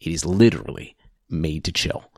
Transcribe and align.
It 0.00 0.12
is 0.12 0.24
literally 0.24 0.96
made 1.28 1.64
to 1.64 1.72
chill. 1.72 2.10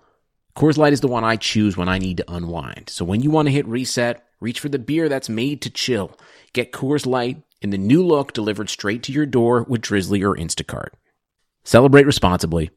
Coors 0.57 0.77
Light 0.77 0.93
is 0.93 1.01
the 1.01 1.09
one 1.09 1.25
I 1.25 1.37
choose 1.37 1.77
when 1.77 1.89
I 1.89 1.99
need 1.99 2.19
to 2.19 2.33
unwind. 2.33 2.91
So 2.91 3.05
when 3.05 3.23
you 3.23 3.31
want 3.31 3.47
to 3.47 3.53
hit 3.53 3.67
reset, 3.67 4.25
reach 4.41 4.61
for 4.61 4.69
the 4.69 4.79
beer 4.79 5.09
that's 5.09 5.29
made 5.29 5.63
to 5.63 5.71
chill. 5.71 6.19
Get 6.53 6.73
Coors 6.73 7.07
Light 7.07 7.43
in 7.63 7.71
the 7.71 7.79
new 7.79 8.05
look 8.05 8.33
delivered 8.33 8.69
straight 8.69 9.03
to 9.05 9.13
your 9.13 9.27
door 9.27 9.65
with 9.69 9.81
Drizzly 9.81 10.23
or 10.23 10.37
Instacart. 10.37 10.91
Celebrate 11.65 12.07
responsibly. 12.07 12.71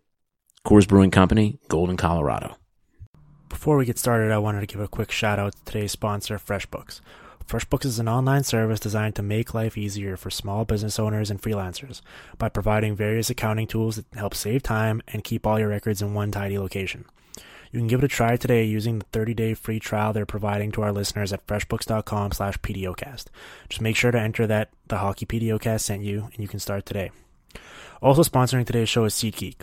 Coors 0.65 0.87
Brewing 0.87 1.11
Company, 1.11 1.59
Golden, 1.67 1.97
Colorado. 1.97 2.55
Before 3.49 3.77
we 3.77 3.85
get 3.85 3.99
started, 3.99 4.31
I 4.31 4.37
wanted 4.37 4.61
to 4.61 4.67
give 4.67 4.79
a 4.79 4.87
quick 4.87 5.11
shout 5.11 5.39
out 5.39 5.53
to 5.55 5.65
today's 5.65 5.91
sponsor, 5.91 6.37
FreshBooks. 6.37 7.01
FreshBooks 7.47 7.85
is 7.85 7.99
an 7.99 8.07
online 8.07 8.43
service 8.43 8.79
designed 8.79 9.15
to 9.15 9.23
make 9.23 9.53
life 9.53 9.77
easier 9.77 10.15
for 10.17 10.29
small 10.29 10.65
business 10.65 10.97
owners 10.97 11.29
and 11.29 11.41
freelancers 11.41 12.01
by 12.37 12.49
providing 12.49 12.95
various 12.95 13.29
accounting 13.29 13.67
tools 13.67 13.97
that 13.97 14.05
help 14.15 14.33
save 14.33 14.63
time 14.63 15.01
and 15.07 15.23
keep 15.23 15.45
all 15.45 15.59
your 15.59 15.69
records 15.69 16.01
in 16.01 16.13
one 16.13 16.31
tidy 16.31 16.57
location. 16.57 17.05
You 17.71 17.79
can 17.79 17.87
give 17.87 17.99
it 17.99 18.05
a 18.05 18.07
try 18.07 18.35
today 18.35 18.63
using 18.63 18.99
the 18.99 19.05
30-day 19.05 19.55
free 19.55 19.79
trial 19.79 20.13
they're 20.13 20.25
providing 20.25 20.71
to 20.73 20.83
our 20.83 20.91
listeners 20.91 21.33
at 21.33 21.45
freshbooks.com 21.47 22.31
slash 22.31 22.57
PDOcast. 22.59 23.25
Just 23.67 23.81
make 23.81 23.95
sure 23.95 24.11
to 24.11 24.19
enter 24.19 24.45
that 24.47 24.69
the 24.87 24.97
Hockey 24.97 25.25
PDOcast 25.25 25.81
sent 25.81 26.03
you, 26.03 26.29
and 26.31 26.39
you 26.39 26.47
can 26.47 26.59
start 26.59 26.85
today. 26.85 27.11
Also 28.01 28.21
sponsoring 28.21 28.65
today's 28.65 28.89
show 28.89 29.05
is 29.05 29.13
SeatGeek. 29.15 29.61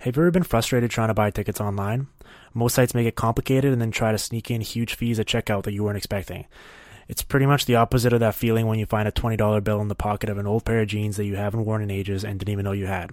Have 0.00 0.16
you 0.16 0.22
ever 0.22 0.30
been 0.30 0.42
frustrated 0.42 0.90
trying 0.90 1.08
to 1.08 1.14
buy 1.14 1.30
tickets 1.30 1.60
online? 1.60 2.08
Most 2.52 2.74
sites 2.74 2.94
make 2.94 3.06
it 3.06 3.14
complicated 3.16 3.72
and 3.72 3.80
then 3.80 3.92
try 3.92 4.12
to 4.12 4.18
sneak 4.18 4.50
in 4.50 4.60
huge 4.60 4.94
fees 4.94 5.18
at 5.18 5.26
checkout 5.26 5.62
that 5.62 5.72
you 5.72 5.84
weren't 5.84 5.96
expecting. 5.96 6.46
It's 7.08 7.22
pretty 7.22 7.46
much 7.46 7.66
the 7.66 7.76
opposite 7.76 8.12
of 8.12 8.20
that 8.20 8.34
feeling 8.34 8.66
when 8.66 8.78
you 8.78 8.86
find 8.86 9.08
a 9.08 9.12
$20 9.12 9.64
bill 9.64 9.80
in 9.80 9.88
the 9.88 9.94
pocket 9.94 10.30
of 10.30 10.38
an 10.38 10.46
old 10.46 10.64
pair 10.64 10.80
of 10.80 10.88
jeans 10.88 11.16
that 11.16 11.24
you 11.24 11.36
haven't 11.36 11.64
worn 11.64 11.82
in 11.82 11.90
ages 11.90 12.24
and 12.24 12.38
didn't 12.38 12.52
even 12.52 12.64
know 12.64 12.72
you 12.72 12.86
had. 12.86 13.10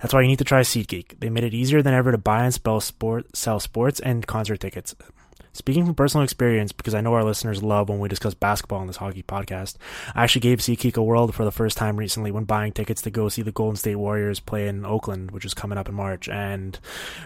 That's 0.00 0.12
why 0.12 0.20
you 0.20 0.28
need 0.28 0.38
to 0.38 0.44
try 0.44 0.60
SeatGeek. 0.60 1.20
They 1.20 1.30
made 1.30 1.44
it 1.44 1.54
easier 1.54 1.80
than 1.80 1.94
ever 1.94 2.12
to 2.12 2.18
buy 2.18 2.44
and 2.44 2.52
sell 2.52 3.60
sports 3.60 4.00
and 4.00 4.26
concert 4.26 4.60
tickets. 4.60 4.94
Speaking 5.54 5.86
from 5.86 5.94
personal 5.94 6.24
experience, 6.24 6.72
because 6.72 6.94
I 6.94 7.00
know 7.00 7.14
our 7.14 7.22
listeners 7.22 7.62
love 7.62 7.88
when 7.88 8.00
we 8.00 8.08
discuss 8.08 8.34
basketball 8.34 8.80
on 8.80 8.88
this 8.88 8.96
hockey 8.96 9.22
podcast, 9.22 9.76
I 10.12 10.24
actually 10.24 10.40
gave 10.40 10.58
SeatGeek 10.58 10.96
a 10.96 11.02
world 11.02 11.32
for 11.32 11.44
the 11.44 11.52
first 11.52 11.78
time 11.78 11.96
recently 11.96 12.32
when 12.32 12.42
buying 12.42 12.72
tickets 12.72 13.02
to 13.02 13.10
go 13.10 13.28
see 13.28 13.42
the 13.42 13.52
Golden 13.52 13.76
State 13.76 13.94
Warriors 13.94 14.40
play 14.40 14.66
in 14.66 14.84
Oakland, 14.84 15.30
which 15.30 15.44
is 15.44 15.54
coming 15.54 15.78
up 15.78 15.88
in 15.88 15.94
March. 15.94 16.28
And 16.28 16.76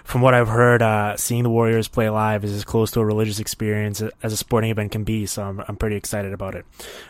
from 0.05 0.21
what 0.21 0.35
I've 0.35 0.49
heard, 0.49 0.83
uh, 0.83 1.17
seeing 1.17 1.43
the 1.43 1.49
Warriors 1.49 1.89
play 1.89 2.11
live 2.11 2.45
is 2.45 2.53
as 2.53 2.65
close 2.65 2.91
to 2.91 3.01
a 3.01 3.05
religious 3.07 3.41
experience 3.41 4.03
as 4.23 4.33
a 4.35 4.37
sporting 4.37 4.71
event 4.71 4.93
can 4.93 5.05
be, 5.05 5.25
so 5.25 5.43
I'm, 5.43 5.65
I'm 5.67 5.77
pretty 5.77 5.97
excited 5.97 6.35
about 6.35 6.55
it. 6.55 6.67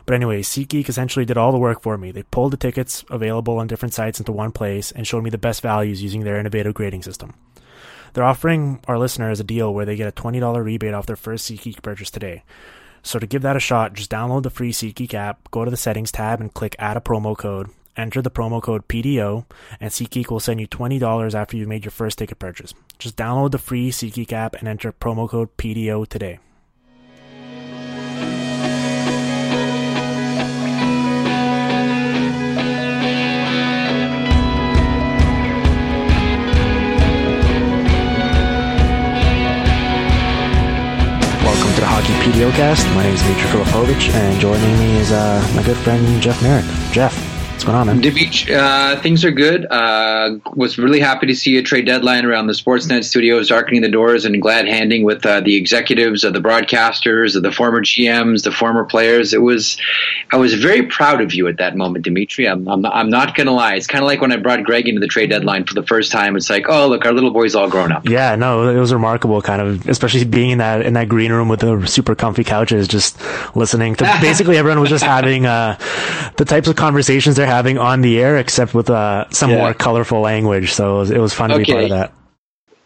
But 0.06 0.14
anyway, 0.14 0.43
SeatGeek 0.43 0.88
essentially 0.88 1.25
did 1.25 1.37
all 1.37 1.50
the 1.50 1.59
work 1.59 1.82
for 1.82 1.98
me. 1.98 2.12
They 2.12 2.22
pulled 2.22 2.53
the 2.53 2.56
tickets 2.56 3.04
available 3.10 3.59
on 3.59 3.66
different 3.66 3.93
sites 3.93 4.20
into 4.20 4.31
one 4.31 4.53
place 4.53 4.93
and 4.93 5.04
showed 5.04 5.25
me 5.25 5.31
the 5.31 5.37
best 5.37 5.62
values 5.62 6.00
using 6.00 6.22
their 6.22 6.38
innovative 6.38 6.75
grading 6.75 7.03
system. 7.03 7.34
They're 8.12 8.24
offering 8.24 8.80
our 8.88 8.98
listeners 8.98 9.41
a 9.41 9.44
deal 9.44 9.72
where 9.72 9.84
they 9.84 9.96
get 9.96 10.08
a 10.08 10.22
$20 10.22 10.64
rebate 10.64 10.94
off 10.94 11.06
their 11.06 11.16
first 11.16 11.50
SeatGeek 11.50 11.82
purchase 11.82 12.10
today. 12.10 12.42
So 13.02 13.19
to 13.19 13.26
give 13.26 13.42
that 13.42 13.56
a 13.56 13.60
shot, 13.60 13.94
just 13.94 14.10
download 14.10 14.42
the 14.42 14.50
free 14.50 14.72
SeatGeek 14.72 15.14
app, 15.14 15.50
go 15.50 15.64
to 15.64 15.70
the 15.70 15.76
settings 15.76 16.12
tab 16.12 16.41
and 16.41 16.52
click 16.52 16.76
add 16.78 16.96
a 16.96 17.00
promo 17.00 17.36
code, 17.36 17.70
enter 17.96 18.20
the 18.20 18.30
promo 18.30 18.62
code 18.62 18.88
PDO, 18.88 19.44
and 19.80 19.91
SeatGeek 19.91 20.30
will 20.30 20.41
send 20.41 20.60
you 20.60 20.69
$20 20.69 21.34
after 21.34 21.56
you've 21.56 21.69
made 21.69 21.84
your 21.84 21.92
first 21.92 22.19
ticket 22.19 22.38
purchase. 22.38 22.74
Just 22.98 23.16
download 23.16 23.52
the 23.52 23.58
free 23.58 23.91
SeatGeek 23.91 24.32
app 24.32 24.54
and 24.56 24.69
enter 24.69 24.92
promo 24.92 25.28
code 25.28 25.56
PDO 25.56 26.06
today. 26.08 26.38
Hockey 42.28 42.41
PDOcast. 42.41 42.94
My 42.94 43.03
name 43.03 43.15
is 43.15 43.22
Dimitri 43.22 43.49
Filipovic, 43.49 44.11
and 44.11 44.41
joining 44.41 44.78
me 44.78 44.99
is 44.99 45.12
uh, 45.12 45.53
my 45.55 45.62
good 45.62 45.77
friend 45.78 46.21
Jeff 46.21 46.43
Marek. 46.43 46.65
Jeff, 46.93 47.15
what's 47.58 47.64
going 47.64 47.76
on, 47.76 47.88
man? 47.88 48.00
Dimitri, 48.00 48.54
uh, 48.54 49.00
things 49.00 49.24
are 49.24 49.32
good. 49.32 49.66
Uh, 49.69 50.38
was 50.54 50.78
really 50.78 51.00
happy 51.00 51.26
to 51.26 51.34
see 51.34 51.56
a 51.56 51.62
trade 51.62 51.86
deadline 51.86 52.24
around 52.24 52.46
the 52.46 52.52
Sportsnet 52.52 53.02
studios, 53.02 53.48
darkening 53.48 53.82
the 53.82 53.88
doors 53.88 54.24
and 54.24 54.41
glad 54.41 54.69
handing 54.69 55.02
with 55.02 55.26
uh, 55.26 55.41
the 55.41 55.56
executives, 55.56 56.22
of 56.22 56.34
the 56.34 56.41
broadcasters, 56.41 57.34
of 57.34 57.42
the 57.42 57.50
former 57.50 57.82
GMs, 57.82 58.44
the 58.44 58.52
former 58.52 58.84
players. 58.84 59.34
It 59.34 59.42
was, 59.42 59.76
I 60.30 60.36
was 60.36 60.54
very 60.54 60.86
proud 60.86 61.20
of 61.20 61.34
you 61.34 61.48
at 61.48 61.56
that 61.56 61.76
moment, 61.76 62.04
Dimitri. 62.04 62.46
I'm, 62.46 62.69
I'm 62.69 62.80
not, 62.80 62.94
I'm 62.94 63.10
not 63.10 63.34
going 63.34 63.48
to 63.48 63.52
lie. 63.52 63.75
It's 63.75 63.88
kind 63.88 64.04
of 64.04 64.06
like 64.06 64.20
when 64.20 64.30
I 64.30 64.36
brought 64.36 64.62
Greg 64.62 64.86
into 64.86 65.00
the 65.00 65.08
trade 65.08 65.30
deadline 65.30 65.64
for 65.64 65.75
the 65.75 65.82
first 65.82 66.12
time. 66.12 66.36
It's 66.36 66.48
like, 66.48 66.66
oh, 66.69 66.86
look, 66.86 67.04
our 67.06 67.12
little 67.12 67.32
boy's 67.32 67.56
all 67.56 67.69
grown 67.69 67.90
up. 67.90 68.08
Yeah, 68.08 68.36
no, 68.36 68.69
it 68.69 68.78
was 68.78 68.92
remarkable, 68.92 69.42
kind 69.42 69.60
of, 69.60 69.88
especially 69.88 70.25
being 70.25 70.50
in 70.50 70.58
that 70.58 70.82
in 70.82 70.92
that 70.92 71.08
green 71.08 71.32
room 71.32 71.48
with 71.48 71.60
the 71.60 71.84
super 71.86 72.14
comfy 72.14 72.44
couches, 72.44 72.86
just 72.86 73.19
listening 73.56 73.96
to 73.96 74.04
basically 74.20 74.56
everyone 74.56 74.78
was 74.78 74.90
just 74.90 75.04
having 75.04 75.44
uh, 75.44 75.76
the 76.36 76.44
types 76.44 76.69
of 76.69 76.76
conversations 76.76 77.34
they're 77.34 77.47
having 77.48 77.78
on 77.78 78.00
the 78.03 78.20
air, 78.20 78.36
except 78.38 78.75
with 78.75 78.91
uh, 78.91 79.25
some 79.31 79.50
Yeah. 79.50 79.59
more 79.59 79.75
colorful 79.75 80.20
language. 80.20 80.72
So 80.72 80.97
it 80.97 80.98
was, 80.98 81.10
it 81.10 81.19
was 81.19 81.34
fun 81.34 81.50
to 81.50 81.59
be 81.59 81.64
part 81.64 81.84
of 81.84 81.91
that. 81.91 82.12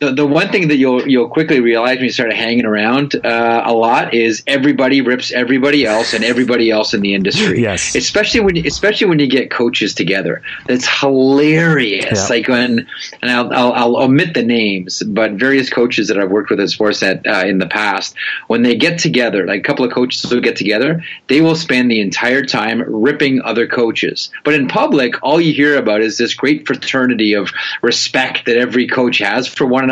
The, 0.03 0.13
the 0.13 0.27
one 0.27 0.51
thing 0.51 0.67
that 0.69 0.77
you'll 0.79 1.07
you'll 1.09 1.29
quickly 1.29 1.61
realize 1.61 1.97
when 1.97 2.07
you 2.07 2.11
start 2.11 2.33
hanging 2.33 2.65
around 2.65 3.15
uh, 3.25 3.63
a 3.65 3.73
lot 3.73 4.13
is 4.13 4.43
everybody 4.49 5.01
rips 5.01 5.31
everybody 5.31 5.87
else 5.87 6.13
and 6.13 6.25
everybody 6.25 6.71
else 6.71 6.93
in 6.93 7.01
the 7.01 7.15
industry. 7.15 7.63
Yes. 7.63 7.95
especially 7.95 8.41
when 8.41 8.67
especially 8.67 9.07
when 9.07 9.21
you 9.21 9.29
get 9.29 9.51
coaches 9.51 9.95
together. 9.95 10.43
That's 10.67 10.89
hilarious. 10.89 12.05
Yeah. 12.13 12.27
Like 12.29 12.49
when 12.49 12.89
and 13.21 13.31
I'll, 13.31 13.53
I'll 13.53 13.73
I'll 13.73 13.97
omit 13.99 14.35
the 14.35 14.43
names, 14.43 15.03
but 15.05 15.33
various 15.33 15.71
coaches 15.71 16.09
that 16.09 16.19
I've 16.19 16.31
worked 16.31 16.51
with 16.51 16.59
at 16.59 16.69
Sportsnet 16.69 17.25
uh, 17.27 17.47
in 17.47 17.59
the 17.59 17.69
past, 17.69 18.17
when 18.49 18.63
they 18.63 18.75
get 18.75 18.99
together, 18.99 19.47
like 19.47 19.61
a 19.61 19.63
couple 19.63 19.85
of 19.85 19.93
coaches 19.93 20.29
will 20.33 20.41
get 20.41 20.57
together, 20.57 21.05
they 21.29 21.41
will 21.41 21.55
spend 21.55 21.91
the 21.91 22.01
entire 22.01 22.45
time 22.45 22.83
ripping 22.89 23.41
other 23.43 23.69
coaches. 23.69 24.31
But 24.43 24.55
in 24.55 24.67
public, 24.67 25.23
all 25.23 25.41
you 25.41 25.53
hear 25.53 25.77
about 25.79 26.01
is 26.01 26.19
this 26.19 26.35
great 26.35 26.67
fraternity 26.67 27.35
of 27.35 27.53
respect 27.83 28.47
that 28.47 28.57
every 28.57 28.89
coach 28.89 29.19
has 29.19 29.47
for 29.47 29.67
one 29.67 29.85
another. 29.85 29.92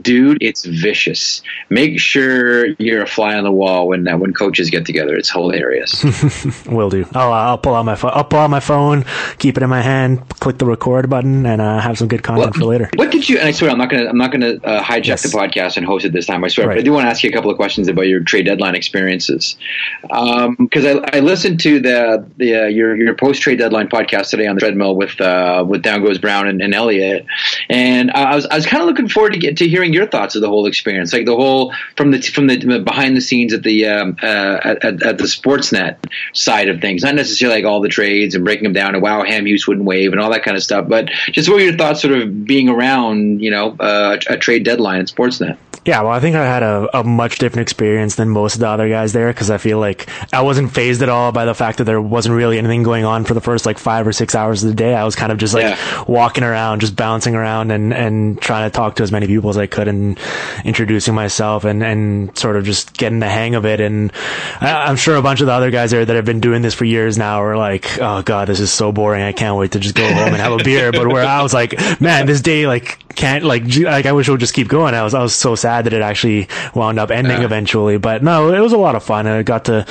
Dude, 0.00 0.38
it's 0.40 0.64
vicious. 0.64 1.42
Make 1.70 1.98
sure 2.00 2.66
you're 2.78 3.02
a 3.02 3.06
fly 3.06 3.34
on 3.36 3.44
the 3.44 3.52
wall 3.52 3.88
when 3.88 4.06
uh, 4.06 4.16
when 4.18 4.32
coaches 4.32 4.70
get 4.70 4.86
together. 4.86 5.16
It's 5.16 5.30
hilarious. 5.30 6.04
Will 6.66 6.90
do. 6.90 7.06
I'll, 7.14 7.32
uh, 7.32 7.36
I'll 7.48 7.58
pull 7.58 7.74
out 7.74 7.84
my 7.84 7.94
phone. 7.94 8.12
I'll 8.14 8.24
pull 8.24 8.40
out 8.40 8.50
my 8.50 8.60
phone, 8.60 9.04
keep 9.38 9.56
it 9.56 9.62
in 9.62 9.70
my 9.70 9.82
hand, 9.82 10.28
click 10.40 10.58
the 10.58 10.66
record 10.66 11.08
button, 11.10 11.46
and 11.46 11.60
uh, 11.60 11.80
have 11.80 11.98
some 11.98 12.08
good 12.08 12.22
content 12.22 12.54
for 12.54 12.64
later. 12.64 12.90
What 12.96 13.10
did 13.10 13.28
you? 13.28 13.38
And 13.38 13.48
I 13.48 13.52
swear, 13.52 13.70
I'm 13.70 13.78
not 13.78 13.90
gonna. 13.90 14.06
I'm 14.06 14.18
not 14.18 14.32
gonna 14.32 14.54
uh, 14.64 14.82
hijack 14.82 15.06
Yes. 15.06 15.22
the 15.22 15.36
podcast 15.36 15.76
and 15.76 15.86
host 15.86 16.04
it 16.04 16.12
this 16.12 16.26
time. 16.26 16.44
I 16.44 16.48
swear, 16.48 16.66
Right. 16.68 16.74
but 16.74 16.80
I 16.80 16.82
do 16.82 16.92
want 16.92 17.04
to 17.06 17.10
ask 17.10 17.22
you 17.22 17.30
a 17.30 17.32
couple 17.32 17.50
of 17.50 17.56
questions 17.56 17.88
about 17.88 18.06
your 18.08 18.20
trade 18.20 18.46
deadline 18.46 18.74
experiences. 18.74 19.56
Because 20.02 20.84
I, 20.84 21.00
I 21.16 21.20
listened 21.20 21.60
to 21.60 21.80
the 21.80 22.26
the 22.36 22.64
uh, 22.64 22.66
your 22.66 22.96
your 22.96 23.14
post 23.14 23.42
trade 23.42 23.58
deadline 23.58 23.88
podcast 23.88 24.30
today 24.30 24.46
on 24.46 24.54
the 24.54 24.60
treadmill 24.60 24.96
with 24.96 25.20
uh, 25.20 25.64
with 25.66 25.82
Down 25.82 26.02
Goes 26.02 26.18
Brown 26.18 26.46
and, 26.46 26.60
and 26.60 26.74
Elliotte, 26.74 27.24
and 27.68 28.10
I 28.10 28.34
was 28.34 28.46
I 28.46 28.56
was 28.56 28.66
kind 28.66 28.82
of 28.82 28.88
looking 28.88 29.08
forward 29.08 29.32
to 29.34 29.37
to 29.38 29.46
get 29.46 29.56
to 29.58 29.68
hearing 29.68 29.92
your 29.92 30.06
thoughts 30.06 30.34
of 30.34 30.42
the 30.42 30.48
whole 30.48 30.66
experience, 30.66 31.12
like 31.12 31.26
the 31.26 31.36
whole 31.36 31.72
from 31.96 32.10
the 32.10 32.20
from 32.20 32.46
the 32.46 32.80
behind 32.80 33.16
the 33.16 33.20
scenes 33.20 33.52
at 33.52 33.62
the 33.62 33.86
um, 33.86 34.16
uh, 34.22 34.58
at, 34.64 34.84
at, 34.84 35.18
the 35.18 35.24
Sportsnet 35.24 35.96
side 36.32 36.68
of 36.68 36.80
things, 36.80 37.02
not 37.02 37.14
necessarily 37.14 37.62
like 37.62 37.70
all 37.70 37.80
the 37.80 37.88
trades 37.88 38.34
and 38.34 38.44
breaking 38.44 38.64
them 38.64 38.72
down 38.72 38.94
and 38.94 39.02
wow, 39.02 39.22
Hamhuis 39.22 39.66
wouldn't 39.66 39.86
wave 39.86 40.12
and 40.12 40.20
all 40.20 40.30
that 40.30 40.42
kind 40.42 40.56
of 40.56 40.62
stuff, 40.62 40.88
but 40.88 41.08
just 41.32 41.48
what 41.48 41.56
were 41.56 41.60
your 41.60 41.76
thoughts, 41.76 42.02
sort 42.02 42.14
of 42.14 42.44
being 42.44 42.68
around, 42.68 43.40
you 43.40 43.50
know, 43.50 43.76
uh, 43.78 44.18
a 44.28 44.36
trade 44.36 44.64
deadline 44.64 45.00
at 45.00 45.06
Sportsnet? 45.06 45.58
Yeah, 45.88 46.02
well, 46.02 46.12
I 46.12 46.20
think 46.20 46.36
I 46.36 46.44
had 46.44 46.62
a, 46.62 46.98
a 46.98 47.02
much 47.02 47.38
different 47.38 47.62
experience 47.62 48.16
than 48.16 48.28
most 48.28 48.54
of 48.54 48.60
the 48.60 48.68
other 48.68 48.90
guys 48.90 49.14
there 49.14 49.28
because 49.28 49.50
I 49.50 49.56
feel 49.56 49.78
like 49.78 50.06
I 50.34 50.42
wasn't 50.42 50.70
phased 50.70 51.00
at 51.02 51.08
all 51.08 51.32
by 51.32 51.46
the 51.46 51.54
fact 51.54 51.78
that 51.78 51.84
there 51.84 51.98
wasn't 51.98 52.34
really 52.34 52.58
anything 52.58 52.82
going 52.82 53.06
on 53.06 53.24
for 53.24 53.32
the 53.32 53.40
first 53.40 53.64
like 53.64 53.78
five 53.78 54.06
or 54.06 54.12
six 54.12 54.34
hours 54.34 54.62
of 54.62 54.68
the 54.68 54.74
day. 54.74 54.94
I 54.94 55.04
was 55.04 55.16
kind 55.16 55.32
of 55.32 55.38
just 55.38 55.54
like 55.54 55.64
yeah. 55.64 56.04
walking 56.06 56.44
around, 56.44 56.80
just 56.80 56.94
bouncing 56.94 57.34
around 57.34 57.70
and, 57.70 57.94
and 57.94 58.38
trying 58.38 58.70
to 58.70 58.76
talk 58.76 58.96
to 58.96 59.02
as 59.02 59.10
many 59.10 59.27
people 59.28 59.50
as 59.50 59.56
I 59.56 59.66
could 59.66 59.86
and 59.86 60.18
introducing 60.64 61.14
myself 61.14 61.64
and, 61.64 61.82
and 61.82 62.36
sort 62.36 62.56
of 62.56 62.64
just 62.64 62.96
getting 62.96 63.20
the 63.20 63.28
hang 63.28 63.54
of 63.54 63.64
it. 63.64 63.80
And 63.80 64.12
I, 64.60 64.90
am 64.90 64.96
sure 64.96 65.16
a 65.16 65.22
bunch 65.22 65.40
of 65.40 65.46
the 65.46 65.52
other 65.52 65.70
guys 65.70 65.92
there 65.92 66.04
that 66.04 66.16
have 66.16 66.24
been 66.24 66.40
doing 66.40 66.62
this 66.62 66.74
for 66.74 66.84
years 66.84 67.16
now 67.16 67.42
are 67.42 67.56
like, 67.56 67.98
oh 68.00 68.22
God, 68.22 68.48
this 68.48 68.60
is 68.60 68.72
so 68.72 68.90
boring. 68.90 69.22
I 69.22 69.32
can't 69.32 69.56
wait 69.56 69.72
to 69.72 69.78
just 69.78 69.94
go 69.94 70.06
home 70.06 70.28
and 70.28 70.36
have 70.36 70.58
a 70.58 70.64
beer. 70.64 70.90
But 70.90 71.08
where 71.08 71.24
I 71.24 71.42
was 71.42 71.54
like, 71.54 71.78
man, 72.00 72.26
this 72.26 72.40
day 72.40 72.66
like 72.66 72.98
can't 73.14 73.44
like, 73.44 73.64
like 73.76 74.06
I 74.06 74.12
wish 74.12 74.28
it 74.28 74.30
would 74.30 74.40
just 74.40 74.54
keep 74.54 74.68
going. 74.68 74.94
I 74.94 75.02
was, 75.02 75.14
I 75.14 75.22
was 75.22 75.34
so 75.34 75.54
sad 75.54 75.86
that 75.86 75.92
it 75.92 76.02
actually 76.02 76.48
wound 76.74 76.98
up 76.98 77.10
ending 77.10 77.42
eventually. 77.42 77.98
But 77.98 78.22
no, 78.22 78.52
it 78.52 78.60
was 78.60 78.72
a 78.72 78.78
lot 78.78 78.94
of 78.94 79.04
fun. 79.04 79.26
I 79.26 79.42
got 79.42 79.66
to 79.66 79.86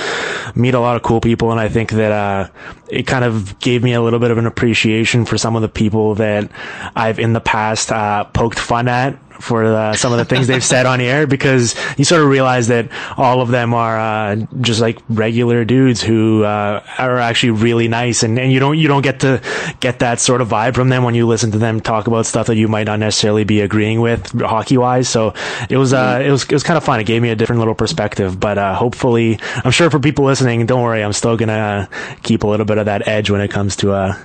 meet 0.56 0.74
a 0.74 0.80
lot 0.80 0.96
of 0.96 1.04
cool 1.04 1.22
people, 1.22 1.52
and 1.52 1.60
I 1.60 1.70
think 1.70 1.92
that 1.92 2.12
uh, 2.12 2.50
it 2.90 3.04
kind 3.04 3.24
of 3.24 3.60
gave 3.60 3.84
me 3.84 3.94
a 3.94 4.02
little 4.02 4.20
bit 4.20 4.32
of 4.32 4.38
an 4.38 4.46
appreciation 4.46 5.26
for 5.26 5.38
some 5.38 5.56
of 5.56 5.62
the 5.62 5.70
people 5.70 6.16
that 6.16 6.50
I've 6.96 7.20
in 7.20 7.34
the 7.34 7.42
past 7.42 7.92
uh, 7.92 8.24
poked 8.26 8.60
fun 8.60 8.88
at 8.88 9.18
for 9.40 9.68
the, 9.68 9.94
some 9.94 10.12
of 10.12 10.18
the 10.18 10.26
things 10.26 10.48
they've 10.48 10.64
said 10.64 10.86
on 10.86 11.02
air 11.02 11.28
because 11.28 11.76
you 11.98 12.06
sort 12.06 12.22
of 12.22 12.28
realize 12.28 12.68
that 12.68 12.90
all 13.18 13.42
of 13.42 13.50
them 13.50 13.74
are 13.74 13.98
uh, 14.00 14.36
just 14.62 14.82
like 14.82 15.00
regular 15.10 15.66
dudes 15.66 16.02
who 16.02 16.44
uh, 16.44 16.84
are 16.98 17.18
actually 17.18 17.52
really 17.52 17.88
nice 17.88 18.24
and, 18.24 18.38
and 18.40 18.52
you 18.52 18.60
don't 18.60 18.78
you 18.78 18.88
don't 18.88 19.02
get 19.02 19.20
to 19.22 19.42
get 19.80 20.00
that 20.00 20.20
sort 20.20 20.42
of 20.42 20.50
vibe 20.50 20.76
from 20.76 20.90
them 20.90 21.04
when 21.04 21.16
you 21.16 21.28
listen 21.28 21.52
to 21.52 21.58
them 21.58 21.80
talk 21.80 22.08
about 22.08 22.26
stuff 22.26 22.48
that 22.48 22.56
you 22.56 22.68
might 22.68 22.86
not 22.86 23.00
necessarily 23.00 23.44
be 23.44 23.62
agreeing 23.62 24.02
with 24.02 24.40
hockey 24.42 24.78
wise 24.78 25.08
so 25.08 25.34
it 25.70 25.78
was 25.78 25.94
uh, 25.94 26.22
it 26.24 26.32
was 26.32 26.44
it 26.44 26.52
was 26.52 26.64
kind 26.64 26.78
of 26.78 26.84
fun. 26.84 27.00
It 27.00 27.06
gave 27.06 27.22
me 27.22 27.30
a 27.30 27.36
different 27.36 27.60
little 27.60 27.76
perspective 27.76 28.40
but 28.40 28.58
uh, 28.58 28.76
hopefully 28.76 29.40
I'm 29.64 29.72
sure 29.72 29.90
for 29.90 30.00
people 30.00 30.26
listening 30.26 30.66
don't 30.66 30.82
worry 30.82 31.04
I'm 31.04 31.14
still 31.14 31.38
gonna 31.38 31.90
keep 32.24 32.44
a 32.44 32.48
little 32.48 32.66
bit 32.66 32.78
of 32.78 32.86
that 32.86 33.08
edge 33.08 33.30
when 33.30 33.42
it 33.42 33.50
comes 33.50 33.76
to 33.78 33.92
uh, 33.92 34.18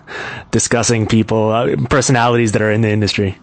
discussing 0.51 1.07
people 1.07 1.51
uh, 1.51 1.77
personalities 1.89 2.53
that 2.53 2.63
are 2.63 2.71
in 2.71 2.81
the 2.81 2.91
industry 2.91 3.39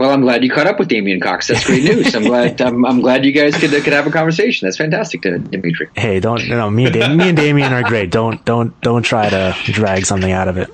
well, 0.00 0.12
I'm 0.12 0.22
glad 0.22 0.42
you 0.42 0.48
caught 0.48 0.66
up 0.66 0.78
with 0.78 0.88
Damien 0.88 1.20
Cox. 1.20 1.48
That's 1.48 1.66
great 1.66 1.84
news. 1.84 2.14
I'm 2.14 2.24
glad. 2.32 2.58
I'm, 2.62 2.86
I'm 2.86 3.02
glad 3.02 3.26
you 3.26 3.32
guys 3.32 3.54
could 3.54 3.70
could 3.70 3.92
have 3.92 4.06
a 4.06 4.10
conversation. 4.10 4.66
That's 4.66 4.78
fantastic, 4.78 5.20
Dimitri. 5.20 5.90
Hey, 5.94 6.20
don't 6.20 6.48
no. 6.48 6.70
Me 6.70 6.86
and 6.86 7.18
me 7.18 7.28
and 7.28 7.36
Damien 7.36 7.70
are 7.70 7.82
great. 7.82 8.10
Don't 8.10 8.42
don't 8.46 8.80
don't 8.80 9.02
try 9.02 9.28
to 9.28 9.54
drag 9.64 10.06
something 10.06 10.32
out 10.32 10.48
of 10.48 10.56
it. 10.56 10.70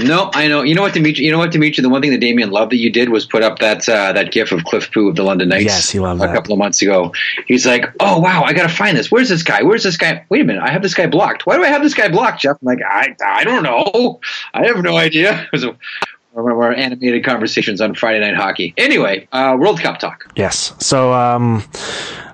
No, 0.00 0.30
I 0.32 0.46
know. 0.48 0.62
You 0.62 0.74
know 0.74 0.82
what, 0.82 0.92
Dimitri? 0.92 1.24
You 1.24 1.32
know 1.32 1.38
what, 1.38 1.50
Dimitri? 1.50 1.82
The 1.82 1.88
one 1.88 2.02
thing 2.02 2.10
that 2.12 2.20
Damien 2.20 2.50
loved 2.50 2.72
that 2.72 2.76
you 2.76 2.90
did 2.92 3.08
was 3.08 3.26
put 3.26 3.42
up 3.42 3.58
that 3.60 3.88
uh, 3.88 4.12
that 4.12 4.30
gif 4.32 4.52
of 4.52 4.64
Cliff 4.64 4.92
Pu 4.92 5.08
of 5.08 5.16
the 5.16 5.22
London 5.22 5.48
Knights. 5.48 5.64
Yes, 5.64 5.90
he 5.90 5.98
loved 5.98 6.22
a 6.22 6.26
that. 6.26 6.34
couple 6.34 6.52
of 6.52 6.58
months 6.58 6.82
ago. 6.82 7.12
He's 7.46 7.66
like, 7.66 7.86
"Oh 8.00 8.20
wow, 8.20 8.42
I 8.44 8.52
got 8.52 8.62
to 8.68 8.68
find 8.68 8.96
this. 8.96 9.10
Where's 9.10 9.28
this 9.30 9.42
guy? 9.42 9.62
Where's 9.62 9.82
this 9.82 9.96
guy? 9.96 10.24
Wait 10.28 10.42
a 10.42 10.44
minute, 10.44 10.62
I 10.62 10.70
have 10.70 10.82
this 10.82 10.94
guy 10.94 11.06
blocked. 11.06 11.46
Why 11.46 11.56
do 11.56 11.64
I 11.64 11.68
have 11.68 11.82
this 11.82 11.94
guy 11.94 12.08
blocked, 12.08 12.42
Jeff?" 12.42 12.58
I'm 12.60 12.66
like, 12.66 12.82
"I 12.86 13.16
I 13.24 13.44
don't 13.44 13.62
know. 13.62 14.20
I 14.52 14.66
have 14.66 14.82
no 14.82 14.96
idea." 14.96 15.48
one 16.42 16.52
of 16.52 16.58
our 16.58 16.72
animated 16.72 17.24
conversations 17.24 17.80
on 17.80 17.94
Friday 17.94 18.20
Night 18.20 18.36
Hockey. 18.36 18.74
Anyway, 18.76 19.28
uh, 19.32 19.56
World 19.58 19.80
Cup 19.80 19.98
talk. 19.98 20.30
Yes. 20.36 20.74
So, 20.78 21.12
um, 21.12 21.64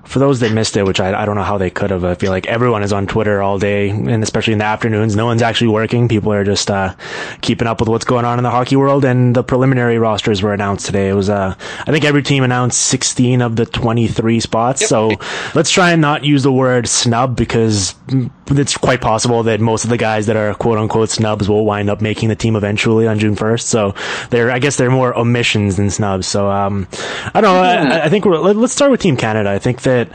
for 0.05 0.19
those 0.19 0.39
that 0.39 0.53
missed 0.53 0.77
it, 0.77 0.85
which 0.85 0.99
I, 0.99 1.21
I 1.21 1.25
don't 1.25 1.35
know 1.35 1.43
how 1.43 1.57
they 1.57 1.69
could 1.69 1.89
have, 1.89 2.05
I 2.05 2.15
feel 2.15 2.31
like 2.31 2.45
everyone 2.45 2.83
is 2.83 2.93
on 2.93 3.07
Twitter 3.07 3.41
all 3.41 3.57
day, 3.59 3.89
and 3.89 4.23
especially 4.23 4.53
in 4.53 4.59
the 4.59 4.65
afternoons. 4.65 5.15
No 5.15 5.25
one's 5.25 5.41
actually 5.41 5.69
working. 5.69 6.07
People 6.07 6.31
are 6.31 6.43
just 6.43 6.69
uh, 6.69 6.95
keeping 7.41 7.67
up 7.67 7.79
with 7.79 7.89
what's 7.89 8.05
going 8.05 8.23
on 8.23 8.37
in 8.39 8.43
the 8.43 8.51
hockey 8.51 8.75
world. 8.75 9.03
And 9.03 9.35
the 9.35 9.43
preliminary 9.43 9.97
rosters 9.97 10.41
were 10.41 10.53
announced 10.53 10.85
today. 10.85 11.09
It 11.09 11.13
was, 11.13 11.29
uh, 11.29 11.55
I 11.57 11.91
think 11.91 12.05
every 12.05 12.23
team 12.23 12.43
announced 12.43 12.79
16 12.81 13.41
of 13.41 13.55
the 13.55 13.65
23 13.65 14.39
spots. 14.39 14.81
Yep. 14.81 14.89
So 14.89 15.11
let's 15.53 15.71
try 15.71 15.91
and 15.91 16.01
not 16.01 16.23
use 16.23 16.43
the 16.43 16.51
word 16.51 16.87
snub 16.87 17.35
because 17.35 17.95
it's 18.51 18.77
quite 18.77 19.01
possible 19.01 19.43
that 19.43 19.59
most 19.59 19.83
of 19.83 19.89
the 19.89 19.97
guys 19.97 20.27
that 20.27 20.35
are 20.35 20.53
quote 20.53 20.77
unquote 20.77 21.09
snubs 21.09 21.49
will 21.49 21.65
wind 21.65 21.89
up 21.89 22.01
making 22.01 22.29
the 22.29 22.35
team 22.35 22.55
eventually 22.55 23.07
on 23.07 23.17
June 23.17 23.35
1st. 23.35 23.61
So 23.61 23.95
they're, 24.29 24.51
I 24.51 24.59
guess 24.59 24.77
they're 24.77 24.91
more 24.91 25.17
omissions 25.17 25.77
than 25.77 25.89
snubs. 25.89 26.27
So, 26.27 26.49
um, 26.49 26.87
I 27.33 27.41
don't 27.41 27.55
know. 27.55 27.63
Yeah. 27.63 28.01
I, 28.01 28.05
I, 28.05 28.09
think 28.09 28.25
let, 28.25 28.55
us 28.55 28.71
start 28.71 28.91
with 28.91 29.01
Team 29.01 29.17
Canada. 29.17 29.49
I 29.49 29.59
think 29.59 29.81
that 29.83 30.09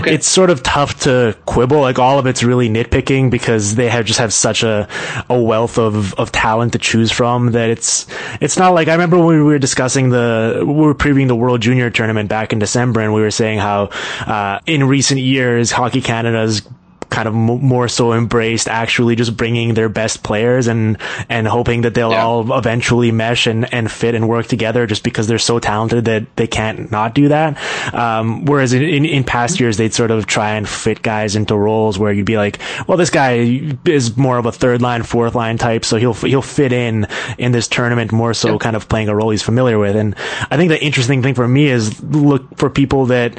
okay. 0.00 0.14
it's 0.14 0.26
sort 0.26 0.50
of 0.50 0.62
tough 0.62 1.00
to 1.00 1.36
quibble. 1.46 1.80
Like 1.80 1.98
all 1.98 2.18
of 2.18 2.26
it's 2.26 2.42
really 2.42 2.68
nitpicking 2.68 3.30
because 3.30 3.76
they 3.76 3.88
have 3.88 4.04
just 4.04 4.18
have 4.18 4.32
such 4.32 4.62
a, 4.62 4.88
a 5.30 5.40
wealth 5.40 5.78
of, 5.78 6.14
of 6.14 6.32
talent 6.32 6.72
to 6.72 6.78
choose 6.78 7.12
from 7.12 7.52
that 7.52 7.70
it's, 7.70 8.06
it's 8.40 8.56
not 8.56 8.74
like 8.74 8.88
I 8.88 8.92
remember 8.92 9.18
when 9.18 9.36
we 9.36 9.42
were 9.42 9.58
discussing 9.58 10.10
the, 10.10 10.64
we 10.66 10.72
were 10.72 10.94
previewing 10.94 11.28
the 11.28 11.36
World 11.36 11.60
Junior 11.60 11.90
tournament 11.90 12.28
back 12.28 12.52
in 12.52 12.58
December 12.58 13.00
and 13.00 13.14
we 13.14 13.20
were 13.20 13.30
saying 13.30 13.58
how, 13.58 13.90
uh, 14.26 14.58
in 14.66 14.84
recent 14.84 15.20
years, 15.20 15.70
Hockey 15.70 16.00
Canada's 16.00 16.62
kind 17.10 17.26
of 17.26 17.34
more 17.34 17.88
so 17.88 18.12
embraced 18.12 18.68
actually 18.68 19.16
just 19.16 19.36
bringing 19.36 19.74
their 19.74 19.88
best 19.88 20.22
players 20.22 20.66
and 20.66 20.98
and 21.28 21.48
hoping 21.48 21.82
that 21.82 21.94
they'll 21.94 22.10
yeah. 22.10 22.22
all 22.22 22.56
eventually 22.56 23.10
mesh 23.10 23.46
and 23.46 23.72
and 23.72 23.90
fit 23.90 24.14
and 24.14 24.28
work 24.28 24.46
together 24.46 24.86
just 24.86 25.02
because 25.02 25.26
they're 25.26 25.38
so 25.38 25.58
talented 25.58 26.04
that 26.04 26.24
they 26.36 26.46
can't 26.46 26.90
not 26.90 27.14
do 27.14 27.28
that 27.28 27.56
um, 27.94 28.44
whereas 28.44 28.72
in, 28.72 28.82
in, 28.82 29.04
in 29.04 29.24
past 29.24 29.58
years 29.58 29.76
they'd 29.76 29.94
sort 29.94 30.10
of 30.10 30.26
try 30.26 30.54
and 30.54 30.68
fit 30.68 31.02
guys 31.02 31.34
into 31.34 31.56
roles 31.56 31.98
where 31.98 32.12
you'd 32.12 32.26
be 32.26 32.36
like 32.36 32.58
well 32.86 32.98
this 32.98 33.10
guy 33.10 33.72
is 33.86 34.16
more 34.16 34.38
of 34.38 34.46
a 34.46 34.52
third 34.52 34.82
line 34.82 35.02
fourth 35.02 35.34
line 35.34 35.56
type 35.56 35.84
so 35.84 35.96
he'll 35.96 36.14
he'll 36.14 36.42
fit 36.42 36.72
in 36.72 37.06
in 37.38 37.52
this 37.52 37.68
tournament 37.68 38.12
more 38.12 38.34
so 38.34 38.52
yeah. 38.52 38.58
kind 38.58 38.76
of 38.76 38.88
playing 38.88 39.08
a 39.08 39.14
role 39.14 39.30
he's 39.30 39.42
familiar 39.42 39.78
with 39.78 39.96
and 39.96 40.14
I 40.50 40.56
think 40.56 40.68
the 40.68 40.82
interesting 40.82 41.22
thing 41.22 41.34
for 41.34 41.48
me 41.48 41.68
is 41.68 42.02
look 42.02 42.56
for 42.56 42.68
people 42.68 43.06
that 43.06 43.38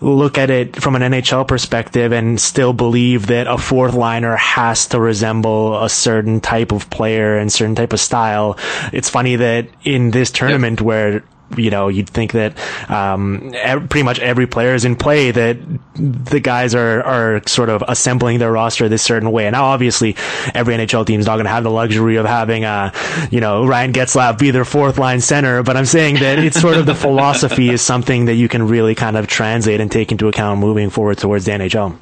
look 0.00 0.38
at 0.38 0.50
it 0.50 0.76
from 0.76 0.96
an 0.96 1.02
NHL 1.02 1.46
perspective 1.46 2.12
and 2.12 2.40
still 2.40 2.72
believe 2.72 3.09
believe 3.10 3.26
that 3.26 3.46
a 3.46 3.58
fourth 3.58 3.94
liner 3.94 4.36
has 4.36 4.86
to 4.88 5.00
resemble 5.00 5.82
a 5.82 5.88
certain 5.88 6.40
type 6.40 6.72
of 6.72 6.88
player 6.90 7.36
and 7.38 7.52
certain 7.52 7.74
type 7.74 7.92
of 7.92 8.00
style. 8.00 8.56
It's 8.92 9.10
funny 9.10 9.36
that 9.36 9.66
in 9.82 10.10
this 10.12 10.30
tournament 10.30 10.78
yep. 10.78 10.86
where 10.86 11.22
you 11.56 11.70
know, 11.70 11.88
you'd 11.88 12.08
think 12.08 12.32
that 12.32 12.56
um, 12.90 13.50
pretty 13.88 14.02
much 14.02 14.18
every 14.20 14.46
player 14.46 14.74
is 14.74 14.84
in 14.84 14.96
play. 14.96 15.30
That 15.30 15.58
the 15.94 16.40
guys 16.40 16.74
are 16.74 17.02
are 17.02 17.42
sort 17.46 17.68
of 17.68 17.82
assembling 17.86 18.38
their 18.38 18.52
roster 18.52 18.88
this 18.88 19.02
certain 19.02 19.30
way. 19.32 19.46
And 19.46 19.54
now, 19.54 19.64
obviously, 19.64 20.16
every 20.54 20.74
NHL 20.74 21.06
team 21.06 21.20
is 21.20 21.26
not 21.26 21.36
going 21.36 21.46
to 21.46 21.50
have 21.50 21.64
the 21.64 21.70
luxury 21.70 22.16
of 22.16 22.26
having, 22.26 22.64
uh, 22.64 22.92
you 23.30 23.40
know, 23.40 23.66
Ryan 23.66 23.92
Getzlaf 23.92 24.38
be 24.38 24.50
their 24.50 24.64
fourth 24.64 24.98
line 24.98 25.20
center. 25.20 25.62
But 25.62 25.76
I'm 25.76 25.86
saying 25.86 26.16
that 26.16 26.38
it's 26.38 26.60
sort 26.60 26.76
of 26.76 26.86
the 26.86 26.94
philosophy 26.94 27.70
is 27.70 27.82
something 27.82 28.26
that 28.26 28.34
you 28.34 28.48
can 28.48 28.68
really 28.68 28.94
kind 28.94 29.16
of 29.16 29.26
translate 29.26 29.80
and 29.80 29.90
take 29.90 30.12
into 30.12 30.28
account 30.28 30.60
moving 30.60 30.90
forward 30.90 31.18
towards 31.18 31.46
the 31.46 31.52
NHL. 31.52 31.98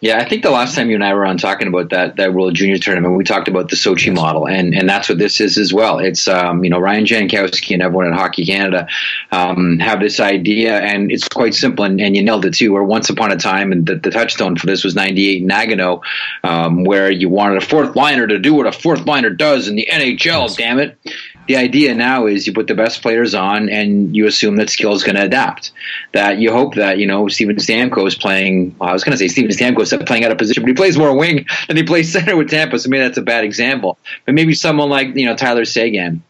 Yeah, 0.00 0.16
I 0.16 0.26
think 0.26 0.42
the 0.42 0.50
last 0.50 0.74
time 0.74 0.88
you 0.88 0.94
and 0.94 1.04
I 1.04 1.12
were 1.12 1.26
on 1.26 1.36
talking 1.36 1.68
about 1.68 1.90
that 1.90 2.16
that 2.16 2.32
World 2.32 2.54
Junior 2.54 2.78
tournament, 2.78 3.16
we 3.16 3.24
talked 3.24 3.48
about 3.48 3.68
the 3.68 3.76
Sochi 3.76 4.14
model, 4.14 4.48
and 4.48 4.74
and 4.74 4.88
that's 4.88 5.10
what 5.10 5.18
this 5.18 5.42
is 5.42 5.58
as 5.58 5.74
well. 5.74 5.98
It's 5.98 6.26
um, 6.26 6.64
you 6.64 6.70
know 6.70 6.78
Ryan 6.78 7.04
Jankowski 7.04 7.74
and 7.74 7.82
everyone 7.82 8.06
at 8.06 8.14
Hockey 8.14 8.46
Canada 8.46 8.88
um, 9.30 9.78
have 9.78 10.00
this 10.00 10.18
idea, 10.18 10.80
and 10.80 11.12
it's 11.12 11.28
quite 11.28 11.54
simple, 11.54 11.84
and, 11.84 12.00
and 12.00 12.16
you 12.16 12.22
nailed 12.22 12.46
it 12.46 12.54
too. 12.54 12.72
Where 12.72 12.82
once 12.82 13.10
upon 13.10 13.30
a 13.30 13.36
time, 13.36 13.72
and 13.72 13.84
the, 13.84 13.96
the 13.96 14.10
touchstone 14.10 14.56
for 14.56 14.64
this 14.64 14.84
was 14.84 14.94
'98 14.94 15.46
Nagano, 15.46 16.00
um, 16.44 16.84
where 16.84 17.10
you 17.10 17.28
wanted 17.28 17.62
a 17.62 17.66
fourth 17.66 17.94
liner 17.94 18.26
to 18.26 18.38
do 18.38 18.54
what 18.54 18.66
a 18.66 18.72
fourth 18.72 19.04
liner 19.06 19.28
does 19.28 19.68
in 19.68 19.76
the 19.76 19.86
NHL. 19.90 20.56
Damn 20.56 20.78
it! 20.78 20.98
The 21.46 21.56
idea 21.56 21.94
now 21.94 22.26
is 22.26 22.46
you 22.46 22.52
put 22.52 22.66
the 22.66 22.74
best 22.74 23.02
players 23.02 23.34
on 23.34 23.68
and 23.68 24.14
you 24.14 24.26
assume 24.26 24.56
that 24.56 24.70
skill 24.70 24.92
is 24.94 25.02
going 25.02 25.16
to 25.16 25.24
adapt. 25.24 25.72
That 26.12 26.38
you 26.38 26.52
hope 26.52 26.74
that, 26.76 26.98
you 26.98 27.06
know, 27.06 27.28
Steven 27.28 27.56
Stamkos 27.56 28.20
playing, 28.20 28.76
well, 28.78 28.90
I 28.90 28.92
was 28.92 29.04
going 29.04 29.12
to 29.12 29.18
say 29.18 29.28
Steven 29.28 29.50
Stamkos 29.50 30.06
playing 30.06 30.24
out 30.24 30.32
of 30.32 30.38
position, 30.38 30.62
but 30.62 30.68
he 30.68 30.74
plays 30.74 30.96
more 30.96 31.16
wing 31.16 31.46
than 31.66 31.76
he 31.76 31.82
plays 31.82 32.12
center 32.12 32.36
with 32.36 32.50
Tampa, 32.50 32.78
so 32.78 32.88
maybe 32.88 33.02
that's 33.02 33.18
a 33.18 33.22
bad 33.22 33.44
example. 33.44 33.98
But 34.26 34.34
maybe 34.34 34.54
someone 34.54 34.88
like, 34.88 35.16
you 35.16 35.26
know, 35.26 35.36
Tyler 35.36 35.64
Seguin 35.64 36.22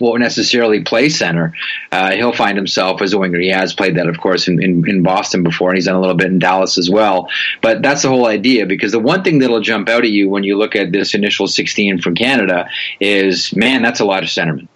won't 0.00 0.20
necessarily 0.20 0.82
play 0.82 1.08
center. 1.08 1.54
Uh, 1.92 2.12
he'll 2.12 2.32
find 2.32 2.56
himself 2.56 3.02
as 3.02 3.12
a 3.12 3.18
winger. 3.18 3.38
He 3.38 3.48
has 3.48 3.72
played 3.72 3.96
that, 3.96 4.08
of 4.08 4.18
course, 4.18 4.48
in, 4.48 4.62
in, 4.62 4.88
in, 4.88 5.02
Boston 5.02 5.42
before, 5.42 5.70
and 5.70 5.76
he's 5.76 5.86
done 5.86 5.96
a 5.96 6.00
little 6.00 6.16
bit 6.16 6.28
in 6.28 6.38
Dallas 6.38 6.78
as 6.78 6.90
well. 6.90 7.28
But 7.62 7.82
that's 7.82 8.02
the 8.02 8.08
whole 8.08 8.26
idea 8.26 8.66
because 8.66 8.92
the 8.92 8.98
one 8.98 9.22
thing 9.22 9.38
that'll 9.38 9.60
jump 9.60 9.88
out 9.88 10.04
at 10.04 10.10
you 10.10 10.28
when 10.28 10.44
you 10.44 10.56
look 10.56 10.76
at 10.76 10.92
this 10.92 11.14
initial 11.14 11.46
16 11.46 12.00
from 12.00 12.14
Canada 12.14 12.68
is, 13.00 13.54
man, 13.54 13.82
that's 13.82 14.00
a 14.00 14.04
lot 14.04 14.22
of 14.22 14.28
centermen. 14.28 14.68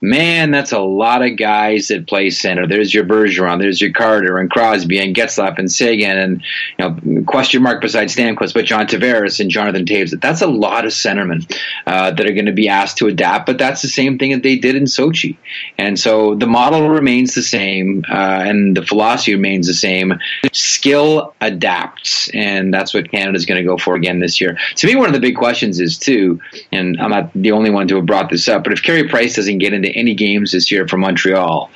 Man, 0.00 0.52
that's 0.52 0.70
a 0.70 0.78
lot 0.78 1.22
of 1.22 1.36
guys 1.36 1.88
that 1.88 2.06
play 2.06 2.30
center. 2.30 2.68
There's 2.68 2.94
your 2.94 3.04
Bergeron, 3.04 3.58
there's 3.58 3.80
your 3.80 3.92
Carter 3.92 4.38
and 4.38 4.48
Crosby 4.48 5.00
and 5.00 5.14
Getzlaf 5.14 5.58
and 5.58 5.70
Seguin 5.70 6.16
and 6.16 6.42
you 6.78 7.16
know 7.16 7.24
question 7.24 7.62
mark 7.62 7.80
besides 7.80 8.14
Stamkos, 8.14 8.54
but 8.54 8.64
John 8.64 8.86
Tavares 8.86 9.40
and 9.40 9.50
Jonathan 9.50 9.84
Toews. 9.84 10.20
That's 10.20 10.40
a 10.40 10.46
lot 10.46 10.84
of 10.84 10.92
centermen 10.92 11.52
uh, 11.86 12.12
that 12.12 12.26
are 12.26 12.32
going 12.32 12.46
to 12.46 12.52
be 12.52 12.68
asked 12.68 12.98
to 12.98 13.08
adapt. 13.08 13.46
But 13.46 13.58
that's 13.58 13.82
the 13.82 13.88
same 13.88 14.18
thing 14.18 14.30
that 14.30 14.44
they 14.44 14.56
did 14.56 14.76
in 14.76 14.84
Sochi, 14.84 15.36
and 15.78 15.98
so 15.98 16.36
the 16.36 16.46
model 16.46 16.88
remains 16.88 17.34
the 17.34 17.42
same 17.42 18.04
uh, 18.08 18.44
and 18.46 18.76
the 18.76 18.86
philosophy 18.86 19.34
remains 19.34 19.66
the 19.66 19.74
same. 19.74 20.14
Skill 20.52 21.34
adapts, 21.40 22.30
and 22.34 22.72
that's 22.72 22.94
what 22.94 23.10
Canada's 23.10 23.46
going 23.46 23.60
to 23.60 23.68
go 23.68 23.76
for 23.76 23.96
again 23.96 24.20
this 24.20 24.40
year. 24.40 24.56
To 24.76 24.86
me, 24.86 24.94
one 24.94 25.06
of 25.06 25.12
the 25.12 25.20
big 25.20 25.36
questions 25.36 25.80
is 25.80 25.98
too, 25.98 26.40
and 26.70 27.00
I'm 27.00 27.10
not 27.10 27.32
the 27.34 27.50
only 27.50 27.70
one 27.70 27.88
to 27.88 27.96
have 27.96 28.06
brought 28.06 28.30
this 28.30 28.46
up, 28.46 28.62
but 28.62 28.72
if 28.72 28.84
Carey 28.84 29.08
Price 29.08 29.34
doesn't 29.34 29.58
get 29.58 29.72
into 29.72 29.87
any 29.94 30.14
games 30.14 30.52
this 30.52 30.70
year 30.70 30.86
for 30.86 30.96
Montreal. 30.96 31.70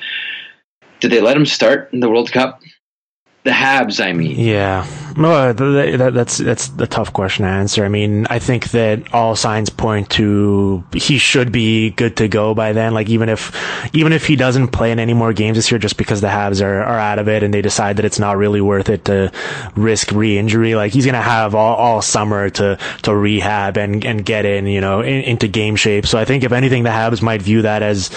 Did 0.99 1.11
they 1.11 1.21
let 1.21 1.35
him 1.35 1.45
start 1.45 1.89
in 1.93 1.99
the 1.99 2.09
World 2.09 2.31
Cup? 2.31 2.61
The 3.43 3.51
Habs, 3.51 4.03
I 4.03 4.13
mean. 4.13 4.39
Yeah. 4.39 4.85
No, 5.15 5.53
that, 5.53 6.13
that's 6.13 6.37
that's 6.37 6.71
a 6.79 6.87
tough 6.87 7.13
question 7.13 7.45
to 7.45 7.49
answer. 7.51 7.85
I 7.85 7.89
mean, 7.89 8.25
I 8.29 8.39
think 8.39 8.71
that 8.71 9.13
all 9.13 9.35
signs 9.35 9.69
point 9.69 10.09
to 10.11 10.83
he 10.93 11.17
should 11.19 11.51
be 11.51 11.91
good 11.91 12.17
to 12.17 12.27
go 12.27 12.55
by 12.55 12.73
then. 12.73 12.93
Like 12.93 13.09
even 13.09 13.29
if 13.29 13.51
even 13.93 14.11
if 14.11 14.25
he 14.25 14.35
doesn't 14.35 14.69
play 14.69 14.91
in 14.91 14.99
any 14.99 15.13
more 15.13 15.31
games 15.31 15.57
this 15.57 15.71
year, 15.71 15.77
just 15.77 15.97
because 15.97 16.21
the 16.21 16.27
Habs 16.27 16.63
are, 16.63 16.81
are 16.81 16.97
out 16.97 17.19
of 17.19 17.27
it 17.27 17.43
and 17.43 17.53
they 17.53 17.61
decide 17.61 17.97
that 17.97 18.05
it's 18.05 18.17
not 18.17 18.37
really 18.37 18.61
worth 18.61 18.89
it 18.89 19.05
to 19.05 19.31
risk 19.75 20.11
re-injury, 20.11 20.73
like 20.73 20.93
he's 20.93 21.05
gonna 21.05 21.21
have 21.21 21.53
all, 21.53 21.75
all 21.75 22.01
summer 22.01 22.49
to 22.49 22.79
to 23.03 23.15
rehab 23.15 23.77
and 23.77 24.03
and 24.03 24.25
get 24.25 24.45
in, 24.45 24.65
you 24.65 24.81
know, 24.81 25.01
in, 25.01 25.21
into 25.23 25.47
game 25.47 25.75
shape. 25.75 26.07
So 26.07 26.17
I 26.17 26.25
think 26.25 26.43
if 26.43 26.51
anything, 26.51 26.83
the 26.83 26.89
Habs 26.89 27.21
might 27.21 27.41
view 27.41 27.61
that 27.63 27.83
as 27.83 28.09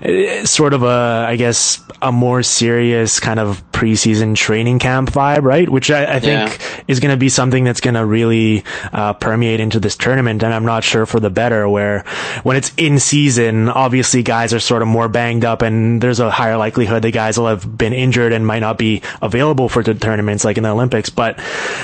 eh, 0.00 0.44
sort 0.46 0.72
of 0.72 0.82
a, 0.82 1.26
I 1.28 1.36
guess, 1.36 1.82
a 2.00 2.10
more 2.10 2.42
serious 2.42 3.20
kind 3.20 3.38
of 3.38 3.62
preseason 3.72 4.34
training 4.34 4.78
camp 4.78 5.10
vibe, 5.10 5.42
right? 5.42 5.68
Which 5.68 5.90
I, 5.90 6.16
I 6.16 6.20
think 6.22 6.60
yeah. 6.60 6.84
is 6.88 7.00
going 7.00 7.10
to 7.10 7.16
be 7.16 7.28
something 7.28 7.64
that's 7.64 7.80
going 7.80 7.94
to 7.94 8.04
really 8.04 8.64
uh, 8.92 9.12
permeate 9.14 9.60
into 9.60 9.80
this 9.80 9.96
tournament. 9.96 10.42
And 10.42 10.54
I'm 10.54 10.64
not 10.64 10.84
sure 10.84 11.04
for 11.04 11.20
the 11.20 11.30
better, 11.30 11.68
where 11.68 12.00
when 12.42 12.56
it's 12.56 12.72
in 12.76 12.98
season, 12.98 13.68
obviously 13.68 14.22
guys 14.22 14.54
are 14.54 14.60
sort 14.60 14.82
of 14.82 14.88
more 14.88 15.08
banged 15.08 15.44
up 15.44 15.62
and 15.62 16.00
there's 16.00 16.20
a 16.20 16.30
higher 16.30 16.56
likelihood 16.56 17.02
that 17.02 17.10
guys 17.10 17.38
will 17.38 17.48
have 17.48 17.76
been 17.76 17.92
injured 17.92 18.32
and 18.32 18.46
might 18.46 18.60
not 18.60 18.78
be 18.78 19.02
available 19.20 19.68
for 19.68 19.82
the 19.82 19.94
tournaments 19.94 20.44
like 20.44 20.56
in 20.56 20.62
the 20.62 20.70
Olympics. 20.70 21.10
But 21.10 21.38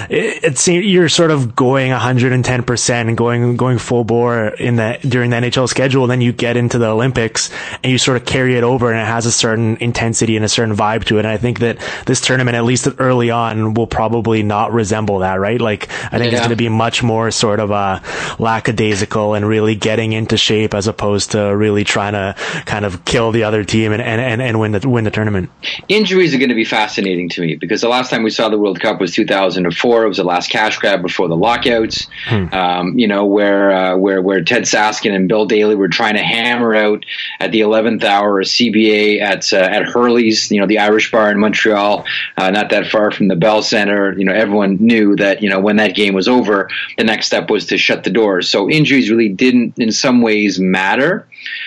it, 0.08 0.44
it's, 0.44 0.68
you're 0.68 1.08
sort 1.08 1.30
of 1.30 1.56
going 1.56 1.92
110% 1.92 2.90
and 2.90 3.16
going, 3.16 3.56
going 3.56 3.78
full 3.78 4.04
bore 4.04 4.48
in 4.48 4.76
the, 4.76 4.98
during 5.02 5.30
the 5.30 5.36
NHL 5.36 5.68
schedule. 5.68 6.04
And 6.04 6.10
then 6.10 6.20
you 6.20 6.32
get 6.32 6.56
into 6.56 6.78
the 6.78 6.86
Olympics 6.86 7.50
and 7.82 7.90
you 7.90 7.98
sort 7.98 8.16
of 8.16 8.26
carry 8.26 8.56
it 8.56 8.64
over 8.64 8.90
and 8.90 9.00
it 9.00 9.06
has 9.06 9.26
a 9.26 9.32
certain 9.32 9.76
intensity 9.78 10.36
and 10.36 10.44
a 10.44 10.48
certain 10.48 10.76
vibe 10.76 11.04
to 11.04 11.16
it. 11.16 11.20
And 11.20 11.28
I 11.28 11.36
think 11.36 11.60
that 11.60 11.78
this 12.06 12.20
tournament, 12.20 12.56
at 12.56 12.64
least 12.64 12.88
early 12.98 13.30
on, 13.30 13.74
will 13.74 13.86
probably 13.86 14.27
not 14.36 14.72
resemble 14.72 15.20
that, 15.20 15.34
right? 15.34 15.60
Like, 15.60 15.88
I 16.12 16.18
think 16.18 16.32
yeah. 16.32 16.38
it's 16.38 16.40
going 16.40 16.50
to 16.50 16.56
be 16.56 16.68
much 16.68 17.02
more 17.02 17.30
sort 17.30 17.60
of 17.60 17.70
a 17.70 18.02
lackadaisical 18.38 19.34
and 19.34 19.46
really 19.46 19.74
getting 19.74 20.12
into 20.12 20.36
shape 20.36 20.74
as 20.74 20.86
opposed 20.86 21.32
to 21.32 21.56
really 21.56 21.84
trying 21.84 22.12
to 22.12 22.34
kind 22.64 22.84
of 22.84 23.04
kill 23.04 23.32
the 23.32 23.44
other 23.44 23.64
team 23.64 23.92
and, 23.92 24.02
and, 24.02 24.42
and 24.42 24.60
win 24.60 24.72
the 24.72 24.88
win 24.88 25.04
the 25.04 25.10
tournament. 25.10 25.50
Injuries 25.88 26.34
are 26.34 26.38
going 26.38 26.48
to 26.48 26.54
be 26.54 26.64
fascinating 26.64 27.28
to 27.30 27.40
me 27.40 27.56
because 27.56 27.80
the 27.80 27.88
last 27.88 28.10
time 28.10 28.22
we 28.22 28.30
saw 28.30 28.48
the 28.48 28.58
World 28.58 28.80
Cup 28.80 29.00
was 29.00 29.14
2004. 29.14 30.04
It 30.04 30.08
was 30.08 30.16
the 30.16 30.24
last 30.24 30.50
cash 30.50 30.78
grab 30.78 31.02
before 31.02 31.28
the 31.28 31.36
lockouts. 31.36 32.08
Hmm. 32.26 32.52
Um, 32.52 32.98
you 32.98 33.06
know 33.06 33.24
where 33.26 33.70
uh, 33.72 33.96
where 33.96 34.22
where 34.22 34.42
Ted 34.42 34.62
Saskin 34.64 35.14
and 35.14 35.28
Bill 35.28 35.46
Daly 35.46 35.74
were 35.74 35.88
trying 35.88 36.14
to 36.14 36.22
hammer 36.22 36.74
out 36.74 37.04
at 37.40 37.52
the 37.52 37.60
11th 37.60 38.04
hour 38.04 38.40
a 38.40 38.44
CBA 38.44 39.20
at 39.20 39.52
uh, 39.52 39.56
at 39.56 39.84
Hurley's, 39.84 40.50
you 40.50 40.60
know, 40.60 40.66
the 40.66 40.78
Irish 40.78 41.10
bar 41.10 41.30
in 41.30 41.38
Montreal, 41.38 42.04
uh, 42.36 42.50
not 42.50 42.70
that 42.70 42.86
far 42.88 43.10
from 43.10 43.28
the 43.28 43.36
Bell 43.36 43.62
Center. 43.62 44.17
You 44.18 44.24
know, 44.24 44.32
everyone 44.32 44.76
knew 44.80 45.16
that 45.16 45.42
you 45.42 45.48
know 45.48 45.60
when 45.60 45.76
that 45.76 45.94
game 45.94 46.14
was 46.14 46.28
over, 46.28 46.68
the 46.96 47.04
next 47.04 47.26
step 47.26 47.50
was 47.50 47.66
to 47.66 47.78
shut 47.78 48.04
the 48.04 48.10
doors. 48.10 48.48
So 48.48 48.68
injuries 48.68 49.10
really 49.10 49.28
didn't, 49.28 49.78
in 49.78 49.92
some 49.92 50.20
ways, 50.22 50.58
matter. 50.58 51.26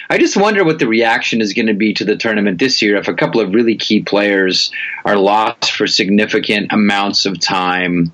I 0.09 0.17
just 0.17 0.37
wonder 0.37 0.63
what 0.63 0.79
the 0.79 0.87
reaction 0.87 1.41
is 1.41 1.53
going 1.53 1.67
to 1.67 1.73
be 1.73 1.93
to 1.93 2.05
the 2.05 2.17
tournament 2.17 2.59
this 2.59 2.81
year 2.81 2.97
if 2.97 3.07
a 3.07 3.13
couple 3.13 3.41
of 3.41 3.53
really 3.53 3.75
key 3.75 4.01
players 4.01 4.71
are 5.05 5.15
lost 5.15 5.71
for 5.71 5.87
significant 5.87 6.71
amounts 6.71 7.25
of 7.25 7.39
time 7.39 8.11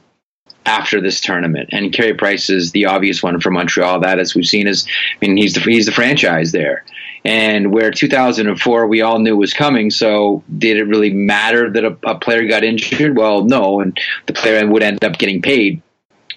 after 0.68 1.00
this 1.02 1.22
tournament. 1.22 1.70
And 1.72 1.94
Carey 1.94 2.14
Price 2.14 2.50
is 2.50 2.72
the 2.72 2.86
obvious 2.86 3.24
one 3.24 3.40
for 3.40 3.50
Montreal. 3.50 4.02
That, 4.02 4.20
as 4.20 4.36
we've 4.36 4.46
seen, 4.46 4.68
is 4.68 4.86
I 5.22 5.26
mean 5.26 5.38
he's 5.38 5.54
the 5.54 5.62
he's 5.62 5.86
the 5.86 5.92
franchise 5.92 6.52
there. 6.52 6.84
And 7.28 7.74
where 7.74 7.92
2004 7.92 8.88
we 8.88 9.02
all 9.02 9.20
knew 9.20 9.36
was 9.36 9.54
coming, 9.54 9.92
so 9.92 10.44
did 10.58 10.78
it 10.78 10.86
really 10.86 11.14
matter 11.14 11.70
that 11.70 11.84
a, 11.84 11.98
a 12.06 12.18
player 12.18 12.48
got 12.48 12.64
injured? 12.64 13.18
Well, 13.18 13.44
no, 13.44 13.82
and 13.82 14.00
the 14.28 14.34
player 14.34 14.66
would 14.66 14.82
end 14.82 15.04
up 15.04 15.18
getting 15.18 15.42
paid 15.42 15.82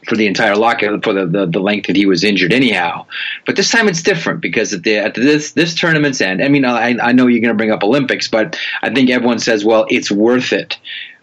for 0.06 0.16
the 0.16 0.26
entire 0.26 0.56
lockout 0.56 0.94
uh, 0.94 1.00
for 1.00 1.12
the, 1.12 1.26
the, 1.26 1.46
the, 1.46 1.60
length 1.60 1.86
that 1.86 1.94
he 1.94 2.06
was 2.06 2.24
injured 2.24 2.52
anyhow. 2.52 3.06
But 3.46 3.54
this 3.54 3.70
time 3.70 3.86
it's 3.86 4.02
different 4.02 4.40
because 4.40 4.72
at, 4.72 4.82
the, 4.82 4.96
at 4.96 5.14
this 5.14 5.52
this 5.52 5.74
tournament's 5.76 6.20
end, 6.20 6.42
I 6.42 6.48
mean, 6.48 6.64
I, 6.64 6.96
I 7.00 7.12
know 7.12 7.28
you're 7.28 7.40
going 7.40 7.54
to 7.54 7.56
bring 7.56 7.70
up 7.70 7.84
Olympics, 7.84 8.26
but 8.26 8.58
I 8.82 8.92
think 8.92 9.10
everyone 9.10 9.38
says, 9.38 9.64
well, 9.64 9.86
it's 9.90 10.10
worth 10.10 10.52
it 10.52 10.76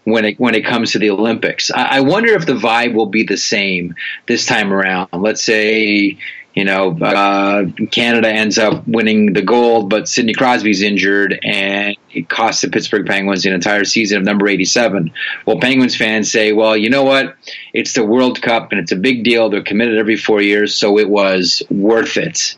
when 0.04 0.24
it 0.24 0.40
when 0.40 0.54
it 0.54 0.64
comes 0.64 0.92
to 0.92 0.98
the 0.98 1.10
Olympics. 1.10 1.70
I, 1.70 1.98
I 1.98 2.00
wonder 2.00 2.32
if 2.32 2.46
the 2.46 2.54
vibe 2.54 2.94
will 2.94 3.06
be 3.06 3.24
the 3.24 3.36
same 3.36 3.94
this 4.26 4.46
time 4.46 4.72
around. 4.72 5.08
Let's 5.12 5.42
say 5.42 6.16
you 6.54 6.64
know, 6.64 6.98
uh, 6.98 7.66
Canada 7.92 8.28
ends 8.28 8.58
up 8.58 8.86
winning 8.88 9.32
the 9.32 9.42
gold, 9.42 9.90
but 9.90 10.08
Sidney 10.08 10.34
Crosby's 10.34 10.82
injured, 10.82 11.38
and 11.44 11.96
it 12.10 12.28
costs 12.28 12.62
the 12.62 12.68
Pittsburgh 12.68 13.06
Penguins 13.06 13.46
an 13.46 13.52
entire 13.52 13.84
season 13.84 14.18
of 14.18 14.24
number 14.24 14.48
87. 14.48 15.12
Well, 15.46 15.60
Penguins 15.60 15.96
fans 15.96 16.32
say, 16.32 16.52
well, 16.52 16.76
you 16.76 16.90
know 16.90 17.04
what? 17.04 17.36
It's 17.74 17.92
the 17.92 18.04
World 18.04 18.42
Cup, 18.42 18.72
and 18.72 18.80
it's 18.80 18.92
a 18.92 18.96
big 18.96 19.24
deal. 19.24 19.48
They're 19.48 19.62
committed 19.62 19.98
every 19.98 20.16
four 20.16 20.42
years, 20.42 20.74
so 20.74 20.98
it 20.98 21.08
was 21.08 21.62
worth 21.70 22.16
it 22.16 22.56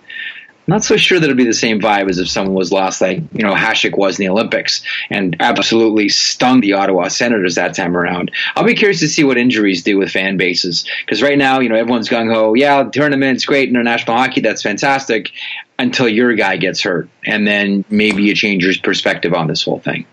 not 0.66 0.84
so 0.84 0.96
sure 0.96 1.18
that 1.18 1.24
it'd 1.24 1.36
be 1.36 1.44
the 1.44 1.52
same 1.52 1.80
vibe 1.80 2.08
as 2.08 2.18
if 2.18 2.28
someone 2.28 2.54
was 2.54 2.72
lost 2.72 3.00
like 3.00 3.18
you 3.32 3.42
know 3.42 3.54
Hasek 3.54 3.96
was 3.96 4.18
in 4.18 4.26
the 4.26 4.30
Olympics 4.30 4.82
and 5.10 5.36
absolutely 5.40 6.08
stung 6.08 6.60
the 6.60 6.74
Ottawa 6.74 7.08
Senators 7.08 7.56
that 7.56 7.74
time 7.74 7.96
around. 7.96 8.30
I'll 8.54 8.64
be 8.64 8.74
curious 8.74 9.00
to 9.00 9.08
see 9.08 9.24
what 9.24 9.38
injuries 9.38 9.82
do 9.82 9.98
with 9.98 10.10
fan 10.10 10.36
bases 10.36 10.88
because 11.04 11.22
right 11.22 11.38
now 11.38 11.60
you 11.60 11.68
know 11.68 11.76
everyone's 11.76 12.08
gung 12.08 12.32
ho. 12.32 12.54
Yeah, 12.54 12.84
tournament's 12.84 13.44
great, 13.44 13.68
international 13.68 14.16
hockey 14.16 14.40
that's 14.40 14.62
fantastic 14.62 15.32
until 15.78 16.08
your 16.08 16.34
guy 16.34 16.56
gets 16.56 16.82
hurt, 16.82 17.08
and 17.24 17.46
then 17.46 17.84
maybe 17.88 18.22
you 18.22 18.34
change 18.34 18.64
your 18.64 18.74
perspective 18.82 19.32
on 19.32 19.46
this 19.46 19.64
whole 19.64 19.80
thing. 19.80 20.06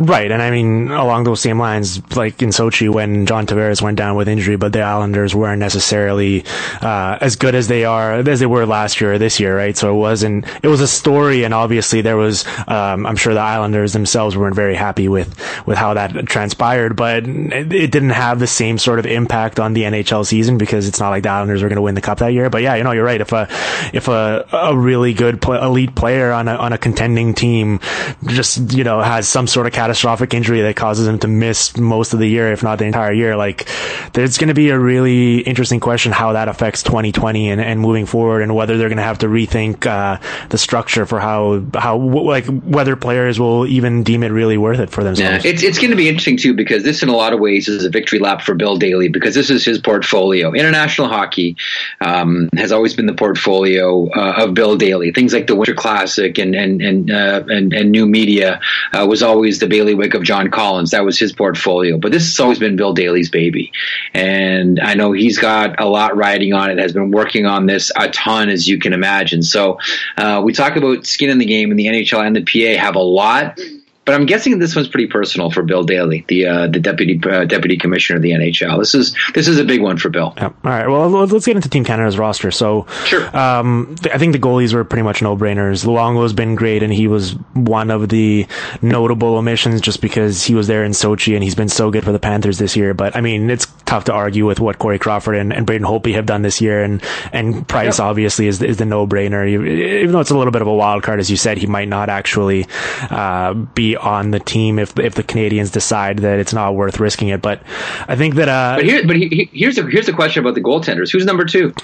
Right, 0.00 0.30
and 0.30 0.40
I 0.40 0.50
mean 0.50 0.90
along 0.90 1.24
those 1.24 1.42
same 1.42 1.58
lines, 1.58 2.00
like 2.16 2.40
in 2.40 2.48
Sochi 2.48 2.88
when 2.88 3.26
John 3.26 3.46
Tavares 3.46 3.82
went 3.82 3.98
down 3.98 4.16
with 4.16 4.28
injury, 4.28 4.56
but 4.56 4.72
the 4.72 4.80
Islanders 4.80 5.34
weren't 5.34 5.60
necessarily 5.60 6.42
uh, 6.80 7.18
as 7.20 7.36
good 7.36 7.54
as 7.54 7.68
they 7.68 7.84
are 7.84 8.14
as 8.14 8.40
they 8.40 8.46
were 8.46 8.64
last 8.64 8.98
year 9.02 9.12
or 9.12 9.18
this 9.18 9.38
year, 9.38 9.54
right? 9.54 9.76
So 9.76 9.94
it 9.94 9.98
wasn't. 9.98 10.46
It 10.62 10.68
was 10.68 10.80
a 10.80 10.88
story, 10.88 11.44
and 11.44 11.52
obviously 11.52 12.00
there 12.00 12.16
was. 12.16 12.46
Um, 12.66 13.04
I'm 13.04 13.16
sure 13.16 13.34
the 13.34 13.40
Islanders 13.40 13.92
themselves 13.92 14.38
weren't 14.38 14.54
very 14.54 14.74
happy 14.74 15.06
with 15.06 15.28
with 15.66 15.76
how 15.76 15.92
that 15.92 16.12
transpired, 16.24 16.96
but 16.96 17.26
it, 17.26 17.70
it, 17.70 17.90
didn't 17.92 18.10
have 18.10 18.38
the 18.38 18.46
same 18.46 18.78
sort 18.78 19.00
of 19.00 19.04
impact 19.04 19.60
on 19.60 19.74
the 19.74 19.82
NHL 19.82 20.24
season 20.24 20.56
because 20.56 20.88
it's 20.88 20.98
not 20.98 21.10
like 21.10 21.24
the 21.24 21.28
Islanders 21.28 21.62
were 21.62 21.68
going 21.68 21.76
to 21.76 21.82
win 21.82 21.94
the 21.94 22.00
cup 22.00 22.20
that 22.20 22.32
year. 22.32 22.48
But 22.48 22.62
yeah, 22.62 22.76
you 22.76 22.84
know, 22.84 22.92
you're 22.92 23.04
right. 23.04 23.20
If 23.20 23.32
a 23.32 23.48
if 23.92 24.08
a 24.08 24.48
a 24.50 24.74
really 24.74 25.12
good 25.12 25.44
elite 25.44 25.94
player 25.94 26.32
on 26.32 26.48
a 26.48 26.54
on 26.54 26.72
a 26.72 26.78
contending 26.78 27.34
team 27.34 27.80
just 28.24 28.72
you 28.72 28.84
know 28.84 29.02
has 29.02 29.28
some 29.28 29.46
sort 29.46 29.66
of 29.66 29.74
catastrophic 29.90 30.32
injury 30.34 30.60
that 30.62 30.76
causes 30.76 31.08
him 31.08 31.18
to 31.18 31.26
miss 31.26 31.76
most 31.76 32.12
of 32.12 32.20
the 32.20 32.26
year, 32.26 32.52
if 32.52 32.62
not 32.62 32.78
the 32.78 32.84
entire 32.84 33.12
year. 33.12 33.36
Like, 33.36 33.68
there's 34.12 34.38
going 34.38 34.48
to 34.48 34.54
be 34.54 34.70
a 34.70 34.78
really 34.78 35.40
interesting 35.40 35.80
question 35.80 36.12
how 36.12 36.34
that 36.34 36.46
affects 36.46 36.84
2020 36.84 37.50
and, 37.50 37.60
and 37.60 37.80
moving 37.80 38.06
forward, 38.06 38.42
and 38.42 38.54
whether 38.54 38.78
they're 38.78 38.88
going 38.88 38.98
to 38.98 39.02
have 39.02 39.18
to 39.18 39.26
rethink 39.26 39.86
uh, 39.86 40.20
the 40.50 40.58
structure 40.58 41.06
for 41.06 41.18
how 41.18 41.64
how 41.74 41.96
like 41.96 42.46
whether 42.46 42.94
players 42.94 43.40
will 43.40 43.66
even 43.66 44.04
deem 44.04 44.22
it 44.22 44.28
really 44.28 44.56
worth 44.56 44.78
it 44.78 44.90
for 44.90 45.02
themselves. 45.02 45.44
Yeah, 45.44 45.50
it's 45.50 45.64
it's 45.64 45.78
going 45.78 45.90
to 45.90 45.96
be 45.96 46.08
interesting 46.08 46.36
too 46.36 46.54
because 46.54 46.84
this, 46.84 47.02
in 47.02 47.08
a 47.08 47.16
lot 47.16 47.32
of 47.32 47.40
ways, 47.40 47.66
is 47.66 47.84
a 47.84 47.90
victory 47.90 48.20
lap 48.20 48.42
for 48.42 48.54
Bill 48.54 48.76
Daly 48.76 49.08
because 49.08 49.34
this 49.34 49.50
is 49.50 49.64
his 49.64 49.80
portfolio. 49.80 50.52
International 50.52 51.08
hockey 51.08 51.56
um, 52.00 52.48
has 52.56 52.70
always 52.70 52.94
been 52.94 53.06
the 53.06 53.14
portfolio 53.14 54.08
uh, 54.10 54.44
of 54.44 54.54
Bill 54.54 54.76
Daly. 54.76 55.10
Things 55.10 55.32
like 55.32 55.48
the 55.48 55.56
Winter 55.56 55.74
Classic 55.74 56.38
and 56.38 56.54
and 56.54 56.80
and 56.80 57.10
uh, 57.10 57.42
and, 57.48 57.72
and, 57.72 57.90
new 57.90 58.06
media 58.06 58.60
uh, 58.92 59.04
was 59.08 59.20
always 59.20 59.58
the 59.58 59.66
bailiwick 59.80 60.12
of 60.12 60.22
John 60.22 60.50
Collins. 60.50 60.90
That 60.90 61.04
was 61.04 61.18
his 61.18 61.32
portfolio. 61.32 61.96
But 61.96 62.12
this 62.12 62.24
has 62.24 62.38
always 62.38 62.58
been 62.58 62.76
Bill 62.76 62.92
Daly's 62.92 63.30
baby. 63.30 63.72
And 64.12 64.78
I 64.80 64.92
know 64.94 65.12
he's 65.12 65.38
got 65.38 65.80
a 65.80 65.86
lot 65.86 66.14
riding 66.16 66.52
on 66.52 66.70
it, 66.70 66.78
has 66.78 66.92
been 66.92 67.10
working 67.10 67.46
on 67.46 67.66
this 67.66 67.90
a 67.96 68.10
ton, 68.10 68.50
as 68.50 68.68
you 68.68 68.78
can 68.78 68.92
imagine. 68.92 69.42
So 69.42 69.78
uh, 70.18 70.42
we 70.44 70.52
talk 70.52 70.76
about 70.76 71.06
skin 71.06 71.30
in 71.30 71.38
the 71.38 71.46
game, 71.46 71.70
and 71.70 71.78
the 71.78 71.86
NHL 71.86 72.26
and 72.26 72.36
the 72.36 72.42
PA 72.42 72.78
have 72.78 72.94
a 72.94 73.00
lot 73.00 73.58
But 74.06 74.14
I'm 74.14 74.26
guessing 74.26 74.58
this 74.58 74.74
one's 74.74 74.88
pretty 74.88 75.06
personal 75.06 75.50
for 75.50 75.62
Bill 75.62 75.84
Daly, 75.84 76.24
the 76.26 76.46
uh, 76.46 76.66
the 76.66 76.80
deputy 76.80 77.20
uh, 77.22 77.44
deputy 77.44 77.76
commissioner 77.76 78.16
of 78.16 78.22
the 78.22 78.30
NHL. 78.30 78.78
This 78.78 78.94
is 78.94 79.14
this 79.34 79.46
is 79.46 79.58
a 79.58 79.64
big 79.64 79.82
one 79.82 79.98
for 79.98 80.08
Bill. 80.08 80.34
All 80.38 80.54
right. 80.64 80.88
Well, 80.88 81.08
let's 81.10 81.46
get 81.46 81.54
into 81.54 81.68
Team 81.68 81.84
Canada's 81.84 82.18
roster. 82.18 82.50
So, 82.50 82.86
sure. 83.04 83.36
Um, 83.36 83.94
I 84.04 84.16
think 84.18 84.32
the 84.32 84.38
goalies 84.38 84.72
were 84.72 84.84
pretty 84.84 85.02
much 85.02 85.20
no 85.20 85.36
brainers. 85.36 85.84
Luongo's 85.84 86.32
been 86.32 86.54
great, 86.54 86.82
and 86.82 86.92
he 86.92 87.08
was 87.08 87.32
one 87.52 87.90
of 87.90 88.08
the 88.08 88.46
notable 88.80 89.36
omissions 89.36 89.82
just 89.82 90.00
because 90.00 90.44
he 90.44 90.54
was 90.54 90.66
there 90.66 90.82
in 90.82 90.92
Sochi 90.92 91.34
and 91.34 91.44
he's 91.44 91.54
been 91.54 91.68
so 91.68 91.90
good 91.90 92.02
for 92.02 92.12
the 92.12 92.18
Panthers 92.18 92.58
this 92.58 92.76
year. 92.76 92.94
But 92.94 93.14
I 93.16 93.20
mean, 93.20 93.50
it's 93.50 93.66
tough 93.84 94.04
to 94.04 94.12
argue 94.12 94.46
with 94.46 94.60
what 94.60 94.78
Corey 94.78 94.98
Crawford 94.98 95.36
and, 95.36 95.52
and 95.52 95.66
Braden 95.66 95.86
Holtby 95.86 96.14
have 96.14 96.26
done 96.26 96.40
this 96.40 96.60
year, 96.60 96.82
and 96.82 97.02
and 97.32 97.68
Price 97.68 97.98
yep. 97.98 98.06
obviously 98.06 98.46
is 98.46 98.62
is 98.62 98.78
the 98.78 98.86
no 98.86 99.06
brainer. 99.06 99.46
Even 99.46 100.12
though 100.12 100.20
it's 100.20 100.30
a 100.30 100.36
little 100.36 100.52
bit 100.52 100.62
of 100.62 100.68
a 100.68 100.74
wild 100.74 101.02
card, 101.02 101.20
as 101.20 101.30
you 101.30 101.36
said, 101.36 101.58
he 101.58 101.66
might 101.66 101.88
not 101.88 102.08
actually 102.08 102.66
uh, 103.10 103.54
be 103.54 103.89
on 103.96 104.30
the 104.30 104.40
team 104.40 104.78
if 104.78 104.98
if 104.98 105.14
the 105.14 105.22
Canadians 105.22 105.70
decide 105.70 106.20
that 106.20 106.38
it's 106.38 106.52
not 106.52 106.74
worth 106.74 107.00
risking 107.00 107.28
it. 107.28 107.42
But 107.42 107.62
I 108.08 108.16
think 108.16 108.34
that. 108.36 108.48
Uh, 108.48 108.76
but 108.76 108.84
here, 108.84 109.06
but 109.06 109.16
he, 109.16 109.50
here's 109.52 109.78
a 109.78 109.82
here's 109.82 110.08
a 110.08 110.12
question 110.12 110.42
about 110.42 110.54
the 110.54 110.62
goaltenders. 110.62 111.10
Who's 111.12 111.24
number 111.24 111.44
two? 111.44 111.74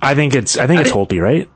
I 0.00 0.14
think 0.14 0.34
it's 0.34 0.56
I 0.56 0.66
think 0.66 0.78
I 0.78 0.82
it's 0.82 0.90
Holtby, 0.90 1.22
right? 1.22 1.48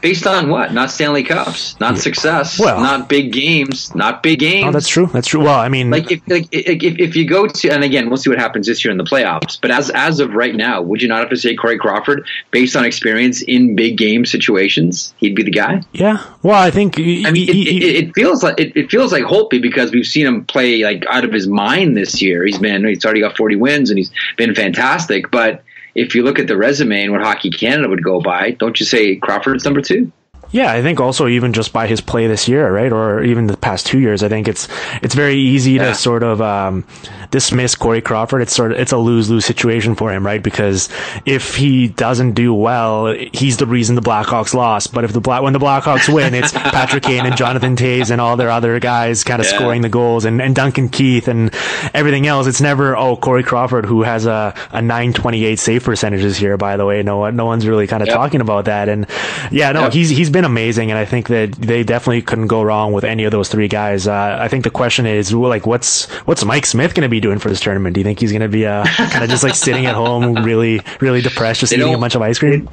Based 0.00 0.26
on 0.26 0.48
what? 0.48 0.72
Not 0.72 0.90
Stanley 0.90 1.22
Cups, 1.22 1.78
not 1.78 1.94
yeah. 1.94 2.00
success, 2.00 2.58
well, 2.58 2.80
not 2.80 3.08
big 3.08 3.32
games, 3.32 3.94
not 3.94 4.22
big 4.22 4.42
oh, 4.42 4.46
games. 4.46 4.68
Oh, 4.68 4.72
that's 4.72 4.88
true. 4.88 5.06
That's 5.06 5.28
true. 5.28 5.40
Well, 5.44 5.58
I 5.58 5.68
mean, 5.68 5.90
like 5.90 6.10
if, 6.10 6.26
like 6.26 6.48
if, 6.52 6.98
if 6.98 7.16
you 7.16 7.28
go 7.28 7.46
to, 7.46 7.68
and 7.68 7.84
again, 7.84 8.08
we'll 8.08 8.16
see 8.16 8.30
what 8.30 8.38
happens 8.38 8.66
this 8.66 8.82
year 8.82 8.92
in 8.92 8.98
the 8.98 9.04
playoffs. 9.04 9.60
But 9.60 9.70
as 9.70 9.90
as 9.90 10.20
of 10.20 10.32
right 10.32 10.54
now, 10.54 10.80
would 10.80 11.02
you 11.02 11.08
not 11.08 11.20
have 11.20 11.28
to 11.30 11.36
say 11.36 11.54
Corey 11.54 11.78
Crawford, 11.78 12.26
based 12.50 12.76
on 12.76 12.84
experience 12.84 13.42
in 13.42 13.76
big 13.76 13.98
game 13.98 14.24
situations, 14.24 15.12
he'd 15.18 15.34
be 15.34 15.42
the 15.42 15.50
guy? 15.50 15.82
Yeah. 15.92 16.24
Well, 16.42 16.60
I 16.60 16.70
think. 16.70 16.96
He, 16.96 17.26
I 17.26 17.30
mean, 17.30 17.52
he, 17.52 17.62
it, 17.62 17.82
he, 17.82 17.96
it, 17.96 18.14
feels 18.14 18.42
like 18.42 18.58
it, 18.58 18.74
it, 18.74 18.90
feels 18.90 19.12
like 19.12 19.24
Holtby 19.24 19.60
because 19.60 19.92
we've 19.92 20.06
seen 20.06 20.26
him 20.26 20.46
play 20.46 20.82
like 20.82 21.04
out 21.10 21.24
of 21.24 21.32
his 21.32 21.46
mind 21.46 21.96
this 21.96 22.22
year. 22.22 22.44
He's 22.44 22.58
been 22.58 22.86
he's 22.86 23.04
already 23.04 23.20
got 23.20 23.36
forty 23.36 23.56
wins 23.56 23.90
and 23.90 23.98
he's 23.98 24.10
been 24.38 24.54
fantastic, 24.54 25.30
but 25.30 25.62
if 26.00 26.14
you 26.14 26.22
look 26.22 26.38
at 26.38 26.46
the 26.46 26.56
resume 26.56 27.02
and 27.02 27.12
what 27.12 27.20
Hockey 27.20 27.50
Canada 27.50 27.88
would 27.88 28.02
go 28.02 28.20
by, 28.20 28.52
don't 28.52 28.80
you 28.80 28.86
say 28.86 29.16
Crawford's 29.16 29.64
number 29.64 29.82
two? 29.82 30.10
Yeah, 30.50 30.72
I 30.72 30.82
think 30.82 30.98
also 30.98 31.28
even 31.28 31.52
just 31.52 31.72
by 31.72 31.86
his 31.86 32.00
play 32.00 32.26
this 32.26 32.48
year, 32.48 32.72
right, 32.72 32.90
or 32.90 33.22
even 33.22 33.46
the 33.46 33.56
past 33.56 33.86
two 33.86 34.00
years, 34.00 34.22
I 34.22 34.28
think 34.28 34.48
it's 34.48 34.66
it's 35.02 35.14
very 35.14 35.36
easy 35.36 35.72
yeah. 35.72 35.90
to 35.90 35.94
sort 35.94 36.24
of 36.24 36.40
um, 36.40 36.84
dismiss 37.30 37.74
Corey 37.74 38.00
Crawford. 38.00 38.42
It's 38.42 38.54
sort 38.54 38.72
of 38.72 38.78
it's 38.78 38.92
a 38.92 38.98
lose 38.98 39.30
lose 39.30 39.44
situation 39.44 39.94
for 39.94 40.12
him, 40.12 40.26
right? 40.26 40.42
Because 40.42 40.88
if 41.24 41.54
he 41.54 41.88
doesn't 41.88 42.32
do 42.32 42.52
well, 42.52 43.14
he's 43.32 43.58
the 43.58 43.66
reason 43.66 43.94
the 43.94 44.02
Blackhawks 44.02 44.52
lost. 44.52 44.92
But 44.92 45.04
if 45.04 45.12
the 45.12 45.20
black 45.20 45.42
when 45.42 45.52
the 45.52 45.58
Blackhawks 45.58 46.12
win, 46.12 46.34
it's 46.34 46.52
Patrick 46.54 47.04
Kane 47.04 47.26
and 47.26 47.36
Jonathan 47.36 47.76
Toews 47.76 48.10
and 48.10 48.20
all 48.20 48.36
their 48.36 48.50
other 48.50 48.80
guys 48.80 49.22
kind 49.22 49.40
of 49.40 49.46
yeah. 49.46 49.56
scoring 49.56 49.82
the 49.82 49.88
goals 49.88 50.24
and, 50.24 50.42
and 50.42 50.56
Duncan 50.56 50.88
Keith 50.88 51.28
and 51.28 51.54
everything 51.94 52.26
else. 52.26 52.48
It's 52.48 52.60
never 52.60 52.96
oh 52.96 53.16
Corey 53.16 53.44
Crawford 53.44 53.86
who 53.86 54.02
has 54.02 54.26
a 54.26 54.52
a 54.72 54.82
nine 54.82 55.12
twenty 55.12 55.44
eight 55.44 55.60
save 55.60 55.84
percentages 55.84 56.36
here. 56.36 56.56
By 56.56 56.76
the 56.76 56.84
way, 56.84 57.02
no 57.04 57.18
one 57.18 57.36
no 57.36 57.44
one's 57.44 57.68
really 57.68 57.86
kind 57.86 58.02
of 58.02 58.08
yep. 58.08 58.16
talking 58.16 58.40
about 58.40 58.64
that. 58.64 58.88
And 58.88 59.06
yeah, 59.52 59.70
no, 59.70 59.82
yep. 59.84 59.92
he's 59.92 60.08
he's 60.08 60.30
been 60.30 60.40
been 60.40 60.50
amazing, 60.50 60.90
and 60.90 60.98
I 60.98 61.04
think 61.04 61.28
that 61.28 61.52
they 61.52 61.84
definitely 61.84 62.22
couldn't 62.22 62.46
go 62.46 62.62
wrong 62.62 62.92
with 62.92 63.04
any 63.04 63.24
of 63.24 63.30
those 63.30 63.50
three 63.50 63.68
guys. 63.68 64.08
Uh, 64.08 64.38
I 64.40 64.48
think 64.48 64.64
the 64.64 64.70
question 64.70 65.04
is, 65.04 65.34
like, 65.34 65.66
what's 65.66 66.06
what's 66.26 66.44
Mike 66.44 66.64
Smith 66.64 66.94
going 66.94 67.02
to 67.02 67.10
be 67.10 67.19
doing 67.20 67.38
for 67.38 67.48
this 67.48 67.60
tournament? 67.60 67.94
Do 67.94 68.00
you 68.00 68.04
think 68.04 68.20
he's 68.20 68.32
going 68.32 68.42
to 68.42 68.48
be 68.48 68.66
uh, 68.66 68.84
kind 68.84 69.24
of 69.24 69.30
just 69.30 69.42
like 69.42 69.54
sitting 69.54 69.86
at 69.86 69.94
home, 69.94 70.44
really, 70.44 70.80
really 71.00 71.20
depressed, 71.20 71.60
just 71.60 71.70
they 71.70 71.78
eating 71.78 71.94
a 71.94 71.98
bunch 71.98 72.14
of 72.14 72.22
ice 72.22 72.38
cream? 72.38 72.68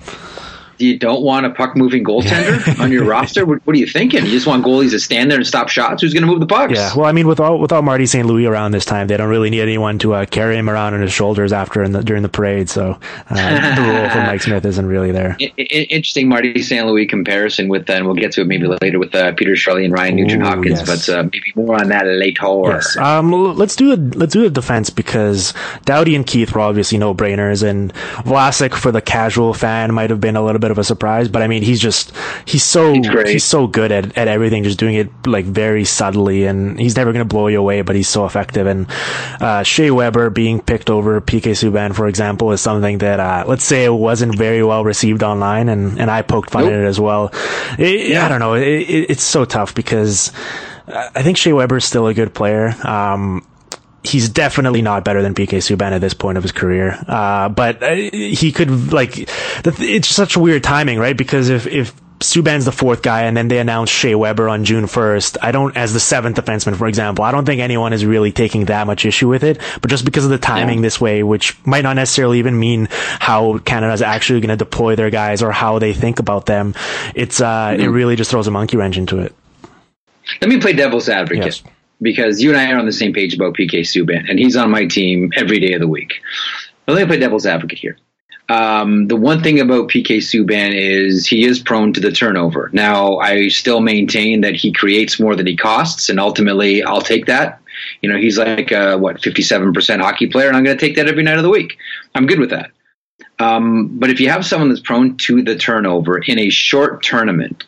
You 0.78 0.98
don't 0.98 1.22
want 1.22 1.46
a 1.46 1.50
puck 1.50 1.76
moving 1.76 2.04
goaltender 2.04 2.80
on 2.80 2.92
your 2.92 3.06
roster? 3.06 3.46
What, 3.46 3.66
what, 3.66 3.76
are 3.76 3.80
you 3.80 3.88
thinking? 3.88 4.26
You 4.26 4.32
just 4.32 4.48
want 4.48 4.64
goalies 4.64 4.92
to 4.92 5.00
stand 5.00 5.32
there 5.32 5.38
and 5.38 5.48
stop 5.48 5.70
shots? 5.70 6.02
Who's 6.02 6.14
going 6.14 6.24
to 6.24 6.28
move 6.28 6.40
the 6.40 6.46
pucks? 6.46 6.74
Yeah, 6.74 6.94
well, 6.96 7.06
I 7.06 7.12
mean, 7.12 7.28
without 7.28 7.58
without 7.58 7.84
Marty 7.84 8.06
St. 8.06 8.26
Louis 8.26 8.46
around 8.46 8.72
this 8.72 8.86
time, 8.86 9.08
they 9.08 9.18
don't 9.18 9.30
really 9.30 9.50
need 9.50 9.62
anyone 9.62 10.00
to 10.00 10.14
uh, 10.14 10.26
carry 10.26 10.58
him 10.58 10.70
around 10.70 10.94
on 10.94 11.02
his 11.02 11.12
shoulders 11.12 11.54
after 11.54 11.84
in 11.84 11.92
the, 11.92 12.04
during 12.04 12.24
the 12.24 12.30
parade. 12.30 12.70
So 12.70 13.00
uh, 13.30 13.76
the 13.76 13.82
role 13.82 14.10
for 14.10 14.20
Mike 14.20 14.42
Smith 14.42 14.66
isn't 14.66 14.86
really 14.86 15.12
there. 15.12 15.38
Interesting 15.58 16.30
Marty 16.30 16.62
St. 16.62 16.86
Louis 16.86 17.06
comparison 17.06 17.68
with, 17.68 17.90
and 17.90 18.06
we'll 18.06 18.16
get 18.16 18.32
to 18.34 18.42
it 18.42 18.48
maybe 18.48 18.68
later 18.68 19.00
with 19.00 19.14
uh, 19.16 19.34
Peter 19.34 19.54
Chiarelli 19.54 19.86
and 19.86 19.94
Ryan 19.94 20.16
Nugent 20.16 20.44
Hopkins, 20.44 20.88
yes. 20.88 21.08
but 21.08 21.14
uh, 21.14 21.24
maybe 21.24 21.54
more 21.56 21.80
on 21.80 21.90
that 21.90 22.06
later. 22.06 22.38
Yes. 22.66 22.98
Um, 22.98 23.32
let's 23.32 23.76
do 23.76 23.94
a 23.94 23.96
let's 23.96 24.34
do 24.34 24.46
a 24.46 24.50
defense 24.50 24.90
because 24.90 25.54
Doughty 25.86 26.16
and 26.16 26.26
Keith 26.26 26.54
were 26.54 26.62
obviously 26.62 26.98
no 26.98 27.14
brainers, 27.14 27.68
and 27.68 27.94
Vlasic 27.94 28.76
for 28.76 28.92
the 28.92 29.02
casual 29.02 29.54
fan 29.54 29.94
might 29.94 30.10
have 30.10 30.22
been 30.22 30.36
a 30.36 30.44
little 30.44 30.60
bit 30.60 30.67
of 30.72 30.78
a 30.78 30.84
surprise, 30.84 31.28
but 31.28 31.42
I 31.42 31.48
mean, 31.48 31.64
he's 31.64 31.80
just 31.80 32.14
he's 32.46 32.64
so 32.64 32.94
he's, 32.94 33.30
he's 33.30 33.44
so 33.44 33.68
good 33.68 33.92
at, 33.92 34.18
at 34.18 34.28
everything, 34.28 34.64
just 34.64 34.80
doing 34.80 34.96
it 34.96 35.10
like 35.26 35.46
very 35.46 35.86
subtly, 35.86 36.46
and 36.46 36.80
he's 36.80 36.96
never 36.96 37.12
going 37.12 37.28
to 37.28 37.34
blow 37.34 37.48
you 37.48 37.60
away, 37.60 37.82
but 37.82 37.96
he's 37.96 38.10
so 38.10 38.26
effective. 38.26 38.68
And 38.68 38.88
uh, 39.42 39.64
Shea 39.64 39.92
Weber 39.92 40.30
being 40.30 40.62
picked 40.62 40.90
over 40.90 41.20
PK 41.22 41.52
Subban, 41.52 41.96
for 41.96 42.08
example, 42.08 42.52
is 42.52 42.62
something 42.62 43.00
that 43.00 43.20
uh, 43.20 43.46
let's 43.48 43.64
say 43.64 43.86
it 43.86 43.94
wasn't 43.94 44.36
very 44.36 44.64
well 44.64 44.84
received 44.84 45.24
online, 45.24 45.70
and 45.70 46.00
and 46.00 46.10
I 46.10 46.22
poked 46.22 46.50
fun 46.50 46.64
nope. 46.64 46.74
at 46.74 46.80
it 46.80 46.86
as 46.86 47.00
well. 47.00 47.32
It, 47.78 48.10
yeah. 48.10 48.26
I 48.26 48.30
don't 48.30 48.40
know, 48.40 48.56
it, 48.56 48.68
it, 48.68 49.10
it's 49.12 49.24
so 49.24 49.46
tough 49.46 49.76
because. 49.76 50.32
I 50.90 51.22
think 51.22 51.36
Shea 51.36 51.52
Weber 51.52 51.76
is 51.76 51.84
still 51.84 52.08
a 52.08 52.14
good 52.14 52.34
player. 52.34 52.74
Um, 52.88 53.46
he's 54.04 54.30
definitely 54.30 54.82
not 54.82 55.04
better 55.04 55.22
than 55.22 55.34
PK 55.34 55.58
Subban 55.58 55.92
at 55.92 56.02
this 56.02 56.14
point 56.14 56.38
of 56.38 56.44
his 56.44 56.52
career. 56.52 56.98
Uh, 57.08 57.50
but 57.50 57.84
uh, 57.84 57.94
he 57.94 58.52
could 58.52 58.94
like, 58.94 59.28
it's 59.66 60.08
such 60.08 60.36
a 60.36 60.40
weird 60.40 60.64
timing, 60.64 61.00
right? 61.00 61.18
Because 61.18 61.50
if, 61.50 61.68
if 61.68 61.94
Subban's 62.20 62.66
the 62.66 62.72
fourth 62.72 63.02
guy 63.02 63.24
and 63.24 63.38
then 63.38 63.48
they 63.48 63.60
announce 63.60 63.90
Shea 63.90 64.16
Weber 64.16 64.50
on 64.50 64.66
June 64.66 64.86
1st, 64.86 65.38
I 65.42 65.52
don't, 65.52 65.76
as 65.76 65.94
the 65.94 66.00
seventh 66.00 66.38
defenseman, 66.38 66.76
for 66.76 66.88
example, 66.88 67.24
I 67.24 67.32
don't 67.32 67.46
think 67.46 67.62
anyone 67.62 67.94
is 67.94 68.06
really 68.06 68.32
taking 68.32 68.66
that 68.66 68.88
much 68.88 69.06
issue 69.06 69.28
with 69.28 69.44
it. 69.44 69.60
But 69.82 69.92
just 69.92 70.06
because 70.06 70.24
of 70.24 70.32
the 70.32 70.38
timing 70.38 70.80
yeah. 70.80 70.84
this 70.84 71.02
way, 71.02 71.22
which 71.22 71.64
might 71.66 71.82
not 71.82 71.96
necessarily 71.96 72.40
even 72.40 72.58
mean 72.58 72.88
how 72.92 73.60
Canada's 73.60 74.02
actually 74.02 74.40
going 74.40 74.50
to 74.50 74.56
deploy 74.58 74.96
their 74.96 75.10
guys 75.10 75.44
or 75.44 75.52
how 75.52 75.80
they 75.80 75.94
think 75.94 76.20
about 76.20 76.46
them, 76.46 76.74
it's, 77.14 77.42
uh, 77.42 77.70
mm-hmm. 77.70 77.82
it 77.82 77.88
really 77.88 78.16
just 78.16 78.32
throws 78.32 78.48
a 78.48 78.52
monkey 78.52 78.78
wrench 78.78 78.98
into 78.98 79.20
it. 79.20 79.36
Let 80.42 80.50
me 80.50 80.60
play 80.60 80.74
devil's 80.74 81.10
advocate. 81.10 81.46
Yes 81.46 81.64
because 82.02 82.42
you 82.42 82.50
and 82.50 82.60
I 82.60 82.72
are 82.72 82.78
on 82.78 82.86
the 82.86 82.92
same 82.92 83.14
page 83.14 83.34
about 83.34 83.56
PK 83.56 83.82
Subban, 83.82 84.30
and 84.30 84.40
he's 84.40 84.56
on 84.56 84.72
my 84.72 84.86
team 84.86 85.32
every 85.36 85.60
day 85.60 85.74
of 85.74 85.82
the 85.82 85.88
week. 85.88 86.14
But 86.86 86.94
let 86.94 87.02
me 87.02 87.08
play 87.08 87.20
devil's 87.20 87.46
advocate 87.46 87.80
here. 87.80 87.98
Um, 88.50 89.08
the 89.08 89.18
one 89.18 89.44
thing 89.44 89.60
about 89.60 89.90
PK 89.90 90.20
Subban 90.20 90.72
is 90.74 91.28
he 91.28 91.44
is 91.44 91.60
prone 91.60 91.92
to 91.94 92.00
the 92.00 92.12
turnover. 92.12 92.70
Now, 92.72 93.18
I 93.18 93.50
still 93.50 93.82
maintain 93.82 94.40
that 94.42 94.56
he 94.56 94.72
creates 94.72 95.20
more 95.20 95.36
than 95.36 95.48
he 95.48 95.58
costs, 95.58 96.08
and 96.10 96.20
ultimately, 96.20 96.82
I'll 96.84 97.02
take 97.02 97.26
that. 97.26 97.60
You 98.02 98.10
know, 98.10 98.18
he's 98.18 98.38
like 98.38 98.72
a, 98.72 98.98
what 98.98 99.22
fifty-seven 99.22 99.74
percent 99.74 100.02
hockey 100.02 100.28
player, 100.28 100.48
and 100.48 100.56
I'm 100.56 100.64
going 100.64 100.78
to 100.78 100.86
take 100.86 100.96
that 100.96 101.10
every 101.10 101.24
night 101.24 101.38
of 101.38 101.44
the 101.44 101.50
week. 101.50 101.78
I'm 102.16 102.26
good 102.26 102.40
with 102.40 102.52
that. 102.52 102.72
Um, 103.40 104.00
but 104.00 104.10
if 104.10 104.20
you 104.20 104.30
have 104.30 104.46
someone 104.46 104.70
that's 104.70 104.82
prone 104.82 105.18
to 105.18 105.44
the 105.44 105.56
turnover 105.56 106.20
in 106.20 106.40
a 106.40 106.50
short 106.50 107.04
tournament, 107.04 107.66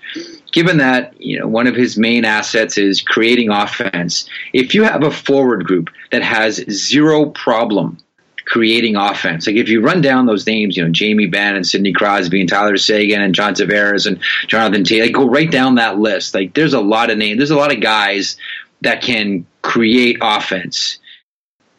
given 0.52 0.78
that 0.78 1.20
you 1.22 1.40
know 1.40 1.48
one 1.48 1.68
of 1.68 1.76
his 1.76 1.98
main 1.98 2.26
assets 2.26 2.78
is 2.78 3.02
creating 3.02 3.50
offense, 3.50 4.28
if 4.54 4.74
you 4.74 4.84
have 4.84 5.04
a 5.04 5.12
forward 5.12 5.66
group 5.66 5.90
that 6.12 6.22
has 6.22 6.56
zero 6.70 7.28
problem 7.32 7.98
creating 8.46 8.96
offense, 8.96 9.46
like 9.46 9.58
if 9.58 9.70
you 9.70 9.82
run 9.82 10.02
down 10.02 10.26
those 10.26 10.48
names, 10.48 10.76
you 10.76 10.84
know 10.84 10.92
Jamie 10.92 11.28
Benn 11.28 11.56
and 11.56 11.66
Sidney 11.66 11.94
Crosby 11.94 12.40
and 12.40 12.50
Tyler 12.50 12.78
Seguin 12.78 13.22
and 13.22 13.36
John 13.36 13.54
Tavares 13.54 14.08
and 14.08 14.20
Jonathan 14.48 14.84
Toews, 14.84 15.02
like 15.02 15.14
go 15.14 15.28
right 15.28 15.52
down 15.52 15.76
that 15.76 16.00
list. 16.00 16.34
Like 16.34 16.54
there's 16.54 16.74
a 16.74 16.82
lot 16.82 17.10
of 17.10 17.18
names, 17.18 17.38
there's 17.38 17.52
a 17.52 17.56
lot 17.56 17.74
of 17.74 17.82
guys 17.82 18.38
that 18.82 19.02
can 19.02 19.46
create 19.62 20.18
offense 20.22 21.00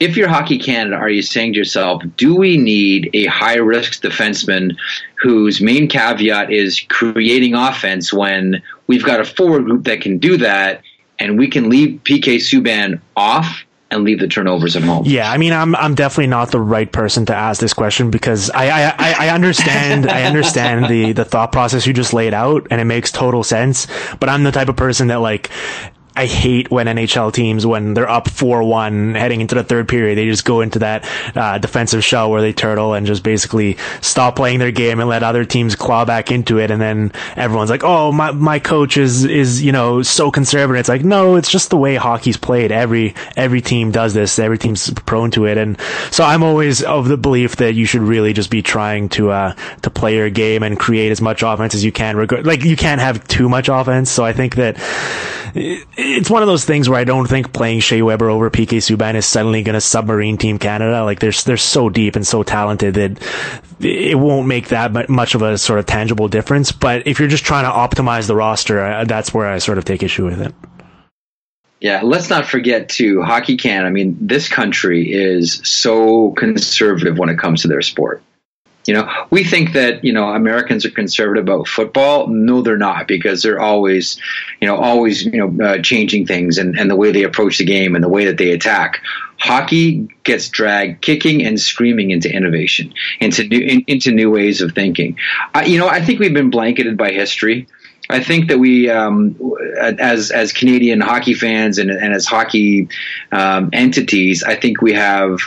if 0.01 0.17
you're 0.17 0.29
Hockey 0.29 0.59
Canada, 0.59 0.97
are 0.97 1.11
you 1.11 1.21
saying 1.21 1.53
to 1.53 1.59
yourself, 1.59 2.03
do 2.17 2.35
we 2.35 2.57
need 2.57 3.11
a 3.13 3.27
high 3.27 3.59
risk 3.59 4.03
defenseman 4.03 4.77
whose 5.17 5.61
main 5.61 5.89
caveat 5.89 6.51
is 6.51 6.81
creating 6.89 7.55
offense 7.55 8.13
when 8.13 8.63
we've 8.87 9.05
got 9.05 9.21
a 9.21 9.25
forward 9.25 9.67
group 9.67 9.85
that 9.85 10.01
can 10.01 10.19
do 10.19 10.39
that 10.39 10.83
and 11.19 11.39
we 11.39 11.49
can 11.49 11.69
leave 11.69 12.01
PK 12.05 12.37
Subban 12.37 12.99
off 13.15 13.63
and 13.91 14.05
leave 14.05 14.21
the 14.21 14.29
turnovers 14.29 14.75
at 14.77 14.83
home. 14.83 15.05
Yeah, 15.05 15.31
I 15.31 15.37
mean, 15.37 15.53
I'm 15.53 15.75
I'm 15.75 15.95
definitely 15.95 16.29
not 16.29 16.53
the 16.53 16.61
right 16.61 16.91
person 16.91 17.27
to 17.27 17.35
ask 17.35 17.61
this 17.61 17.75
question 17.75 18.11
because 18.11 18.49
I 18.51 18.95
I, 18.99 19.27
I 19.27 19.29
understand 19.35 20.09
I 20.09 20.23
understand 20.23 20.89
the 20.89 21.13
the 21.13 21.25
thought 21.25 21.53
process 21.53 21.87
you 21.87 21.93
just 21.93 22.15
laid 22.15 22.33
out 22.33 22.69
and 22.71 22.81
it 22.81 22.85
makes 22.85 23.11
total 23.11 23.43
sense. 23.43 23.89
But 24.19 24.29
I'm 24.29 24.45
the 24.45 24.53
type 24.53 24.69
of 24.69 24.77
person 24.77 25.09
that 25.09 25.17
like 25.17 25.51
I 26.17 26.27
hate 26.27 26.71
when 26.71 26.87
NHL 26.87 27.33
teams, 27.33 27.65
when 27.65 27.95
they're 27.95 28.09
up 28.09 28.25
4-1 28.25 29.17
heading 29.17 29.41
into 29.41 29.55
the 29.55 29.63
third 29.63 29.89
period, 29.89 30.19
they 30.19 30.27
just 30.27 30.45
go 30.45 30.61
into 30.61 30.81
that 30.81 31.09
uh, 31.37 31.59
defensive 31.59 32.05
shell 32.05 32.31
where 32.31 32.41
they 32.41 32.53
turtle 32.53 32.95
and 32.95 33.07
just 33.07 33.23
basically 33.23 33.77
stop 34.01 34.35
playing 34.35 34.59
their 34.59 34.73
game 34.73 34.99
and 34.99 35.09
let 35.09 35.23
other 35.23 35.45
teams 35.45 35.77
claw 35.77 36.05
back 36.05 36.33
into 36.33 36.59
it. 36.59 36.71
And 36.71 36.81
then 36.81 37.13
everyone's 37.37 37.71
like, 37.71 37.85
oh, 37.85 38.11
my, 38.11 38.33
my 38.33 38.59
coach 38.59 38.97
is, 38.97 39.25
is, 39.25 39.63
you 39.63 39.71
know, 39.71 40.03
so 40.03 40.31
conservative. 40.33 40.81
It's 40.81 40.89
like, 40.89 41.05
no, 41.05 41.37
it's 41.37 41.51
just 41.51 41.71
the 41.71 41.77
way 41.77 41.95
hockey's 41.95 42.37
played. 42.37 42.73
Every, 42.73 43.15
every 43.37 43.61
team 43.61 43.93
does 43.93 44.13
this. 44.13 44.39
Every 44.39 44.59
team's 44.59 44.91
prone 44.91 45.31
to 45.33 45.47
it. 45.47 45.59
And 45.59 45.81
so 46.11 46.25
I'm 46.25 46.43
always 46.43 46.83
of 46.83 47.07
the 47.07 47.17
belief 47.17 47.57
that 47.57 47.75
you 47.75 47.87
should 47.87 48.03
really 48.03 48.33
just 48.33 48.51
be 48.51 48.63
trying 48.63 49.09
to, 49.11 49.31
uh, 49.31 49.55
to 49.83 49.91
play 49.91 50.17
your 50.17 50.31
game 50.31 50.65
and 50.65 50.79
create 50.79 51.13
as 51.13 51.21
much 51.21 51.43
offense 51.43 51.75
as 51.75 51.85
you 51.85 51.93
can. 51.93 52.17
Like, 52.43 52.65
you 52.65 52.77
can't 52.77 53.01
have 53.01 53.27
too 53.29 53.49
much 53.49 53.69
offense. 53.69 54.11
So 54.11 54.25
I 54.25 54.33
think 54.33 54.57
that, 54.57 54.77
it's 56.17 56.31
one 56.31 56.43
of 56.43 56.49
those 56.49 56.65
things 56.65 56.89
where 56.89 56.99
I 56.99 57.05
don't 57.05 57.29
think 57.29 57.53
playing 57.53 57.81
Shea 57.81 58.03
Weber 58.03 58.29
over 58.31 58.51
PK 58.51 58.79
Subban 58.79 59.15
is 59.15 59.27
suddenly 59.27 59.63
going 59.63 59.75
to 59.75 59.81
submarine 59.81 60.37
Team 60.37 60.59
Canada. 60.59 61.05
Like 61.05 61.21
they're 61.21 61.33
they're 61.33 61.57
so 61.57 61.89
deep 61.89 62.17
and 62.17 62.27
so 62.27 62.43
talented 62.43 62.95
that 62.95 63.23
it 63.81 64.19
won't 64.19 64.47
make 64.47 64.69
that 64.69 65.09
much 65.09 65.35
of 65.35 65.43
a 65.43 65.57
sort 65.59 65.79
of 65.79 65.87
tangible 65.87 66.29
difference. 66.29 66.73
But 66.73 67.07
if 67.07 67.19
you're 67.19 67.29
just 67.29 67.45
trying 67.45 67.65
to 67.65 67.71
optimize 67.71 68.27
the 68.27 68.37
roster, 68.37 69.05
that's 69.05 69.33
where 69.33 69.47
I 69.47 69.59
sort 69.59 69.79
of 69.79 69.85
take 69.85 70.03
issue 70.03 70.25
with 70.25 70.41
it. 70.41 70.55
Yeah, 71.81 72.03
let's 72.03 72.29
not 72.29 72.47
forget 72.47 72.91
too, 72.91 73.23
Hockey 73.23 73.57
Can. 73.57 73.87
I 73.87 73.91
mean, 73.91 74.19
this 74.21 74.49
country 74.49 75.11
is 75.11 75.63
so 75.65 76.33
conservative 76.33 77.19
when 77.19 77.31
it 77.31 77.39
comes 77.39 77.63
to 77.63 77.69
their 77.69 77.81
sport. 77.81 78.23
You 78.91 78.97
know, 78.97 79.27
we 79.31 79.45
think 79.45 79.73
that 79.75 80.05
you 80.05 80.13
know 80.13 80.31
Americans 80.31 80.85
are 80.85 80.91
conservative 80.91 81.45
about 81.45 81.69
football. 81.69 82.27
No, 82.27 82.61
they're 82.61 82.77
not 82.77 83.07
because 83.07 83.41
they're 83.41 83.61
always, 83.61 84.21
you 84.61 84.67
know, 84.67 84.75
always 84.75 85.25
you 85.25 85.39
know 85.39 85.65
uh, 85.65 85.79
changing 85.81 86.27
things 86.27 86.59
and, 86.59 86.77
and 86.77 86.91
the 86.91 86.97
way 86.97 87.13
they 87.13 87.23
approach 87.23 87.59
the 87.59 87.65
game 87.65 87.95
and 87.95 88.03
the 88.03 88.09
way 88.09 88.25
that 88.25 88.37
they 88.37 88.51
attack. 88.51 89.01
Hockey 89.39 90.09
gets 90.25 90.49
dragged 90.49 91.03
kicking 91.03 91.41
and 91.47 91.61
screaming 91.61 92.11
into 92.11 92.29
innovation, 92.35 92.93
into 93.21 93.45
new 93.45 93.61
in, 93.61 93.85
into 93.87 94.11
new 94.11 94.29
ways 94.29 94.61
of 94.61 94.73
thinking. 94.73 95.17
I, 95.55 95.67
you 95.67 95.79
know, 95.79 95.87
I 95.87 96.05
think 96.05 96.19
we've 96.19 96.35
been 96.35 96.51
blanketed 96.51 96.97
by 96.97 97.13
history. 97.13 97.69
I 98.09 98.19
think 98.19 98.49
that 98.49 98.59
we, 98.59 98.91
um, 98.91 99.37
as 99.79 100.33
as 100.33 100.51
Canadian 100.53 101.01
hockey 101.01 101.35
fans 101.35 101.79
and, 101.79 101.93
and 101.93 102.13
as 102.13 102.27
hockey 102.27 102.89
um, 103.31 103.71
entities, 103.73 104.43
I 104.43 104.57
think 104.57 104.83
we 104.83 104.95
have 104.95 105.39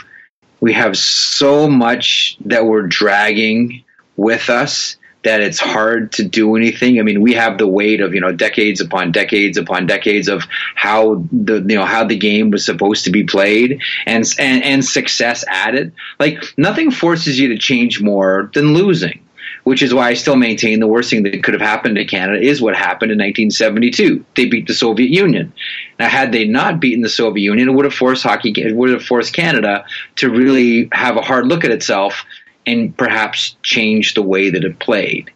we 0.64 0.72
have 0.72 0.96
so 0.96 1.68
much 1.68 2.38
that 2.46 2.64
we're 2.64 2.86
dragging 2.86 3.84
with 4.16 4.48
us 4.48 4.96
that 5.22 5.42
it's 5.42 5.58
hard 5.58 6.10
to 6.12 6.24
do 6.24 6.56
anything. 6.56 6.98
I 6.98 7.02
mean, 7.02 7.20
we 7.20 7.34
have 7.34 7.58
the 7.58 7.66
weight 7.66 8.00
of 8.00 8.14
you 8.14 8.20
know 8.22 8.32
decades 8.32 8.80
upon 8.80 9.12
decades 9.12 9.58
upon 9.58 9.86
decades 9.86 10.26
of 10.26 10.44
how 10.74 11.22
the 11.32 11.56
you 11.56 11.76
know 11.76 11.84
how 11.84 12.04
the 12.04 12.16
game 12.16 12.50
was 12.50 12.64
supposed 12.64 13.04
to 13.04 13.10
be 13.10 13.24
played 13.24 13.82
and 14.06 14.24
and, 14.38 14.64
and 14.64 14.82
success 14.82 15.44
added. 15.48 15.92
Like 16.18 16.42
nothing 16.56 16.90
forces 16.90 17.38
you 17.38 17.48
to 17.48 17.58
change 17.58 18.00
more 18.00 18.50
than 18.54 18.72
losing 18.72 19.23
which 19.64 19.82
is 19.82 19.92
why 19.92 20.08
I 20.08 20.14
still 20.14 20.36
maintain 20.36 20.80
the 20.80 20.86
worst 20.86 21.10
thing 21.10 21.22
that 21.24 21.42
could 21.42 21.54
have 21.54 21.60
happened 21.60 21.96
to 21.96 22.04
Canada 22.04 22.40
is 22.40 22.60
what 22.60 22.76
happened 22.76 23.10
in 23.10 23.18
1972. 23.18 24.24
They 24.36 24.46
beat 24.46 24.66
the 24.66 24.74
Soviet 24.74 25.10
Union. 25.10 25.52
Now, 25.98 26.08
had 26.08 26.32
they 26.32 26.46
not 26.46 26.80
beaten 26.80 27.02
the 27.02 27.08
Soviet 27.08 27.42
Union, 27.42 27.68
it 27.68 27.72
would 27.72 27.86
have 27.86 27.94
forced 27.94 28.22
hockey, 28.22 28.52
it 28.56 28.76
would 28.76 28.90
have 28.90 29.04
forced 29.04 29.32
Canada 29.32 29.84
to 30.16 30.30
really 30.30 30.88
have 30.92 31.16
a 31.16 31.22
hard 31.22 31.46
look 31.46 31.64
at 31.64 31.70
itself 31.70 32.24
and 32.66 32.96
perhaps 32.96 33.56
change 33.62 34.14
the 34.14 34.22
way 34.22 34.50
that 34.50 34.64
it 34.64 34.78
played. 34.78 35.30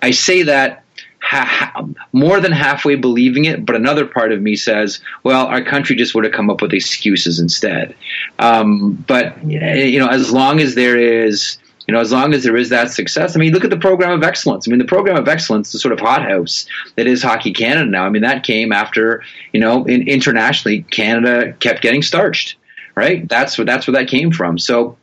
I 0.00 0.10
say 0.10 0.42
that 0.42 0.84
ha- 1.22 1.86
more 2.12 2.40
than 2.40 2.52
halfway 2.52 2.96
believing 2.96 3.44
it, 3.44 3.64
but 3.64 3.76
another 3.76 4.06
part 4.06 4.32
of 4.32 4.42
me 4.42 4.56
says, 4.56 5.00
well, 5.22 5.46
our 5.46 5.62
country 5.62 5.96
just 5.96 6.14
would 6.14 6.24
have 6.24 6.32
come 6.32 6.50
up 6.50 6.60
with 6.60 6.72
excuses 6.72 7.38
instead. 7.38 7.94
Um, 8.38 8.94
but 9.06 9.42
you 9.44 9.98
know, 9.98 10.08
as 10.08 10.32
long 10.32 10.60
as 10.60 10.74
there 10.74 10.98
is 10.98 11.58
you 11.92 11.98
know, 11.98 12.00
as 12.00 12.10
long 12.10 12.32
as 12.32 12.42
there 12.42 12.56
is 12.56 12.70
that 12.70 12.90
success, 12.90 13.36
I 13.36 13.38
mean, 13.38 13.52
look 13.52 13.64
at 13.64 13.70
the 13.70 13.76
program 13.76 14.12
of 14.12 14.22
excellence. 14.22 14.66
I 14.66 14.70
mean, 14.70 14.78
the 14.78 14.86
program 14.86 15.18
of 15.18 15.28
excellence, 15.28 15.72
the 15.72 15.78
sort 15.78 15.92
of 15.92 16.00
hothouse 16.00 16.64
that 16.96 17.06
is 17.06 17.22
Hockey 17.22 17.52
Canada 17.52 17.84
now. 17.84 18.06
I 18.06 18.08
mean, 18.08 18.22
that 18.22 18.44
came 18.44 18.72
after, 18.72 19.22
you 19.52 19.60
know, 19.60 19.84
in, 19.84 20.08
internationally, 20.08 20.84
Canada 20.84 21.52
kept 21.60 21.82
getting 21.82 22.00
starched, 22.00 22.56
right? 22.94 23.28
That's 23.28 23.58
what 23.58 23.66
that's 23.66 23.86
where 23.86 23.92
that 23.92 24.08
came 24.08 24.32
from. 24.32 24.58
So 24.58 24.96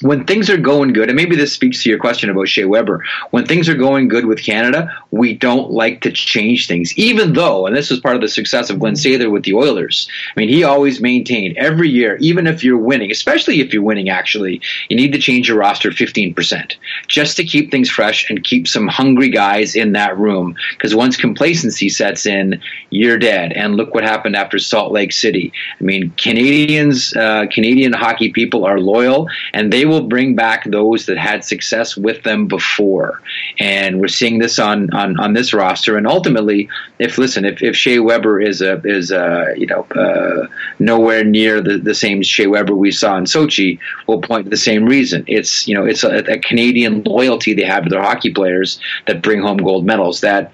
when 0.00 0.24
things 0.24 0.48
are 0.48 0.56
going 0.56 0.92
good, 0.92 1.08
and 1.08 1.16
maybe 1.16 1.36
this 1.36 1.52
speaks 1.52 1.82
to 1.82 1.90
your 1.90 1.98
question 1.98 2.30
about 2.30 2.48
Shea 2.48 2.64
Weber, 2.64 3.04
when 3.30 3.46
things 3.46 3.68
are 3.68 3.74
going 3.74 4.08
good 4.08 4.26
with 4.26 4.42
Canada, 4.42 4.92
we 5.10 5.34
don't 5.34 5.70
like 5.70 6.00
to 6.02 6.12
change 6.12 6.66
things, 6.66 6.96
even 6.96 7.32
though, 7.32 7.66
and 7.66 7.74
this 7.74 7.90
was 7.90 8.00
part 8.00 8.14
of 8.14 8.20
the 8.20 8.28
success 8.28 8.70
of 8.70 8.78
Glen 8.78 8.94
Sather 8.94 9.30
with 9.30 9.44
the 9.44 9.54
Oilers. 9.54 10.08
I 10.36 10.40
mean, 10.40 10.48
he 10.48 10.62
always 10.64 11.00
maintained 11.00 11.56
every 11.56 11.88
year, 11.88 12.16
even 12.20 12.46
if 12.46 12.62
you're 12.62 12.78
winning, 12.78 13.10
especially 13.10 13.60
if 13.60 13.72
you're 13.72 13.82
winning, 13.82 14.08
actually, 14.08 14.60
you 14.88 14.96
need 14.96 15.12
to 15.12 15.18
change 15.18 15.48
your 15.48 15.58
roster 15.58 15.90
15% 15.90 16.74
just 17.06 17.36
to 17.36 17.44
keep 17.44 17.70
things 17.70 17.90
fresh 17.90 18.28
and 18.30 18.44
keep 18.44 18.68
some 18.68 18.88
hungry 18.88 19.28
guys 19.28 19.74
in 19.74 19.92
that 19.92 20.16
room. 20.18 20.54
Because 20.72 20.94
once 20.94 21.16
complacency 21.16 21.88
sets 21.88 22.26
in, 22.26 22.60
you're 22.90 23.18
dead. 23.18 23.52
And 23.52 23.76
look 23.76 23.94
what 23.94 24.04
happened 24.04 24.36
after 24.36 24.58
Salt 24.58 24.92
Lake 24.92 25.12
City. 25.12 25.52
I 25.80 25.84
mean, 25.84 26.10
Canadians, 26.16 27.14
uh, 27.16 27.46
Canadian 27.50 27.92
hockey 27.92 28.30
people 28.30 28.64
are 28.64 28.78
loyal 28.78 29.28
and 29.52 29.72
they 29.72 29.84
will 29.88 30.06
bring 30.06 30.34
back 30.34 30.64
those 30.64 31.06
that 31.06 31.18
had 31.18 31.44
success 31.44 31.96
with 31.96 32.22
them 32.22 32.46
before. 32.46 33.20
And 33.58 34.00
we're 34.00 34.08
seeing 34.08 34.38
this 34.38 34.58
on, 34.58 34.92
on, 34.94 35.18
on 35.18 35.32
this 35.32 35.52
roster. 35.52 35.96
And 35.96 36.06
ultimately, 36.06 36.68
if 36.98 37.18
listen, 37.18 37.44
if, 37.44 37.62
if 37.62 37.76
Shea 37.76 37.98
Weber 37.98 38.40
is 38.40 38.60
a 38.60 38.80
is 38.84 39.10
a 39.10 39.54
you 39.56 39.66
know 39.66 39.82
uh, 39.94 40.46
nowhere 40.78 41.24
near 41.24 41.60
the, 41.60 41.78
the 41.78 41.94
same 41.94 42.22
Shea 42.22 42.46
Weber 42.46 42.74
we 42.74 42.90
saw 42.90 43.16
in 43.16 43.24
Sochi, 43.24 43.78
we'll 44.06 44.20
point 44.20 44.44
to 44.44 44.50
the 44.50 44.56
same 44.56 44.84
reason. 44.86 45.24
It's 45.26 45.66
you 45.66 45.74
know 45.74 45.84
it's 45.84 46.04
a, 46.04 46.18
a 46.30 46.38
Canadian 46.38 47.02
loyalty 47.04 47.54
they 47.54 47.62
have 47.62 47.84
to 47.84 47.90
their 47.90 48.02
hockey 48.02 48.32
players 48.32 48.80
that 49.06 49.22
bring 49.22 49.40
home 49.40 49.58
gold 49.58 49.86
medals 49.86 50.20
that 50.20 50.52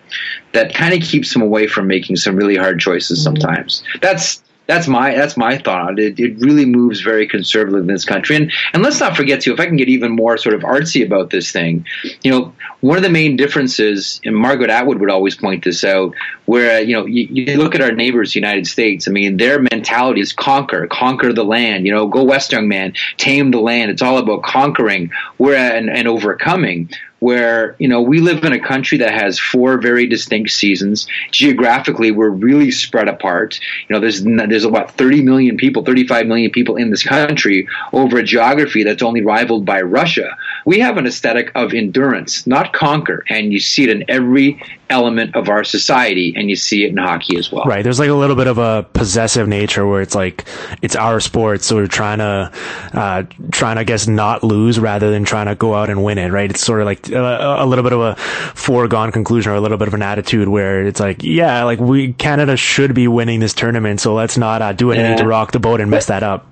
that 0.53 0.75
kind 0.75 0.95
of 0.95 1.01
keeps 1.01 1.33
them 1.33 1.43
away 1.43 1.67
from 1.67 1.87
making 1.87 2.17
some 2.17 2.37
really 2.37 2.57
hard 2.57 2.79
choices 2.79 3.19
mm-hmm. 3.19 3.37
sometimes. 3.37 3.83
That's 4.01 4.43
that's 4.67 4.89
my 4.89 5.15
that's 5.15 5.37
my 5.37 5.59
thought. 5.59 5.99
It, 5.99 6.19
it 6.19 6.39
really 6.39 6.65
moves 6.65 7.01
very 7.01 7.29
conservative 7.29 7.81
in 7.81 7.87
this 7.87 8.05
country, 8.05 8.37
and 8.37 8.53
and 8.73 8.83
let's 8.83 8.99
not 8.99 9.17
forget 9.17 9.43
too. 9.43 9.53
If 9.53 9.61
I 9.61 9.67
can 9.67 9.77
get 9.77 9.89
even 9.89 10.13
more 10.13 10.39
sort 10.39 10.55
of 10.55 10.63
artsy 10.63 11.05
about 11.05 11.31
this 11.31 11.53
thing, 11.53 11.87
you 12.23 12.31
know, 12.31 12.55
one 12.81 12.97
of 12.97 13.03
the 13.03 13.11
main 13.11 13.37
differences, 13.37 14.21
and 14.25 14.35
Margaret 14.35 14.71
Atwood 14.71 15.01
would 15.01 15.11
always 15.11 15.37
point 15.37 15.65
this 15.65 15.85
out, 15.85 16.15
where 16.47 16.79
uh, 16.79 16.81
you 16.81 16.95
know 16.95 17.05
you, 17.05 17.27
you 17.31 17.57
look 17.59 17.75
at 17.75 17.83
our 17.83 17.93
neighbors, 17.93 18.33
the 18.33 18.41
United 18.41 18.67
States. 18.67 19.07
I 19.07 19.11
mean, 19.11 19.37
their 19.37 19.61
mentality 19.61 20.23
is 20.23 20.33
conquer, 20.33 20.87
conquer 20.87 21.33
the 21.33 21.45
land. 21.45 21.87
You 21.87 21.93
know, 21.93 22.07
go 22.07 22.25
west, 22.25 22.53
young 22.53 22.69
man, 22.69 22.95
tame 23.19 23.51
the 23.51 23.61
land. 23.61 23.91
It's 23.91 24.03
all 24.03 24.19
about 24.19 24.43
conquering, 24.43 25.11
where 25.37 25.77
and, 25.77 25.91
and 25.91 26.09
overcoming 26.09 26.91
where 27.25 27.75
you 27.79 27.89
know 27.89 28.03
we 28.03 28.21
live 28.21 28.45
in 28.45 28.53
a 28.53 28.61
country 28.61 28.99
that 28.99 29.11
has 29.11 29.39
four 29.39 29.81
very 29.81 30.07
distinct 30.07 30.51
seasons. 30.51 31.07
Geographically, 31.31 32.11
we're 32.11 32.29
really 32.29 32.71
spread 32.71 33.09
apart. 33.09 33.59
You 33.89 33.95
know, 33.95 34.01
there's 34.01 34.23
there's 34.23 34.65
about 34.65 34.91
30 34.99 35.23
million 35.23 35.57
people, 35.57 35.83
35 35.83 36.27
million 36.27 36.51
people 36.51 36.77
in 36.77 36.91
this 36.91 37.03
country 37.03 37.67
over 37.95 38.19
a 38.19 38.23
geography 38.23 38.85
that's 38.85 39.03
only 39.03 39.23
rivaled 39.23 39.65
by 39.65 39.81
Russia. 39.81 40.37
We 40.65 40.79
have 40.81 40.97
an 40.97 41.07
aesthetic 41.07 41.53
of 41.55 41.75
endurance, 41.75 42.47
not 42.47 42.73
conquer, 42.73 43.25
and 43.29 43.53
you 43.53 43.61
see 43.61 43.85
it 43.85 43.91
in 43.91 44.05
every 44.09 44.63
element 44.91 45.35
of 45.35 45.49
our 45.49 45.65
society, 45.65 46.35
and 46.37 46.49
you 46.49 46.57
see 46.57 46.85
it 46.85 46.91
in 46.91 46.97
hockey 46.97 47.37
as 47.37 47.51
well. 47.51 47.65
Right. 47.65 47.83
There's 47.83 47.99
like 47.99 48.09
a 48.09 48.15
little 48.15 48.37
bit 48.37 48.47
of 48.47 48.59
a 48.59 48.87
possessive 48.93 49.49
nature 49.49 49.87
where 49.87 50.01
it's 50.01 50.15
like 50.15 50.47
it's 50.83 50.97
our 50.97 51.21
sport, 51.21 51.63
so 51.63 51.77
we're 51.77 51.87
trying 51.87 52.19
to 52.19 52.53
uh, 52.93 53.25
trying 53.51 53.77
to 53.77 53.81
I 53.81 53.85
guess 53.85 54.07
not 54.07 54.43
lose 54.43 54.79
rather 54.79 55.11
than 55.11 55.25
trying 55.25 55.47
to 55.47 55.55
go 55.55 55.75
out 55.75 55.91
and 55.91 56.03
win 56.03 56.17
it. 56.17 56.31
Right. 56.31 56.49
It's 56.49 56.65
sort 56.65 56.81
of 56.81 56.87
like 56.87 57.09
a, 57.11 57.63
a, 57.63 57.67
little 57.67 57.85
bit 57.85 57.93
of 57.93 58.01
a 58.01 58.17
foregone 58.55 59.13
conclusion 59.13 59.53
or 59.53 59.57
a 59.57 59.61
little 59.61 59.77
bit 59.77 59.89
of 59.89 59.95
an 59.95 60.01
attitude 60.03 60.49
where 60.49 60.87
it's 60.87 61.01
like, 61.01 61.23
yeah, 61.23 61.65
like 61.65 61.81
we 61.81 62.15
Canada 62.15 62.57
should 62.57 62.95
be 62.95 63.09
winning 63.09 63.41
this 63.41 63.53
tournament, 63.53 64.01
so 64.01 64.15
let's 64.15 64.39
not 64.39 64.63
uh, 64.63 64.73
do 64.73 64.93
anything 64.93 65.13
yeah. 65.13 65.17
to 65.17 65.27
rock 65.27 65.53
the 65.53 65.61
boat 65.61 65.81
and 65.81 65.91
mess 65.91 66.07
that 66.07 66.23
up. 66.23 66.47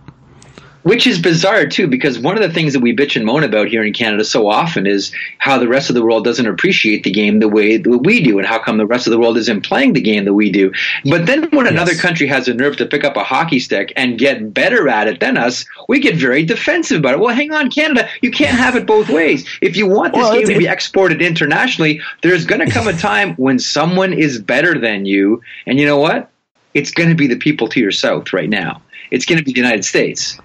Which 0.83 1.07
is 1.07 1.21
bizarre 1.21 1.67
too, 1.67 1.87
because 1.87 2.19
one 2.19 2.37
of 2.37 2.43
the 2.43 2.53
things 2.53 2.73
that 2.73 2.81
we 2.81 2.95
bitch 2.95 3.15
and 3.15 3.25
moan 3.25 3.45
about 3.45 3.69
here 3.69 3.85
in 3.85 3.93
Canada 3.93 4.25
so 4.25 4.49
often 4.49 4.87
is 4.87 5.13
how 5.39 5.59
the 5.59 5.69
rest 5.69 5.91
of 5.91 5.95
the 5.95 6.03
world 6.03 6.25
doesn't 6.25 6.47
appreciate 6.47 7.05
the 7.05 7.11
game 7.11 7.39
the 7.39 7.49
way 7.49 7.77
that 7.77 7.99
we 7.99 8.21
do, 8.21 8.39
and 8.39 8.47
how 8.47 8.59
come 8.59 8.79
the 8.79 8.87
rest 8.87 9.07
of 9.07 9.13
the 9.13 9.19
world 9.19 9.37
isn't 9.37 9.65
playing 9.65 9.93
the 9.93 10.01
game 10.01 10.25
that 10.25 10.35
we 10.35 10.51
do. 10.51 10.73
But 11.05 11.27
then 11.27 11.45
when 11.51 11.67
yes. 11.67 11.73
another 11.73 11.95
country 11.95 12.27
has 12.27 12.47
the 12.47 12.55
nerve 12.55 12.77
to 12.79 12.87
pick 12.87 13.05
up 13.05 13.17
a 13.17 13.23
hockey 13.23 13.61
stick 13.61 13.93
and 13.97 14.19
get 14.19 14.53
better 14.53 14.89
at 14.89 15.07
it 15.07 15.21
than 15.21 15.37
us, 15.37 15.65
we 15.89 16.01
get 16.01 16.17
very 16.17 16.45
defensive 16.45 16.99
about 16.99 17.15
it. 17.15 17.21
Well, 17.21 17.35
hang 17.35 17.53
on, 17.53 17.71
Canada, 17.71 18.09
you 18.21 18.33
can't 18.33 18.59
have 18.59 18.75
it 18.75 18.87
both 18.87 19.09
ways. 19.09 19.49
If 19.61 19.77
you 19.77 19.87
want 19.87 20.15
this 20.15 20.23
well, 20.23 20.35
game 20.35 20.49
to 20.49 20.59
be 20.59 20.67
exported 20.67 21.23
internationally, 21.23 22.01
there's 22.23 22.45
going 22.45 22.67
to 22.67 22.73
come 22.73 22.89
a 22.89 22.93
time 22.93 23.35
when 23.37 23.61
someone 23.61 24.13
is 24.13 24.41
better 24.41 24.79
than 24.79 25.07
you, 25.07 25.43
and 25.67 25.79
you 25.79 25.87
know 25.87 25.99
what? 25.99 26.29
It's 26.75 26.91
going 26.91 27.11
to 27.11 27.15
be 27.15 27.29
the 27.29 27.37
people 27.37 27.69
to 27.69 27.79
your 27.79 27.93
south 27.93 28.33
right 28.33 28.49
now. 28.49 28.83
It's 29.13 29.27
going 29.27 29.39
to 29.39 29.45
be 29.45 29.53
the 29.53 29.61
United 29.61 29.85
States. 29.85 30.39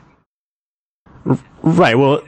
Right. 1.68 1.98
Well, 1.98 2.22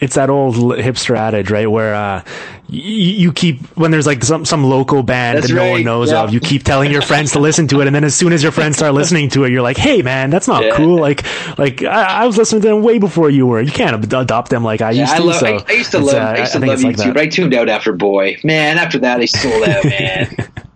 it's 0.00 0.16
that 0.16 0.30
old 0.30 0.54
hipster 0.56 1.16
adage, 1.16 1.50
right? 1.50 1.70
Where 1.70 1.94
uh, 1.94 2.24
you, 2.68 2.82
you 2.82 3.32
keep 3.32 3.60
when 3.76 3.90
there's 3.90 4.06
like 4.06 4.22
some 4.24 4.44
some 4.44 4.64
local 4.64 5.02
band 5.02 5.38
that's 5.38 5.48
that 5.48 5.54
right. 5.54 5.66
no 5.66 5.70
one 5.72 5.84
knows 5.84 6.12
of, 6.12 6.32
you 6.32 6.40
keep 6.40 6.62
telling 6.62 6.90
your 6.90 7.02
friends 7.02 7.32
to 7.32 7.40
listen 7.40 7.68
to 7.68 7.80
it, 7.80 7.86
and 7.86 7.94
then 7.94 8.04
as 8.04 8.14
soon 8.14 8.32
as 8.32 8.42
your 8.42 8.52
friends 8.52 8.76
start 8.76 8.94
listening 8.94 9.30
to 9.30 9.44
it, 9.44 9.52
you're 9.52 9.62
like, 9.62 9.76
"Hey, 9.76 10.02
man, 10.02 10.30
that's 10.30 10.48
not 10.48 10.64
yeah. 10.64 10.76
cool." 10.76 11.00
Like, 11.00 11.24
like 11.58 11.82
I, 11.82 12.22
I, 12.22 12.26
was 12.26 12.36
listening 12.36 12.62
to 12.62 12.68
them 12.68 12.82
way 12.82 12.98
before 12.98 13.30
you 13.30 13.46
were. 13.46 13.60
You 13.60 13.72
can't 13.72 14.04
adopt 14.04 14.50
them 14.50 14.64
like 14.64 14.82
I 14.82 14.90
yeah, 14.90 15.02
used 15.02 15.16
to. 15.16 15.22
I, 15.22 15.24
love, 15.24 15.36
so 15.36 15.46
I, 15.46 15.64
I 15.68 15.72
used 15.72 15.90
to 15.92 15.98
love. 15.98 16.14
Uh, 16.14 16.18
I 16.18 16.38
used 16.38 16.52
to 16.52 16.58
love 16.60 16.78
U2. 16.78 16.98
Like 16.98 17.16
I 17.16 17.26
tuned 17.28 17.54
out 17.54 17.68
after 17.68 17.92
Boy, 17.92 18.38
man. 18.44 18.78
After 18.78 18.98
that, 19.00 19.20
I 19.20 19.26
sold 19.26 19.68
out, 19.68 19.84
man. 19.84 20.36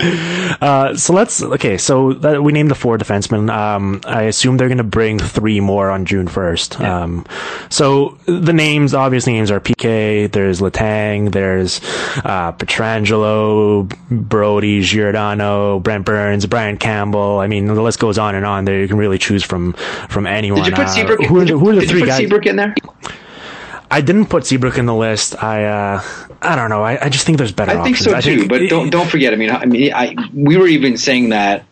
Uh, 0.00 0.96
so 0.96 1.12
let's 1.12 1.42
okay. 1.42 1.78
So 1.78 2.12
that, 2.14 2.42
we 2.42 2.52
named 2.52 2.70
the 2.70 2.74
four 2.74 2.98
defensemen. 2.98 3.50
Um, 3.50 4.00
I 4.04 4.22
assume 4.22 4.56
they're 4.56 4.68
going 4.68 4.78
to 4.78 4.84
bring 4.84 5.18
three 5.18 5.60
more 5.60 5.90
on 5.90 6.04
June 6.04 6.28
first. 6.28 6.76
Yeah. 6.78 7.02
Um, 7.02 7.26
so 7.68 8.18
the 8.26 8.52
names, 8.52 8.94
obvious 8.94 9.26
names, 9.26 9.50
are 9.50 9.60
PK. 9.60 10.30
There's 10.30 10.60
Letang. 10.60 11.32
There's 11.32 11.80
uh, 12.24 12.52
Pietrangelo, 12.52 13.88
Brodie, 14.10 14.82
Giordano, 14.82 15.80
Brent 15.80 16.04
Burns, 16.04 16.46
Brian 16.46 16.78
Campbell. 16.78 17.38
I 17.38 17.46
mean, 17.46 17.66
the 17.66 17.82
list 17.82 17.98
goes 17.98 18.18
on 18.18 18.34
and 18.34 18.46
on. 18.46 18.64
There 18.64 18.80
you 18.80 18.88
can 18.88 18.98
really 18.98 19.18
choose 19.18 19.44
from 19.44 19.74
from 20.08 20.26
anyone. 20.26 20.62
Did 20.62 20.70
you 20.70 20.76
put 20.76 20.88
Seabrook? 20.88 21.20
Uh, 21.20 21.24
who, 21.24 21.40
are 21.40 21.44
the, 21.44 21.58
who 21.58 21.70
are 21.70 21.74
the 21.74 21.86
three 21.86 22.04
guys? 22.04 22.18
Seabrook 22.18 22.46
in 22.46 22.56
there? 22.56 22.74
I 23.90 24.00
didn't 24.00 24.26
put 24.26 24.46
Seabrook 24.46 24.78
in 24.78 24.86
the 24.86 24.94
list. 24.94 25.42
I 25.42 25.64
uh, 25.64 26.02
I 26.40 26.54
don't 26.54 26.70
know. 26.70 26.82
I, 26.82 27.06
I 27.06 27.08
just 27.08 27.26
think 27.26 27.38
there's 27.38 27.52
better. 27.52 27.76
I 27.76 27.82
think 27.82 27.96
so 27.96 28.14
I 28.14 28.20
too. 28.20 28.40
Think, 28.40 28.48
but 28.48 28.68
don't 28.68 28.88
don't 28.90 29.08
forget. 29.08 29.32
I 29.32 29.36
mean, 29.36 29.50
I 29.50 29.64
mean, 29.64 29.92
I 29.92 30.14
we 30.32 30.56
were 30.56 30.68
even 30.68 30.96
saying 30.96 31.30
that. 31.30 31.64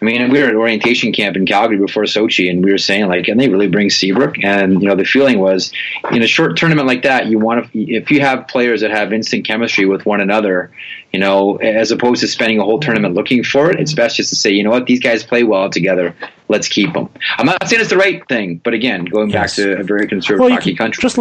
I 0.00 0.04
mean, 0.04 0.30
we 0.30 0.42
were 0.42 0.48
at 0.48 0.54
orientation 0.54 1.12
camp 1.12 1.36
in 1.36 1.46
Calgary 1.46 1.78
before 1.78 2.02
Sochi, 2.02 2.50
and 2.50 2.62
we 2.62 2.70
were 2.70 2.78
saying 2.78 3.06
like, 3.06 3.24
can 3.24 3.38
they 3.38 3.48
really 3.48 3.68
bring 3.68 3.88
Seabrook? 3.88 4.42
And 4.44 4.82
you 4.82 4.88
know, 4.88 4.94
the 4.94 5.04
feeling 5.04 5.38
was, 5.38 5.72
in 6.12 6.22
a 6.22 6.26
short 6.26 6.58
tournament 6.58 6.86
like 6.86 7.02
that, 7.04 7.26
you 7.26 7.38
want 7.38 7.72
to 7.72 7.78
if 7.78 8.10
you 8.10 8.20
have 8.20 8.46
players 8.46 8.82
that 8.82 8.90
have 8.90 9.12
instant 9.12 9.46
chemistry 9.46 9.86
with 9.86 10.04
one 10.04 10.20
another, 10.20 10.70
you 11.12 11.18
know, 11.18 11.56
as 11.56 11.90
opposed 11.90 12.20
to 12.20 12.28
spending 12.28 12.58
a 12.58 12.64
whole 12.64 12.78
tournament 12.78 13.14
looking 13.14 13.42
for 13.42 13.70
it, 13.70 13.80
it's 13.80 13.94
best 13.94 14.16
just 14.16 14.28
to 14.28 14.36
say, 14.36 14.50
you 14.50 14.62
know 14.62 14.70
what, 14.70 14.84
these 14.84 15.00
guys 15.00 15.24
play 15.24 15.44
well 15.44 15.70
together. 15.70 16.14
Let's 16.48 16.68
keep 16.68 16.92
them. 16.92 17.08
I'm 17.38 17.46
not 17.46 17.66
saying 17.66 17.80
it's 17.80 17.90
the 17.90 17.96
right 17.96 18.26
thing, 18.28 18.60
but 18.62 18.74
again, 18.74 19.06
going 19.06 19.30
yes. 19.30 19.56
back 19.56 19.64
to 19.64 19.80
a 19.80 19.82
very 19.82 20.06
conservative 20.06 20.40
well, 20.40 20.50
hockey 20.50 20.74
country, 20.74 21.00
just 21.00 21.16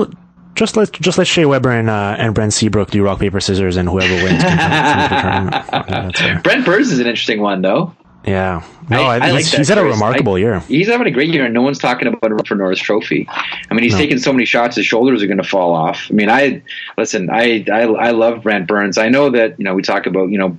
just 0.55 0.77
let 0.77 0.91
just 0.93 1.17
let 1.17 1.27
Shea 1.27 1.45
Weber 1.45 1.71
and 1.71 1.89
uh, 1.89 2.15
and 2.17 2.33
Brent 2.35 2.53
Seabrook 2.53 2.91
do 2.91 3.03
rock 3.03 3.19
paper 3.19 3.39
scissors, 3.39 3.77
and 3.77 3.87
whoever 3.89 4.13
wins 4.23 4.43
can 4.43 6.41
Brent 6.43 6.65
Burns 6.65 6.91
is 6.91 6.99
an 6.99 7.07
interesting 7.07 7.41
one, 7.41 7.61
though. 7.61 7.95
Yeah, 8.25 8.63
no, 8.89 9.03
I, 9.03 9.17
I 9.17 9.31
he's, 9.31 9.51
like 9.51 9.57
he's 9.59 9.67
had 9.67 9.77
a 9.77 9.83
remarkable 9.83 10.36
I, 10.36 10.39
year. 10.39 10.59
He's 10.62 10.88
having 10.88 11.07
a 11.07 11.12
great 11.12 11.29
year, 11.29 11.45
and 11.45 11.53
no 11.53 11.62
one's 11.62 11.79
talking 11.79 12.07
about 12.07 12.31
him 12.31 12.39
for 12.39 12.55
Norris 12.55 12.79
Trophy. 12.79 13.27
I 13.29 13.73
mean, 13.73 13.83
he's 13.83 13.93
no. 13.93 13.99
taking 13.99 14.17
so 14.17 14.31
many 14.31 14.45
shots, 14.45 14.77
his 14.77 14.86
shoulders 14.86 15.21
are 15.21 15.27
going 15.27 15.38
to 15.38 15.43
fall 15.43 15.73
off. 15.73 16.07
I 16.09 16.13
mean, 16.13 16.29
I 16.29 16.62
listen. 16.97 17.29
I, 17.29 17.65
I 17.71 17.81
I 17.81 18.12
love 18.12 18.43
Brent 18.43 18.67
Burns. 18.67 18.97
I 18.97 19.09
know 19.09 19.29
that 19.31 19.59
you 19.59 19.65
know 19.65 19.73
we 19.73 19.81
talk 19.81 20.05
about 20.05 20.29
you 20.29 20.38
know 20.38 20.57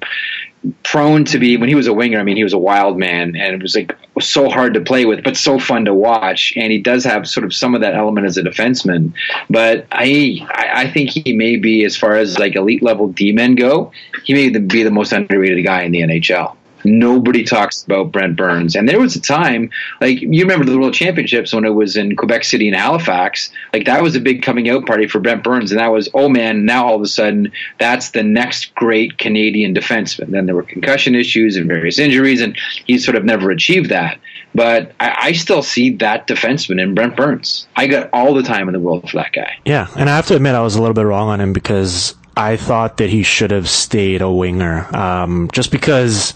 prone 0.83 1.25
to 1.27 1.39
be 1.39 1.57
when 1.57 1.69
he 1.69 1.75
was 1.75 1.87
a 1.87 1.93
winger. 1.93 2.19
I 2.19 2.23
mean, 2.23 2.37
he 2.37 2.45
was 2.45 2.53
a 2.53 2.59
wild 2.59 2.99
man, 2.99 3.37
and 3.37 3.55
it 3.55 3.63
was 3.63 3.75
like 3.75 3.97
so 4.21 4.49
hard 4.49 4.75
to 4.75 4.81
play 4.81 5.05
with, 5.05 5.23
but 5.23 5.37
so 5.37 5.59
fun 5.59 5.85
to 5.85 5.95
watch. 5.95 6.55
And 6.57 6.73
he 6.73 6.79
does 6.79 7.05
have 7.05 7.29
sort 7.29 7.45
of 7.45 7.55
some 7.55 7.75
of 7.75 7.81
that 7.83 7.95
element 7.95 8.27
as 8.27 8.37
a 8.39 8.43
defenseman. 8.43 9.13
But 9.51 9.87
I, 9.93 10.47
I 10.51 10.91
think 10.91 11.11
he 11.11 11.35
may 11.35 11.57
be 11.57 11.85
as 11.85 11.97
far 11.97 12.17
as 12.17 12.39
like 12.39 12.57
elite 12.57 12.83
level 12.83 13.09
D 13.09 13.33
men 13.33 13.55
go. 13.55 13.93
He 14.25 14.33
may 14.33 14.51
be 14.51 14.83
the 14.83 14.91
most 14.91 15.13
underrated 15.13 15.65
guy 15.65 15.83
in 15.83 15.93
the 15.93 16.01
NHL. 16.01 16.57
Nobody 16.85 17.45
talks 17.45 17.85
about 17.85 18.13
Brent 18.13 18.37
Burns. 18.37 18.77
And 18.77 18.89
there 18.89 19.01
was 19.01 19.17
a 19.17 19.21
time, 19.21 19.71
like 20.01 20.21
you 20.21 20.43
remember 20.43 20.65
the 20.65 20.79
World 20.79 20.95
Championships 20.95 21.53
when 21.53 21.65
it 21.65 21.71
was 21.71 21.97
in 21.97 22.17
Quebec 22.17 22.45
City 22.45 22.69
and 22.69 22.77
Halifax, 22.77 23.51
like 23.73 23.87
that 23.87 24.03
was 24.03 24.17
a 24.17 24.21
big 24.21 24.43
coming 24.43 24.69
out 24.69 24.87
party 24.87 25.09
for 25.09 25.21
Brent 25.21 25.43
Burns. 25.43 25.73
And 25.73 25.81
that 25.81 25.93
was, 25.93 26.09
oh 26.15 26.29
man, 26.29 26.65
now 26.65 26.87
all 26.87 26.97
of 26.97 27.03
a 27.03 27.07
sudden 27.07 27.53
that's 27.79 28.11
the 28.11 28.23
next 28.23 28.75
great 28.75 29.19
Canadian 29.19 29.75
defenseman. 29.75 30.31
Then 30.31 30.47
there 30.47 30.55
were 30.55 30.63
concussion 30.63 31.15
issues 31.15 31.57
and 31.57 31.67
various 31.67 31.99
injuries, 31.99 32.41
and 32.41 32.57
he 32.87 32.99
sort 32.99 33.17
of 33.17 33.25
never 33.25 33.51
achieved 33.51 33.91
that. 33.91 34.19
But 34.55 34.93
I, 35.01 35.17
I 35.19 35.33
still 35.33 35.63
see 35.63 35.91
that 35.97 36.27
defenseman 36.27 36.81
in 36.81 36.95
Brent 36.95 37.17
Burns. 37.17 37.67
I 37.77 37.87
got 37.87 38.11
all 38.13 38.35
the 38.35 38.43
time 38.43 38.69
in 38.69 38.73
the 38.73 38.81
world 38.81 39.11
for 39.11 39.17
that 39.17 39.33
guy. 39.33 39.59
Yeah. 39.65 39.89
And 39.97 40.09
I 40.09 40.17
have 40.17 40.27
to 40.29 40.37
admit, 40.37 40.55
I 40.55 40.61
was 40.61 40.77
a 40.77 40.81
little 40.81 40.95
bit 40.95 41.03
wrong 41.03 41.29
on 41.29 41.41
him 41.41 41.53
because 41.53 42.15
I 42.37 42.57
thought 42.57 42.97
that 42.97 43.11
he 43.11 43.23
should 43.23 43.53
have 43.53 43.69
stayed 43.69 44.21
a 44.21 44.31
winger, 44.31 44.95
um, 44.95 45.49
just 45.53 45.71
because 45.71 46.35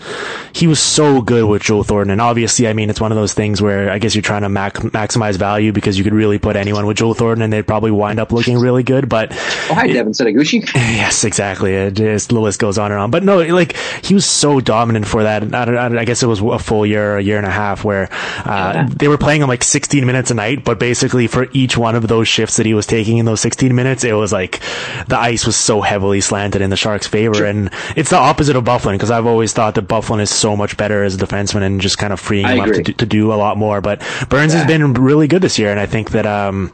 he 0.53 0.67
was 0.67 0.81
so 0.81 1.21
good 1.23 1.49
with 1.49 1.63
Joe 1.63 1.83
Thornton. 1.83 2.13
And 2.13 2.21
obviously, 2.21 2.69
I 2.69 2.73
mean, 2.73 2.91
it's 2.91 3.01
one 3.01 3.11
of 3.11 3.17
those 3.17 3.35
things 3.35 3.61
where 3.61 3.91
I 3.91 3.99
guess 3.99 4.15
you're 4.15 4.23
trying 4.23 4.43
to 4.43 4.49
mac- 4.49 4.75
maximize 4.75 5.37
value 5.37 5.73
because 5.73 5.99
you 5.99 6.05
could 6.05 6.13
really 6.13 6.39
put 6.39 6.57
anyone 6.57 6.87
with 6.87 6.99
Joe 6.99 7.15
Thornton 7.15 7.43
and 7.43 7.53
they'd 7.53 7.67
probably 7.67 7.91
wind 7.91 8.21
up 8.21 8.33
looking 8.33 8.59
really 8.59 8.83
good. 8.83 9.09
But 9.09 9.33
oh, 9.33 9.75
hi, 9.75 9.89
Devin 9.89 10.13
Setoguchi. 10.13 10.69
Yes, 10.99 11.23
exactly. 11.25 11.75
It 11.75 11.95
just, 11.95 12.31
the 12.31 12.41
list 12.41 12.59
goes 12.59 12.79
on 12.79 12.93
and 12.93 13.01
on. 13.01 13.11
But 13.11 13.23
no, 13.23 13.39
like 13.39 13.77
he 14.05 14.15
was 14.15 14.27
so 14.27 14.61
dominant 14.61 15.07
for 15.07 15.23
that. 15.23 15.55
I, 15.55 16.01
I 16.01 16.05
guess 16.05 16.23
it 16.23 16.27
was 16.27 16.41
a 16.41 16.59
full 16.59 16.85
year, 16.87 17.19
a 17.19 17.23
year 17.23 17.37
and 17.37 17.47
a 17.47 17.51
half, 17.51 17.85
where 17.85 18.09
uh, 18.45 18.73
yeah. 18.75 18.89
they 18.89 19.07
were 19.07 19.19
playing 19.19 19.43
him 19.43 19.49
like 19.49 19.63
16 19.63 20.05
minutes 20.05 20.31
a 20.31 20.35
night. 20.35 20.65
But 20.65 20.79
basically, 20.79 21.27
for 21.27 21.49
each 21.53 21.77
one 21.77 21.95
of 21.95 22.09
those 22.09 22.27
shifts 22.27 22.57
that 22.57 22.67
he 22.67 22.75
was 22.75 22.87
taking 22.87 23.19
in 23.19 23.27
those 23.27 23.41
16 23.41 23.75
minutes, 23.75 24.03
it 24.05 24.13
was 24.13 24.33
like 24.33 24.61
the 25.07 25.19
ice 25.19 25.47
was 25.47 25.57
so 25.57 25.83
heavily 25.89 26.21
slanted 26.21 26.61
in 26.61 26.69
the 26.69 26.77
Sharks' 26.77 27.07
favor. 27.07 27.35
Sure. 27.35 27.47
And 27.47 27.71
it's 27.97 28.11
the 28.11 28.17
opposite 28.17 28.57
of 28.57 28.65
Byfuglien 28.65 28.93
because 28.93 29.11
I've 29.11 29.27
always 29.27 29.55
thought 29.55 29.75
that 29.77 29.89
Byfuglien 29.89 30.21
is 30.21 30.31
so 30.31 30.55
much 30.55 30.77
better 30.77 31.03
as 31.03 31.15
a 31.15 31.19
defenseman 31.19 31.63
and 31.63 31.81
just 31.81 31.97
kind 31.97 32.13
of 32.13 32.21
freeing 32.21 32.45
I 32.45 32.55
him 32.55 32.61
agree. 32.61 32.79
up 32.79 32.85
to, 32.85 32.93
to, 32.93 33.07
do 33.07 33.33
a 33.33 33.37
lot 33.37 33.57
more. 33.57 33.81
But 33.81 34.01
Burns 34.29 34.53
yeah. 34.53 34.61
has 34.61 34.67
been 34.67 34.93
really 34.93 35.29
good 35.29 35.41
this 35.41 35.59
year, 35.59 35.71
and 35.71 35.81
I 35.81 35.87
think 35.87 36.11
that 36.11 36.27
um, 36.27 36.73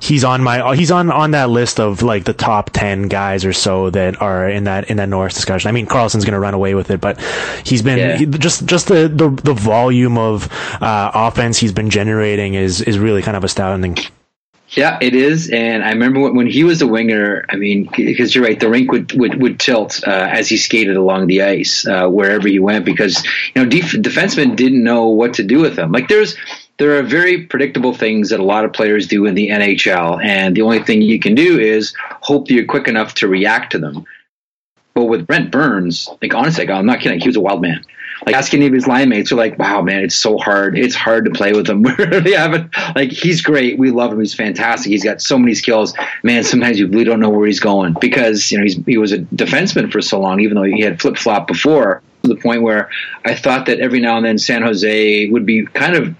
he's 0.00 0.24
on 0.24 0.42
my 0.42 0.74
he's 0.74 0.90
on 0.90 1.10
on 1.10 1.32
that 1.32 1.50
list 1.50 1.78
of 1.78 2.02
like 2.02 2.24
the 2.24 2.32
top 2.32 2.70
ten 2.70 3.08
guys 3.08 3.44
or 3.44 3.52
so 3.52 3.90
that 3.90 4.20
are 4.22 4.48
in 4.48 4.64
that 4.64 4.90
in 4.90 4.96
that 4.96 5.10
Norris 5.10 5.34
discussion. 5.34 5.68
I 5.68 5.72
mean, 5.72 5.86
Karlsson's 5.86 6.24
going 6.24 6.32
to 6.32 6.40
run 6.40 6.54
away 6.54 6.74
with 6.74 6.90
it, 6.90 7.00
but 7.00 7.20
he's 7.62 7.82
been 7.82 7.98
yeah. 7.98 8.16
he, 8.16 8.26
just 8.26 8.64
just 8.64 8.88
the, 8.88 9.08
the 9.08 9.28
the 9.28 9.54
volume 9.54 10.16
of 10.16 10.50
uh, 10.80 11.10
offense 11.12 11.58
he's 11.58 11.72
been 11.72 11.90
generating 11.90 12.54
is 12.54 12.80
is 12.80 12.98
really 12.98 13.20
kind 13.20 13.36
of 13.36 13.44
astounding. 13.44 13.98
Yeah, 14.70 14.98
it 15.00 15.14
is. 15.14 15.48
And 15.50 15.84
I 15.84 15.90
remember 15.90 16.32
when, 16.32 16.46
he 16.46 16.64
was 16.64 16.82
a 16.82 16.86
winger, 16.86 17.44
I 17.48 17.56
mean, 17.56 17.88
because 17.94 18.34
you're 18.34 18.44
right, 18.44 18.58
the 18.58 18.68
rink 18.68 18.90
would, 18.90 19.12
would, 19.18 19.40
would 19.40 19.60
tilt 19.60 20.02
uh, 20.06 20.10
as 20.10 20.48
he 20.48 20.56
skated 20.56 20.96
along 20.96 21.28
the 21.28 21.42
ice 21.42 21.86
uh, 21.86 22.08
wherever 22.08 22.48
he 22.48 22.58
went 22.58 22.84
because, 22.84 23.24
you 23.54 23.62
know, 23.62 23.68
def- 23.68 23.92
defensemen 23.92 24.56
didn't 24.56 24.82
know 24.82 25.08
what 25.08 25.34
to 25.34 25.44
do 25.44 25.60
with 25.60 25.78
him. 25.78 25.92
Like 25.92 26.08
there's, 26.08 26.36
there 26.78 26.98
are 26.98 27.02
very 27.02 27.46
predictable 27.46 27.94
things 27.94 28.30
that 28.30 28.40
a 28.40 28.44
lot 28.44 28.64
of 28.64 28.72
players 28.72 29.06
do 29.06 29.24
in 29.26 29.34
the 29.34 29.48
NHL. 29.48 30.22
And 30.24 30.56
the 30.56 30.62
only 30.62 30.82
thing 30.82 31.00
you 31.00 31.20
can 31.20 31.34
do 31.34 31.60
is 31.60 31.94
hope 32.20 32.48
that 32.48 32.54
you're 32.54 32.66
quick 32.66 32.88
enough 32.88 33.14
to 33.14 33.28
react 33.28 33.72
to 33.72 33.78
them. 33.78 34.04
But 34.94 35.04
with 35.04 35.26
Brent 35.26 35.52
Burns, 35.52 36.08
like 36.20 36.34
honestly, 36.34 36.68
I'm 36.68 36.86
not 36.86 37.00
kidding, 37.00 37.20
he 37.20 37.28
was 37.28 37.36
a 37.36 37.40
wild 37.40 37.62
man 37.62 37.84
like 38.24 38.34
asking 38.34 38.60
any 38.60 38.68
of 38.68 38.72
his 38.72 38.86
line 38.86 39.08
mates 39.08 39.30
are 39.30 39.36
like, 39.36 39.58
wow, 39.58 39.82
man, 39.82 40.02
it's 40.02 40.14
so 40.14 40.38
hard. 40.38 40.78
It's 40.78 40.94
hard 40.94 41.24
to 41.26 41.30
play 41.30 41.52
with 41.52 41.68
him. 41.68 41.82
we 41.82 41.92
really 41.92 42.32
haven't 42.32 42.74
like 42.94 43.10
he's 43.10 43.42
great. 43.42 43.78
We 43.78 43.90
love 43.90 44.12
him. 44.12 44.20
He's 44.20 44.34
fantastic. 44.34 44.90
He's 44.90 45.04
got 45.04 45.20
so 45.20 45.38
many 45.38 45.54
skills. 45.54 45.94
Man, 46.22 46.44
sometimes 46.44 46.78
you 46.78 46.86
really 46.86 47.04
don't 47.04 47.20
know 47.20 47.30
where 47.30 47.46
he's 47.46 47.60
going 47.60 47.96
because 48.00 48.50
you 48.50 48.58
know 48.58 48.82
he 48.86 48.96
was 48.96 49.12
a 49.12 49.18
defenseman 49.18 49.90
for 49.92 50.00
so 50.00 50.20
long, 50.20 50.40
even 50.40 50.54
though 50.54 50.62
he 50.62 50.80
had 50.80 51.00
flip 51.00 51.16
flop 51.16 51.46
before. 51.46 52.02
To 52.22 52.28
the 52.34 52.40
point 52.40 52.62
where 52.62 52.90
I 53.24 53.34
thought 53.34 53.66
that 53.66 53.78
every 53.78 54.00
now 54.00 54.16
and 54.16 54.26
then 54.26 54.38
San 54.38 54.62
Jose 54.62 55.28
would 55.28 55.46
be 55.46 55.66
kind 55.66 55.94
of 55.94 56.16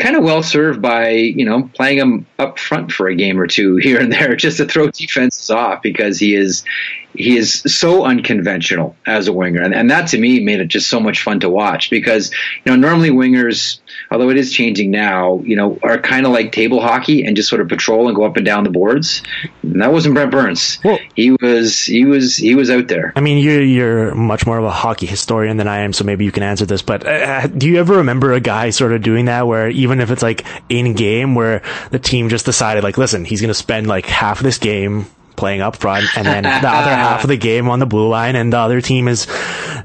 kind 0.00 0.16
of 0.16 0.24
well 0.24 0.42
served 0.42 0.80
by 0.80 1.10
you 1.10 1.44
know 1.44 1.70
playing 1.74 1.98
him 1.98 2.26
up 2.38 2.58
front 2.58 2.90
for 2.90 3.06
a 3.06 3.14
game 3.14 3.38
or 3.38 3.46
two 3.46 3.76
here 3.76 4.00
and 4.00 4.12
there 4.12 4.34
just 4.46 4.56
to 4.56 4.66
throw 4.66 4.88
defenses 4.90 5.50
off 5.50 5.82
because 5.82 6.18
he 6.18 6.34
is 6.34 6.64
he 7.14 7.36
is 7.36 7.62
so 7.66 8.04
unconventional 8.04 8.96
as 9.06 9.28
a 9.28 9.32
winger. 9.32 9.62
And, 9.62 9.74
and 9.74 9.90
that 9.90 10.08
to 10.08 10.18
me 10.18 10.40
made 10.40 10.60
it 10.60 10.68
just 10.68 10.88
so 10.88 11.00
much 11.00 11.22
fun 11.22 11.40
to 11.40 11.50
watch 11.50 11.90
because 11.90 12.30
you 12.64 12.72
know 12.72 12.76
normally 12.76 13.10
wingers 13.10 13.80
although 14.10 14.30
it 14.30 14.36
is 14.36 14.52
changing 14.52 14.90
now 14.90 15.40
you 15.40 15.56
know 15.56 15.78
are 15.82 15.98
kind 15.98 16.26
of 16.26 16.32
like 16.32 16.52
table 16.52 16.80
hockey 16.80 17.24
and 17.24 17.36
just 17.36 17.48
sort 17.48 17.60
of 17.60 17.68
patrol 17.68 18.06
and 18.06 18.16
go 18.16 18.24
up 18.24 18.36
and 18.36 18.46
down 18.46 18.64
the 18.64 18.70
boards. 18.70 19.22
And 19.62 19.80
that 19.82 19.92
wasn't 19.92 20.14
Brent 20.14 20.30
Burns. 20.30 20.78
Well, 20.84 20.98
he 21.14 21.32
was 21.32 21.84
he 21.84 22.04
was 22.04 22.36
he 22.36 22.54
was 22.54 22.70
out 22.70 22.88
there. 22.88 23.12
I 23.16 23.20
mean 23.20 23.38
you're 23.38 23.62
you're 23.62 24.14
much 24.14 24.46
more 24.46 24.58
of 24.58 24.64
a 24.64 24.70
hockey 24.70 25.06
historian 25.06 25.56
than 25.56 25.68
I 25.68 25.80
am 25.80 25.92
so 25.92 26.04
maybe 26.04 26.24
you 26.24 26.32
can 26.32 26.42
answer 26.42 26.66
this 26.66 26.82
but 26.82 27.06
uh, 27.06 27.46
do 27.48 27.68
you 27.68 27.78
ever 27.78 27.96
remember 27.96 28.32
a 28.32 28.40
guy 28.40 28.70
sort 28.70 28.92
of 28.92 29.02
doing 29.02 29.26
that 29.26 29.46
where 29.46 29.68
even 29.68 30.00
if 30.00 30.10
it's 30.10 30.22
like 30.22 30.44
in 30.68 30.94
game 30.94 31.34
where 31.34 31.62
the 31.90 31.98
team 31.98 32.28
just 32.28 32.46
decided 32.46 32.84
like 32.84 32.98
listen 32.98 33.24
he's 33.24 33.40
going 33.40 33.48
to 33.48 33.54
spend 33.54 33.86
like 33.86 34.06
half 34.06 34.38
of 34.38 34.44
this 34.44 34.58
game 34.58 35.06
playing 35.40 35.62
up 35.62 35.74
front 35.74 36.04
and 36.18 36.26
then 36.26 36.42
the 36.44 36.68
other 36.68 36.94
half 36.94 37.24
of 37.24 37.28
the 37.28 37.36
game 37.36 37.70
on 37.70 37.78
the 37.78 37.86
blue 37.86 38.08
line 38.08 38.36
and 38.36 38.52
the 38.52 38.58
other 38.58 38.82
team 38.82 39.08
is 39.08 39.26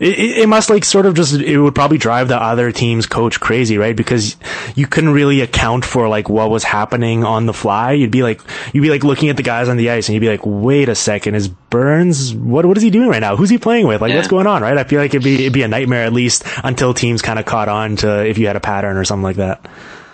it, 0.01 0.39
it, 0.39 0.49
must 0.49 0.69
like 0.69 0.83
sort 0.83 1.05
of 1.05 1.15
just 1.15 1.33
it 1.33 1.57
would 1.57 1.73
probably 1.73 1.97
drive 1.97 2.27
the 2.27 2.35
other 2.35 2.73
team's 2.73 3.05
coach 3.05 3.39
crazy 3.39 3.77
right? 3.77 3.95
Because 3.95 4.35
you 4.75 4.85
couldn't 4.85 5.11
really 5.11 5.39
account 5.39 5.85
for 5.85 6.09
like 6.09 6.27
what 6.27 6.49
was 6.49 6.65
happening 6.65 7.23
on 7.23 7.45
the 7.45 7.53
fly. 7.53 7.93
You'd 7.93 8.11
be 8.11 8.21
like 8.21 8.41
you'd 8.73 8.81
be 8.81 8.89
like 8.89 9.05
looking 9.05 9.29
at 9.29 9.37
the 9.37 9.43
guys 9.43 9.69
on 9.69 9.77
the 9.77 9.89
ice 9.89 10.09
and 10.09 10.13
you'd 10.13 10.19
be 10.19 10.29
like 10.29 10.41
wait 10.43 10.89
a 10.89 10.95
second 10.95 11.35
is 11.35 11.47
burns 11.47 12.35
what 12.35 12.65
what 12.65 12.75
is 12.75 12.83
he 12.83 12.89
doing 12.89 13.07
right 13.07 13.21
now? 13.21 13.37
Who's 13.37 13.49
he 13.49 13.57
playing 13.57 13.87
with? 13.87 14.01
Like 14.01 14.09
yeah. 14.09 14.17
what's 14.17 14.27
going 14.27 14.47
on 14.47 14.61
right? 14.61 14.77
I 14.77 14.83
feel 14.83 14.99
like 14.99 15.11
it'd 15.11 15.23
be 15.23 15.35
it'd 15.35 15.53
be 15.53 15.63
a 15.63 15.69
nightmare 15.69 16.03
at 16.03 16.11
least 16.11 16.43
until 16.63 16.93
teams 16.93 17.21
kind 17.21 17.39
of 17.39 17.45
caught 17.45 17.69
on 17.69 17.95
to 17.97 18.25
if 18.27 18.37
you 18.37 18.47
had 18.47 18.57
a 18.57 18.61
pattern 18.61 18.97
or 18.97 19.05
something 19.05 19.23
like 19.23 19.37
that 19.37 19.65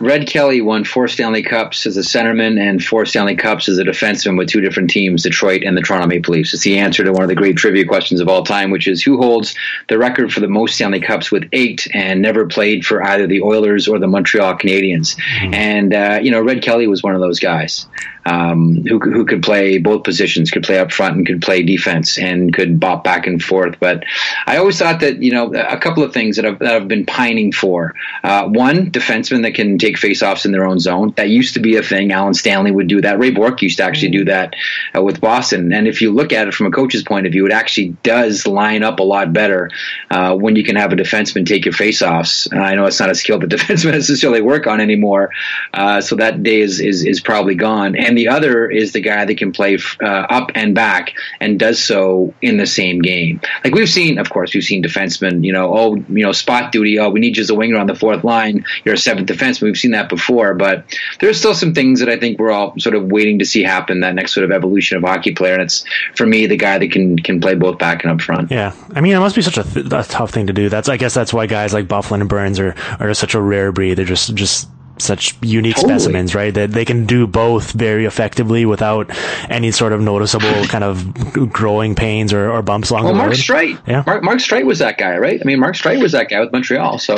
Red 0.01 0.27
Kelly 0.27 0.61
won 0.61 0.83
four 0.83 1.07
Stanley 1.07 1.43
Cups 1.43 1.85
as 1.85 1.95
a 1.95 2.01
centerman 2.01 2.59
and 2.59 2.83
four 2.83 3.05
Stanley 3.05 3.35
Cups 3.35 3.69
as 3.69 3.77
a 3.77 3.83
defenseman 3.83 4.35
with 4.35 4.49
two 4.49 4.59
different 4.59 4.89
teams, 4.89 5.21
Detroit 5.21 5.61
and 5.63 5.77
the 5.77 5.81
Toronto 5.81 6.07
Maple 6.07 6.33
Leafs. 6.33 6.55
It's 6.55 6.63
the 6.63 6.79
answer 6.79 7.03
to 7.03 7.11
one 7.11 7.21
of 7.21 7.29
the 7.29 7.35
great 7.35 7.55
trivia 7.55 7.85
questions 7.85 8.19
of 8.19 8.27
all 8.27 8.43
time, 8.43 8.71
which 8.71 8.87
is 8.87 9.03
who 9.03 9.17
holds 9.17 9.55
the 9.89 9.99
record 9.99 10.33
for 10.33 10.39
the 10.39 10.47
most 10.47 10.73
Stanley 10.73 11.01
Cups 11.01 11.31
with 11.31 11.47
eight 11.51 11.87
and 11.93 12.19
never 12.19 12.47
played 12.47 12.83
for 12.83 13.03
either 13.03 13.27
the 13.27 13.43
Oilers 13.43 13.87
or 13.87 13.99
the 13.99 14.07
Montreal 14.07 14.55
Canadiens. 14.55 15.15
Mm-hmm. 15.15 15.53
And, 15.53 15.93
uh, 15.93 16.19
you 16.21 16.31
know, 16.31 16.41
Red 16.41 16.63
Kelly 16.63 16.87
was 16.87 17.03
one 17.03 17.13
of 17.13 17.21
those 17.21 17.39
guys. 17.39 17.85
Um, 18.25 18.83
who 18.87 18.99
who 18.99 19.25
could 19.25 19.43
play 19.43 19.77
both 19.77 20.03
positions, 20.03 20.51
could 20.51 20.63
play 20.63 20.79
up 20.79 20.91
front 20.91 21.17
and 21.17 21.25
could 21.25 21.41
play 21.41 21.63
defense, 21.63 22.17
and 22.17 22.53
could 22.53 22.79
bop 22.79 23.03
back 23.03 23.27
and 23.27 23.41
forth. 23.41 23.77
But 23.79 24.03
I 24.45 24.57
always 24.57 24.77
thought 24.77 24.99
that 24.99 25.21
you 25.21 25.31
know 25.31 25.53
a 25.53 25.77
couple 25.77 26.03
of 26.03 26.13
things 26.13 26.35
that 26.35 26.45
I've, 26.45 26.59
that 26.59 26.75
I've 26.75 26.87
been 26.87 27.05
pining 27.05 27.51
for. 27.51 27.95
Uh, 28.23 28.47
one, 28.47 28.91
defensemen 28.91 29.43
that 29.43 29.55
can 29.55 29.77
take 29.77 29.95
faceoffs 29.95 30.45
in 30.45 30.51
their 30.51 30.65
own 30.65 30.79
zone. 30.79 31.13
That 31.17 31.29
used 31.29 31.53
to 31.55 31.59
be 31.59 31.77
a 31.77 31.83
thing. 31.83 32.11
Allan 32.11 32.33
Stanley 32.33 32.71
would 32.71 32.87
do 32.87 33.01
that. 33.01 33.19
Ray 33.19 33.31
Bourque 33.31 33.61
used 33.61 33.77
to 33.77 33.83
actually 33.83 34.11
do 34.11 34.25
that 34.25 34.55
uh, 34.95 35.01
with 35.01 35.21
Boston. 35.21 35.73
And 35.73 35.87
if 35.87 36.01
you 36.01 36.11
look 36.11 36.33
at 36.33 36.47
it 36.47 36.53
from 36.53 36.67
a 36.67 36.71
coach's 36.71 37.03
point 37.03 37.25
of 37.25 37.31
view, 37.31 37.45
it 37.45 37.51
actually 37.51 37.89
does 38.03 38.45
line 38.47 38.83
up 38.83 38.99
a 38.99 39.03
lot 39.03 39.33
better 39.33 39.69
uh, 40.09 40.35
when 40.35 40.55
you 40.55 40.63
can 40.63 40.75
have 40.75 40.91
a 40.91 40.95
defenseman 40.95 41.45
take 41.45 41.65
your 41.65 41.73
faceoffs. 41.73 42.51
I 42.55 42.75
know 42.75 42.85
it's 42.85 42.99
not 42.99 43.09
a 43.09 43.15
skill 43.15 43.39
that 43.39 43.49
defensemen 43.49 43.93
necessarily 43.93 44.41
work 44.41 44.67
on 44.67 44.79
anymore, 44.79 45.31
uh, 45.73 46.01
so 46.01 46.15
that 46.15 46.43
day 46.43 46.61
is, 46.61 46.79
is 46.79 47.05
is 47.05 47.21
probably 47.21 47.55
gone. 47.55 47.95
And 47.95 48.10
the 48.17 48.27
other 48.27 48.69
is 48.69 48.93
the 48.93 49.01
guy 49.01 49.25
that 49.25 49.37
can 49.37 49.51
play 49.51 49.77
uh, 50.01 50.05
up 50.05 50.51
and 50.55 50.73
back 50.75 51.13
and 51.39 51.59
does 51.59 51.83
so 51.83 52.33
in 52.41 52.57
the 52.57 52.65
same 52.65 52.99
game. 52.99 53.41
Like 53.63 53.73
we've 53.73 53.89
seen, 53.89 54.17
of 54.17 54.29
course, 54.29 54.53
we've 54.53 54.63
seen 54.63 54.83
defensemen. 54.83 55.43
You 55.43 55.53
know, 55.53 55.75
oh, 55.75 55.95
you 55.95 56.23
know, 56.25 56.31
spot 56.31 56.71
duty. 56.71 56.99
Oh, 56.99 57.09
we 57.09 57.19
need 57.19 57.37
you 57.37 57.41
as 57.41 57.49
a 57.49 57.55
winger 57.55 57.77
on 57.77 57.87
the 57.87 57.95
fourth 57.95 58.23
line. 58.23 58.65
You're 58.85 58.95
a 58.95 58.97
seventh 58.97 59.29
defenseman. 59.29 59.63
We've 59.63 59.77
seen 59.77 59.91
that 59.91 60.09
before, 60.09 60.53
but 60.53 60.85
there's 61.19 61.37
still 61.37 61.53
some 61.53 61.73
things 61.73 61.99
that 61.99 62.09
I 62.09 62.17
think 62.17 62.39
we're 62.39 62.51
all 62.51 62.73
sort 62.79 62.95
of 62.95 63.11
waiting 63.11 63.39
to 63.39 63.45
see 63.45 63.63
happen. 63.63 64.01
That 64.01 64.15
next 64.15 64.33
sort 64.33 64.43
of 64.43 64.51
evolution 64.51 64.97
of 64.97 65.03
hockey 65.03 65.33
player, 65.33 65.53
and 65.53 65.63
it's 65.63 65.83
for 66.15 66.25
me 66.25 66.47
the 66.47 66.57
guy 66.57 66.77
that 66.77 66.91
can 66.91 67.17
can 67.17 67.39
play 67.39 67.55
both 67.55 67.77
back 67.77 68.03
and 68.03 68.11
up 68.11 68.21
front. 68.21 68.51
Yeah, 68.51 68.73
I 68.95 69.01
mean, 69.01 69.13
it 69.13 69.19
must 69.19 69.35
be 69.35 69.41
such 69.41 69.57
a, 69.57 69.63
th- 69.63 69.85
a 69.87 70.03
tough 70.03 70.31
thing 70.31 70.47
to 70.47 70.53
do. 70.53 70.69
That's 70.69 70.89
I 70.89 70.97
guess 70.97 71.13
that's 71.13 71.33
why 71.33 71.45
guys 71.45 71.73
like 71.73 71.87
Byfuglien 71.87 72.21
and 72.21 72.29
Burns 72.29 72.59
are 72.59 72.75
are 72.99 73.13
such 73.13 73.35
a 73.35 73.41
rare 73.41 73.71
breed. 73.71 73.95
They're 73.95 74.05
just 74.05 74.33
just 74.35 74.67
such 75.01 75.35
unique 75.41 75.75
totally. 75.75 75.93
specimens, 75.93 76.35
right? 76.35 76.53
That 76.53 76.71
they 76.71 76.85
can 76.85 77.05
do 77.05 77.27
both 77.27 77.71
very 77.71 78.05
effectively 78.05 78.65
without 78.65 79.09
any 79.49 79.71
sort 79.71 79.93
of 79.93 80.01
noticeable 80.01 80.65
kind 80.67 80.83
of 80.83 81.51
growing 81.51 81.95
pains 81.95 82.33
or, 82.33 82.51
or 82.51 82.61
bumps 82.61 82.89
along 82.89 83.03
well, 83.03 83.13
the 83.13 83.17
Mark 83.17 83.29
road. 83.29 83.37
Streit, 83.37 83.87
yeah, 83.87 84.03
Mark, 84.05 84.23
Mark 84.23 84.39
Streit 84.39 84.65
was 84.65 84.79
that 84.79 84.97
guy, 84.97 85.17
right? 85.17 85.39
I 85.41 85.43
mean, 85.43 85.59
Mark 85.59 85.75
Streit 85.75 86.01
was 86.01 86.11
that 86.13 86.29
guy 86.29 86.39
with 86.39 86.51
Montreal. 86.51 86.99
So 86.99 87.15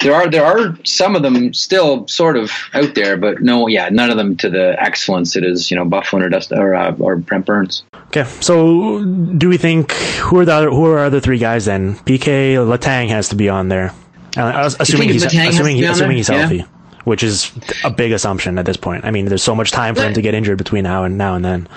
there 0.00 0.14
are 0.14 0.30
there 0.30 0.44
are 0.44 0.76
some 0.84 1.16
of 1.16 1.22
them 1.22 1.54
still 1.54 2.06
sort 2.08 2.36
of 2.36 2.50
out 2.74 2.94
there, 2.94 3.16
but 3.16 3.40
no, 3.40 3.66
yeah, 3.66 3.88
none 3.88 4.10
of 4.10 4.16
them 4.16 4.36
to 4.38 4.50
the 4.50 4.76
excellence 4.78 5.36
it 5.36 5.44
is, 5.44 5.70
you 5.70 5.76
know, 5.76 5.84
Byfuglien 5.84 6.22
or 6.22 6.28
Dust 6.28 6.52
or 6.52 6.74
uh, 6.74 6.94
or 6.98 7.16
Brent 7.16 7.46
Burns. 7.46 7.84
Okay, 8.08 8.24
so 8.40 9.04
do 9.04 9.48
we 9.48 9.56
think 9.56 9.92
who 9.92 10.38
are 10.38 10.44
the 10.44 10.52
other, 10.52 10.70
who 10.70 10.84
are 10.86 11.10
the 11.10 11.20
three 11.20 11.38
guys 11.38 11.64
then? 11.64 11.94
PK 11.94 12.56
Letang 12.56 13.08
has 13.08 13.28
to 13.28 13.36
be 13.36 13.48
on 13.48 13.68
there. 13.68 13.94
Uh, 14.36 14.70
assuming 14.78 15.08
he's 15.08 15.24
assuming, 15.24 15.76
he, 15.76 15.84
assuming 15.84 16.16
he's 16.16 16.28
healthy. 16.28 16.58
Yeah 16.58 16.66
which 17.04 17.22
is 17.22 17.52
a 17.84 17.90
big 17.90 18.12
assumption 18.12 18.58
at 18.58 18.66
this 18.66 18.76
point. 18.76 19.04
I 19.04 19.10
mean, 19.10 19.26
there's 19.26 19.42
so 19.42 19.54
much 19.54 19.70
time 19.70 19.94
for 19.94 20.02
him 20.02 20.14
to 20.14 20.22
get 20.22 20.34
injured 20.34 20.58
between 20.58 20.84
now 20.84 21.04
and 21.04 21.16
now 21.18 21.34
and 21.34 21.44
then. 21.44 21.68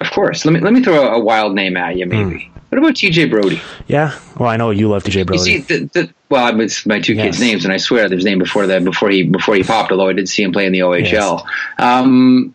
Of 0.00 0.10
course. 0.10 0.44
Let 0.44 0.52
me 0.52 0.60
let 0.60 0.72
me 0.72 0.82
throw 0.82 1.08
a 1.08 1.18
wild 1.18 1.54
name 1.54 1.76
at 1.76 1.96
you, 1.96 2.06
maybe. 2.06 2.40
Mm. 2.40 2.50
What 2.70 2.78
about 2.78 2.94
TJ 2.94 3.30
Brodie? 3.30 3.62
Yeah. 3.86 4.18
Well, 4.36 4.48
I 4.48 4.56
know 4.56 4.70
you 4.70 4.88
love 4.88 5.04
TJ 5.04 5.26
Brodie. 5.26 5.38
You 5.38 5.44
see, 5.44 5.58
the, 5.58 5.90
the, 5.92 6.14
well, 6.28 6.60
it's 6.60 6.84
my 6.84 7.00
two 7.00 7.14
kids' 7.14 7.38
names, 7.38 7.64
and 7.64 7.72
I 7.72 7.76
swear 7.76 8.08
there's 8.08 8.24
name 8.24 8.40
before 8.40 8.66
that 8.66 8.84
before 8.84 9.10
he 9.10 9.22
before 9.22 9.54
he 9.54 9.62
popped. 9.62 9.92
Although 9.92 10.08
I 10.08 10.12
did 10.12 10.28
see 10.28 10.42
him 10.42 10.52
play 10.52 10.66
in 10.66 10.72
the 10.72 10.80
OHL. 10.80 11.10
Yes. 11.10 11.42
Um, 11.78 12.54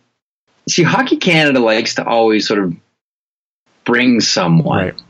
see, 0.67 0.83
Hockey 0.83 1.17
Canada 1.17 1.59
likes 1.59 1.95
to 1.95 2.05
always 2.05 2.47
sort 2.47 2.59
of 2.59 2.75
bring 3.85 4.19
someone. 4.19 4.77
Right 4.77 5.01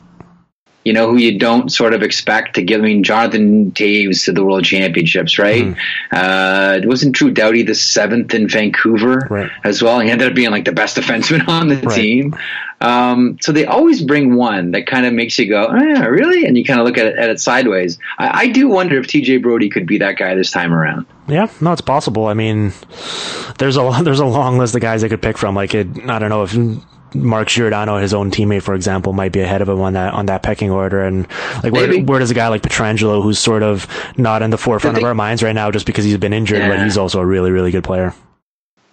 you 0.86 0.94
know, 0.94 1.10
who 1.10 1.18
you 1.18 1.38
don't 1.38 1.72
sort 1.72 1.94
of 1.94 2.02
expect 2.02 2.56
to 2.56 2.62
give. 2.62 2.82
I 2.82 2.86
mean, 2.86 3.04
Jonathan 3.04 3.72
Toews 3.72 4.26
to 4.26 4.32
the 4.32 4.44
World 4.44 4.64
Championships, 4.64 5.38
right? 5.38 5.66
Mm. 5.66 5.78
Uh, 6.12 6.78
it 6.78 6.88
wasn't 6.88 7.14
Drew 7.14 7.32
Doughty 7.32 7.64
the 7.64 7.76
seventh 7.76 8.34
in 8.34 8.48
Vancouver 8.48 9.28
right. 9.30 9.52
as 9.64 9.84
well. 9.84 10.00
He 10.00 10.10
ended 10.10 10.30
up 10.30 10.36
being 10.36 10.52
like 10.52 10.66
the 10.66 10.72
best 10.72 10.96
defenseman 10.96 11.48
on 11.48 11.68
the 11.68 11.78
right. 11.78 11.96
team. 11.96 12.36
Um, 12.82 13.38
so 13.42 13.52
they 13.52 13.66
always 13.66 14.02
bring 14.02 14.36
one 14.36 14.72
that 14.72 14.88
kind 14.88 15.06
of 15.06 15.14
makes 15.14 15.38
you 15.38 15.50
go, 15.50 15.68
oh, 15.70 15.76
yeah, 15.76 16.06
really? 16.06 16.46
And 16.46 16.58
you 16.58 16.64
kind 16.64 16.80
of 16.80 16.86
look 16.86 16.98
at 16.98 17.08
it, 17.08 17.18
at 17.18 17.30
it 17.30 17.42
sideways. 17.42 18.00
I, 18.18 18.44
I 18.44 18.48
do 18.48 18.70
wonder 18.70 18.98
if 18.98 19.08
TJ 19.08 19.42
Brody 19.42 19.70
could 19.70 19.86
be 19.86 19.98
that 19.98 20.18
guy 20.18 20.34
this 20.36 20.52
time 20.52 20.74
around. 20.74 21.06
Yeah, 21.28 21.52
no, 21.60 21.74
it's 21.74 21.82
possible. 21.82 22.28
I 22.28 22.34
mean, 22.34 22.72
there's 23.58 23.76
a 23.76 24.00
there's 24.04 24.22
a 24.22 24.26
long 24.26 24.58
list 24.58 24.76
of 24.76 24.82
guys 24.82 25.02
they 25.02 25.10
could 25.10 25.22
pick 25.22 25.38
from. 25.38 25.56
Like, 25.56 25.76
it, 25.76 25.88
I 26.10 26.20
don't 26.20 26.30
know 26.30 26.44
if 26.44 26.54
Mark 27.14 27.48
Giordano, 27.48 27.98
his 27.98 28.14
own 28.14 28.32
teammate, 28.32 28.64
for 28.64 28.74
example, 28.74 29.14
might 29.14 29.32
be 29.32 29.42
ahead 29.42 29.62
of 29.62 29.70
him 29.70 29.80
on 29.82 29.94
that 29.94 30.14
on 30.14 30.28
that 30.28 30.44
pecking 30.44 30.72
order. 30.72 31.04
And 31.04 31.28
like, 31.64 31.74
where, 31.74 32.02
where, 32.02 32.20
does 32.20 32.32
a 32.32 32.34
guy 32.34 32.48
like 32.48 32.62
Pietrangelo, 32.62 33.22
who's 33.22 33.40
sort 33.40 33.64
of 33.64 33.88
not 34.18 34.42
in 34.42 34.50
the 34.50 34.58
forefront 34.58 34.98
of 34.98 35.04
our 35.04 35.16
minds 35.16 35.44
right 35.44 35.54
now, 35.54 35.72
just 35.72 35.86
because 35.86 36.06
he's 36.06 36.18
been 36.18 36.34
injured, 36.34 36.60
yeah. 36.60 36.70
but 36.70 36.84
he's 36.84 36.98
also 36.98 37.20
a 37.20 37.26
really 37.26 37.52
really 37.52 37.72
good 37.72 37.84
player. 37.84 38.14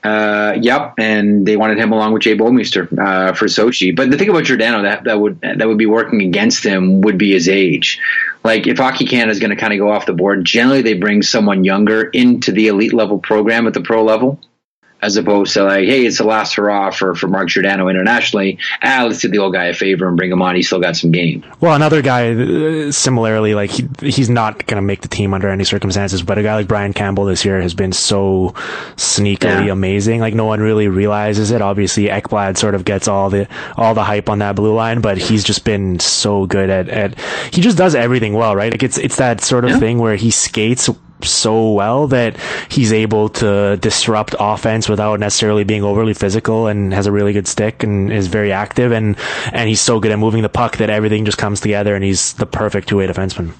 Uh, 0.07 0.57
yep, 0.61 0.95
and 0.99 1.47
they 1.47 1.57
wanted 1.57 1.79
him 1.79 1.91
along 1.91 2.13
with 2.13 2.23
Jay 2.23 2.37
Bouwmeester 2.37 2.87
uh, 2.97 3.33
for 3.33 3.47
Sochi. 3.47 3.95
But 3.95 4.11
the 4.11 4.17
thing 4.17 4.29
about 4.29 4.45
Giordano 4.45 4.83
that 4.83 5.05
that 5.05 5.21
would 5.21 5.41
that 5.41 5.67
would 5.67 5.79
be 5.79 5.87
working 5.87 6.23
against 6.23 6.65
him 6.65 7.01
would 7.01 7.19
be 7.19 7.33
his 7.33 7.49
age. 7.49 8.01
Like 8.45 8.69
if 8.69 8.79
Hockey 8.79 9.07
Canada 9.07 9.33
is 9.33 9.41
going 9.41 9.51
to 9.51 9.57
kind 9.57 9.73
of 9.73 9.81
go 9.81 9.91
off 9.91 10.07
the 10.07 10.13
board, 10.13 10.45
generally 10.45 10.83
they 10.83 10.95
bring 10.95 11.23
someone 11.23 11.65
younger 11.65 12.05
into 12.05 12.53
the 12.53 12.69
elite 12.69 12.93
level 12.93 13.19
program 13.19 13.67
at 13.67 13.75
the 13.75 13.81
pro 13.81 14.05
level 14.05 14.41
as 15.07 15.16
opposed 15.16 15.55
to 15.55 15.62
like, 15.62 15.85
hey, 15.85 16.05
it's 16.05 16.19
the 16.19 16.25
last 16.25 16.55
hurrah 16.55 16.90
for, 16.90 17.14
for 17.14 17.29
Mark 17.29 17.49
Giordano 17.49 17.88
internationally. 17.88 18.59
Ah, 18.83 19.05
let's 19.07 19.21
do 19.21 19.29
the 19.29 19.38
old 19.38 19.53
guy 19.53 19.66
a 19.66 19.73
favor 19.73 20.09
and 20.09 20.16
bring 20.16 20.33
him 20.33 20.42
on. 20.42 20.57
He's 20.57 20.66
still 20.66 20.81
got 20.81 20.97
some 20.97 21.12
game. 21.12 21.47
Well, 21.61 21.75
another 21.75 22.03
guy, 22.03 22.33
uh, 22.33 22.90
similarly, 22.90 23.55
like 23.55 23.71
he, 23.71 23.88
he's 24.01 24.29
not 24.29 24.66
going 24.66 24.77
to 24.77 24.83
make 24.83 25.03
the 25.03 25.09
team 25.09 25.33
under 25.33 25.49
any 25.49 25.62
circumstances, 25.62 26.25
but 26.25 26.38
a 26.38 26.42
guy 26.42 26.57
like 26.57 26.66
Brian 26.66 26.92
Campbell 26.92 27.25
this 27.25 27.45
year 27.45 27.62
has 27.62 27.73
been 27.73 27.92
so 27.92 28.51
sneakily 28.97 29.66
yeah. 29.66 29.73
amazing. 29.73 30.21
Like 30.21 30.35
no 30.35 30.45
one 30.45 30.61
really 30.61 30.88
realizes 30.88 31.53
it. 31.53 31.62
Obviously, 31.62 32.09
Ekblad 32.09 32.57
sort 32.57 32.75
of 32.75 32.85
gets 32.85 33.07
all 33.07 33.31
the 33.31 33.47
all 33.77 33.95
the 33.95 34.05
hype 34.05 34.29
on 34.29 34.40
that 34.40 34.57
blue 34.57 34.75
line, 34.75 35.01
but 35.01 35.19
he's 35.19 35.45
just 35.45 35.64
been 35.64 36.01
so 36.01 36.47
good 36.47 36.69
at, 36.69 36.88
at 36.88 37.19
he 37.53 37.61
just 37.61 37.79
does 37.79 37.95
everything 37.95 38.33
well, 38.33 38.57
right? 38.57 38.73
Like 38.73 38.83
it's 38.83 38.99
it's 38.99 39.16
that 39.16 39.40
sort 39.40 39.64
of 39.64 39.71
yeah. 39.71 39.79
thing 39.79 39.99
where 39.99 40.16
he 40.16 40.33
skates 40.33 40.90
so 41.23 41.73
well 41.73 42.07
that 42.09 42.37
he's 42.69 42.93
able 42.93 43.29
to 43.29 43.77
disrupt 43.79 44.35
offense 44.39 44.89
without 44.89 45.21
necessarily 45.21 45.65
being 45.65 45.83
overly 45.83 46.15
physical 46.15 46.67
and 46.67 46.93
has 46.93 47.07
a 47.07 47.13
really 47.13 47.33
good 47.33 47.49
stick 47.49 47.83
and 47.83 48.13
is 48.13 48.27
very 48.27 48.53
active 48.53 48.93
and 48.93 49.17
and 49.53 49.69
he's 49.69 49.81
so 49.81 49.99
good 50.01 50.13
at 50.13 50.19
moving 50.19 50.43
the 50.43 50.49
puck 50.49 50.77
that 50.77 50.91
everything 50.91 51.25
just 51.25 51.39
comes 51.39 51.61
together 51.61 51.95
and 51.95 52.05
he's 52.05 52.35
the 52.35 52.47
perfect 52.47 52.89
two-way 52.89 53.07
defenseman. 53.07 53.53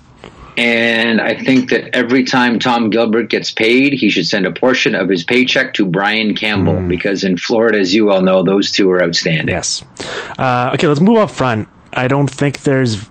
And 0.57 1.21
I 1.21 1.35
think 1.35 1.69
that 1.69 1.95
every 1.95 2.25
time 2.25 2.59
Tom 2.59 2.89
Gilbert 2.89 3.29
gets 3.29 3.51
paid, 3.51 3.93
he 3.93 4.09
should 4.09 4.27
send 4.27 4.47
a 4.47 4.53
portion 4.53 4.95
of 4.95 5.09
his 5.09 5.23
paycheck 5.23 5.75
to 5.75 5.85
Brian 5.85 6.35
Campbell 6.35 6.75
mm. 6.75 6.89
because 6.89 7.25
in 7.25 7.37
Florida, 7.37 7.79
as 7.79 7.95
you 7.95 8.11
all 8.11 8.23
know, 8.23 8.43
those 8.43 8.73
two 8.73 8.91
are 8.91 9.03
outstanding. 9.03 9.49
Yes. 9.49 9.85
Uh, 10.39 10.71
okay, 10.73 10.89
let's 10.89 11.01
move 11.01 11.19
up 11.19 11.31
front. 11.31 11.69
I 11.93 12.09
don't 12.09 12.31
think 12.31 12.61
there's 12.63 13.07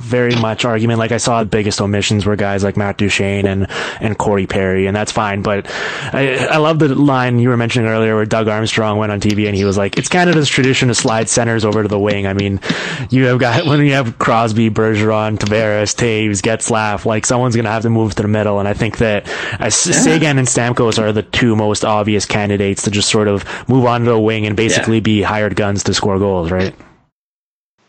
very 0.00 0.34
much 0.36 0.64
argument. 0.64 0.98
Like 0.98 1.12
I 1.12 1.18
saw 1.18 1.40
the 1.40 1.48
biggest 1.48 1.80
omissions 1.80 2.26
were 2.26 2.36
guys 2.36 2.64
like 2.64 2.76
Matt 2.76 2.98
Duchene 2.98 3.46
and, 3.46 3.66
and 4.00 4.16
Corey 4.18 4.46
Perry, 4.46 4.86
and 4.86 4.96
that's 4.96 5.12
fine. 5.12 5.42
But 5.42 5.70
I, 6.12 6.46
I 6.50 6.56
love 6.58 6.78
the 6.78 6.94
line 6.94 7.38
you 7.38 7.48
were 7.48 7.56
mentioning 7.56 7.88
earlier 7.88 8.14
where 8.14 8.26
Doug 8.26 8.48
Armstrong 8.48 8.98
went 8.98 9.12
on 9.12 9.20
TV 9.20 9.46
and 9.46 9.56
he 9.56 9.64
was 9.64 9.76
like, 9.76 9.98
it's 9.98 10.08
Canada's 10.08 10.48
tradition 10.48 10.88
to 10.88 10.94
slide 10.94 11.28
centers 11.28 11.64
over 11.64 11.82
to 11.82 11.88
the 11.88 11.98
wing. 11.98 12.26
I 12.26 12.32
mean, 12.32 12.60
you 13.10 13.26
have 13.26 13.38
got, 13.38 13.66
when 13.66 13.80
you 13.84 13.92
have 13.92 14.18
Crosby, 14.18 14.70
Bergeron, 14.70 15.38
Tavares, 15.38 15.94
Toews, 15.94 16.42
Getzlaf, 16.42 17.04
like 17.04 17.26
someone's 17.26 17.56
going 17.56 17.64
to 17.64 17.70
have 17.70 17.82
to 17.82 17.90
move 17.90 18.14
to 18.14 18.22
the 18.22 18.28
middle. 18.28 18.58
And 18.58 18.68
I 18.68 18.74
think 18.74 18.98
that 18.98 19.28
uh, 19.60 19.70
Seguin 19.70 20.38
and 20.38 20.48
Stamkos 20.48 20.98
are 20.98 21.12
the 21.12 21.22
two 21.22 21.56
most 21.56 21.84
obvious 21.84 22.26
candidates 22.26 22.82
to 22.82 22.90
just 22.90 23.08
sort 23.08 23.28
of 23.28 23.44
move 23.68 23.84
on 23.86 24.00
to 24.00 24.10
the 24.10 24.20
wing 24.20 24.46
and 24.46 24.56
basically 24.56 24.96
yeah. 24.96 25.02
be 25.02 25.22
hired 25.22 25.56
guns 25.56 25.82
to 25.84 25.94
score 25.94 26.18
goals, 26.18 26.50
right? 26.50 26.74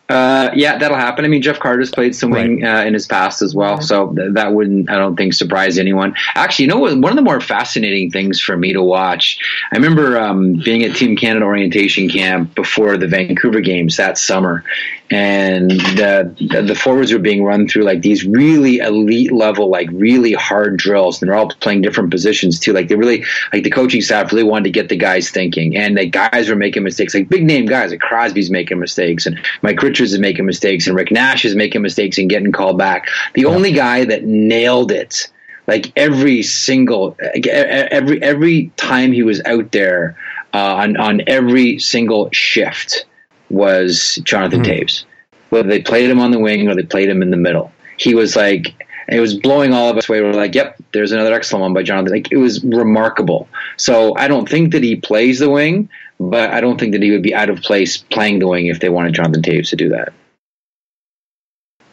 Uh, 0.08 0.52
yeah, 0.54 0.78
that'll 0.78 0.98
happen. 0.98 1.26
I 1.26 1.28
mean, 1.28 1.42
Jeff 1.42 1.60
Carter's 1.60 1.90
played 1.90 2.16
some 2.16 2.30
wing 2.30 2.64
uh, 2.64 2.84
in 2.86 2.94
his 2.94 3.08
past 3.08 3.42
as 3.42 3.56
well, 3.56 3.82
so 3.82 4.14
th- 4.14 4.34
that 4.34 4.54
wouldn't, 4.54 4.88
I 4.90 4.98
don't 4.98 5.16
think, 5.16 5.34
surprise 5.34 5.80
anyone. 5.80 6.14
Actually, 6.36 6.66
you 6.66 6.72
know 6.72 6.80
what? 6.80 6.96
One 7.00 7.12
of 7.12 7.16
the 7.16 7.24
more 7.24 7.42
fascinating 7.42 8.12
things 8.12 8.40
for 8.40 8.56
me 8.56 8.72
to 8.74 8.84
watch. 8.84 9.40
I 9.72 9.76
remember 9.76 10.20
um, 10.20 10.62
being 10.64 10.84
at 10.84 10.96
Team 10.96 11.16
Canada 11.16 11.46
orientation 11.46 12.08
camp 12.08 12.54
before 12.54 12.98
the 12.98 13.08
Vancouver 13.08 13.62
games 13.62 13.98
that 13.98 14.20
summer, 14.20 14.64
and 15.12 15.70
the, 15.70 16.64
the 16.66 16.74
forwards 16.74 17.14
were 17.14 17.20
being 17.20 17.44
run 17.44 17.68
through 17.68 17.84
like 17.84 18.02
these 18.02 18.26
really 18.26 18.78
elite 18.78 19.32
level, 19.32 19.70
like 19.70 19.88
really 19.92 20.34
hard 20.34 20.78
drills, 20.78 21.22
and 21.22 21.30
they're 21.30 21.38
all 21.38 21.50
playing 21.50 21.82
different 21.84 22.10
positions 22.10 22.60
too. 22.60 22.74
Like 22.74 22.88
they 22.88 22.96
really, 22.96 23.24
like 23.54 23.64
the 23.64 23.70
coaching 23.70 24.02
staff 24.02 24.32
really 24.32 24.44
wanted 24.44 24.64
to 24.64 24.72
get 24.72 24.90
the 24.90 24.96
guys 24.98 25.30
thinking, 25.30 25.78
and 25.78 25.98
the 25.98 26.08
guys 26.08 26.50
were 26.50 26.56
making 26.56 26.84
mistakes, 26.84 27.14
like 27.14 27.30
big 27.30 27.44
name 27.44 27.68
guys, 27.68 27.92
like 27.92 28.00
Crosby's 28.00 28.50
making 28.50 28.80
mistakes, 28.80 29.28
and 29.28 29.40
Mike 29.62 29.82
Richards 29.82 30.14
is 30.14 30.20
making 30.20 30.46
mistakes, 30.46 30.88
and 30.88 30.96
Rick 30.96 31.12
Nash 31.12 31.46
is 31.46 31.56
making 31.56 31.84
mistakes 31.84 32.18
and 32.18 32.30
getting 32.30 32.52
called 32.52 32.78
back. 32.78 33.08
The 33.36 33.42
yeah. 33.42 33.48
only 33.48 33.74
guy 33.74 34.06
that 34.06 34.24
nailed 34.24 34.92
it, 34.92 35.32
like 35.68 35.92
every 35.96 36.42
single, 36.42 37.16
every 37.20 38.22
every 38.24 38.72
time 38.76 39.12
he 39.12 39.22
was 39.22 39.40
out 39.46 39.72
there 39.72 40.18
uh, 40.52 40.76
on 40.78 40.98
on 40.98 41.22
every 41.28 41.78
single 41.78 42.32
shift 42.32 43.06
was 43.50 44.20
Jonathan 44.24 44.62
mm-hmm. 44.62 44.84
Toews. 44.84 45.06
Whether 45.50 45.70
they 45.70 45.82
played 45.82 46.10
him 46.10 46.20
on 46.20 46.32
the 46.32 46.40
wing 46.40 46.68
or 46.68 46.76
they 46.76 46.84
played 46.84 47.10
him 47.10 47.22
in 47.22 47.30
the 47.30 47.38
middle, 47.38 47.72
he 47.98 48.16
was 48.16 48.36
like 48.36 48.76
it 49.08 49.20
was 49.20 49.36
blowing 49.36 49.74
all 49.74 49.90
of 49.90 49.98
us 49.98 50.10
away. 50.10 50.22
We're 50.22 50.34
like, 50.34 50.56
"Yep, 50.56 50.82
there's 50.92 51.12
another 51.12 51.34
excellent 51.34 51.62
one 51.62 51.74
by 51.74 51.84
Jonathan." 51.84 52.12
Like 52.12 52.32
it 52.32 52.38
was 52.38 52.64
remarkable. 52.64 53.48
So 53.78 54.16
I 54.18 54.28
don't 54.28 54.50
think 54.50 54.72
that 54.74 54.84
he 54.84 54.96
plays 54.96 55.40
the 55.40 55.50
wing, 55.50 55.90
but 56.20 56.52
I 56.52 56.62
don't 56.62 56.80
think 56.80 56.94
that 56.94 57.02
he 57.02 57.12
would 57.12 57.22
be 57.22 57.36
out 57.36 57.50
of 57.50 57.62
place 57.62 57.98
playing 57.98 58.40
the 58.40 58.48
wing 58.48 58.68
if 58.68 58.80
they 58.80 58.90
wanted 58.90 59.14
Jonathan 59.14 59.44
Toews 59.44 59.70
to 59.70 59.76
do 59.76 59.90
that. 59.90 60.14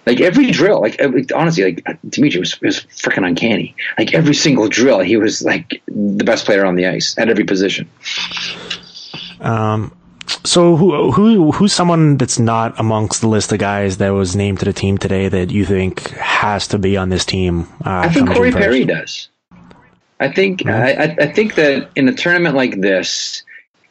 Like 0.06 0.20
every 0.20 0.50
drill, 0.50 0.80
like 0.80 1.00
honestly, 1.34 1.64
like 1.64 1.98
Dimitri 2.08 2.40
was 2.40 2.60
was 2.60 2.80
freaking 2.80 3.26
uncanny. 3.26 3.76
Like 3.98 4.14
every 4.14 4.34
single 4.34 4.68
drill, 4.68 5.00
he 5.00 5.16
was 5.16 5.42
like 5.42 5.80
the 5.86 6.24
best 6.24 6.44
player 6.44 6.64
on 6.64 6.74
the 6.74 6.86
ice 6.86 7.16
at 7.18 7.28
every 7.28 7.44
position. 7.44 7.88
Um, 9.40 9.94
so 10.44 10.76
who 10.76 11.10
who 11.12 11.52
who's 11.52 11.72
someone 11.72 12.16
that's 12.16 12.38
not 12.38 12.78
amongst 12.78 13.20
the 13.20 13.28
list 13.28 13.52
of 13.52 13.58
guys 13.58 13.98
that 13.98 14.10
was 14.10 14.34
named 14.36 14.58
to 14.60 14.64
the 14.64 14.72
team 14.72 14.98
today 14.98 15.28
that 15.28 15.50
you 15.50 15.64
think 15.64 16.10
has 16.10 16.68
to 16.68 16.78
be 16.78 16.96
on 16.96 17.08
this 17.08 17.24
team? 17.24 17.62
Uh, 17.84 18.02
I 18.04 18.08
think 18.08 18.30
Corey 18.30 18.52
Perry 18.52 18.84
does. 18.84 19.28
I 20.20 20.28
think 20.28 20.60
mm-hmm. 20.60 20.70
I, 20.70 21.24
I 21.24 21.32
think 21.32 21.56
that 21.56 21.90
in 21.96 22.08
a 22.08 22.12
tournament 22.12 22.54
like 22.54 22.80
this, 22.80 23.42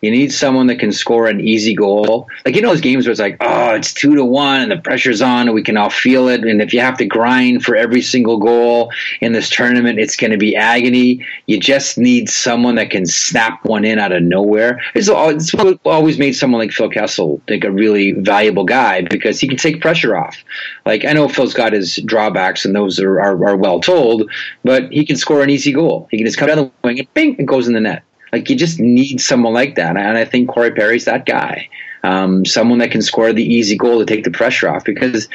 you 0.01 0.09
need 0.09 0.33
someone 0.33 0.67
that 0.67 0.77
can 0.77 0.91
score 0.91 1.27
an 1.27 1.39
easy 1.39 1.75
goal. 1.75 2.27
Like 2.43 2.55
you 2.55 2.61
know 2.61 2.69
those 2.69 2.81
games 2.81 3.05
where 3.05 3.11
it's 3.11 3.19
like, 3.19 3.37
oh, 3.39 3.75
it's 3.75 3.93
two 3.93 4.15
to 4.15 4.25
one 4.25 4.61
and 4.61 4.71
the 4.71 4.77
pressure's 4.77 5.21
on 5.21 5.47
and 5.47 5.53
we 5.53 5.61
can 5.61 5.77
all 5.77 5.91
feel 5.91 6.27
it. 6.27 6.43
And 6.43 6.61
if 6.61 6.73
you 6.73 6.79
have 6.79 6.97
to 6.97 7.05
grind 7.05 7.63
for 7.63 7.75
every 7.75 8.01
single 8.01 8.37
goal 8.37 8.91
in 9.21 9.33
this 9.33 9.49
tournament, 9.49 9.99
it's 9.99 10.15
going 10.15 10.31
to 10.31 10.37
be 10.37 10.55
agony. 10.55 11.25
You 11.45 11.59
just 11.59 11.97
need 11.97 12.29
someone 12.29 12.75
that 12.75 12.89
can 12.89 13.05
snap 13.05 13.63
one 13.63 13.85
in 13.85 13.99
out 13.99 14.11
of 14.11 14.23
nowhere. 14.23 14.81
It's, 14.95 15.07
it's 15.11 15.53
always 15.85 16.17
made 16.17 16.33
someone 16.33 16.59
like 16.59 16.71
Phil 16.71 16.89
Kessel 16.89 17.41
like 17.47 17.63
a 17.63 17.71
really 17.71 18.13
valuable 18.13 18.65
guy 18.65 19.03
because 19.03 19.39
he 19.39 19.47
can 19.47 19.57
take 19.57 19.81
pressure 19.81 20.17
off. 20.17 20.43
Like 20.85 21.05
I 21.05 21.13
know 21.13 21.27
Phil's 21.27 21.53
got 21.53 21.73
his 21.73 21.97
drawbacks 21.97 22.65
and 22.65 22.75
those 22.75 22.99
are, 22.99 23.21
are, 23.21 23.45
are 23.49 23.55
well 23.55 23.79
told, 23.79 24.29
but 24.63 24.91
he 24.91 25.05
can 25.05 25.15
score 25.15 25.43
an 25.43 25.51
easy 25.51 25.71
goal. 25.71 26.07
He 26.09 26.17
can 26.17 26.25
just 26.25 26.39
come 26.39 26.47
down 26.47 26.57
the 26.57 26.71
wing 26.83 26.99
and 26.99 27.13
bing, 27.13 27.35
it 27.37 27.45
goes 27.45 27.67
in 27.67 27.75
the 27.75 27.79
net. 27.79 28.03
Like 28.32 28.49
you 28.49 28.55
just 28.55 28.79
need 28.79 29.19
someone 29.19 29.53
like 29.53 29.75
that, 29.75 29.97
and 29.97 30.17
I 30.17 30.25
think 30.25 30.49
Corey 30.49 30.71
Perry's 30.71 31.05
that 31.05 31.25
guy. 31.25 31.69
Um, 32.03 32.45
someone 32.45 32.79
that 32.79 32.89
can 32.89 33.03
score 33.03 33.32
the 33.32 33.43
easy 33.43 33.77
goal 33.77 33.99
to 33.99 34.05
take 34.05 34.23
the 34.23 34.32
pressure 34.32 34.67
off. 34.67 34.84
Because 34.84 35.27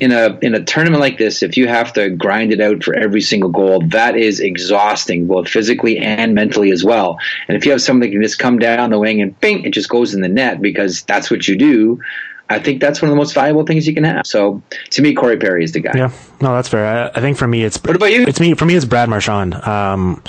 in 0.00 0.12
a 0.12 0.38
in 0.42 0.54
a 0.54 0.62
tournament 0.62 1.00
like 1.00 1.18
this, 1.18 1.42
if 1.42 1.56
you 1.56 1.66
have 1.68 1.92
to 1.94 2.10
grind 2.10 2.52
it 2.52 2.60
out 2.60 2.82
for 2.82 2.94
every 2.94 3.20
single 3.20 3.50
goal, 3.50 3.80
that 3.88 4.16
is 4.16 4.40
exhausting, 4.40 5.26
both 5.26 5.48
physically 5.48 5.98
and 5.98 6.34
mentally 6.34 6.70
as 6.70 6.84
well. 6.84 7.18
And 7.48 7.56
if 7.56 7.64
you 7.64 7.72
have 7.72 7.82
someone 7.82 8.00
that 8.00 8.12
can 8.12 8.22
just 8.22 8.38
come 8.38 8.58
down 8.58 8.90
the 8.90 8.98
wing 8.98 9.20
and 9.20 9.38
bing, 9.40 9.64
it 9.64 9.72
just 9.72 9.88
goes 9.88 10.14
in 10.14 10.20
the 10.20 10.28
net 10.28 10.60
because 10.60 11.02
that's 11.02 11.30
what 11.30 11.48
you 11.48 11.56
do. 11.56 12.00
I 12.50 12.58
think 12.58 12.80
that's 12.80 13.00
one 13.00 13.08
of 13.08 13.12
the 13.12 13.16
most 13.16 13.32
valuable 13.32 13.64
things 13.64 13.86
you 13.86 13.94
can 13.94 14.02
have. 14.02 14.26
So 14.26 14.60
to 14.90 15.02
me, 15.02 15.14
Corey 15.14 15.36
Perry 15.36 15.62
is 15.62 15.70
the 15.72 15.80
guy. 15.80 15.92
Yeah, 15.94 16.12
no, 16.40 16.52
that's 16.54 16.68
fair. 16.68 16.84
I, 16.84 17.18
I 17.18 17.20
think 17.20 17.38
for 17.38 17.46
me, 17.46 17.62
it's 17.62 17.80
what 17.82 17.94
about 17.94 18.12
you? 18.12 18.24
It's 18.24 18.40
me. 18.40 18.54
For 18.54 18.64
me, 18.64 18.74
it's 18.74 18.84
Brad 18.84 19.08
Marchand. 19.08 19.54
Um, 19.54 20.22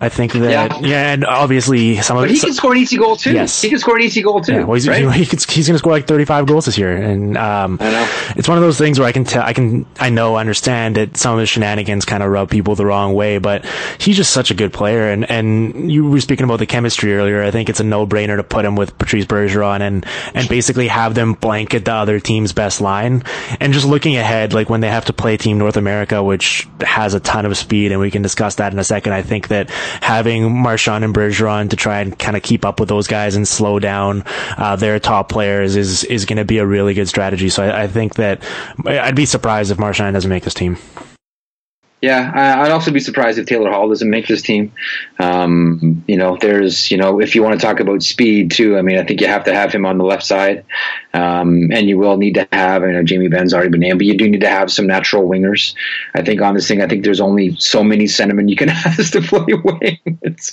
I 0.00 0.08
think 0.10 0.32
that 0.32 0.50
yeah, 0.50 0.78
yeah 0.80 1.12
and 1.12 1.24
obviously 1.24 1.96
some 2.02 2.18
of 2.18 2.24
it. 2.24 2.26
but 2.26 2.30
of 2.30 2.36
he 2.36 2.40
can 2.40 2.54
score 2.54 2.72
an 2.72 2.78
easy 2.78 2.98
goal 2.98 3.16
too. 3.16 3.32
Yes, 3.32 3.62
he 3.62 3.70
can 3.70 3.78
score 3.78 3.96
an 3.96 4.02
easy 4.02 4.20
goal 4.20 4.40
too. 4.40 4.52
Yeah, 4.52 4.64
well, 4.64 4.74
he's, 4.74 4.86
right? 4.86 5.10
he, 5.12 5.24
he's 5.24 5.46
going 5.46 5.74
to 5.74 5.78
score 5.78 5.92
like 5.92 6.06
thirty 6.06 6.26
five 6.26 6.46
goals 6.46 6.66
this 6.66 6.76
year, 6.76 6.94
and 6.94 7.38
um, 7.38 7.78
I 7.80 7.90
know 7.90 8.32
it's 8.36 8.48
one 8.48 8.58
of 8.58 8.62
those 8.62 8.76
things 8.76 8.98
where 8.98 9.08
I 9.08 9.12
can 9.12 9.24
tell, 9.24 9.42
I 9.42 9.52
can, 9.52 9.86
I 9.98 10.10
know, 10.10 10.36
understand 10.36 10.96
that 10.96 11.16
some 11.16 11.34
of 11.34 11.40
his 11.40 11.48
shenanigans 11.48 12.04
kind 12.04 12.22
of 12.22 12.30
rub 12.30 12.50
people 12.50 12.74
the 12.74 12.84
wrong 12.84 13.14
way, 13.14 13.38
but 13.38 13.64
he's 13.98 14.16
just 14.16 14.32
such 14.32 14.50
a 14.50 14.54
good 14.54 14.72
player. 14.72 15.08
And 15.08 15.30
and 15.30 15.90
you 15.90 16.08
were 16.08 16.20
speaking 16.20 16.44
about 16.44 16.58
the 16.58 16.66
chemistry 16.66 17.14
earlier. 17.14 17.42
I 17.42 17.50
think 17.50 17.70
it's 17.70 17.80
a 17.80 17.84
no 17.84 18.06
brainer 18.06 18.36
to 18.36 18.42
put 18.42 18.64
him 18.64 18.76
with 18.76 18.98
Patrice 18.98 19.24
Bergeron 19.24 19.80
and 19.80 20.04
and 20.34 20.48
basically 20.48 20.88
have 20.88 21.14
them 21.14 21.34
blanket 21.62 21.84
the 21.84 21.92
other 21.92 22.18
team's 22.18 22.52
best 22.52 22.80
line. 22.80 23.22
And 23.60 23.72
just 23.72 23.86
looking 23.86 24.16
ahead, 24.16 24.52
like 24.52 24.68
when 24.68 24.80
they 24.80 24.88
have 24.88 25.04
to 25.06 25.12
play 25.12 25.36
Team 25.36 25.58
North 25.58 25.76
America, 25.76 26.22
which 26.22 26.66
has 26.80 27.14
a 27.14 27.20
ton 27.20 27.46
of 27.46 27.56
speed, 27.56 27.92
and 27.92 28.00
we 28.00 28.10
can 28.10 28.22
discuss 28.22 28.56
that 28.56 28.72
in 28.72 28.78
a 28.78 28.84
second. 28.84 29.12
I 29.12 29.22
think 29.22 29.48
that 29.48 29.70
having 29.70 30.60
Marchand 30.60 31.04
and 31.04 31.14
Bergeron 31.14 31.70
to 31.70 31.76
try 31.76 32.00
and 32.00 32.18
kind 32.18 32.36
of 32.36 32.42
keep 32.42 32.64
up 32.64 32.80
with 32.80 32.88
those 32.88 33.06
guys 33.06 33.36
and 33.36 33.46
slow 33.46 33.78
down 33.78 34.24
uh, 34.58 34.76
their 34.76 34.98
top 34.98 35.28
players 35.28 35.76
is 35.76 36.04
is 36.04 36.24
going 36.24 36.38
to 36.38 36.44
be 36.44 36.58
a 36.58 36.66
really 36.66 36.94
good 36.94 37.08
strategy. 37.08 37.48
So 37.48 37.62
I, 37.62 37.84
I 37.84 37.86
think 37.86 38.14
that 38.16 38.42
I'd 38.86 39.16
be 39.16 39.26
surprised 39.26 39.70
if 39.70 39.78
Marchand 39.78 40.14
doesn't 40.14 40.30
make 40.30 40.44
this 40.44 40.54
team. 40.54 40.76
Yeah, 42.02 42.32
I'd 42.34 42.72
also 42.72 42.90
be 42.90 42.98
surprised 42.98 43.38
if 43.38 43.46
Taylor 43.46 43.70
Hall 43.70 43.88
doesn't 43.88 44.10
make 44.10 44.26
this 44.26 44.42
team. 44.42 44.72
Um, 45.20 46.02
you 46.08 46.16
know, 46.16 46.36
there's, 46.36 46.90
you 46.90 46.96
know, 46.96 47.20
if 47.20 47.36
you 47.36 47.44
want 47.44 47.58
to 47.58 47.64
talk 47.64 47.78
about 47.78 48.02
speed 48.02 48.50
too, 48.50 48.76
I 48.76 48.82
mean, 48.82 48.98
I 48.98 49.04
think 49.04 49.20
you 49.20 49.28
have 49.28 49.44
to 49.44 49.54
have 49.54 49.72
him 49.72 49.86
on 49.86 49.98
the 49.98 50.04
left 50.04 50.24
side, 50.24 50.64
um, 51.14 51.70
and 51.70 51.88
you 51.88 51.98
will 51.98 52.16
need 52.16 52.34
to 52.34 52.48
have. 52.50 52.82
I 52.82 52.90
know 52.90 53.04
Jamie 53.04 53.28
Benn's 53.28 53.54
already 53.54 53.70
been 53.70 53.82
named, 53.82 54.00
but 54.00 54.06
you 54.06 54.18
do 54.18 54.28
need 54.28 54.40
to 54.40 54.48
have 54.48 54.72
some 54.72 54.84
natural 54.84 55.28
wingers. 55.28 55.76
I 56.16 56.22
think 56.22 56.42
on 56.42 56.54
this 56.54 56.66
thing, 56.66 56.82
I 56.82 56.88
think 56.88 57.04
there's 57.04 57.20
only 57.20 57.54
so 57.60 57.84
many 57.84 58.06
centermen 58.06 58.50
you 58.50 58.56
can 58.56 58.68
ask 58.70 59.12
to 59.12 59.20
play 59.20 59.54
wing. 59.64 60.18
it's 60.22 60.50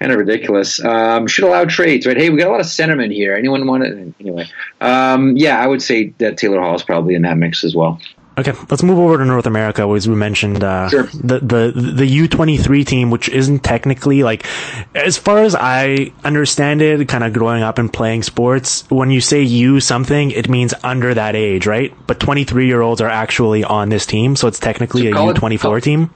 kind 0.00 0.12
of 0.12 0.18
ridiculous. 0.18 0.84
Um, 0.84 1.26
should 1.26 1.44
allow 1.44 1.64
trades, 1.64 2.06
right? 2.06 2.18
Hey, 2.18 2.28
we 2.28 2.36
got 2.36 2.48
a 2.48 2.52
lot 2.52 2.60
of 2.60 2.66
centermen 2.66 3.10
here. 3.10 3.34
Anyone 3.34 3.66
want 3.66 3.84
it? 3.84 4.14
Anyway, 4.20 4.50
um, 4.82 5.34
yeah, 5.38 5.60
I 5.60 5.66
would 5.66 5.80
say 5.80 6.08
that 6.18 6.36
Taylor 6.36 6.60
Hall 6.60 6.74
is 6.74 6.82
probably 6.82 7.14
in 7.14 7.22
that 7.22 7.38
mix 7.38 7.64
as 7.64 7.74
well. 7.74 7.98
Okay, 8.40 8.54
let's 8.70 8.82
move 8.82 8.98
over 8.98 9.18
to 9.18 9.24
North 9.26 9.44
America. 9.44 9.82
As 9.82 10.08
we 10.08 10.14
mentioned, 10.14 10.64
uh, 10.64 10.88
sure. 10.88 11.02
the 11.12 11.40
the 11.40 11.72
the 11.74 12.06
U 12.06 12.26
twenty 12.26 12.56
three 12.56 12.84
team, 12.84 13.10
which 13.10 13.28
isn't 13.28 13.58
technically 13.58 14.22
like, 14.22 14.46
as 14.94 15.18
far 15.18 15.40
as 15.40 15.54
I 15.54 16.14
understand 16.24 16.80
it, 16.80 17.06
kind 17.06 17.22
of 17.22 17.34
growing 17.34 17.62
up 17.62 17.76
and 17.78 17.92
playing 17.92 18.22
sports. 18.22 18.88
When 18.88 19.10
you 19.10 19.20
say 19.20 19.42
U 19.42 19.78
something, 19.78 20.30
it 20.30 20.48
means 20.48 20.72
under 20.82 21.12
that 21.12 21.36
age, 21.36 21.66
right? 21.66 21.94
But 22.06 22.18
twenty 22.18 22.44
three 22.44 22.66
year 22.66 22.80
olds 22.80 23.02
are 23.02 23.10
actually 23.10 23.62
on 23.62 23.90
this 23.90 24.06
team, 24.06 24.36
so 24.36 24.48
it's 24.48 24.58
technically 24.58 25.12
so 25.12 25.18
a 25.18 25.26
U 25.26 25.34
twenty 25.34 25.58
four 25.58 25.78
team. 25.82 26.08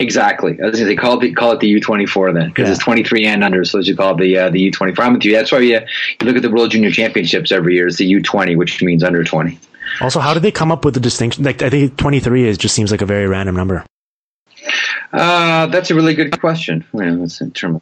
Exactly. 0.00 0.58
I 0.60 0.66
was 0.66 0.76
going 0.76 0.88
to 0.88 0.90
say 0.90 0.96
call 0.96 1.22
it 1.22 1.36
call 1.36 1.52
it 1.52 1.60
the 1.60 1.68
U 1.68 1.80
twenty 1.80 2.06
four 2.06 2.32
then 2.32 2.48
because 2.48 2.66
yeah. 2.66 2.74
it's 2.74 2.82
twenty 2.82 3.04
three 3.04 3.26
and 3.26 3.44
under, 3.44 3.64
so 3.64 3.78
you 3.78 3.94
call 3.94 4.14
it 4.14 4.18
the 4.18 4.36
uh, 4.36 4.50
the 4.50 4.60
U 4.60 4.72
twenty 4.72 4.92
four. 4.92 5.04
I'm 5.04 5.14
with 5.14 5.24
you. 5.24 5.32
That's 5.32 5.52
why 5.52 5.60
you, 5.60 5.78
you 6.20 6.26
look 6.26 6.34
at 6.34 6.42
the 6.42 6.50
World 6.50 6.72
Junior 6.72 6.90
Championships 6.90 7.52
every 7.52 7.74
year. 7.76 7.86
It's 7.86 7.98
the 7.98 8.06
U 8.06 8.20
twenty, 8.20 8.56
which 8.56 8.82
means 8.82 9.04
under 9.04 9.22
twenty. 9.22 9.60
Also, 10.00 10.20
how 10.20 10.34
did 10.34 10.42
they 10.42 10.52
come 10.52 10.72
up 10.72 10.84
with 10.84 10.94
the 10.94 11.00
distinction? 11.00 11.44
Like, 11.44 11.62
I 11.62 11.70
think 11.70 11.96
23 11.96 12.48
is 12.48 12.58
just 12.58 12.74
seems 12.74 12.90
like 12.90 13.02
a 13.02 13.06
very 13.06 13.26
random 13.26 13.56
number. 13.56 13.84
Uh, 15.12 15.66
that's 15.66 15.90
a 15.90 15.94
really 15.94 16.14
good 16.14 16.38
question. 16.40 16.84
In 16.94 17.50
term 17.52 17.80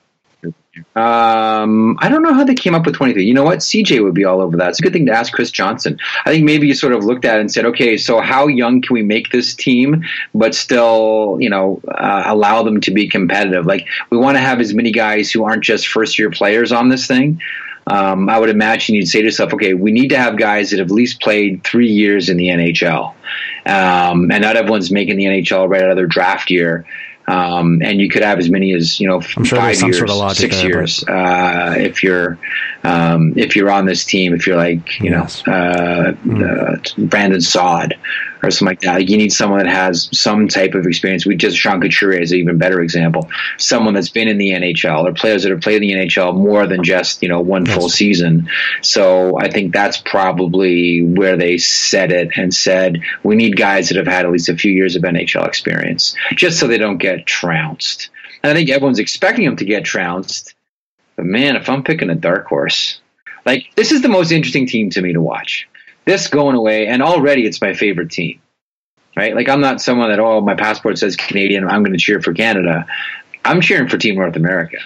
um, 0.94 1.96
I 2.00 2.08
don't 2.08 2.22
know 2.22 2.32
how 2.32 2.44
they 2.44 2.54
came 2.54 2.74
up 2.74 2.86
with 2.86 2.94
23. 2.94 3.24
You 3.24 3.34
know 3.34 3.44
what? 3.44 3.58
CJ 3.58 4.02
would 4.02 4.14
be 4.14 4.24
all 4.24 4.40
over 4.40 4.56
that. 4.56 4.70
It's 4.70 4.78
a 4.78 4.82
good 4.82 4.92
thing 4.92 5.06
to 5.06 5.12
ask 5.12 5.32
Chris 5.32 5.50
Johnson. 5.50 5.98
I 6.24 6.30
think 6.30 6.44
maybe 6.44 6.66
you 6.66 6.74
sort 6.74 6.92
of 6.92 7.04
looked 7.04 7.24
at 7.24 7.38
it 7.38 7.40
and 7.40 7.52
said, 7.52 7.64
okay, 7.66 7.96
so 7.96 8.20
how 8.20 8.46
young 8.46 8.80
can 8.80 8.94
we 8.94 9.02
make 9.02 9.30
this 9.30 9.54
team, 9.54 10.04
but 10.34 10.54
still, 10.54 11.36
you 11.40 11.50
know, 11.50 11.80
uh, 11.88 12.24
allow 12.26 12.62
them 12.62 12.80
to 12.82 12.90
be 12.90 13.08
competitive? 13.08 13.66
Like, 13.66 13.86
we 14.10 14.18
want 14.18 14.36
to 14.36 14.40
have 14.40 14.60
as 14.60 14.74
many 14.74 14.92
guys 14.92 15.30
who 15.30 15.44
aren't 15.44 15.64
just 15.64 15.88
first 15.88 16.18
year 16.18 16.30
players 16.30 16.72
on 16.72 16.88
this 16.88 17.06
thing 17.06 17.40
um, 17.88 18.28
I 18.28 18.38
would 18.38 18.50
imagine 18.50 18.94
you'd 18.94 19.08
say 19.08 19.20
to 19.20 19.24
yourself, 19.24 19.54
okay, 19.54 19.74
we 19.74 19.92
need 19.92 20.08
to 20.08 20.18
have 20.18 20.36
guys 20.36 20.70
that 20.70 20.78
have 20.78 20.88
at 20.88 20.94
least 20.94 21.20
played 21.20 21.64
three 21.64 21.90
years 21.90 22.28
in 22.28 22.36
the 22.36 22.48
NHL. 22.48 23.14
Um, 23.66 24.30
and 24.30 24.42
not 24.42 24.56
everyone's 24.56 24.90
making 24.90 25.16
the 25.16 25.24
NHL 25.24 25.68
right 25.68 25.82
out 25.82 25.90
of 25.90 25.96
their 25.96 26.06
draft 26.06 26.50
year. 26.50 26.86
Um, 27.26 27.82
and 27.82 28.00
you 28.00 28.08
could 28.08 28.22
have 28.22 28.38
as 28.38 28.48
many 28.48 28.72
as 28.72 28.98
you 28.98 29.06
know 29.06 29.20
sure 29.20 29.44
five 29.44 29.78
years, 29.82 29.98
sort 29.98 30.08
of 30.08 30.34
six 30.34 30.56
there, 30.56 30.66
years 30.66 31.04
uh, 31.06 31.74
if 31.76 32.02
you're 32.02 32.38
um, 32.84 33.34
if 33.36 33.54
you're 33.54 33.70
on 33.70 33.84
this 33.84 34.06
team. 34.06 34.32
If 34.32 34.46
you're 34.46 34.56
like 34.56 34.98
you 34.98 35.10
yes. 35.10 35.46
know 35.46 35.52
uh, 35.52 36.12
mm. 36.12 37.02
uh, 37.02 37.06
Brandon 37.06 37.42
Saad 37.42 37.98
or 38.42 38.50
something 38.50 38.72
like 38.72 38.80
that. 38.80 38.94
Like 38.94 39.08
you 39.08 39.16
need 39.16 39.32
someone 39.32 39.60
that 39.60 39.68
has 39.68 40.08
some 40.12 40.48
type 40.48 40.74
of 40.74 40.86
experience. 40.86 41.26
We 41.26 41.36
just 41.36 41.56
Sean 41.56 41.80
Couturier 41.80 42.20
is 42.20 42.32
an 42.32 42.38
even 42.38 42.58
better 42.58 42.80
example. 42.80 43.30
Someone 43.56 43.94
that's 43.94 44.08
been 44.08 44.28
in 44.28 44.38
the 44.38 44.50
NHL 44.50 45.08
or 45.08 45.12
players 45.12 45.42
that 45.42 45.50
have 45.50 45.60
played 45.60 45.82
in 45.82 45.88
the 45.88 46.06
NHL 46.06 46.36
more 46.36 46.66
than 46.66 46.84
just 46.84 47.22
you 47.22 47.28
know 47.28 47.40
one 47.40 47.66
yes. 47.66 47.74
full 47.74 47.88
season. 47.88 48.48
So 48.82 49.38
I 49.38 49.50
think 49.50 49.72
that's 49.72 49.98
probably 49.98 51.02
where 51.02 51.36
they 51.36 51.58
set 51.58 52.12
it 52.12 52.36
and 52.36 52.54
said 52.54 53.02
we 53.22 53.36
need 53.36 53.56
guys 53.56 53.88
that 53.88 53.96
have 53.96 54.06
had 54.06 54.24
at 54.24 54.32
least 54.32 54.48
a 54.48 54.56
few 54.56 54.72
years 54.72 54.96
of 54.96 55.02
NHL 55.02 55.46
experience, 55.46 56.16
just 56.34 56.58
so 56.58 56.66
they 56.66 56.78
don't 56.78 56.98
get 56.98 57.26
trounced. 57.26 58.10
And 58.42 58.52
I 58.52 58.54
think 58.54 58.70
everyone's 58.70 59.00
expecting 59.00 59.44
them 59.44 59.56
to 59.56 59.64
get 59.64 59.84
trounced. 59.84 60.54
But 61.16 61.26
man, 61.26 61.56
if 61.56 61.68
I'm 61.68 61.82
picking 61.82 62.10
a 62.10 62.14
dark 62.14 62.46
horse, 62.46 63.00
like 63.44 63.66
this 63.74 63.90
is 63.90 64.02
the 64.02 64.08
most 64.08 64.30
interesting 64.30 64.66
team 64.66 64.90
to 64.90 65.02
me 65.02 65.12
to 65.12 65.20
watch 65.20 65.68
this 66.08 66.26
going 66.28 66.56
away, 66.56 66.86
and 66.86 67.02
already 67.02 67.46
it's 67.46 67.60
my 67.60 67.74
favorite 67.74 68.10
team. 68.10 68.40
Right? 69.16 69.34
Like 69.34 69.48
I'm 69.48 69.60
not 69.60 69.80
someone 69.80 70.10
that 70.10 70.20
oh 70.20 70.40
my 70.40 70.54
passport 70.54 70.98
says 70.98 71.16
Canadian, 71.16 71.68
I'm 71.68 71.82
going 71.82 71.92
to 71.92 71.98
cheer 71.98 72.22
for 72.22 72.32
Canada. 72.32 72.86
I'm 73.44 73.60
cheering 73.60 73.88
for 73.88 73.98
Team 73.98 74.14
North 74.14 74.36
America. 74.36 74.78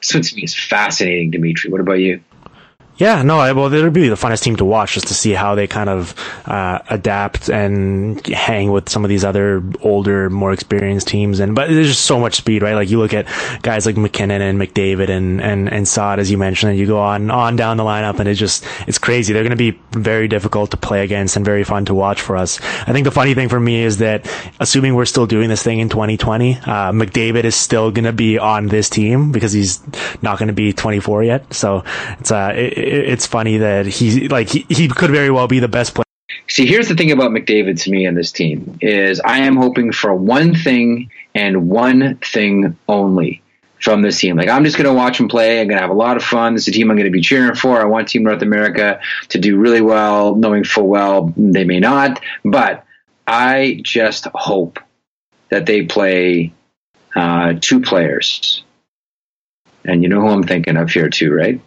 This 0.00 0.14
one 0.14 0.22
to 0.22 0.36
me 0.36 0.42
is 0.42 0.54
fascinating, 0.54 1.30
Dimitri. 1.30 1.70
What 1.70 1.80
about 1.80 1.94
you? 1.94 2.22
Yeah, 2.98 3.22
no, 3.22 3.38
I, 3.38 3.52
well, 3.52 3.72
it'll 3.72 3.90
be 3.90 4.08
the 4.08 4.16
funnest 4.16 4.42
team 4.42 4.56
to 4.56 4.64
watch 4.64 4.94
just 4.94 5.06
to 5.06 5.14
see 5.14 5.30
how 5.30 5.54
they 5.54 5.68
kind 5.68 5.88
of 5.88 6.14
uh, 6.46 6.80
adapt 6.90 7.48
and 7.48 8.24
hang 8.26 8.72
with 8.72 8.88
some 8.88 9.04
of 9.04 9.08
these 9.08 9.24
other 9.24 9.62
older, 9.82 10.28
more 10.28 10.52
experienced 10.52 11.06
teams. 11.06 11.38
And 11.38 11.54
but 11.54 11.68
there's 11.68 11.86
just 11.86 12.04
so 12.04 12.18
much 12.18 12.34
speed, 12.34 12.60
right? 12.60 12.74
Like 12.74 12.90
you 12.90 12.98
look 12.98 13.14
at 13.14 13.26
guys 13.62 13.86
like 13.86 13.96
MacKinnon 13.96 14.42
and 14.42 14.60
McDavid 14.60 15.10
and 15.10 15.40
and 15.40 15.72
and 15.72 15.86
Saad, 15.86 16.18
as 16.18 16.28
you 16.28 16.38
mentioned, 16.38 16.70
and 16.70 16.78
you 16.78 16.86
go 16.86 16.98
on 16.98 17.30
on 17.30 17.54
down 17.54 17.76
the 17.76 17.84
lineup, 17.84 18.18
and 18.18 18.28
it's 18.28 18.40
just 18.40 18.66
it's 18.88 18.98
crazy. 18.98 19.32
They're 19.32 19.44
going 19.44 19.50
to 19.50 19.56
be 19.56 19.78
very 19.92 20.26
difficult 20.26 20.72
to 20.72 20.76
play 20.76 21.04
against 21.04 21.36
and 21.36 21.44
very 21.44 21.62
fun 21.62 21.84
to 21.84 21.94
watch 21.94 22.20
for 22.20 22.36
us. 22.36 22.60
I 22.60 22.92
think 22.92 23.04
the 23.04 23.12
funny 23.12 23.32
thing 23.34 23.48
for 23.48 23.60
me 23.60 23.84
is 23.84 23.98
that 23.98 24.28
assuming 24.58 24.96
we're 24.96 25.04
still 25.04 25.26
doing 25.26 25.48
this 25.48 25.62
thing 25.62 25.78
in 25.78 25.88
2020, 25.88 26.56
uh, 26.56 26.60
McDavid 26.90 27.44
is 27.44 27.54
still 27.54 27.92
going 27.92 28.06
to 28.06 28.12
be 28.12 28.38
on 28.38 28.66
this 28.66 28.90
team 28.90 29.30
because 29.30 29.52
he's 29.52 29.80
not 30.20 30.36
going 30.40 30.48
to 30.48 30.52
be 30.52 30.72
24 30.72 31.22
yet. 31.22 31.54
So 31.54 31.84
it's 32.18 32.32
uh. 32.32 32.54
It, 32.56 32.87
it's 32.88 33.26
funny 33.26 33.58
that 33.58 33.86
he 33.86 34.28
like 34.28 34.48
he, 34.48 34.66
he 34.68 34.88
could 34.88 35.10
very 35.10 35.30
well 35.30 35.48
be 35.48 35.60
the 35.60 35.68
best 35.68 35.94
player. 35.94 36.04
See, 36.48 36.66
here's 36.66 36.88
the 36.88 36.94
thing 36.94 37.12
about 37.12 37.30
McDavid 37.30 37.80
to 37.82 37.90
me 37.90 38.06
and 38.06 38.16
this 38.16 38.32
team 38.32 38.78
is 38.80 39.20
I 39.20 39.38
am 39.40 39.56
hoping 39.56 39.92
for 39.92 40.14
one 40.14 40.54
thing 40.54 41.10
and 41.34 41.68
one 41.68 42.16
thing 42.18 42.76
only 42.88 43.42
from 43.80 44.02
this 44.02 44.18
team. 44.18 44.36
Like 44.36 44.48
I'm 44.48 44.64
just 44.64 44.76
going 44.76 44.88
to 44.88 44.94
watch 44.94 45.20
him 45.20 45.28
play. 45.28 45.60
I'm 45.60 45.68
going 45.68 45.76
to 45.76 45.82
have 45.82 45.90
a 45.90 45.94
lot 45.94 46.16
of 46.16 46.24
fun. 46.24 46.54
This 46.54 46.62
is 46.62 46.68
a 46.68 46.72
team 46.72 46.90
I'm 46.90 46.96
going 46.96 47.04
to 47.04 47.12
be 47.12 47.20
cheering 47.20 47.54
for. 47.54 47.80
I 47.80 47.84
want 47.84 48.08
Team 48.08 48.22
North 48.22 48.42
America 48.42 49.00
to 49.28 49.38
do 49.38 49.58
really 49.58 49.82
well, 49.82 50.34
knowing 50.34 50.64
full 50.64 50.88
well 50.88 51.32
they 51.36 51.64
may 51.64 51.80
not. 51.80 52.22
But 52.44 52.84
I 53.26 53.80
just 53.82 54.26
hope 54.34 54.80
that 55.50 55.66
they 55.66 55.84
play 55.84 56.52
uh, 57.14 57.54
two 57.60 57.80
players. 57.80 58.64
And 59.84 60.02
you 60.02 60.08
know 60.08 60.20
who 60.20 60.28
I'm 60.28 60.42
thinking 60.42 60.76
of 60.76 60.90
here 60.90 61.08
too, 61.08 61.32
right? 61.32 61.60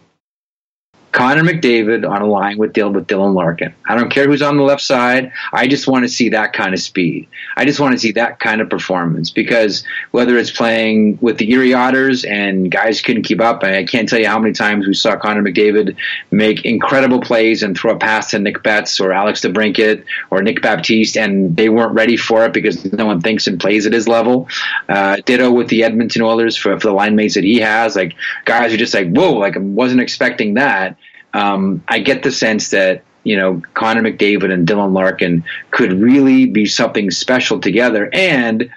Connor 1.12 1.42
McDavid 1.42 2.08
on 2.08 2.22
a 2.22 2.26
line 2.26 2.56
with 2.56 2.72
Dylan 2.72 2.94
with 2.94 3.06
Dylan 3.06 3.34
Larkin. 3.34 3.74
I 3.86 3.94
don't 3.94 4.10
care 4.10 4.26
who's 4.26 4.40
on 4.40 4.56
the 4.56 4.62
left 4.62 4.80
side. 4.80 5.30
I 5.52 5.66
just 5.66 5.86
want 5.86 6.04
to 6.04 6.08
see 6.08 6.30
that 6.30 6.54
kind 6.54 6.72
of 6.72 6.80
speed. 6.80 7.28
I 7.56 7.66
just 7.66 7.80
want 7.80 7.92
to 7.92 7.98
see 7.98 8.12
that 8.12 8.40
kind 8.40 8.62
of 8.62 8.70
performance 8.70 9.28
because 9.28 9.84
whether 10.12 10.38
it's 10.38 10.50
playing 10.50 11.18
with 11.20 11.36
the 11.36 11.50
Erie 11.52 11.74
Otters 11.74 12.24
and 12.24 12.70
guys 12.70 13.02
couldn't 13.02 13.24
keep 13.24 13.42
up, 13.42 13.62
I 13.62 13.84
can't 13.84 14.08
tell 14.08 14.18
you 14.18 14.26
how 14.26 14.38
many 14.38 14.54
times 14.54 14.86
we 14.86 14.94
saw 14.94 15.14
Connor 15.16 15.42
McDavid 15.42 15.96
make 16.30 16.64
incredible 16.64 17.20
plays 17.20 17.62
and 17.62 17.76
throw 17.76 17.92
a 17.92 17.98
pass 17.98 18.30
to 18.30 18.38
Nick 18.38 18.62
Betz 18.62 18.98
or 18.98 19.12
Alex 19.12 19.42
DeBrincat 19.42 20.04
or 20.30 20.42
Nick 20.42 20.62
Baptiste, 20.62 21.18
and 21.18 21.54
they 21.54 21.68
weren't 21.68 21.92
ready 21.92 22.16
for 22.16 22.46
it 22.46 22.54
because 22.54 22.90
no 22.90 23.04
one 23.04 23.20
thinks 23.20 23.46
and 23.46 23.60
plays 23.60 23.86
at 23.86 23.92
his 23.92 24.08
level. 24.08 24.48
Uh, 24.88 25.16
ditto 25.26 25.50
with 25.50 25.68
the 25.68 25.84
Edmonton 25.84 26.22
Oilers 26.22 26.56
for, 26.56 26.80
for 26.80 26.86
the 26.88 26.94
line 26.94 27.16
mates 27.16 27.34
that 27.34 27.44
he 27.44 27.60
has. 27.60 27.94
Like 27.96 28.14
guys 28.46 28.72
are 28.72 28.78
just 28.78 28.94
like, 28.94 29.10
whoa, 29.10 29.34
like 29.34 29.56
I 29.56 29.60
wasn't 29.60 30.00
expecting 30.00 30.54
that 30.54 30.96
um, 31.34 31.82
I 31.88 31.98
get 31.98 32.22
the 32.22 32.32
sense 32.32 32.70
that 32.70 33.02
you 33.24 33.36
know 33.36 33.62
Connor 33.74 34.02
McDavid 34.02 34.52
and 34.52 34.66
Dylan 34.66 34.92
Larkin 34.92 35.44
could 35.70 35.92
really 35.92 36.46
be 36.46 36.66
something 36.66 37.10
special 37.10 37.60
together. 37.60 38.10
And 38.12 38.70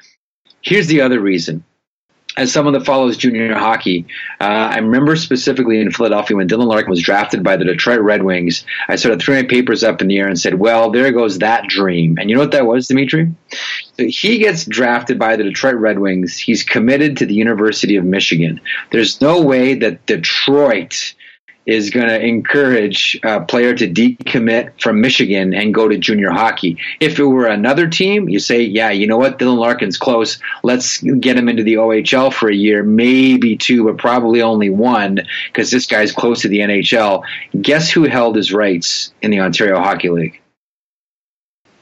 here's 0.61 0.87
the 0.87 1.01
other 1.01 1.19
reason. 1.19 1.63
As 2.37 2.51
someone 2.51 2.73
that 2.73 2.85
follows 2.85 3.15
junior 3.15 3.55
hockey, 3.55 4.05
uh, 4.41 4.43
I 4.43 4.79
remember 4.79 5.15
specifically 5.15 5.79
in 5.79 5.89
Philadelphia 5.89 6.35
when 6.35 6.49
Dylan 6.49 6.67
Larkin 6.67 6.89
was 6.89 7.01
drafted 7.01 7.43
by 7.43 7.55
the 7.55 7.63
Detroit 7.63 8.01
Red 8.01 8.23
Wings. 8.23 8.65
I 8.89 8.97
sort 8.97 9.13
of 9.13 9.21
threw 9.21 9.35
my 9.35 9.43
papers 9.43 9.85
up 9.85 10.01
in 10.01 10.09
the 10.09 10.17
air 10.17 10.27
and 10.27 10.37
said, 10.37 10.55
"Well, 10.55 10.91
there 10.91 11.09
goes 11.13 11.39
that 11.39 11.69
dream." 11.69 12.17
And 12.19 12.29
you 12.29 12.35
know 12.35 12.41
what 12.41 12.51
that 12.51 12.65
was, 12.65 12.89
Dimitri? 12.89 13.31
He 13.97 14.37
gets 14.39 14.65
drafted 14.65 15.17
by 15.17 15.37
the 15.37 15.45
Detroit 15.45 15.75
Red 15.75 15.99
Wings. 15.99 16.37
He's 16.37 16.61
committed 16.61 17.15
to 17.17 17.25
the 17.25 17.33
University 17.33 17.95
of 17.95 18.03
Michigan. 18.03 18.59
There's 18.91 19.21
no 19.21 19.41
way 19.41 19.73
that 19.75 20.05
Detroit 20.05 21.14
is 21.66 21.89
going 21.89 22.07
to 22.07 22.24
encourage 22.24 23.20
a 23.24 23.41
player 23.41 23.74
to 23.74 23.88
decommit 23.88 24.80
from 24.82 25.01
Michigan 25.01 25.53
and 25.53 25.74
go 25.74 25.88
to 25.88 25.97
junior 25.97 26.32
hockey. 26.32 26.78
If 26.99 27.18
it 27.20 27.26
were 27.26 27.47
another 27.47 27.88
team, 27.88 28.30
you 28.30 28.39
say, 28.39 28.61
yeah, 28.61 28.91
you 28.91 29.07
know 29.07 29.18
what, 29.18 29.39
Dylan 29.39 29.57
Larkin's 29.57 29.97
close. 29.97 30.39
Let's 30.63 31.01
get 31.01 31.38
him 31.38 31.49
into 31.49 31.63
the 31.63 31.76
OHL 31.76 32.34
for 32.34 32.49
a 32.49 32.55
year, 32.55 32.84
maybe 32.84 33.57
two, 33.57 33.86
but 33.86 33.97
probably 33.97 34.41
only 34.41 34.70
one 34.70 35.20
because 35.47 35.72
this 35.72 35.88
guy's 35.88 36.11
close 36.11 36.41
to 36.41 36.47
the 36.47 36.59
NHL. 36.59 37.24
Guess 37.59 37.89
who 37.89 38.03
held 38.03 38.36
his 38.36 38.53
rights 38.53 39.13
in 39.22 39.32
the 39.32 39.39
Ontario 39.39 39.80
Hockey 39.80 40.09
League? 40.09 40.41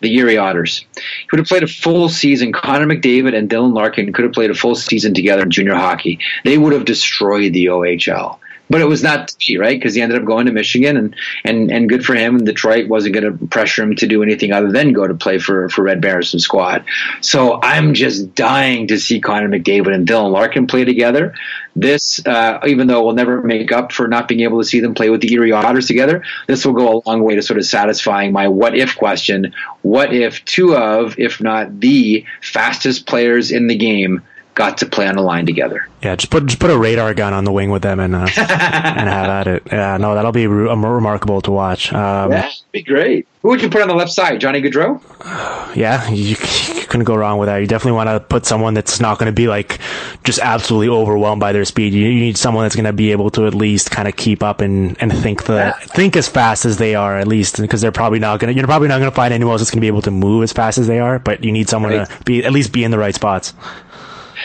the 0.04 0.14
Erie 0.18 0.38
Otters. 0.38 0.86
He 0.96 1.28
would 1.32 1.40
have 1.40 1.48
played 1.48 1.64
a 1.64 1.68
full 1.68 2.10
season. 2.10 2.52
Connor 2.52 2.86
McDavid 2.86 3.36
and 3.36 3.50
Dylan 3.50 3.74
Larkin 3.74 4.12
could 4.14 4.26
have 4.26 4.34
played 4.34 4.52
a 4.52 4.54
full 4.54 4.76
season 4.76 5.14
together 5.14 5.44
in 5.44 5.50
junior 5.50 5.76
hockey. 5.76 6.20
They 6.44 6.58
would 6.58 6.74
have 6.74 6.84
destroyed 6.86 7.54
the 7.54 7.68
OHL 7.68 8.38
but 8.74 8.82
it 8.82 8.86
was 8.86 9.04
not 9.04 9.28
to 9.28 9.38
be 9.38 9.56
right 9.60 9.80
because 9.80 9.94
he 9.94 10.02
ended 10.02 10.18
up 10.18 10.26
going 10.26 10.48
to 10.48 10.52
Michigan 10.52 10.98
and 10.98 11.16
and 11.44 11.70
and 11.70 11.88
good 11.88 12.04
for 12.04 12.16
him. 12.16 12.38
And 12.38 12.46
Detroit 12.48 12.88
wasn't 12.88 13.14
going 13.14 13.38
to 13.38 13.46
pressure 13.46 13.84
him 13.84 13.96
to 13.98 14.08
do 14.08 14.24
anything 14.24 14.52
other 14.52 14.72
than 14.72 14.94
go 14.94 15.06
to 15.06 15.14
play 15.14 15.38
for 15.38 15.70
for 15.70 15.84
Red 15.84 16.02
Berenson 16.02 16.40
squad. 16.40 16.84
So 17.22 17.60
I'm 17.62 17.94
just 17.94 18.34
dying 18.34 18.88
to 18.88 19.00
see 19.00 19.22
Connor 19.22 19.48
McDavid 19.48 19.94
and 19.94 20.08
Dylan 20.08 20.32
Larkin 20.32 20.66
play 20.66 20.86
together. 20.86 21.36
This, 21.76 22.26
uh, 22.26 22.62
even 22.66 22.88
though 22.88 23.06
we'll 23.06 23.14
never 23.14 23.44
make 23.44 23.72
up 23.72 23.92
for 23.92 24.08
not 24.08 24.28
being 24.28 24.42
able 24.42 24.60
to 24.60 24.66
see 24.66 24.80
them 24.80 24.96
play 24.96 25.12
with 25.12 25.22
the 25.22 25.32
Erie 25.34 25.52
Otters 25.52 25.86
together, 25.86 26.24
this 26.48 26.66
will 26.66 26.74
go 26.74 26.98
a 26.98 27.02
long 27.08 27.22
way 27.22 27.36
to 27.36 27.44
sort 27.44 27.60
of 27.60 27.66
satisfying 27.68 28.32
my 28.32 28.48
what 28.48 28.76
if 28.76 28.96
question. 28.96 29.54
What 29.84 30.16
if 30.16 30.44
two 30.46 30.76
of, 30.76 31.20
if 31.20 31.40
not 31.40 31.80
the 31.80 32.26
fastest 32.42 33.06
players 33.06 33.52
in 33.52 33.68
the 33.68 33.76
game 33.76 34.24
got 34.56 34.78
to 34.80 34.86
play 34.86 35.08
on 35.08 35.16
the 35.16 35.22
line 35.22 35.46
together. 35.46 35.88
Yeah, 36.02 36.16
just 36.16 36.32
put 36.32 36.46
just 36.46 36.60
put 36.60 36.70
a 36.70 36.78
radar 36.78 37.14
gun 37.14 37.34
on 37.34 37.44
the 37.44 37.52
wing 37.52 37.70
with 37.70 37.82
them 37.82 38.00
and 38.00 38.16
uh, 38.16 38.20
and 38.38 39.10
have 39.10 39.30
at 39.30 39.48
it. 39.48 39.64
Yeah, 39.68 39.98
no, 39.98 40.16
that'll 40.16 40.32
be 40.32 40.48
re- 40.48 40.68
remarkable 40.70 41.42
to 41.42 41.52
watch. 41.52 41.94
Um, 41.94 42.32
yeah, 42.32 42.52
be 42.72 42.84
great. 42.84 43.28
Who 43.42 43.50
would 43.50 43.62
you 43.62 43.70
put 43.70 43.82
on 43.82 43.88
the 43.88 43.96
left 43.96 44.12
side? 44.12 44.40
Johnny 44.40 44.62
Gaudreau? 44.62 45.02
Yeah, 45.74 46.08
you, 46.12 46.24
you, 46.24 46.36
couldn't 46.36 47.06
go 47.06 47.16
wrong 47.16 47.40
with 47.40 47.48
that. 47.48 47.58
You 47.58 47.66
definitely 47.66 47.94
want 47.94 48.08
to 48.08 48.20
put 48.20 48.46
someone 48.46 48.76
that's 48.76 49.00
not 49.00 49.18
going 49.18 49.26
to 49.26 49.36
be 49.36 49.48
like 49.48 49.80
just 50.24 50.38
absolutely 50.38 50.88
overwhelmed 50.90 51.40
by 51.40 51.52
their 51.52 51.66
speed. 51.66 51.96
You, 51.96 52.08
you 52.08 52.20
need 52.20 52.38
someone 52.38 52.64
that's 52.64 52.76
going 52.76 52.86
to 52.86 52.94
be 52.94 53.12
able 53.12 53.32
to 53.32 53.48
at 53.48 53.56
least 53.56 53.90
kind 53.90 54.08
of 54.08 54.16
keep 54.16 54.44
up 54.44 54.62
and, 54.62 54.96
and 55.02 55.12
think 55.12 55.46
the 55.46 55.56
yeah. 55.56 55.72
think 55.80 56.16
as 56.16 56.30
fast 56.30 56.66
as 56.66 56.78
they 56.78 56.94
are 56.94 57.18
at 57.18 57.28
least 57.28 57.60
because 57.60 57.82
they're 57.82 57.92
probably 57.92 58.20
not 58.20 58.40
going 58.40 58.54
to 58.54 58.56
you're 58.56 58.68
probably 58.68 58.88
not 58.88 59.00
going 59.00 59.10
to 59.10 59.16
find 59.16 59.34
anyone 59.34 59.54
else 59.54 59.62
that's 59.62 59.72
going 59.72 59.80
to 59.80 59.82
be 59.82 59.88
able 59.88 60.04
to 60.04 60.12
move 60.12 60.44
as 60.44 60.54
fast 60.54 60.78
as 60.78 60.86
they 60.86 61.00
are. 61.00 61.18
But 61.18 61.44
you 61.44 61.52
need 61.52 61.68
someone 61.68 61.92
right. 61.92 62.08
to 62.08 62.24
be 62.26 62.46
at 62.46 62.52
least 62.52 62.72
be 62.72 62.84
in 62.84 62.92
the 62.92 63.00
right 63.00 63.16
spots. 63.16 63.56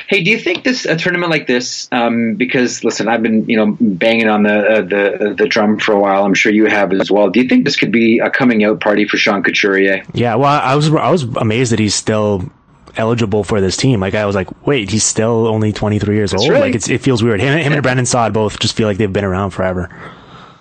Hey, 0.09 0.22
do 0.22 0.30
you 0.30 0.38
think 0.38 0.64
this 0.64 0.86
a 0.86 0.96
tournament 0.96 1.30
like 1.30 1.46
this? 1.46 1.86
Um, 1.92 2.34
because 2.34 2.82
listen, 2.82 3.09
I've 3.09 3.22
been 3.22 3.44
you 3.46 3.56
know 3.56 3.76
banging 3.78 4.28
on 4.28 4.42
the 4.42 4.59
uh, 4.59 4.80
the 4.80 5.34
the 5.36 5.46
drum 5.46 5.78
for 5.78 5.92
a 5.92 6.00
while. 6.00 6.24
I'm 6.24 6.32
sure 6.32 6.50
you 6.50 6.64
have 6.64 6.92
as 6.94 7.11
well. 7.11 7.28
Do 7.28 7.40
you 7.40 7.48
think 7.48 7.66
this 7.66 7.76
could 7.76 7.92
be 7.92 8.18
a 8.18 8.30
coming 8.30 8.64
out 8.64 8.80
party 8.80 9.06
for 9.06 9.18
Sean 9.18 9.42
Couturier? 9.42 10.02
Yeah, 10.14 10.36
well, 10.36 10.61
I 10.62 10.74
was 10.74 10.92
I 10.94 11.11
was 11.11 11.24
amazed 11.24 11.72
that 11.72 11.78
he's 11.78 11.94
still 11.94 12.50
eligible 12.96 13.44
for 13.44 13.61
this 13.61 13.76
team. 13.76 14.00
Like 14.00 14.14
I 14.14 14.24
was 14.24 14.34
like, 14.34 14.66
wait, 14.66 14.90
he's 14.90 15.04
still 15.04 15.46
only 15.46 15.72
23 15.72 16.14
years 16.14 16.30
That's 16.30 16.42
old. 16.42 16.52
Right. 16.52 16.74
Like 16.74 16.88
it 16.88 16.98
feels 16.98 17.22
weird. 17.22 17.40
Him, 17.40 17.59
him 17.59 17.72
and 17.74 17.82
Brandon 17.82 18.06
Saad 18.06 18.32
both 18.32 18.59
just 18.59 18.76
feel 18.76 18.88
like 18.88 18.96
they've 18.96 19.12
been 19.12 19.24
around 19.24 19.50
forever. 19.50 19.90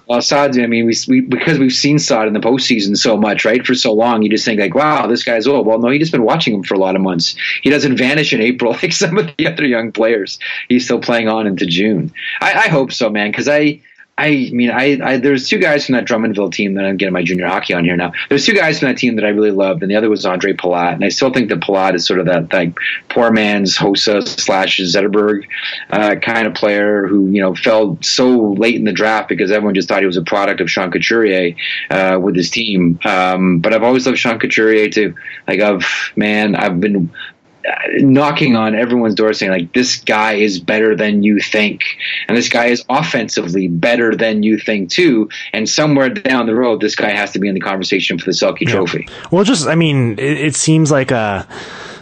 Uh, 0.07 0.13
well, 0.13 0.21
Saad, 0.21 0.57
I 0.57 0.67
mean, 0.67 0.85
we, 0.85 0.95
we, 1.07 1.21
because 1.21 1.59
we've 1.59 1.73
seen 1.73 1.99
Saad 1.99 2.27
in 2.27 2.33
the 2.33 2.39
postseason 2.39 2.95
so 2.95 3.17
much, 3.17 3.43
right, 3.43 3.65
for 3.65 3.75
so 3.75 3.91
long, 3.91 4.21
you 4.21 4.29
just 4.29 4.45
think 4.45 4.59
like, 4.59 4.73
wow, 4.73 5.05
this 5.05 5.23
guy's 5.23 5.47
old. 5.47 5.67
Well, 5.67 5.79
no, 5.79 5.89
he 5.89 5.99
just 5.99 6.13
been 6.13 6.23
watching 6.23 6.53
him 6.53 6.63
for 6.63 6.75
a 6.75 6.79
lot 6.79 6.95
of 6.95 7.01
months. 7.01 7.35
He 7.61 7.69
doesn't 7.69 7.97
vanish 7.97 8.31
in 8.31 8.39
April 8.41 8.71
like 8.81 8.93
some 8.93 9.17
of 9.17 9.29
the 9.37 9.47
other 9.47 9.65
young 9.65 9.91
players. 9.91 10.39
He's 10.69 10.85
still 10.85 10.99
playing 10.99 11.27
on 11.27 11.45
into 11.45 11.65
June. 11.65 12.13
I, 12.39 12.53
I 12.53 12.67
hope 12.69 12.93
so, 12.93 13.09
man, 13.09 13.31
because 13.31 13.49
I 13.49 13.81
I 14.19 14.49
mean, 14.51 14.71
I, 14.71 14.97
I, 15.03 15.17
there's 15.17 15.47
two 15.47 15.59
guys 15.59 15.85
from 15.85 15.93
that 15.93 16.05
Drummondville 16.05 16.51
team 16.51 16.73
that 16.73 16.85
I'm 16.85 16.97
getting 16.97 17.13
my 17.13 17.21
junior 17.21 17.45
hockey 17.45 17.75
on 17.75 17.85
here 17.85 17.95
now. 17.95 18.13
There's 18.29 18.45
two 18.45 18.55
guys 18.55 18.79
from 18.79 18.87
that 18.87 18.97
team 18.97 19.15
that 19.17 19.25
I 19.25 19.29
really 19.29 19.51
loved, 19.51 19.83
and 19.83 19.91
the 19.91 19.95
other 19.95 20.09
was 20.09 20.25
Ondrej 20.25 20.57
Palat. 20.57 20.93
And 20.93 21.05
I 21.05 21.09
still 21.09 21.31
think 21.31 21.49
that 21.49 21.59
Palat 21.59 21.93
is 21.93 22.07
sort 22.07 22.19
of 22.19 22.25
that 22.25 22.51
like 22.51 22.75
poor 23.09 23.31
man's 23.31 23.77
Hossa 23.77 24.27
slash 24.27 24.79
Zetterberg 24.79 25.45
uh, 25.91 26.15
kind 26.15 26.47
of 26.47 26.55
player 26.55 27.05
who 27.05 27.29
you 27.29 27.41
know 27.41 27.53
fell 27.53 27.99
so 28.01 28.53
late 28.53 28.75
in 28.75 28.85
the 28.85 28.91
draft 28.91 29.29
because 29.29 29.51
everyone 29.51 29.75
just 29.75 29.87
thought 29.87 29.99
he 29.99 30.07
was 30.07 30.17
a 30.17 30.23
product 30.23 30.61
of 30.61 30.71
Sean 30.71 30.89
Couturier 30.89 31.55
uh, 31.91 32.17
with 32.19 32.35
his 32.35 32.49
team. 32.49 32.99
Um, 33.05 33.59
but 33.59 33.71
I've 33.71 33.83
always 33.83 34.07
loved 34.07 34.17
Sean 34.17 34.39
Couturier 34.39 34.89
too. 34.89 35.13
Like 35.47 35.59
I've 35.59 35.85
man, 36.15 36.55
I've 36.55 36.79
been 36.79 37.11
knocking 37.99 38.55
on 38.55 38.75
everyone's 38.75 39.15
door 39.15 39.33
saying 39.33 39.51
like 39.51 39.73
this 39.73 39.97
guy 39.97 40.33
is 40.33 40.59
better 40.59 40.95
than 40.95 41.23
you 41.23 41.39
think. 41.39 41.83
And 42.27 42.37
this 42.37 42.49
guy 42.49 42.67
is 42.67 42.83
offensively 42.89 43.67
better 43.67 44.15
than 44.15 44.43
you 44.43 44.57
think 44.57 44.89
too. 44.89 45.29
And 45.53 45.69
somewhere 45.69 46.09
down 46.09 46.45
the 46.45 46.55
road 46.55 46.81
this 46.81 46.95
guy 46.95 47.09
has 47.09 47.31
to 47.33 47.39
be 47.39 47.47
in 47.47 47.53
the 47.53 47.61
conversation 47.61 48.17
for 48.17 48.25
the 48.25 48.31
Selke 48.31 48.61
yeah. 48.61 48.71
trophy. 48.71 49.07
Well 49.31 49.43
just 49.43 49.67
i 49.67 49.75
mean 49.75 50.13
it, 50.13 50.37
it 50.37 50.55
seems 50.55 50.91
like 50.91 51.11
a 51.11 51.47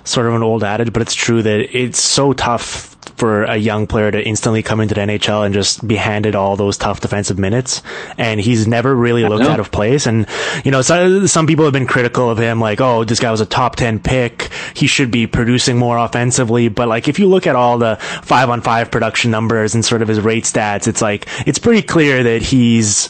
sort 0.04 0.28
of 0.28 0.34
an 0.36 0.44
old 0.44 0.64
adage 0.64 0.94
but 0.94 1.02
it's 1.02 1.16
true 1.16 1.42
that 1.42 1.76
it's 1.76 2.02
so 2.02 2.34
tough 2.34 2.95
for 3.16 3.44
a 3.44 3.56
young 3.56 3.88
player 3.88 4.12
to 4.12 4.26
instantly 4.26 4.62
come 4.62 4.80
into 4.80 4.94
the 4.94 5.02
NHL 5.02 5.46
and 5.46 5.54
just 5.54 5.86
be 5.88 5.96
handed 5.96 6.36
all 6.36 6.56
those 6.56 6.78
tough 6.78 7.00
defensive 7.00 7.40
minutes. 7.40 7.82
And 8.18 8.40
he's 8.40 8.68
never 8.68 8.94
really 8.94 9.24
looked 9.26 9.46
out 9.46 9.60
of 9.60 9.72
place. 9.72 10.06
And, 10.06 10.28
you 10.64 10.72
know, 10.72 10.82
so, 10.82 11.26
some 11.26 11.48
people 11.48 11.66
have 11.66 11.74
been 11.74 11.88
critical 11.88 12.30
of 12.30 12.38
him, 12.38 12.60
like, 12.60 12.82
oh, 12.82 13.04
this 13.04 13.20
guy 13.20 13.32
was 13.32 13.42
a 13.42 13.46
top 13.46 13.76
10 13.76 14.00
pick. 14.00 14.50
He 14.76 14.88
should 14.88 15.12
be 15.12 15.28
producing 15.28 15.78
more 15.78 15.98
offensively. 15.98 16.68
But 16.68 16.88
like, 16.88 17.08
if 17.08 17.20
you 17.20 17.28
look 17.28 17.48
at 17.48 17.56
all 17.56 17.78
the 17.78 17.98
five 18.22 18.50
on 18.50 18.62
five 18.62 18.92
production 18.92 19.32
numbers 19.32 19.76
and 19.76 19.84
sort 19.84 20.02
of 20.02 20.08
his 20.08 20.20
rate 20.20 20.44
stats, 20.44 20.88
it's 20.88 21.02
like, 21.02 21.28
it's 21.48 21.60
pretty 21.60 21.82
clear 21.82 22.24
that 22.24 22.42
he's, 22.42 23.10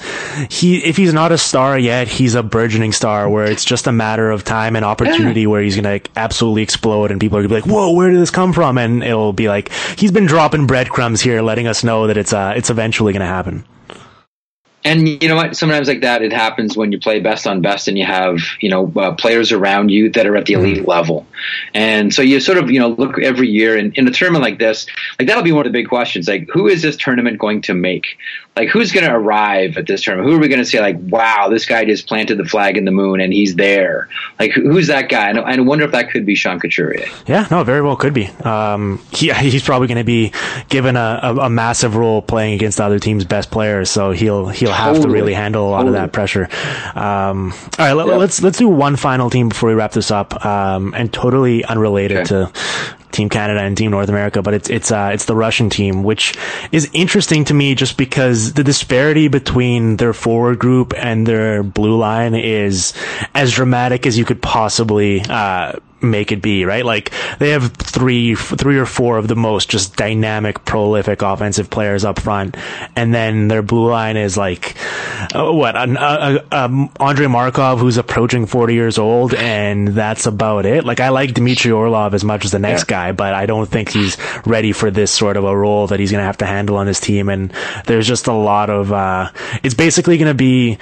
he, 0.49 0.77
if 0.83 0.97
he's 0.97 1.13
not 1.13 1.31
a 1.31 1.37
star 1.37 1.77
yet, 1.77 2.07
he's 2.07 2.35
a 2.35 2.43
burgeoning 2.43 2.91
star 2.91 3.29
where 3.29 3.45
it's 3.45 3.65
just 3.65 3.87
a 3.87 3.91
matter 3.91 4.29
of 4.29 4.43
time 4.43 4.75
and 4.75 4.85
opportunity 4.85 5.47
where 5.47 5.61
he's 5.61 5.75
going 5.75 5.83
to 5.83 5.89
like, 5.89 6.11
absolutely 6.15 6.61
explode 6.61 7.11
and 7.11 7.19
people 7.19 7.37
are 7.37 7.41
going 7.41 7.49
to 7.49 7.55
be 7.55 7.61
like, 7.61 7.69
whoa, 7.69 7.91
where 7.91 8.09
did 8.09 8.19
this 8.19 8.31
come 8.31 8.53
from? 8.53 8.77
And 8.77 9.03
it'll 9.03 9.33
be 9.33 9.47
like, 9.47 9.71
he's 9.99 10.11
been 10.11 10.25
dropping 10.25 10.67
breadcrumbs 10.67 11.21
here, 11.21 11.41
letting 11.41 11.67
us 11.67 11.83
know 11.83 12.07
that 12.07 12.17
it's, 12.17 12.33
uh, 12.33 12.53
it's 12.55 12.69
eventually 12.69 13.13
going 13.13 13.21
to 13.21 13.27
happen. 13.27 13.65
And 14.85 15.07
you 15.07 15.27
know 15.27 15.35
what? 15.35 15.57
Sometimes 15.57 15.87
like 15.87 16.01
that, 16.01 16.21
it 16.21 16.31
happens 16.31 16.77
when 16.77 16.91
you 16.91 16.99
play 16.99 17.19
best 17.19 17.47
on 17.47 17.61
best, 17.61 17.87
and 17.87 17.97
you 17.97 18.05
have 18.05 18.37
you 18.59 18.69
know 18.69 18.93
uh, 18.95 19.15
players 19.15 19.51
around 19.51 19.89
you 19.89 20.11
that 20.11 20.27
are 20.27 20.37
at 20.37 20.45
the 20.45 20.53
mm-hmm. 20.53 20.63
elite 20.63 20.77
mm-hmm. 20.77 20.89
level. 20.89 21.27
And 21.73 22.13
so 22.13 22.21
you 22.21 22.39
sort 22.39 22.57
of 22.57 22.69
you 22.69 22.79
know 22.79 22.89
look 22.89 23.19
every 23.19 23.47
year, 23.47 23.77
and 23.77 23.95
in 23.97 24.07
a 24.07 24.11
tournament 24.11 24.43
like 24.43 24.59
this, 24.59 24.85
like 25.19 25.27
that'll 25.27 25.43
be 25.43 25.51
one 25.51 25.65
of 25.65 25.71
the 25.71 25.77
big 25.77 25.89
questions. 25.89 26.27
Like, 26.27 26.49
who 26.51 26.67
is 26.67 26.81
this 26.81 26.97
tournament 26.97 27.39
going 27.39 27.61
to 27.63 27.73
make? 27.73 28.17
like 28.55 28.69
who's 28.69 28.91
going 28.91 29.05
to 29.05 29.13
arrive 29.13 29.77
at 29.77 29.85
this 29.85 30.01
tournament? 30.01 30.29
Who 30.29 30.37
are 30.37 30.39
we 30.39 30.47
going 30.47 30.59
to 30.59 30.65
say 30.65 30.79
like, 30.79 30.95
wow, 30.99 31.49
this 31.49 31.65
guy 31.65 31.83
just 31.83 32.07
planted 32.07 32.37
the 32.37 32.45
flag 32.45 32.77
in 32.77 32.85
the 32.85 32.91
moon 32.91 33.19
and 33.19 33.33
he's 33.33 33.55
there? 33.55 34.07
Like, 34.39 34.51
who's 34.51 34.87
that 34.87 35.09
guy? 35.09 35.29
And 35.29 35.39
I 35.39 35.59
wonder 35.59 35.83
if 35.83 35.91
that 35.91 36.09
could 36.09 36.25
be 36.25 36.35
Sean 36.35 36.59
Couturier. 36.59 37.05
Yeah, 37.27 37.47
no, 37.51 37.63
very 37.65 37.81
well 37.81 37.97
could 37.97 38.13
be. 38.13 38.27
Um, 38.27 39.03
he, 39.11 39.33
he's 39.33 39.63
probably 39.63 39.87
going 39.87 39.97
to 39.97 40.05
be 40.05 40.31
given 40.69 40.95
a, 40.95 41.19
a, 41.21 41.35
a, 41.35 41.49
massive 41.49 41.95
role 41.95 42.21
playing 42.21 42.53
against 42.53 42.77
the 42.77 42.83
other 42.83 42.99
team's 42.99 43.25
best 43.25 43.51
players, 43.51 43.89
so 43.89 44.11
he'll 44.11 44.47
he'll 44.47 44.71
have 44.71 44.95
totally. 44.95 45.05
to 45.05 45.11
really 45.11 45.33
handle 45.33 45.67
a 45.67 45.69
lot 45.69 45.79
totally. 45.79 45.97
of 45.97 46.01
that 46.01 46.13
pressure. 46.13 46.47
Um, 46.95 47.51
all 47.77 47.85
right, 47.85 47.93
let, 47.93 48.07
us 48.07 48.17
let's, 48.17 48.41
let's 48.41 48.57
do 48.57 48.69
one 48.69 48.95
final 48.95 49.29
team 49.29 49.49
before 49.49 49.69
we 49.69 49.75
wrap 49.75 49.91
this 49.91 50.11
up, 50.11 50.45
um, 50.45 50.93
and 50.95 51.11
totally 51.35 51.65
unrelated 51.65 52.17
okay. 52.17 52.27
to 52.27 52.51
Team 53.11 53.29
Canada 53.29 53.61
and 53.61 53.77
Team 53.77 53.91
North 53.91 54.09
America, 54.09 54.41
but 54.41 54.53
it's 54.53 54.69
it's 54.69 54.91
uh, 54.91 55.11
it's 55.13 55.25
the 55.25 55.35
Russian 55.35 55.69
team, 55.69 56.03
which 56.03 56.33
is 56.71 56.89
interesting 56.93 57.45
to 57.45 57.53
me 57.53 57.75
just 57.75 57.97
because 57.97 58.53
the 58.53 58.63
disparity 58.63 59.27
between 59.27 59.97
their 59.97 60.13
forward 60.13 60.59
group 60.59 60.93
and 60.95 61.25
their 61.25 61.63
blue 61.63 61.97
line 61.97 62.35
is 62.35 62.93
as 63.33 63.53
dramatic 63.53 64.05
as 64.05 64.17
you 64.17 64.25
could 64.25 64.41
possibly 64.41 65.21
uh, 65.29 65.73
make 66.11 66.31
it 66.31 66.41
be, 66.41 66.65
right? 66.65 66.85
Like 66.85 67.11
they 67.39 67.49
have 67.51 67.73
three, 67.73 68.35
three 68.35 68.77
or 68.77 68.85
four 68.85 69.17
of 69.17 69.27
the 69.27 69.35
most 69.35 69.69
just 69.69 69.95
dynamic, 69.95 70.65
prolific 70.65 71.21
offensive 71.21 71.69
players 71.69 72.05
up 72.05 72.19
front, 72.19 72.55
and 72.95 73.13
then 73.13 73.47
their 73.47 73.61
blue 73.61 73.89
line 73.89 74.17
is 74.17 74.37
like 74.37 74.75
uh, 75.33 75.51
what? 75.51 75.75
An, 75.75 75.97
uh, 75.97 76.43
um, 76.51 76.89
Andrei 76.99 77.27
Markov, 77.27 77.79
who's 77.79 77.97
approaching 77.97 78.45
forty 78.45 78.73
years 78.73 78.97
old, 78.97 79.33
and 79.33 79.89
that's 79.89 80.25
about 80.25 80.65
it. 80.65 80.85
Like 80.85 80.99
I 80.99 81.09
like 81.09 81.33
Dmitry 81.33 81.71
Orlov 81.71 82.13
as 82.13 82.23
much 82.23 82.45
as 82.45 82.51
the 82.51 82.59
next 82.59 82.83
yeah. 82.83 83.09
guy, 83.09 83.11
but 83.11 83.33
I 83.33 83.45
don't 83.45 83.69
think 83.69 83.89
he's 83.89 84.17
ready 84.45 84.71
for 84.71 84.91
this 84.91 85.11
sort 85.11 85.37
of 85.37 85.43
a 85.43 85.55
role 85.55 85.87
that 85.87 85.99
he's 85.99 86.11
going 86.11 86.21
to 86.21 86.25
have 86.25 86.37
to 86.37 86.45
handle 86.45 86.77
on 86.77 86.87
his 86.87 86.99
team. 86.99 87.29
And 87.29 87.53
there's 87.85 88.07
just 88.07 88.27
a 88.27 88.33
lot 88.33 88.69
of. 88.69 88.91
Uh, 88.91 89.31
it's 89.63 89.75
basically 89.75 90.17
going 90.17 90.29
to 90.29 90.33
be 90.33 90.77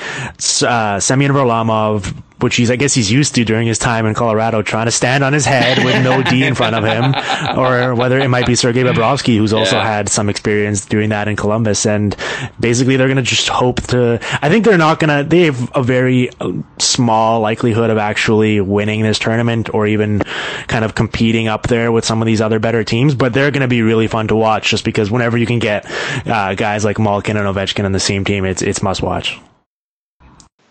uh, 0.65 0.99
Semyon 0.99 1.31
Varlamov 1.31 2.13
which 2.43 2.57
he's 2.57 2.69
I 2.69 2.75
guess 2.75 2.93
he's 2.93 3.09
used 3.09 3.35
to 3.35 3.45
during 3.45 3.67
his 3.67 3.79
time 3.79 4.05
in 4.05 4.13
Colorado, 4.13 4.61
trying 4.61 4.85
to 4.85 4.91
stand 4.91 5.23
on 5.23 5.31
his 5.31 5.45
head 5.45 5.83
with 5.83 6.03
no 6.03 6.21
D 6.21 6.43
in 6.43 6.53
front 6.53 6.75
of 6.75 6.83
him, 6.83 7.15
or 7.57 7.95
whether 7.95 8.19
it 8.19 8.27
might 8.27 8.45
be 8.45 8.53
Sergei 8.53 8.83
Bobrovsky, 8.83 9.37
who's 9.37 9.53
also 9.53 9.77
yeah. 9.77 9.87
had 9.87 10.09
some 10.09 10.29
experience 10.29 10.85
doing 10.85 11.09
that 11.09 11.27
in 11.27 11.37
Columbus, 11.37 11.85
and 11.85 12.15
basically 12.59 12.97
they're 12.97 13.07
going 13.07 13.17
to 13.17 13.23
just 13.23 13.47
hope 13.47 13.81
to. 13.83 14.19
I 14.41 14.49
think 14.49 14.65
they're 14.65 14.77
not 14.77 14.99
going 14.99 15.23
to. 15.23 15.27
They 15.27 15.45
have 15.45 15.71
a 15.73 15.81
very 15.81 16.29
uh, 16.41 16.51
small 16.79 17.39
likelihood 17.39 17.89
of 17.89 17.97
actually 17.97 18.59
winning 18.59 19.01
this 19.03 19.19
tournament, 19.19 19.73
or 19.73 19.87
even 19.87 20.19
kind 20.67 20.83
of 20.83 20.95
competing 20.95 21.47
up 21.47 21.67
there 21.67 21.91
with 21.91 22.03
some 22.03 22.21
of 22.21 22.25
these 22.25 22.41
other 22.41 22.59
better 22.59 22.83
teams. 22.83 23.15
But 23.15 23.33
they're 23.33 23.51
going 23.51 23.61
to 23.61 23.67
be 23.69 23.81
really 23.81 24.07
fun 24.07 24.27
to 24.27 24.35
watch, 24.35 24.69
just 24.69 24.83
because 24.83 25.09
whenever 25.09 25.37
you 25.37 25.45
can 25.45 25.59
get 25.59 25.89
uh, 26.27 26.55
guys 26.55 26.83
like 26.83 26.99
Malkin 26.99 27.37
and 27.37 27.47
Ovechkin 27.47 27.85
on 27.85 27.93
the 27.93 28.01
same 28.01 28.25
team, 28.25 28.43
it's 28.43 28.61
it's 28.61 28.83
must 28.83 29.01
watch 29.01 29.39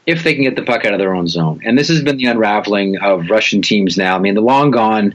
if 0.05 0.25
they 0.25 0.35
can 0.35 0.43
get 0.43 0.57
the 0.57 0.63
puck 0.63 0.85
out 0.85 0.93
of 0.93 0.99
their 0.99 1.15
own 1.15 1.29
zone. 1.29 1.61
And 1.65 1.79
this 1.79 1.89
has 1.89 2.03
been 2.03 2.17
the 2.17 2.25
unraveling 2.25 2.99
of 2.99 3.31
Russian 3.31 3.63
teams 3.63 3.97
now. 3.97 4.17
I 4.17 4.19
mean, 4.19 4.35
the 4.35 4.41
long 4.41 4.73
gone, 4.73 5.15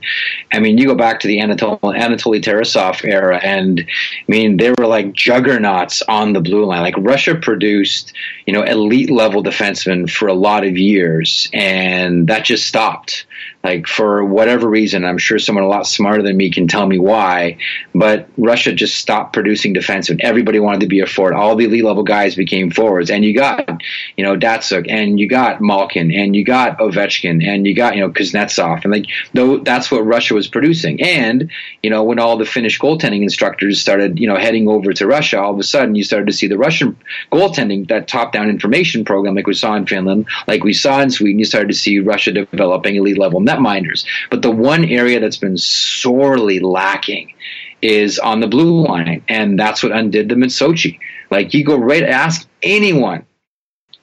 I 0.53 0.59
mean, 0.59 0.77
you 0.77 0.87
go 0.87 0.95
back 0.95 1.19
to 1.21 1.27
the 1.27 1.39
Anatol- 1.39 1.79
Anatoly 1.81 2.41
Tarasov 2.41 3.03
era, 3.03 3.37
and 3.43 3.81
I 3.81 4.31
mean, 4.31 4.57
they 4.57 4.71
were 4.71 4.87
like 4.87 5.13
juggernauts 5.13 6.01
on 6.03 6.33
the 6.33 6.41
blue 6.41 6.65
line. 6.65 6.81
Like 6.81 6.95
Russia 6.97 7.35
produced, 7.35 8.13
you 8.45 8.53
know, 8.53 8.63
elite 8.63 9.09
level 9.09 9.43
defensemen 9.43 10.09
for 10.09 10.27
a 10.27 10.33
lot 10.33 10.65
of 10.65 10.77
years, 10.77 11.49
and 11.53 12.27
that 12.27 12.45
just 12.45 12.65
stopped 12.65 13.25
like 13.67 13.85
for 13.85 14.23
whatever 14.23 14.69
reason, 14.69 15.03
I'm 15.03 15.17
sure 15.17 15.39
someone 15.39 15.65
a 15.65 15.67
lot 15.67 15.85
smarter 15.87 16.23
than 16.23 16.37
me 16.37 16.49
can 16.49 16.69
tell 16.69 16.87
me 16.87 16.99
why, 16.99 17.57
but 17.93 18.29
Russia 18.37 18.71
just 18.71 18.95
stopped 18.95 19.33
producing 19.33 19.73
defensemen. 19.73 20.21
Everybody 20.21 20.59
wanted 20.61 20.79
to 20.79 20.87
be 20.87 21.01
a 21.01 21.05
forward. 21.05 21.33
All 21.33 21.57
the 21.57 21.65
elite 21.65 21.83
level 21.83 22.03
guys 22.03 22.33
became 22.33 22.71
forwards, 22.71 23.09
and 23.09 23.25
you 23.25 23.33
got, 23.35 23.81
you 24.15 24.23
know, 24.23 24.37
Datsyuk, 24.37 24.89
and 24.89 25.19
you 25.19 25.27
got 25.27 25.59
Malkin, 25.59 26.13
and 26.13 26.33
you 26.33 26.45
got 26.45 26.77
Ovechkin, 26.79 27.45
and 27.45 27.67
you 27.67 27.75
got, 27.75 27.95
you 27.95 28.01
know, 28.01 28.09
Kuznetsov, 28.09 28.85
and 28.85 28.93
like 28.93 29.07
though 29.33 29.57
that's 29.57 29.91
what 29.91 30.05
Russia 30.05 30.33
was 30.33 30.47
producing. 30.47 31.01
And 31.01 31.51
you 31.83 31.89
know, 31.89 32.03
when 32.03 32.19
all 32.19 32.37
the 32.37 32.45
Finnish 32.45 32.79
goaltending 32.79 33.21
instructors 33.21 33.81
started, 33.81 34.17
you 34.17 34.27
know, 34.27 34.37
heading 34.37 34.69
over 34.69 34.93
to 34.93 35.05
Russia, 35.05 35.41
all 35.41 35.53
of 35.53 35.59
a 35.59 35.63
sudden 35.63 35.93
you 35.93 36.05
started 36.05 36.27
to 36.27 36.33
see 36.33 36.47
the 36.47 36.57
Russian 36.57 36.95
goaltending, 37.33 37.89
that 37.89 38.07
top-down 38.07 38.49
information 38.49 39.03
program, 39.03 39.35
like 39.35 39.47
we 39.47 39.53
saw 39.53 39.75
in 39.75 39.85
Finland, 39.85 40.25
like 40.47 40.63
we 40.63 40.71
saw 40.71 41.01
in 41.01 41.09
Sweden. 41.09 41.39
You 41.39 41.45
started 41.45 41.67
to 41.67 41.73
see 41.73 41.99
Russia 41.99 42.31
developing 42.31 42.95
elite 42.95 43.17
level 43.17 43.41
net 43.59 43.83
netminders. 43.83 44.05
But 44.29 44.41
the 44.41 44.51
one 44.51 44.85
area 44.85 45.19
that's 45.19 45.37
been 45.37 45.57
sorely 45.57 46.59
lacking 46.59 47.33
is 47.81 48.19
on 48.19 48.39
the 48.39 48.47
blue 48.47 48.85
line, 48.85 49.23
and 49.27 49.59
that's 49.59 49.83
what 49.83 49.91
undid 49.91 50.29
them 50.29 50.43
in 50.43 50.49
Sochi. 50.49 50.99
Like 51.29 51.53
you 51.53 51.63
go 51.63 51.77
right 51.77 52.03
ask 52.03 52.47
anyone 52.63 53.25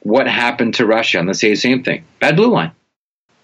what 0.01 0.29
happened 0.29 0.75
to 0.75 0.87
Russia, 0.87 1.19
and 1.19 1.29
they 1.29 1.33
say 1.33 1.51
the 1.51 1.57
same 1.57 1.83
thing: 1.83 2.05
bad 2.21 2.37
blue 2.37 2.51
line 2.51 2.73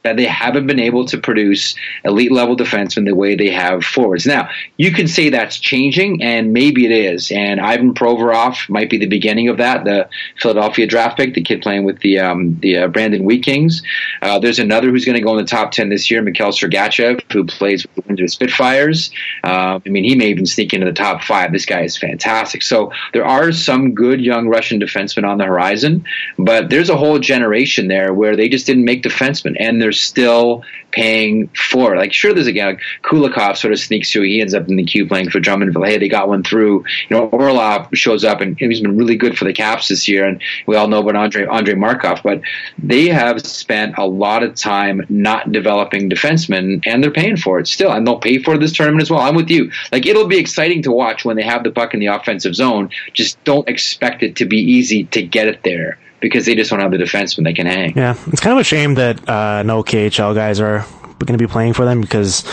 that 0.02 0.16
they 0.16 0.24
haven't 0.24 0.66
been 0.66 0.80
able 0.80 1.04
to 1.06 1.18
produce 1.18 1.74
elite 2.04 2.32
level 2.32 2.56
defensemen 2.56 3.04
the 3.04 3.14
way 3.14 3.34
they 3.34 3.50
have 3.50 3.84
forwards. 3.84 4.26
Now, 4.26 4.48
you 4.78 4.92
can 4.92 5.06
say 5.06 5.28
that's 5.28 5.58
changing, 5.58 6.22
and 6.22 6.52
maybe 6.52 6.86
it 6.86 6.92
is. 6.92 7.30
And 7.30 7.60
Ivan 7.60 7.92
Provorov 7.92 8.68
might 8.68 8.88
be 8.88 8.96
the 8.96 9.06
beginning 9.06 9.48
of 9.48 9.58
that. 9.58 9.84
The 9.84 10.08
Philadelphia 10.40 10.86
draft 10.86 11.16
pick, 11.16 11.34
the 11.34 11.42
kid 11.42 11.60
playing 11.60 11.84
with 11.84 12.00
the 12.00 12.18
um, 12.18 12.58
the 12.60 12.78
uh, 12.78 12.88
Brandon 12.88 13.24
Wheat 13.24 13.44
Kings. 13.44 13.82
Uh, 14.22 14.38
there's 14.38 14.58
another 14.58 14.90
who's 14.90 15.04
going 15.04 15.16
to 15.16 15.22
go 15.22 15.32
in 15.32 15.44
the 15.44 15.50
top 15.50 15.72
ten 15.72 15.90
this 15.90 16.10
year, 16.10 16.22
Mikhail 16.22 16.50
Sergachev, 16.50 17.20
who 17.32 17.44
plays 17.44 17.84
with 17.84 17.94
the 17.96 18.02
Windsor 18.06 18.28
Spitfires. 18.28 19.10
Uh, 19.44 19.80
I 19.84 19.88
mean, 19.88 20.04
he 20.04 20.14
may 20.14 20.28
even 20.28 20.46
sneak 20.46 20.72
into 20.72 20.86
the 20.86 20.92
top 20.92 21.22
five. 21.22 21.52
This 21.52 21.66
guy 21.66 21.82
is 21.82 21.98
fantastic. 21.98 22.62
So 22.62 22.92
there 23.12 23.26
are 23.26 23.52
some 23.52 23.94
good 23.94 24.20
young 24.20 24.48
Russian 24.48 24.80
defensemen 24.80 25.28
on 25.28 25.38
the 25.38 25.44
horizon, 25.44 26.04
but 26.38 26.70
there's 26.70 26.88
a 26.88 26.96
whole 26.96 27.18
generation 27.18 27.88
there 27.88 28.14
where 28.14 28.34
they 28.34 28.48
just 28.48 28.66
didn't 28.66 28.84
make 28.84 29.02
defensemen, 29.02 29.56
and 29.60 29.80
they're 29.80 29.89
they're 29.90 29.96
still 29.96 30.62
paying 30.92 31.48
for. 31.48 31.96
Like, 31.96 32.12
sure, 32.12 32.32
there's 32.32 32.46
a 32.46 32.52
guy 32.52 32.76
Kulikov 33.02 33.56
sort 33.56 33.72
of 33.72 33.80
sneaks 33.80 34.12
through. 34.12 34.22
He 34.22 34.40
ends 34.40 34.54
up 34.54 34.68
in 34.68 34.76
the 34.76 34.84
Q 34.84 35.06
playing 35.06 35.30
for 35.30 35.40
Drummondville. 35.40 35.86
Hey, 35.86 35.98
they 35.98 36.08
got 36.08 36.28
one 36.28 36.44
through. 36.44 36.84
You 37.08 37.16
know, 37.16 37.24
Orlov 37.26 37.88
shows 37.94 38.24
up 38.24 38.40
and 38.40 38.56
he's 38.56 38.80
been 38.80 38.96
really 38.96 39.16
good 39.16 39.36
for 39.36 39.44
the 39.44 39.52
Caps 39.52 39.88
this 39.88 40.06
year. 40.06 40.26
And 40.26 40.40
we 40.66 40.76
all 40.76 40.86
know 40.86 41.00
about 41.00 41.16
Andre 41.16 41.46
Andre 41.46 41.74
Markov, 41.74 42.20
but 42.22 42.40
they 42.78 43.08
have 43.08 43.44
spent 43.44 43.98
a 43.98 44.06
lot 44.06 44.44
of 44.44 44.54
time 44.54 45.04
not 45.08 45.50
developing 45.50 46.08
defensemen, 46.08 46.82
and 46.86 47.02
they're 47.02 47.10
paying 47.10 47.36
for 47.36 47.58
it 47.58 47.66
still, 47.66 47.90
and 47.90 48.06
they'll 48.06 48.20
pay 48.20 48.38
for 48.38 48.58
this 48.58 48.72
tournament 48.72 49.02
as 49.02 49.10
well. 49.10 49.20
I'm 49.20 49.34
with 49.34 49.50
you. 49.50 49.72
Like, 49.90 50.06
it'll 50.06 50.28
be 50.28 50.38
exciting 50.38 50.82
to 50.82 50.92
watch 50.92 51.24
when 51.24 51.36
they 51.36 51.42
have 51.42 51.64
the 51.64 51.72
puck 51.72 51.94
in 51.94 52.00
the 52.00 52.06
offensive 52.06 52.54
zone. 52.54 52.90
Just 53.12 53.42
don't 53.42 53.68
expect 53.68 54.22
it 54.22 54.36
to 54.36 54.44
be 54.44 54.58
easy 54.58 55.04
to 55.04 55.22
get 55.22 55.48
it 55.48 55.62
there 55.64 55.98
because 56.20 56.46
they 56.46 56.54
just 56.54 56.70
don't 56.70 56.80
have 56.80 56.90
the 56.90 56.98
defenseman 56.98 57.44
they 57.44 57.52
can 57.52 57.66
hang. 57.66 57.96
Yeah, 57.96 58.16
it's 58.28 58.40
kind 58.40 58.52
of 58.52 58.60
a 58.60 58.64
shame 58.64 58.94
that 58.94 59.28
uh, 59.28 59.62
no 59.62 59.82
KHL 59.82 60.34
guys 60.34 60.60
are 60.60 60.84
going 61.18 61.38
to 61.38 61.42
be 61.42 61.50
playing 61.50 61.72
for 61.72 61.84
them 61.84 62.00
because 62.00 62.44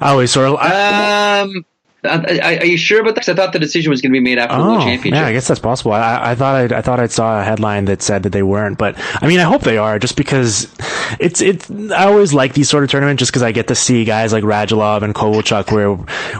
I 0.00 0.10
always 0.10 0.30
sort 0.30 0.48
of. 0.48 0.56
I, 0.56 1.40
um, 1.40 1.64
are 2.04 2.64
you 2.64 2.76
sure 2.76 3.00
about 3.00 3.14
this? 3.16 3.28
I 3.28 3.34
thought 3.34 3.52
the 3.52 3.58
decision 3.58 3.90
was 3.90 4.00
going 4.00 4.12
to 4.12 4.16
be 4.16 4.20
made 4.20 4.38
after 4.38 4.56
oh, 4.56 4.58
the 4.58 4.70
World 4.70 4.82
Championship. 4.82 5.20
Yeah, 5.20 5.26
I 5.26 5.32
guess 5.32 5.48
that's 5.48 5.60
possible. 5.60 5.92
I, 5.92 6.32
I 6.32 6.34
thought 6.34 6.54
I'd, 6.54 6.72
I 6.72 6.80
thought 6.80 7.00
I 7.00 7.06
saw 7.06 7.40
a 7.40 7.44
headline 7.44 7.86
that 7.86 8.02
said 8.02 8.22
that 8.24 8.30
they 8.30 8.42
weren't, 8.42 8.78
but 8.78 8.96
I 9.22 9.26
mean, 9.26 9.40
I 9.40 9.44
hope 9.44 9.62
they 9.62 9.78
are, 9.78 9.98
just 9.98 10.16
because 10.16 10.72
it's 11.18 11.40
it's. 11.40 11.70
I 11.70 12.06
always 12.06 12.32
like 12.32 12.54
these 12.54 12.68
sort 12.68 12.84
of 12.84 12.90
tournaments, 12.90 13.20
just 13.20 13.32
because 13.32 13.42
I 13.42 13.52
get 13.52 13.68
to 13.68 13.74
see 13.74 14.04
guys 14.04 14.32
like 14.32 14.44
Radulov 14.44 15.02
and 15.02 15.14
Kovalchuk, 15.14 15.72
where 15.72 15.98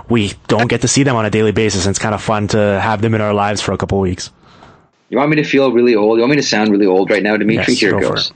we 0.08 0.32
don't 0.48 0.68
get 0.68 0.82
to 0.82 0.88
see 0.88 1.02
them 1.02 1.16
on 1.16 1.26
a 1.26 1.30
daily 1.30 1.52
basis, 1.52 1.86
and 1.86 1.90
it's 1.90 1.98
kind 1.98 2.14
of 2.14 2.22
fun 2.22 2.48
to 2.48 2.58
have 2.58 3.02
them 3.02 3.14
in 3.14 3.20
our 3.20 3.34
lives 3.34 3.60
for 3.60 3.72
a 3.72 3.78
couple 3.78 3.98
of 3.98 4.02
weeks. 4.02 4.30
You 5.08 5.18
want 5.18 5.30
me 5.30 5.36
to 5.36 5.44
feel 5.44 5.72
really 5.72 5.94
old? 5.94 6.16
You 6.16 6.22
want 6.22 6.30
me 6.30 6.36
to 6.36 6.42
sound 6.42 6.70
really 6.70 6.86
old 6.86 7.10
right 7.10 7.22
now, 7.22 7.36
Dimitri? 7.36 7.74
Yes, 7.74 7.80
Here 7.80 7.96
it 7.96 8.00
goes. 8.00 8.32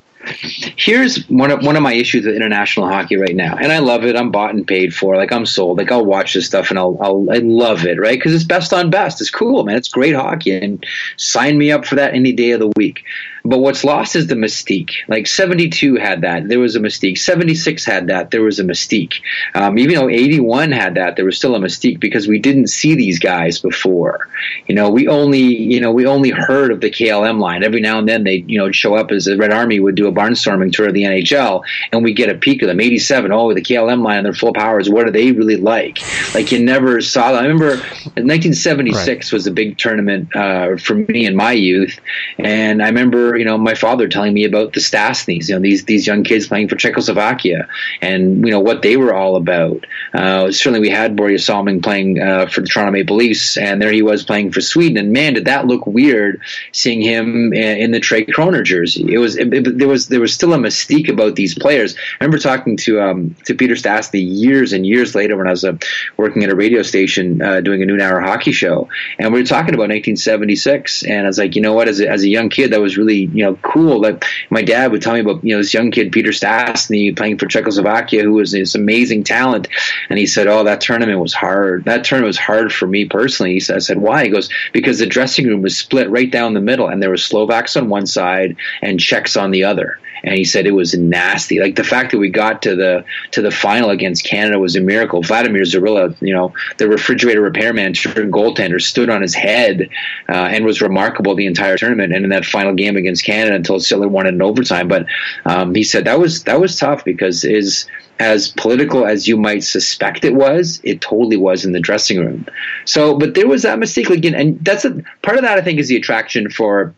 Here's 0.76 1.26
one 1.28 1.50
of 1.50 1.64
one 1.64 1.76
of 1.76 1.82
my 1.82 1.94
issues 1.94 2.26
with 2.26 2.36
international 2.36 2.86
hockey 2.86 3.16
right 3.16 3.34
now, 3.34 3.56
and 3.56 3.72
I 3.72 3.78
love 3.78 4.04
it. 4.04 4.16
I'm 4.16 4.30
bought 4.30 4.54
and 4.54 4.66
paid 4.66 4.94
for. 4.94 5.16
Like 5.16 5.32
I'm 5.32 5.46
sold. 5.46 5.78
Like 5.78 5.90
I'll 5.90 6.04
watch 6.04 6.34
this 6.34 6.46
stuff 6.46 6.68
and 6.68 6.78
I'll, 6.78 6.98
I'll 7.00 7.26
I 7.30 7.38
love 7.38 7.86
it, 7.86 7.98
right? 7.98 8.18
Because 8.18 8.34
it's 8.34 8.44
best 8.44 8.74
on 8.74 8.90
best. 8.90 9.20
It's 9.22 9.30
cool, 9.30 9.64
man. 9.64 9.76
It's 9.76 9.88
great 9.88 10.14
hockey, 10.14 10.52
and 10.52 10.84
sign 11.16 11.56
me 11.56 11.72
up 11.72 11.86
for 11.86 11.94
that 11.94 12.14
any 12.14 12.32
day 12.32 12.50
of 12.50 12.60
the 12.60 12.70
week. 12.76 13.02
But 13.44 13.58
what's 13.58 13.84
lost 13.84 14.16
is 14.16 14.26
the 14.26 14.34
mystique. 14.34 14.92
Like 15.08 15.26
72 15.26 15.96
had 15.96 16.22
that. 16.22 16.48
There 16.48 16.60
was 16.60 16.76
a 16.76 16.80
mystique. 16.80 17.18
76 17.18 17.84
had 17.84 18.08
that. 18.08 18.30
There 18.30 18.42
was 18.42 18.58
a 18.58 18.64
mystique. 18.64 19.20
Um, 19.54 19.78
even 19.78 19.94
though 19.94 20.08
81 20.08 20.72
had 20.72 20.94
that, 20.94 21.16
there 21.16 21.24
was 21.24 21.36
still 21.36 21.54
a 21.54 21.58
mystique 21.58 22.00
because 22.00 22.28
we 22.28 22.38
didn't 22.38 22.68
see 22.68 22.94
these 22.94 23.18
guys 23.18 23.58
before. 23.58 24.28
You 24.66 24.74
know, 24.74 24.90
we 24.90 25.08
only, 25.08 25.40
you 25.40 25.80
know, 25.80 25.92
we 25.92 26.06
only 26.06 26.30
heard 26.30 26.70
of 26.70 26.80
the 26.80 26.90
KLM 26.90 27.40
line. 27.40 27.64
Every 27.64 27.80
now 27.80 27.98
and 27.98 28.08
then 28.08 28.24
they, 28.24 28.44
you 28.46 28.58
know, 28.58 28.70
show 28.72 28.94
up 28.94 29.10
as 29.10 29.24
the 29.24 29.36
Red 29.36 29.52
Army 29.52 29.80
would 29.80 29.94
do 29.94 30.06
a 30.06 30.12
barnstorming 30.12 30.72
tour 30.72 30.88
of 30.88 30.94
the 30.94 31.04
NHL 31.04 31.62
and 31.92 32.04
we 32.04 32.12
get 32.12 32.28
a 32.28 32.34
peek 32.34 32.62
of 32.62 32.68
them. 32.68 32.80
87, 32.80 33.32
oh, 33.32 33.54
the 33.54 33.62
KLM 33.62 34.02
line 34.02 34.24
their 34.24 34.32
full 34.32 34.52
powers. 34.52 34.88
What 34.88 35.06
are 35.06 35.10
they 35.10 35.32
really 35.32 35.56
like? 35.56 35.98
Like 36.34 36.52
you 36.52 36.62
never 36.62 37.00
saw 37.00 37.32
them. 37.32 37.42
I 37.42 37.46
remember 37.46 37.76
1976 38.16 39.06
right. 39.08 39.32
was 39.32 39.46
a 39.46 39.50
big 39.50 39.78
tournament 39.78 40.34
uh, 40.34 40.76
for 40.76 40.94
me 40.94 41.26
in 41.26 41.36
my 41.36 41.52
youth. 41.52 41.98
And 42.38 42.82
I 42.82 42.86
remember 42.86 43.29
you 43.36 43.44
know, 43.44 43.58
my 43.58 43.74
father 43.74 44.08
telling 44.08 44.34
me 44.34 44.44
about 44.44 44.72
the 44.72 44.80
Stastnys, 44.80 45.48
you 45.48 45.54
know, 45.54 45.60
these 45.60 45.84
these 45.84 46.06
young 46.06 46.24
kids 46.24 46.48
playing 46.48 46.68
for 46.68 46.76
Czechoslovakia, 46.76 47.68
and 48.00 48.44
you 48.44 48.50
know 48.50 48.60
what 48.60 48.82
they 48.82 48.96
were 48.96 49.14
all 49.14 49.36
about. 49.36 49.86
Uh, 50.12 50.50
certainly, 50.50 50.80
we 50.80 50.90
had 50.90 51.16
Börje 51.16 51.40
Salming 51.40 51.82
playing 51.82 52.20
uh, 52.20 52.46
for 52.46 52.60
the 52.60 52.66
Toronto 52.66 52.92
Maple 52.92 53.16
Leafs, 53.16 53.56
and 53.56 53.80
there 53.80 53.92
he 53.92 54.02
was 54.02 54.22
playing 54.22 54.52
for 54.52 54.60
Sweden. 54.60 54.96
And 54.96 55.12
man, 55.12 55.34
did 55.34 55.44
that 55.46 55.66
look 55.66 55.86
weird 55.86 56.42
seeing 56.72 57.00
him 57.00 57.52
in 57.52 57.90
the 57.90 58.00
Tre 58.00 58.24
Kronor 58.24 58.64
jersey. 58.64 59.12
It 59.12 59.18
was 59.18 59.36
it, 59.36 59.52
it, 59.52 59.78
there 59.78 59.88
was 59.88 60.08
there 60.08 60.20
was 60.20 60.32
still 60.32 60.54
a 60.54 60.58
mystique 60.58 61.08
about 61.08 61.36
these 61.36 61.54
players. 61.54 61.96
I 61.96 62.24
remember 62.24 62.38
talking 62.38 62.76
to 62.78 63.00
um, 63.00 63.36
to 63.44 63.54
Peter 63.54 63.74
Stastny 63.74 64.24
years 64.26 64.72
and 64.72 64.86
years 64.86 65.14
later 65.14 65.36
when 65.36 65.46
I 65.46 65.50
was 65.50 65.64
uh, 65.64 65.76
working 66.16 66.44
at 66.44 66.50
a 66.50 66.56
radio 66.56 66.82
station 66.82 67.42
uh, 67.42 67.60
doing 67.60 67.82
a 67.82 67.86
noon 67.86 68.00
hour 68.00 68.20
hockey 68.20 68.52
show, 68.52 68.88
and 69.18 69.32
we 69.32 69.40
were 69.40 69.46
talking 69.46 69.74
about 69.74 69.88
1976, 69.90 71.04
and 71.04 71.26
I 71.26 71.26
was 71.26 71.38
like, 71.38 71.56
you 71.56 71.62
know 71.62 71.72
what, 71.72 71.88
as 71.88 72.00
a, 72.00 72.08
as 72.08 72.22
a 72.22 72.28
young 72.28 72.48
kid, 72.48 72.72
that 72.72 72.80
was 72.80 72.96
really 72.96 73.19
you 73.26 73.44
know 73.44 73.56
cool. 73.62 74.00
Like 74.00 74.24
my 74.50 74.62
dad 74.62 74.92
would 74.92 75.02
tell 75.02 75.14
me 75.14 75.20
about 75.20 75.44
you 75.44 75.54
know 75.54 75.58
this 75.58 75.74
young 75.74 75.90
kid 75.90 76.12
Peter 76.12 76.30
Stastny 76.30 77.16
playing 77.16 77.38
for 77.38 77.46
Czechoslovakia 77.46 78.22
who 78.22 78.34
was 78.34 78.52
this 78.52 78.74
amazing 78.74 79.24
talent, 79.24 79.68
and 80.08 80.18
he 80.18 80.26
said, 80.26 80.46
"Oh, 80.46 80.64
that 80.64 80.80
tournament 80.80 81.20
was 81.20 81.34
hard. 81.34 81.84
That 81.84 82.04
tournament 82.04 82.28
was 82.28 82.38
hard 82.38 82.72
for 82.72 82.86
me 82.86 83.04
personally." 83.04 83.52
He 83.52 83.60
said, 83.60 83.76
"I 83.76 83.80
said 83.80 83.98
why?" 83.98 84.24
He 84.24 84.30
goes, 84.30 84.48
"Because 84.72 84.98
the 84.98 85.06
dressing 85.06 85.46
room 85.46 85.62
was 85.62 85.76
split 85.76 86.08
right 86.10 86.30
down 86.30 86.54
the 86.54 86.60
middle, 86.60 86.88
and 86.88 87.02
there 87.02 87.10
were 87.10 87.16
Slovaks 87.16 87.76
on 87.76 87.88
one 87.88 88.06
side 88.06 88.56
and 88.82 89.00
Czechs 89.00 89.36
on 89.36 89.50
the 89.50 89.64
other." 89.64 89.98
And 90.22 90.34
he 90.34 90.44
said 90.44 90.66
it 90.66 90.72
was 90.72 90.94
nasty. 90.94 91.60
Like 91.60 91.76
the 91.76 91.84
fact 91.84 92.12
that 92.12 92.18
we 92.18 92.30
got 92.30 92.62
to 92.62 92.76
the 92.76 93.04
to 93.32 93.42
the 93.42 93.50
final 93.50 93.90
against 93.90 94.24
Canada 94.24 94.58
was 94.58 94.76
a 94.76 94.80
miracle. 94.80 95.22
Vladimir 95.22 95.62
Dzurilla, 95.62 96.16
you 96.20 96.34
know, 96.34 96.52
the 96.78 96.88
refrigerator 96.88 97.40
repairman, 97.40 97.92
turned 97.94 98.32
goaltender, 98.32 98.80
stood 98.80 99.10
on 99.10 99.22
his 99.22 99.34
head 99.34 99.88
uh, 100.28 100.32
and 100.32 100.64
was 100.64 100.80
remarkable 100.80 101.34
the 101.34 101.46
entire 101.46 101.76
tournament. 101.76 102.12
And 102.12 102.24
in 102.24 102.30
that 102.30 102.44
final 102.44 102.74
game 102.74 102.96
against 102.96 103.24
Canada, 103.24 103.56
until 103.56 103.76
Sittler 103.76 104.08
won 104.08 104.26
in 104.26 104.40
overtime. 104.42 104.88
But 104.88 105.06
um, 105.44 105.74
he 105.74 105.84
said 105.84 106.04
that 106.04 106.18
was 106.18 106.44
that 106.44 106.60
was 106.60 106.76
tough 106.76 107.04
because 107.04 107.44
is 107.44 107.86
as 108.20 108.48
political 108.52 109.06
as 109.06 109.26
you 109.26 109.36
might 109.36 109.64
suspect 109.64 110.24
it 110.24 110.34
was, 110.34 110.80
it 110.84 111.00
totally 111.00 111.38
was 111.38 111.64
in 111.64 111.72
the 111.72 111.80
dressing 111.80 112.20
room. 112.20 112.46
So, 112.84 113.18
but 113.18 113.34
there 113.34 113.48
was 113.48 113.62
that 113.62 113.78
mistake 113.78 114.10
again, 114.10 114.34
and 114.34 114.62
that's 114.62 114.84
a 114.84 115.02
part 115.22 115.38
of 115.38 115.42
that. 115.42 115.58
I 115.58 115.62
think 115.62 115.78
is 115.78 115.88
the 115.88 115.96
attraction 115.96 116.50
for 116.50 116.94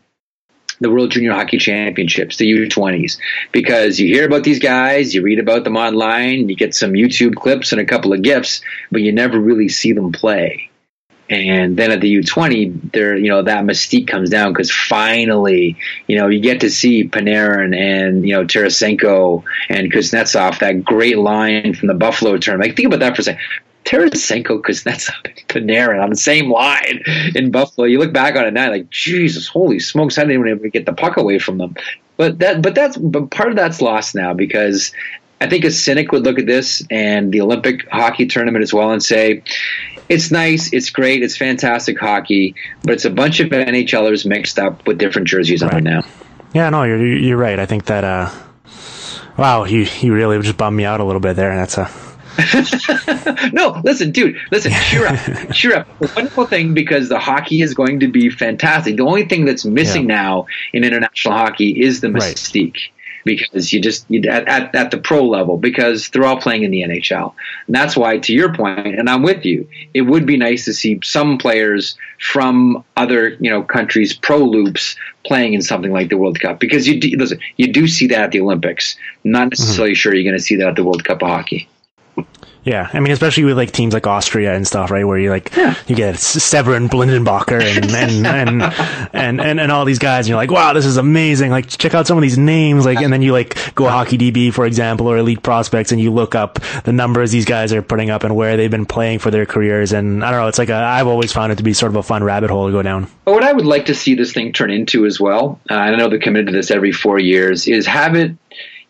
the 0.82 0.90
World 0.90 1.10
Junior 1.10 1.32
Hockey 1.32 1.58
Championships, 1.58 2.36
the 2.36 2.50
U20s, 2.50 3.18
because 3.52 3.98
you 3.98 4.08
hear 4.08 4.26
about 4.26 4.44
these 4.44 4.58
guys, 4.58 5.14
you 5.14 5.22
read 5.22 5.38
about 5.38 5.64
them 5.64 5.76
online, 5.76 6.48
you 6.48 6.56
get 6.56 6.74
some 6.74 6.92
YouTube 6.92 7.36
clips 7.36 7.72
and 7.72 7.80
a 7.80 7.86
couple 7.86 8.12
of 8.12 8.22
gifs, 8.22 8.62
but 8.90 9.00
you 9.00 9.12
never 9.12 9.38
really 9.38 9.68
see 9.68 9.92
them 9.92 10.12
play. 10.12 10.70
And 11.28 11.76
then 11.78 11.90
at 11.90 12.02
the 12.02 12.14
U20, 12.18 12.92
there, 12.92 13.16
you 13.16 13.30
know, 13.30 13.42
that 13.42 13.64
mystique 13.64 14.06
comes 14.06 14.28
down 14.28 14.52
because 14.52 14.70
finally, 14.70 15.78
you 16.06 16.18
know, 16.18 16.28
you 16.28 16.40
get 16.40 16.60
to 16.60 16.68
see 16.68 17.08
Panarin 17.08 17.74
and, 17.74 18.28
you 18.28 18.34
know, 18.34 18.44
Tarasenko 18.44 19.42
and 19.70 19.90
Kuznetsov, 19.90 20.58
that 20.58 20.84
great 20.84 21.16
line 21.16 21.74
from 21.74 21.88
the 21.88 21.94
Buffalo 21.94 22.36
term. 22.36 22.60
Like, 22.60 22.76
think 22.76 22.88
about 22.88 23.00
that 23.00 23.16
for 23.16 23.22
a 23.22 23.24
second. 23.24 23.40
Tarasenko 23.84 24.60
Kuznetsov 24.60 25.14
Panarin 25.48 26.02
on 26.02 26.10
the 26.10 26.16
same 26.16 26.50
line 26.50 27.02
in 27.34 27.50
Buffalo. 27.50 27.86
You 27.86 27.98
look 27.98 28.12
back 28.12 28.36
on 28.36 28.46
it 28.46 28.52
now, 28.52 28.70
like 28.70 28.90
Jesus, 28.90 29.46
holy 29.48 29.80
smokes! 29.80 30.18
I 30.18 30.24
didn't 30.24 30.48
even 30.48 30.70
get 30.70 30.86
the 30.86 30.92
puck 30.92 31.16
away 31.16 31.38
from 31.38 31.58
them. 31.58 31.74
But 32.16 32.38
that, 32.40 32.62
but 32.62 32.74
that's, 32.74 32.96
but 32.96 33.30
part 33.30 33.48
of 33.48 33.56
that's 33.56 33.80
lost 33.80 34.14
now 34.14 34.34
because 34.34 34.92
I 35.40 35.48
think 35.48 35.64
a 35.64 35.70
cynic 35.70 36.12
would 36.12 36.24
look 36.24 36.38
at 36.38 36.46
this 36.46 36.82
and 36.90 37.32
the 37.32 37.40
Olympic 37.40 37.88
hockey 37.90 38.26
tournament 38.26 38.62
as 38.62 38.72
well 38.72 38.92
and 38.92 39.02
say, 39.02 39.42
it's 40.08 40.30
nice, 40.30 40.72
it's 40.72 40.90
great, 40.90 41.22
it's 41.22 41.36
fantastic 41.36 41.98
hockey, 41.98 42.54
but 42.82 42.92
it's 42.92 43.04
a 43.04 43.10
bunch 43.10 43.40
of 43.40 43.48
NHLers 43.48 44.26
mixed 44.26 44.58
up 44.58 44.86
with 44.86 44.98
different 44.98 45.26
jerseys 45.26 45.62
right. 45.62 45.74
on 45.74 45.84
now. 45.84 46.02
Yeah, 46.54 46.68
no, 46.68 46.82
you're 46.84 47.04
you're 47.04 47.38
right. 47.38 47.58
I 47.58 47.66
think 47.66 47.86
that. 47.86 48.04
uh 48.04 48.30
Wow, 49.38 49.64
you 49.64 49.86
you 50.00 50.12
really 50.12 50.38
just 50.42 50.58
bummed 50.58 50.76
me 50.76 50.84
out 50.84 51.00
a 51.00 51.04
little 51.04 51.20
bit 51.20 51.36
there. 51.36 51.50
and 51.50 51.58
That's 51.58 51.78
a 51.78 51.86
no, 53.52 53.80
listen, 53.84 54.10
dude, 54.10 54.36
listen, 54.50 54.72
cheer 54.72 55.06
up, 55.06 55.18
cheer 55.52 55.76
up. 55.76 55.98
The 55.98 56.12
wonderful 56.16 56.46
thing 56.46 56.72
because 56.72 57.08
the 57.08 57.18
hockey 57.18 57.60
is 57.60 57.74
going 57.74 58.00
to 58.00 58.08
be 58.08 58.30
fantastic. 58.30 58.96
The 58.96 59.04
only 59.04 59.26
thing 59.26 59.44
that's 59.44 59.64
missing 59.64 60.08
yeah. 60.08 60.16
now 60.16 60.46
in 60.72 60.84
international 60.84 61.34
hockey 61.34 61.82
is 61.82 62.00
the 62.00 62.08
mystique. 62.08 62.74
Right. 62.74 62.88
Because 63.24 63.72
you 63.72 63.80
just 63.80 64.04
you, 64.08 64.20
at, 64.28 64.48
at, 64.48 64.74
at 64.74 64.90
the 64.90 64.98
pro 64.98 65.24
level, 65.24 65.56
because 65.56 66.08
they're 66.08 66.24
all 66.24 66.40
playing 66.40 66.64
in 66.64 66.72
the 66.72 66.82
NHL, 66.82 67.32
and 67.68 67.76
that's 67.76 67.96
why, 67.96 68.18
to 68.18 68.32
your 68.32 68.52
point, 68.52 68.98
and 68.98 69.08
I'm 69.08 69.22
with 69.22 69.44
you. 69.44 69.68
It 69.94 70.02
would 70.02 70.26
be 70.26 70.36
nice 70.36 70.64
to 70.64 70.74
see 70.74 70.98
some 71.04 71.38
players 71.38 71.96
from 72.18 72.84
other 72.96 73.36
you 73.38 73.48
know 73.48 73.62
countries 73.62 74.12
pro 74.12 74.38
loops 74.38 74.96
playing 75.24 75.54
in 75.54 75.62
something 75.62 75.92
like 75.92 76.08
the 76.08 76.16
World 76.16 76.40
Cup 76.40 76.58
because 76.58 76.88
you 76.88 76.98
do, 76.98 77.16
listen, 77.16 77.38
you 77.58 77.72
do 77.72 77.86
see 77.86 78.08
that 78.08 78.22
at 78.22 78.30
the 78.32 78.40
Olympics. 78.40 78.96
Not 79.22 79.50
necessarily 79.50 79.92
mm-hmm. 79.92 79.98
sure 79.98 80.14
you're 80.14 80.24
going 80.24 80.36
to 80.36 80.42
see 80.42 80.56
that 80.56 80.66
at 80.66 80.74
the 80.74 80.82
World 80.82 81.04
Cup 81.04 81.22
of 81.22 81.28
hockey. 81.28 81.68
Yeah, 82.64 82.88
I 82.92 83.00
mean, 83.00 83.12
especially 83.12 83.42
with 83.42 83.56
like 83.56 83.72
teams 83.72 83.92
like 83.92 84.06
Austria 84.06 84.54
and 84.54 84.64
stuff, 84.64 84.92
right? 84.92 85.04
Where 85.04 85.18
you 85.18 85.30
like 85.30 85.54
yeah. 85.56 85.74
you 85.88 85.96
get 85.96 86.16
Severin 86.16 86.88
Blindenbacher 86.88 87.60
and 87.60 87.90
and, 87.90 88.26
and 88.26 88.62
and, 89.12 89.40
and 89.40 89.60
and 89.60 89.72
all 89.72 89.84
these 89.84 89.98
guys, 89.98 90.26
and 90.26 90.28
you're 90.28 90.36
like, 90.36 90.52
wow, 90.52 90.72
this 90.72 90.86
is 90.86 90.96
amazing! 90.96 91.50
Like, 91.50 91.66
check 91.66 91.92
out 91.94 92.06
some 92.06 92.16
of 92.16 92.22
these 92.22 92.38
names, 92.38 92.86
like, 92.86 92.98
and 92.98 93.12
then 93.12 93.20
you 93.20 93.32
like 93.32 93.74
go 93.74 93.88
Hockey 93.88 94.16
DB, 94.16 94.54
for 94.54 94.64
example, 94.64 95.08
or 95.08 95.18
Elite 95.18 95.42
Prospects, 95.42 95.90
and 95.90 96.00
you 96.00 96.12
look 96.12 96.36
up 96.36 96.60
the 96.84 96.92
numbers 96.92 97.32
these 97.32 97.46
guys 97.46 97.72
are 97.72 97.82
putting 97.82 98.10
up 98.10 98.22
and 98.22 98.36
where 98.36 98.56
they've 98.56 98.70
been 98.70 98.86
playing 98.86 99.18
for 99.18 99.32
their 99.32 99.44
careers, 99.44 99.92
and 99.92 100.24
I 100.24 100.30
don't 100.30 100.40
know, 100.40 100.46
it's 100.46 100.58
like 100.58 100.70
a, 100.70 100.76
I've 100.76 101.08
always 101.08 101.32
found 101.32 101.50
it 101.50 101.56
to 101.56 101.64
be 101.64 101.72
sort 101.72 101.90
of 101.90 101.96
a 101.96 102.02
fun 102.04 102.22
rabbit 102.22 102.50
hole 102.50 102.66
to 102.66 102.72
go 102.72 102.82
down. 102.82 103.08
But 103.24 103.34
what 103.34 103.42
I 103.42 103.52
would 103.52 103.66
like 103.66 103.86
to 103.86 103.94
see 103.94 104.14
this 104.14 104.32
thing 104.32 104.52
turn 104.52 104.70
into 104.70 105.04
as 105.04 105.18
well, 105.18 105.58
uh, 105.68 105.74
I 105.74 105.96
know 105.96 106.08
they're 106.08 106.20
committed 106.20 106.46
to 106.46 106.52
this 106.52 106.70
every 106.70 106.92
four 106.92 107.18
years, 107.18 107.66
is 107.66 107.86
have 107.86 108.14
it 108.14 108.36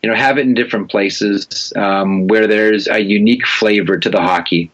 you 0.03 0.09
know, 0.09 0.15
have 0.15 0.37
it 0.37 0.41
in 0.41 0.53
different 0.53 0.91
places 0.91 1.71
um, 1.77 2.27
where 2.27 2.45
there's 2.45 2.87
a 2.87 2.99
unique 2.99 3.47
flavor 3.47 3.97
to 3.97 4.09
the 4.09 4.21
hockey. 4.21 4.69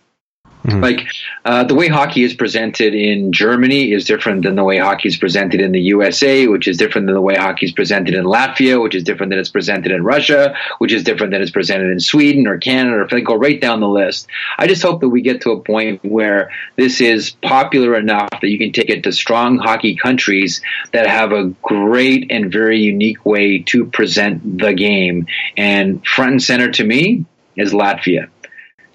Mm-hmm. 0.63 0.81
Like 0.81 1.07
uh, 1.45 1.63
the 1.63 1.73
way 1.73 1.87
hockey 1.87 2.23
is 2.23 2.33
presented 2.33 2.93
in 2.93 3.31
Germany 3.31 3.93
is 3.93 4.03
different 4.03 4.43
than 4.43 4.55
the 4.55 4.63
way 4.63 4.77
hockey 4.77 5.07
is 5.07 5.15
presented 5.15 5.61
in 5.61 5.71
the 5.71 5.79
USA, 5.79 6.47
which 6.47 6.67
is 6.67 6.75
different 6.75 7.07
than 7.07 7.15
the 7.15 7.21
way 7.21 7.35
hockey 7.35 7.65
is 7.65 7.71
presented 7.71 8.13
in 8.13 8.25
Latvia, 8.25 8.81
which 8.81 8.93
is 8.93 9.03
different 9.03 9.29
than 9.29 9.39
it's 9.39 9.49
presented 9.49 9.93
in 9.93 10.03
Russia, 10.03 10.53
which 10.79 10.91
is 10.91 11.03
different 11.03 11.31
than 11.31 11.41
it's 11.41 11.51
presented 11.51 11.89
in 11.91 11.99
Sweden 11.99 12.45
or 12.45 12.57
Canada, 12.57 12.97
or 12.97 13.03
if 13.03 13.13
I 13.13 13.21
go 13.21 13.35
right 13.35 13.59
down 13.59 13.79
the 13.79 13.87
list. 13.87 14.27
I 14.57 14.67
just 14.67 14.81
hope 14.81 14.99
that 14.99 15.09
we 15.09 15.21
get 15.21 15.41
to 15.41 15.51
a 15.51 15.61
point 15.61 16.03
where 16.03 16.51
this 16.75 16.99
is 16.99 17.31
popular 17.41 17.95
enough 17.95 18.29
that 18.41 18.49
you 18.49 18.57
can 18.57 18.73
take 18.73 18.89
it 18.89 19.03
to 19.03 19.13
strong 19.13 19.59
hockey 19.59 19.95
countries 19.95 20.61
that 20.91 21.07
have 21.07 21.31
a 21.31 21.45
great 21.63 22.27
and 22.29 22.51
very 22.51 22.79
unique 22.79 23.25
way 23.25 23.59
to 23.67 23.85
present 23.85 24.59
the 24.59 24.73
game. 24.73 25.25
And 25.55 26.05
front 26.05 26.31
and 26.31 26.43
center 26.43 26.69
to 26.71 26.83
me 26.83 27.25
is 27.55 27.71
Latvia. 27.71 28.29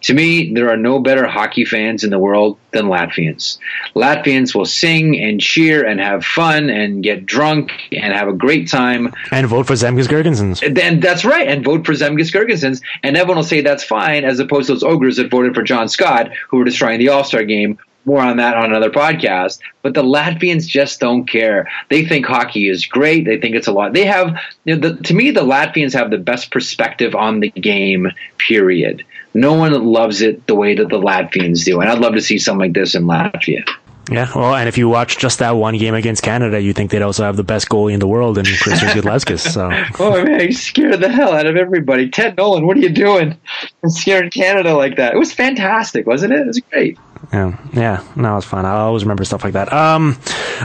To 0.05 0.12
me, 0.12 0.52
there 0.52 0.68
are 0.68 0.76
no 0.76 0.98
better 0.98 1.26
hockey 1.26 1.64
fans 1.64 2.05
in 2.05 2.11
the 2.11 2.18
world 2.18 2.59
than 2.72 2.86
Latvians. 2.86 3.57
Latvians 3.94 4.55
will 4.55 4.66
sing 4.66 5.18
and 5.18 5.40
cheer 5.40 5.86
and 5.86 5.98
have 5.98 6.26
fun 6.26 6.68
and 6.68 7.02
get 7.02 7.24
drunk 7.24 7.72
and 7.90 8.12
have 8.12 8.28
a 8.28 8.34
great 8.34 8.68
time. 8.68 9.14
And 9.30 9.46
vote 9.46 9.66
for 9.66 9.72
Zemgus 9.72 10.07
Girgensons. 10.07 10.74
Then 10.74 11.00
that's 11.00 11.24
right, 11.24 11.48
and 11.48 11.64
vote 11.64 11.86
for 11.86 11.92
Zemgus 11.92 12.30
Girgensons. 12.30 12.82
And 13.02 13.16
everyone 13.16 13.38
will 13.38 13.44
say 13.44 13.62
that's 13.62 13.82
fine, 13.82 14.24
as 14.24 14.38
opposed 14.38 14.66
to 14.66 14.74
those 14.74 14.82
ogres 14.82 15.16
that 15.16 15.30
voted 15.30 15.55
for 15.55 15.62
John 15.62 15.88
Scott, 15.88 16.30
who 16.50 16.59
were 16.59 16.64
destroying 16.64 16.98
the 16.98 17.09
All 17.09 17.24
Star 17.24 17.42
game 17.42 17.78
more 18.05 18.20
on 18.20 18.36
that 18.36 18.59
on 18.59 18.66
another 18.66 18.90
podcast. 18.90 19.61
But 19.80 19.94
the 19.94 20.02
Latvians 20.02 20.66
just 20.66 21.00
don't 21.00 21.24
care. 21.24 21.66
They 21.88 22.05
think 22.05 22.26
hockey 22.26 22.68
is 22.68 22.84
great. 22.84 23.24
They 23.24 23.40
think 23.40 23.57
it's 23.57 23.68
a 23.68 23.72
lot. 23.72 23.94
They 23.94 24.05
have, 24.05 24.38
you 24.66 24.76
know, 24.76 24.90
the, 24.90 25.02
to 25.05 25.14
me, 25.14 25.30
the 25.30 25.40
Latvians 25.40 25.94
have 25.94 26.11
the 26.11 26.18
best 26.18 26.50
perspective 26.50 27.14
on 27.14 27.40
the 27.40 27.48
game, 27.48 28.09
period 28.36 29.02
no 29.35 29.53
one 29.53 29.72
loves 29.85 30.22
it 30.22 30.47
the 30.47 30.55
way 30.55 30.74
that 30.74 30.89
the 30.89 30.99
Latvians 30.99 31.64
do, 31.64 31.80
and 31.80 31.91
I'd 31.91 31.99
love 31.99 32.14
to 32.14 32.22
see 32.22 32.39
something 32.39 32.61
like 32.61 32.72
this 32.72 32.95
in 32.95 33.05
Latvia. 33.05 33.64
Yeah, 34.11 34.30
well, 34.35 34.55
and 34.55 34.68
if 34.68 34.76
you 34.76 34.89
watch 34.89 35.16
just 35.16 35.39
that 35.39 35.53
one 35.53 35.78
game 35.78 35.95
against 35.95 36.22
Canada, 36.22 36.61
you 36.61 36.74
think 36.74 36.91
they'd 36.91 37.01
also 37.01 37.24
have 37.24 37.37
the 37.37 37.45
best 37.45 37.70
goalie 37.70 37.95
in 37.95 38.01
the 38.01 38.07
world 38.07 38.37
in 38.37 38.45
Christian 38.45 38.89
Gudlevskis. 38.91 39.41
So, 39.41 39.70
oh 39.99 40.22
man, 40.22 40.41
you 40.41 40.53
scared 40.53 41.01
the 41.01 41.09
hell 41.09 41.32
out 41.32 41.47
of 41.47 41.57
everybody. 41.57 42.11
Ted 42.11 42.37
Nolan, 42.37 42.66
what 42.66 42.76
are 42.76 42.80
you 42.80 42.91
doing? 42.91 43.39
scaring 43.89 44.30
Canada 44.30 44.74
like 44.74 44.97
that. 44.97 45.14
It 45.14 45.18
was 45.18 45.32
fantastic, 45.32 46.07
wasn't 46.07 46.35
it? 46.35 46.41
It 46.41 46.47
was 46.47 46.61
great. 46.61 46.99
Yeah, 47.33 47.57
yeah, 47.72 48.05
no, 48.16 48.37
it's 48.37 48.47
fun. 48.47 48.64
I 48.64 48.72
always 48.72 49.05
remember 49.05 49.25
stuff 49.25 49.45
like 49.45 49.55
that. 49.55 49.72
Um, 49.72 50.18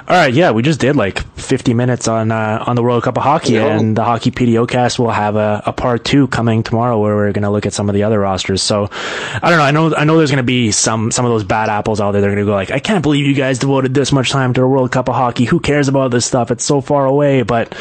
all 0.07 0.15
right, 0.15 0.33
yeah, 0.33 0.51
we 0.51 0.61
just 0.61 0.79
did 0.79 0.95
like 0.95 1.19
50 1.35 1.73
minutes 1.73 2.07
on 2.07 2.31
uh, 2.31 2.63
on 2.65 2.75
the 2.75 2.83
World 2.83 3.03
Cup 3.03 3.17
of 3.17 3.23
Hockey, 3.23 3.57
and 3.57 3.95
the 3.95 4.03
Hockey 4.03 4.31
PDOcast 4.31 4.99
will 4.99 5.09
have 5.09 5.35
a, 5.35 5.63
a 5.65 5.73
part 5.73 6.03
two 6.05 6.27
coming 6.27 6.63
tomorrow, 6.63 6.99
where 6.99 7.15
we're 7.15 7.31
going 7.31 7.43
to 7.43 7.49
look 7.49 7.65
at 7.65 7.73
some 7.73 7.89
of 7.89 7.95
the 7.95 8.03
other 8.03 8.19
rosters. 8.19 8.61
So, 8.61 8.89
I 8.91 9.49
don't 9.49 9.57
know. 9.57 9.63
I 9.63 9.71
know 9.71 9.95
I 9.95 10.03
know 10.03 10.17
there's 10.17 10.31
going 10.31 10.37
to 10.37 10.43
be 10.43 10.71
some 10.71 11.11
some 11.11 11.25
of 11.25 11.31
those 11.31 11.43
bad 11.43 11.69
apples 11.69 12.01
out 12.01 12.11
there. 12.11 12.21
They're 12.21 12.31
going 12.31 12.45
to 12.45 12.49
go 12.49 12.53
like, 12.55 12.71
I 12.71 12.79
can't 12.79 13.01
believe 13.03 13.25
you 13.25 13.33
guys 13.35 13.59
devoted 13.59 13.93
this 13.93 14.11
much 14.11 14.29
time 14.29 14.53
to 14.53 14.61
the 14.61 14.67
World 14.67 14.91
Cup 14.91 15.09
of 15.09 15.15
Hockey. 15.15 15.45
Who 15.45 15.59
cares 15.59 15.87
about 15.87 16.11
this 16.11 16.25
stuff? 16.25 16.51
It's 16.51 16.63
so 16.63 16.81
far 16.81 17.05
away. 17.05 17.43
But 17.43 17.75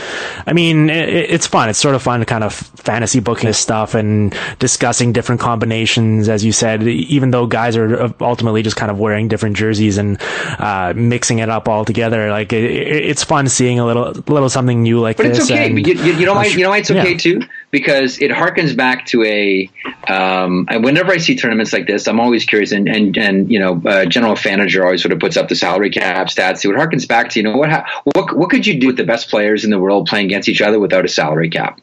I 0.47 0.53
mean, 0.53 0.91
it, 0.91 1.09
it's 1.09 1.47
fun. 1.47 1.69
It's 1.69 1.79
sort 1.79 1.95
of 1.95 2.03
fun 2.03 2.21
to 2.21 2.27
kind 2.27 2.45
of 2.45 2.53
fantasy 2.55 3.21
booking 3.21 3.49
this 3.49 3.59
stuff 3.59 3.95
and 3.95 4.37
discussing 4.59 5.13
different 5.13 5.41
combinations, 5.41 6.29
as 6.29 6.45
you 6.45 6.53
said. 6.53 6.83
Even 6.85 7.31
though 7.31 7.47
guys 7.47 7.77
are 7.77 8.15
ultimately 8.21 8.63
just 8.69 8.77
kind 8.77 8.91
of 8.91 8.99
wearing 8.99 9.29
different 9.29 9.57
jerseys 9.57 9.99
and 9.99 10.21
uh, 10.59 10.93
mixing 10.95 11.39
it 11.39 11.49
up 11.49 11.69
all 11.69 11.85
together. 11.85 12.31
Like 12.31 12.53
it, 12.53 12.65
it's 12.65 13.25
fun 13.25 13.49
seeing 13.49 13.79
a 13.79 13.87
little 13.87 14.13
little 14.27 14.49
something 14.49 14.83
new 14.83 15.01
like 15.01 15.17
but 15.17 15.25
this. 15.25 15.39
But 15.39 15.43
it's 15.43 15.51
okay. 15.51 15.67
And, 15.67 15.87
you, 15.87 15.95
you, 15.95 16.27
know 16.27 16.35
why? 16.35 16.47
You 16.47 16.63
know 16.63 16.71
why 16.71 16.79
it's 16.79 16.91
okay 16.91 17.13
yeah. 17.13 17.19
too? 17.19 17.41
Because 17.71 18.21
it 18.21 18.31
harkens 18.31 18.77
back 18.77 19.07
to 19.07 19.25
a. 19.25 19.71
Um, 20.09 20.67
whenever 20.71 21.13
I 21.13 21.19
see 21.19 21.37
tournaments 21.37 21.73
like 21.73 21.87
this, 21.87 22.07
I'm 22.07 22.21
always 22.21 22.45
curious, 22.45 22.73
and 22.73 22.89
and, 22.89 23.17
and 23.17 23.51
you 23.51 23.59
know, 23.59 23.81
uh, 23.85 24.05
general 24.05 24.37
manager 24.45 24.85
always 24.85 25.03
sort 25.03 25.13
of 25.13 25.19
puts 25.19 25.37
up 25.37 25.49
the 25.49 25.57
salary 25.57 25.91
cap 25.91 26.29
stats. 26.29 26.59
So 26.59 26.71
it 26.71 26.77
harkens 26.77 27.09
back 27.09 27.31
to 27.31 27.41
you 27.41 27.45
know 27.45 27.57
what 27.57 27.71
what 28.05 28.37
what 28.37 28.51
could 28.51 28.67
you 28.67 28.79
do 28.79 28.89
with 28.89 28.97
the 28.97 29.05
best 29.05 29.31
players 29.31 29.65
in 29.65 29.71
the 29.71 29.79
world 29.79 30.07
playing 30.07 30.27
against 30.27 30.49
each 30.49 30.61
other 30.61 30.79
without 30.79 31.05
a 31.05 31.09
salary 31.09 31.51
cap? 31.51 31.81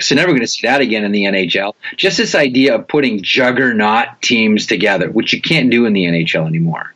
So 0.00 0.14
never 0.14 0.28
going 0.28 0.40
to 0.40 0.46
see 0.46 0.66
that 0.66 0.80
again 0.80 1.04
in 1.04 1.12
the 1.12 1.24
NHL. 1.24 1.74
Just 1.96 2.16
this 2.16 2.34
idea 2.34 2.74
of 2.74 2.88
putting 2.88 3.22
juggernaut 3.22 4.20
teams 4.22 4.66
together, 4.66 5.10
which 5.10 5.32
you 5.32 5.40
can't 5.40 5.70
do 5.70 5.86
in 5.86 5.92
the 5.92 6.04
NHL 6.04 6.46
anymore. 6.46 6.92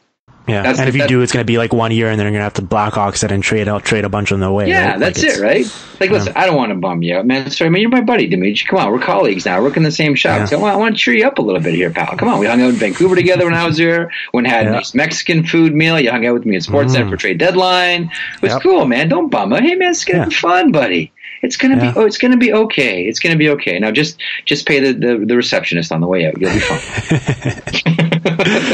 Yeah, 0.49 0.63
that's, 0.63 0.79
and 0.79 0.89
if 0.89 0.95
you 0.95 1.07
do, 1.09 1.23
it's 1.23 1.33
going 1.33 1.45
to 1.45 1.47
be 1.47 1.59
like 1.59 1.73
one 1.73 1.91
year, 1.91 2.09
and 2.09 2.19
then 2.19 2.25
you're 2.25 2.31
going 2.31 2.39
to 2.39 2.45
have 2.45 2.55
to 2.55 2.63
Blackhawks 2.63 3.25
it 3.25 3.33
and 3.33 3.43
trade 3.43 3.67
out, 3.67 3.85
trade 3.85 4.05
a 4.05 4.09
bunch 4.09 4.31
on 4.31 4.39
the 4.39 4.53
way. 4.53 4.69
Yeah, 4.69 4.91
right? 4.91 5.01
that's 5.01 5.21
like 5.21 5.33
it, 5.33 5.41
right? 5.41 5.67
Like, 5.99 6.11
listen, 6.11 6.33
yeah. 6.37 6.43
I 6.43 6.47
don't 6.47 6.57
want 6.57 6.71
to 6.71 6.77
bum 6.77 7.03
you 7.03 7.17
out, 7.17 7.27
man. 7.27 7.51
Sorry, 7.51 7.67
I 7.67 7.71
mean, 7.71 7.83
you're 7.83 7.91
my 7.91 8.01
buddy, 8.01 8.29
Dimitri. 8.29 8.65
Come 8.69 8.79
on, 8.79 8.93
we're 8.93 9.01
colleagues 9.01 9.45
now. 9.45 9.59
We're 9.59 9.65
working 9.65 9.83
the 9.83 9.91
same 9.91 10.15
shop. 10.15 10.39
Yeah. 10.39 10.45
So 10.45 10.65
I 10.65 10.77
want 10.77 10.97
to 10.97 11.03
cheer 11.03 11.15
you 11.15 11.27
up 11.27 11.39
a 11.39 11.43
little 11.43 11.61
bit 11.61 11.75
here, 11.75 11.91
pal. 11.91 12.17
Come 12.17 12.29
on, 12.29 12.39
we 12.39 12.47
hung 12.47 12.63
out 12.63 12.69
in 12.69 12.77
Vancouver 12.77 13.17
together 13.17 13.45
when 13.45 13.55
I 13.55 13.67
was 13.67 13.77
there. 13.77 14.13
When 14.31 14.45
had 14.45 14.67
yeah. 14.67 14.71
a 14.71 14.75
nice 14.75 14.95
Mexican 14.95 15.45
food 15.45 15.75
meal, 15.75 15.99
you 15.99 16.13
hung 16.13 16.25
out 16.25 16.35
with 16.35 16.47
me 16.47 16.55
at 16.55 16.63
Sportsnet 16.63 17.07
mm. 17.07 17.11
for 17.11 17.17
trade 17.17 17.39
deadline. 17.39 18.13
It 18.37 18.43
was 18.43 18.53
yep. 18.53 18.63
cool, 18.63 18.87
man. 18.87 19.09
Don't 19.09 19.31
bum 19.31 19.53
out. 19.53 19.63
Hey, 19.63 19.75
man, 19.75 19.91
it's 19.91 20.05
going 20.05 20.23
to 20.23 20.29
be 20.29 20.35
fun, 20.35 20.71
buddy. 20.71 21.13
It's 21.43 21.57
gonna 21.57 21.77
yeah. 21.77 21.93
be 21.93 21.99
oh, 21.99 22.05
it's 22.05 22.19
gonna 22.19 22.37
be 22.37 22.53
okay. 22.53 23.05
It's 23.05 23.19
gonna 23.19 23.37
be 23.37 23.49
okay. 23.51 23.79
Now 23.79 23.91
just 23.91 24.21
just 24.45 24.67
pay 24.67 24.81
the, 24.81 24.93
the, 24.93 25.25
the 25.25 25.37
receptionist 25.37 25.93
on 25.93 26.01
the 26.01 26.07
way 26.07 26.27
out. 26.27 26.41
You'll 26.41 26.53
be 26.53 26.61
fine. 26.61 26.81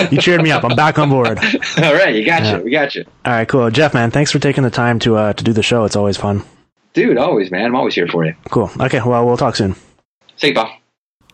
you 0.11 0.19
cheered 0.19 0.43
me 0.43 0.51
up. 0.51 0.65
I'm 0.65 0.77
back 0.77 0.99
on 0.99 1.11
board. 1.11 1.39
All 1.79 1.95
right, 1.95 2.15
you 2.15 2.25
got 2.25 2.43
yeah. 2.43 2.59
you. 2.59 2.65
We 2.65 2.71
got 2.71 2.95
you. 2.95 3.05
All 3.25 3.33
right, 3.33 3.49
cool, 3.49 3.71
Jeff. 3.71 3.95
Man, 3.95 4.11
thanks 4.11 4.31
for 4.31 4.39
taking 4.39 4.65
the 4.65 4.71
time 4.71 4.99
to 5.01 5.17
uh, 5.17 5.33
to 5.33 5.45
do 5.45 5.53
the 5.53 5.63
show. 5.63 5.85
It's 5.85 5.97
always 5.97 6.17
fun. 6.17 6.45
Dude, 6.95 7.17
always, 7.17 7.51
man. 7.51 7.65
I'm 7.65 7.75
always 7.75 7.95
here 7.95 8.07
for 8.07 8.25
you. 8.25 8.35
Cool. 8.51 8.71
Okay, 8.79 9.01
well, 9.01 9.25
we'll 9.27 9.37
talk 9.37 9.57
soon. 9.57 9.75
See 10.37 10.49
you, 10.49 10.55
pal. 10.55 10.71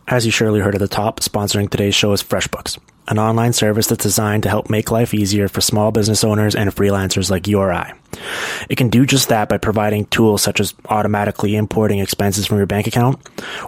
As 0.07 0.25
you 0.25 0.31
surely 0.31 0.59
heard 0.59 0.73
at 0.73 0.79
the 0.79 0.87
top, 0.87 1.19
sponsoring 1.19 1.69
today's 1.69 1.93
show 1.93 2.11
is 2.13 2.23
FreshBooks, 2.23 2.79
an 3.09 3.19
online 3.19 3.53
service 3.53 3.87
that's 3.87 4.03
designed 4.03 4.43
to 4.43 4.49
help 4.49 4.69
make 4.69 4.91
life 4.91 5.13
easier 5.13 5.47
for 5.47 5.61
small 5.61 5.91
business 5.91 6.23
owners 6.23 6.55
and 6.55 6.69
freelancers 6.69 7.29
like 7.29 7.47
you 7.47 7.59
or 7.59 7.73
I. 7.73 7.93
It 8.69 8.77
can 8.77 8.89
do 8.89 9.05
just 9.05 9.29
that 9.29 9.49
by 9.49 9.57
providing 9.57 10.05
tools 10.05 10.41
such 10.41 10.59
as 10.59 10.75
automatically 10.85 11.55
importing 11.55 11.99
expenses 11.99 12.45
from 12.45 12.57
your 12.57 12.67
bank 12.67 12.87
account, 12.87 13.19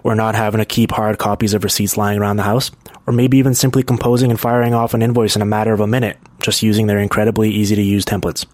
or 0.04 0.16
not 0.16 0.36
having 0.36 0.60
to 0.60 0.66
keep 0.66 0.92
hard 0.92 1.18
copies 1.18 1.54
of 1.54 1.64
receipts 1.64 1.98
lying 1.98 2.20
around 2.20 2.38
the 2.38 2.44
house, 2.44 2.72
or 3.08 3.14
maybe 3.14 3.38
even 3.38 3.56
simply 3.56 3.84
composing 3.84 4.30
and 4.30 4.40
firing 4.40 4.74
off 4.74 4.94
an 4.94 5.02
invoice 5.02 5.36
in 5.36 5.42
a 5.42 5.46
matter 5.46 5.74
of 5.74 5.80
a 5.80 5.88
minute, 5.88 6.18
just 6.40 6.64
using 6.64 6.88
their 6.88 7.00
incredibly 7.00 7.50
easy 7.50 7.76
to 7.76 7.82
use 7.82 8.06
templates. 8.06 8.46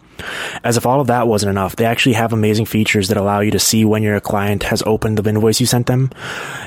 As 0.63 0.78
if 0.78 0.86
all 0.86 1.01
of 1.01 1.07
that 1.07 1.28
wasn't 1.28 1.49
enough, 1.49 1.76
they 1.76 1.86
actually 1.86 2.13
have 2.13 2.34
amazing 2.34 2.65
features 2.65 3.07
that 3.07 3.18
allow 3.18 3.39
you 3.39 3.51
to 3.51 3.59
see 3.59 3.86
when 3.86 4.03
your 4.03 4.20
client 4.20 4.63
has 4.63 4.84
opened 4.86 5.18
the 5.18 5.30
invoice 5.30 5.59
you 5.59 5.65
sent 5.65 5.88
them 5.88 6.11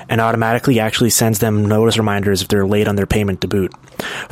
and 0.09 0.21
automatically 0.21 0.81
actually 0.81 1.11
sends 1.11 1.39
them 1.39 1.65
notice 1.65 1.99
reminders 1.99 2.43
if 2.43 2.49
they're 2.49 2.67
late 2.67 2.89
on 2.89 2.97
their 2.97 3.07
payment 3.07 3.41
to 3.41 3.49
boot. 3.49 3.73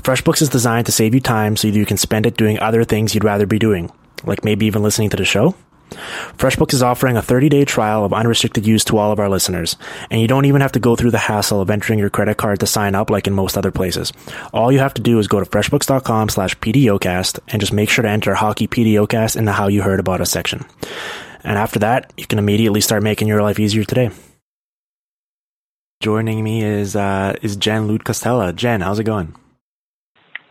FreshBooks 0.02 0.42
is 0.42 0.48
designed 0.48 0.86
to 0.86 0.92
save 0.92 1.14
you 1.14 1.20
time 1.20 1.56
so 1.56 1.68
you 1.68 1.86
can 1.86 1.96
spend 1.96 2.26
it 2.26 2.36
doing 2.36 2.58
other 2.58 2.84
things 2.84 3.14
you'd 3.14 3.24
rather 3.24 3.46
be 3.46 3.58
doing, 3.58 3.90
like 4.24 4.44
maybe 4.44 4.66
even 4.66 4.82
listening 4.82 5.10
to 5.10 5.16
the 5.16 5.24
show 5.24 5.54
FreshBooks 5.90 6.74
is 6.74 6.82
offering 6.82 7.16
a 7.16 7.22
30-day 7.22 7.64
trial 7.64 8.04
of 8.04 8.12
unrestricted 8.12 8.66
use 8.66 8.84
to 8.84 8.98
all 8.98 9.12
of 9.12 9.18
our 9.18 9.28
listeners, 9.28 9.76
and 10.10 10.20
you 10.20 10.28
don't 10.28 10.44
even 10.44 10.60
have 10.60 10.72
to 10.72 10.80
go 10.80 10.96
through 10.96 11.10
the 11.10 11.18
hassle 11.18 11.60
of 11.60 11.70
entering 11.70 11.98
your 11.98 12.10
credit 12.10 12.36
card 12.36 12.60
to 12.60 12.66
sign 12.66 12.94
up 12.94 13.10
like 13.10 13.26
in 13.26 13.34
most 13.34 13.56
other 13.56 13.70
places. 13.70 14.12
All 14.52 14.70
you 14.70 14.78
have 14.78 14.94
to 14.94 15.02
do 15.02 15.18
is 15.18 15.28
go 15.28 15.40
to 15.40 15.50
freshbooks.com 15.50 16.28
slash 16.28 16.58
PDOcast 16.58 17.40
and 17.48 17.60
just 17.60 17.72
make 17.72 17.90
sure 17.90 18.02
to 18.02 18.08
enter 18.08 18.34
Hockey 18.34 18.66
PDOcast 18.66 19.36
in 19.36 19.44
the 19.44 19.52
How 19.52 19.68
You 19.68 19.82
Heard 19.82 20.00
About 20.00 20.20
Us 20.20 20.30
section. 20.30 20.64
And 21.44 21.58
after 21.58 21.78
that, 21.80 22.12
you 22.16 22.26
can 22.26 22.38
immediately 22.38 22.80
start 22.80 23.02
making 23.02 23.28
your 23.28 23.42
life 23.42 23.58
easier 23.58 23.84
today. 23.84 24.10
Joining 26.00 26.44
me 26.44 26.62
is 26.62 26.94
uh, 26.94 27.36
is 27.42 27.56
Jen 27.56 27.88
Lute 27.88 28.04
Costella. 28.04 28.54
Jen, 28.54 28.82
how's 28.82 29.00
it 29.00 29.04
going? 29.04 29.34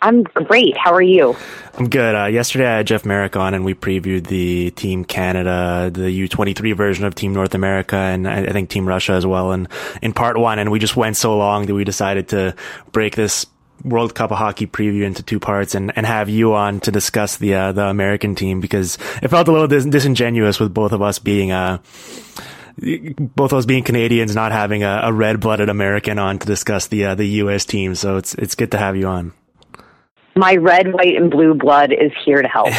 I'm 0.01 0.23
great. 0.23 0.77
How 0.77 0.93
are 0.93 1.01
you? 1.01 1.35
I'm 1.77 1.89
good. 1.89 2.15
Uh, 2.15 2.25
yesterday 2.25 2.67
I 2.67 2.77
had 2.77 2.87
Jeff 2.87 3.05
Marek 3.05 3.35
on 3.35 3.53
and 3.53 3.65
we 3.65 3.73
previewed 3.73 4.27
the 4.27 4.71
Team 4.71 5.05
Canada, 5.05 5.89
the 5.91 6.27
U23 6.27 6.75
version 6.75 7.05
of 7.05 7.15
Team 7.15 7.33
North 7.33 7.55
America, 7.55 7.95
and 7.95 8.27
I, 8.27 8.43
I 8.43 8.51
think 8.51 8.69
Team 8.69 8.87
Russia 8.87 9.13
as 9.13 9.25
well. 9.25 9.51
And 9.51 9.67
in 10.01 10.13
part 10.13 10.37
one, 10.37 10.59
and 10.59 10.71
we 10.71 10.79
just 10.79 10.95
went 10.95 11.17
so 11.17 11.37
long 11.37 11.65
that 11.65 11.73
we 11.73 11.83
decided 11.83 12.29
to 12.29 12.55
break 12.91 13.15
this 13.15 13.45
World 13.83 14.15
Cup 14.15 14.31
of 14.31 14.37
Hockey 14.37 14.65
preview 14.67 15.03
into 15.03 15.23
two 15.23 15.39
parts 15.39 15.75
and, 15.75 15.95
and 15.95 16.05
have 16.05 16.29
you 16.29 16.53
on 16.55 16.79
to 16.81 16.91
discuss 16.91 17.37
the 17.37 17.53
uh, 17.53 17.71
the 17.71 17.85
American 17.85 18.33
team 18.33 18.59
because 18.59 18.97
it 19.21 19.27
felt 19.27 19.47
a 19.47 19.51
little 19.51 19.67
dis- 19.67 19.85
disingenuous 19.85 20.59
with 20.59 20.73
both 20.73 20.93
of 20.93 21.01
us 21.03 21.19
being 21.19 21.51
uh 21.51 21.77
both 23.35 23.51
of 23.51 23.57
us 23.59 23.65
being 23.65 23.83
Canadians, 23.83 24.35
not 24.35 24.51
having 24.51 24.83
a, 24.83 25.01
a 25.03 25.13
red 25.13 25.39
blooded 25.39 25.69
American 25.69 26.19
on 26.19 26.39
to 26.39 26.47
discuss 26.47 26.87
the 26.87 27.05
uh, 27.05 27.15
the 27.15 27.25
U.S. 27.41 27.65
team. 27.65 27.93
So 27.93 28.17
it's 28.17 28.33
it's 28.35 28.55
good 28.55 28.71
to 28.71 28.77
have 28.77 28.95
you 28.95 29.07
on 29.07 29.31
my 30.37 30.55
red, 30.55 30.93
white, 30.93 31.15
and 31.15 31.29
blue 31.29 31.53
blood 31.53 31.91
is 31.91 32.11
here 32.23 32.41
to 32.41 32.47
help. 32.47 32.69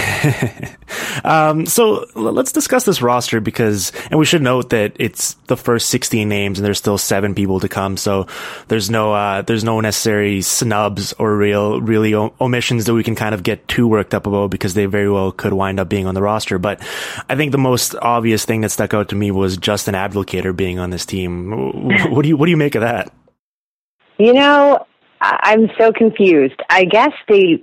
um, 1.24 1.66
so 1.66 2.06
let's 2.14 2.52
discuss 2.52 2.84
this 2.84 3.02
roster 3.02 3.40
because, 3.40 3.92
and 4.10 4.18
we 4.18 4.24
should 4.24 4.42
note 4.42 4.70
that 4.70 4.92
it's 4.96 5.34
the 5.46 5.56
first 5.56 5.90
16 5.90 6.28
names 6.28 6.58
and 6.58 6.66
there's 6.66 6.78
still 6.78 6.98
seven 6.98 7.34
people 7.34 7.60
to 7.60 7.68
come. 7.68 7.96
So 7.96 8.26
there's 8.68 8.90
no, 8.90 9.12
uh, 9.12 9.42
there's 9.42 9.64
no 9.64 9.80
necessary 9.80 10.42
snubs 10.42 11.12
or 11.14 11.36
real, 11.36 11.80
really 11.80 12.14
omissions 12.14 12.84
that 12.86 12.94
we 12.94 13.02
can 13.02 13.14
kind 13.14 13.34
of 13.34 13.42
get 13.42 13.66
too 13.68 13.88
worked 13.88 14.14
up 14.14 14.26
about 14.26 14.50
because 14.50 14.74
they 14.74 14.86
very 14.86 15.10
well 15.10 15.32
could 15.32 15.52
wind 15.52 15.80
up 15.80 15.88
being 15.88 16.06
on 16.06 16.14
the 16.14 16.22
roster. 16.22 16.58
But 16.58 16.80
I 17.28 17.36
think 17.36 17.52
the 17.52 17.58
most 17.58 17.94
obvious 17.96 18.44
thing 18.44 18.62
that 18.62 18.70
stuck 18.70 18.94
out 18.94 19.08
to 19.10 19.16
me 19.16 19.30
was 19.30 19.56
Justin 19.56 19.94
Abdelkader 19.94 20.54
being 20.54 20.78
on 20.78 20.90
this 20.90 21.06
team. 21.06 21.48
What 22.08 22.22
do 22.22 22.28
you, 22.28 22.36
what 22.36 22.46
do 22.46 22.50
you 22.50 22.56
make 22.56 22.74
of 22.74 22.82
that? 22.82 23.12
You 24.18 24.32
know, 24.32 24.86
I'm 25.20 25.70
so 25.78 25.92
confused. 25.92 26.60
I 26.70 26.84
guess 26.84 27.12
they, 27.28 27.62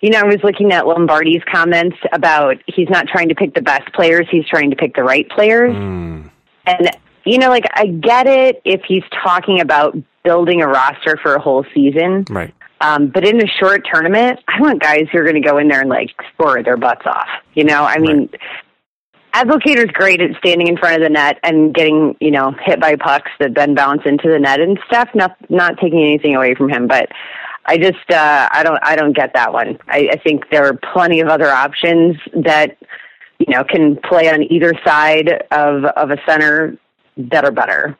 you 0.00 0.10
know, 0.10 0.20
I 0.20 0.24
was 0.24 0.38
looking 0.42 0.72
at 0.72 0.86
Lombardi's 0.86 1.42
comments 1.50 1.96
about 2.12 2.56
he's 2.66 2.88
not 2.88 3.06
trying 3.08 3.28
to 3.28 3.34
pick 3.34 3.54
the 3.54 3.62
best 3.62 3.92
players, 3.92 4.26
he's 4.30 4.46
trying 4.46 4.70
to 4.70 4.76
pick 4.76 4.94
the 4.94 5.04
right 5.04 5.28
players. 5.30 5.74
Mm. 5.74 6.30
And, 6.66 6.90
you 7.24 7.38
know, 7.38 7.48
like, 7.48 7.64
I 7.74 7.86
get 7.86 8.26
it 8.26 8.60
if 8.64 8.82
he's 8.86 9.04
talking 9.22 9.60
about 9.60 9.96
building 10.24 10.62
a 10.62 10.68
roster 10.68 11.16
for 11.22 11.34
a 11.34 11.40
whole 11.40 11.64
season. 11.74 12.24
Right. 12.28 12.54
Um, 12.82 13.08
but 13.08 13.26
in 13.26 13.42
a 13.42 13.46
short 13.46 13.86
tournament, 13.90 14.40
I 14.48 14.60
want 14.60 14.80
guys 14.82 15.06
who 15.12 15.18
are 15.18 15.24
going 15.24 15.40
to 15.40 15.46
go 15.46 15.58
in 15.58 15.68
there 15.68 15.80
and 15.80 15.90
like 15.90 16.10
score 16.32 16.62
their 16.62 16.78
butts 16.78 17.04
off. 17.04 17.28
You 17.54 17.64
know, 17.64 17.84
I 17.84 17.98
mean, 17.98 18.30
right. 18.32 18.40
Abdelkader's 19.34 19.90
great 19.92 20.20
at 20.20 20.36
standing 20.38 20.66
in 20.66 20.76
front 20.76 20.96
of 20.96 21.02
the 21.02 21.08
net 21.08 21.38
and 21.42 21.72
getting, 21.72 22.16
you 22.20 22.30
know, 22.30 22.52
hit 22.64 22.80
by 22.80 22.96
pucks 22.96 23.30
that 23.38 23.54
then 23.54 23.74
bounce 23.74 24.02
into 24.04 24.28
the 24.28 24.38
net 24.38 24.60
and 24.60 24.78
stuff. 24.86 25.08
Not 25.14 25.36
not 25.50 25.78
taking 25.78 26.00
anything 26.02 26.34
away 26.34 26.54
from 26.54 26.68
him, 26.68 26.88
but 26.88 27.08
I 27.66 27.78
just 27.78 28.10
uh, 28.10 28.48
I 28.50 28.62
don't 28.62 28.78
I 28.82 28.96
don't 28.96 29.14
get 29.14 29.34
that 29.34 29.52
one. 29.52 29.78
I, 29.88 30.10
I 30.12 30.16
think 30.18 30.50
there 30.50 30.66
are 30.66 30.74
plenty 30.92 31.20
of 31.20 31.28
other 31.28 31.48
options 31.48 32.16
that 32.34 32.76
you 33.38 33.54
know 33.54 33.62
can 33.62 33.96
play 33.96 34.28
on 34.28 34.42
either 34.52 34.72
side 34.84 35.44
of 35.52 35.84
of 35.84 36.10
a 36.10 36.16
center 36.26 36.76
that 37.16 37.44
are 37.44 37.52
better. 37.52 37.96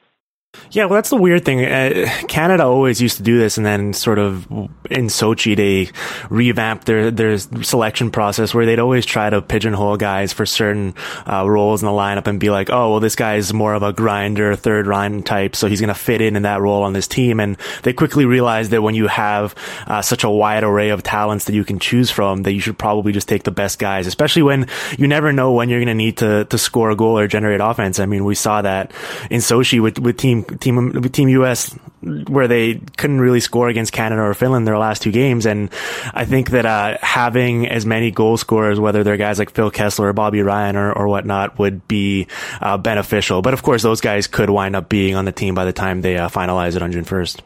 Yeah, 0.73 0.87
well, 0.87 0.95
that's 0.95 1.11
the 1.11 1.17
weird 1.17 1.45
thing. 1.45 1.65
Uh, 1.65 2.09
Canada 2.27 2.65
always 2.65 3.01
used 3.01 3.17
to 3.19 3.23
do 3.23 3.39
this, 3.39 3.57
and 3.57 3.65
then 3.65 3.93
sort 3.93 4.19
of 4.19 4.47
in 4.91 5.07
Sochi 5.07 5.57
they 5.57 5.91
revamped 6.29 6.87
their 6.87 7.11
their 7.13 7.39
selection 7.39 8.11
process 8.11 8.53
where 8.53 8.67
they'd 8.67 8.81
always 8.81 9.07
try 9.07 9.31
to 9.31 9.43
pigeonhole 9.43 9.97
guys 9.97 10.33
for 10.33 10.45
certain 10.47 10.95
uh, 11.27 11.49
roles 11.49 11.83
in 11.83 11.87
the 11.87 11.93
lineup 11.93 12.27
and 12.27 12.41
be 12.41 12.51
like, 12.51 12.69
oh 12.69 12.91
well, 12.91 13.01
this 13.01 13.15
guy's 13.15 13.53
more 13.53 13.75
of 13.75 13.85
a 13.85 13.93
grinder, 13.93 14.57
third 14.57 14.89
line 14.89 15.23
type, 15.23 15.55
so 15.55 15.69
he's 15.69 15.81
going 15.81 15.89
to 15.89 15.95
fit 15.95 16.21
in 16.21 16.35
in 16.35 16.43
that 16.43 16.61
role 16.61 16.83
on 16.83 16.93
this 16.93 17.07
team. 17.07 17.39
And 17.39 17.57
they 17.85 17.93
quickly 17.93 18.25
realized 18.25 18.73
that 18.73 18.83
when 18.83 18.97
you 18.97 19.07
have 19.07 19.55
uh, 19.87 20.03
such 20.03 20.25
a 20.25 20.31
wide 20.31 20.65
array 20.65 20.91
of 20.91 21.03
talents 21.05 21.45
that 21.45 21.55
you 21.55 21.65
can 21.65 21.79
choose 21.79 22.11
from, 22.11 22.43
that 22.43 22.53
you 22.53 22.61
should 22.61 22.79
probably 22.79 23.13
just 23.13 23.29
take 23.29 23.45
the 23.45 23.53
best 23.53 23.79
guys, 23.79 24.09
especially 24.09 24.43
when 24.43 24.67
you 24.99 25.07
never 25.07 25.33
know 25.33 25.53
when 25.53 25.69
you're 25.69 25.79
going 25.79 25.87
to 25.87 25.95
need 25.95 26.17
to 26.19 26.45
to 26.47 26.59
score 26.59 26.91
a 26.91 26.97
goal 26.97 27.19
or 27.19 27.29
generate 27.29 27.61
offense. 27.61 28.01
I 28.01 28.07
mean, 28.07 28.25
we 28.25 28.35
saw 28.35 28.63
that 28.63 28.93
in 29.31 29.41
Sochi 29.41 29.81
with 29.81 29.99
with 30.01 30.19
team 30.43 31.03
team 31.11 31.29
US 31.29 31.75
where 32.03 32.49
they 32.49 32.81
couldn't 32.97 33.21
really 33.21 33.41
score 33.41 33.69
against 33.69 33.93
Canada 33.93 34.23
or 34.23 34.33
Finland 34.33 34.67
their 34.67 34.79
last 34.79 35.03
two 35.03 35.13
games. 35.13 35.47
And 35.47 35.71
I 36.15 36.25
think 36.25 36.51
that 36.51 36.65
uh, 36.65 36.97
having 37.03 37.69
as 37.69 37.85
many 37.85 38.11
goal 38.11 38.37
scorers, 38.37 38.81
whether 38.81 39.05
they're 39.05 39.19
guys 39.19 39.39
like 39.39 39.51
Phil 39.51 39.71
Kessel 39.71 40.07
or 40.07 40.13
Bobby 40.13 40.41
Ryan 40.43 40.77
or, 40.77 40.93
or 40.93 41.09
whatnot, 41.09 41.59
would 41.59 41.87
be 41.89 42.27
uh, 42.61 42.79
beneficial. 42.79 43.43
But 43.43 43.53
of 43.53 43.63
course, 43.63 43.83
those 43.83 44.01
guys 44.01 44.27
could 44.27 44.49
wind 44.49 44.77
up 44.77 44.89
being 44.89 45.15
on 45.15 45.25
the 45.27 45.33
team 45.33 45.55
by 45.55 45.65
the 45.65 45.73
time 45.73 46.01
they 46.01 46.17
uh, 46.17 46.29
finalize 46.29 46.77
it 46.77 46.83
on 46.83 46.93
June 46.93 47.05
1st. 47.05 47.41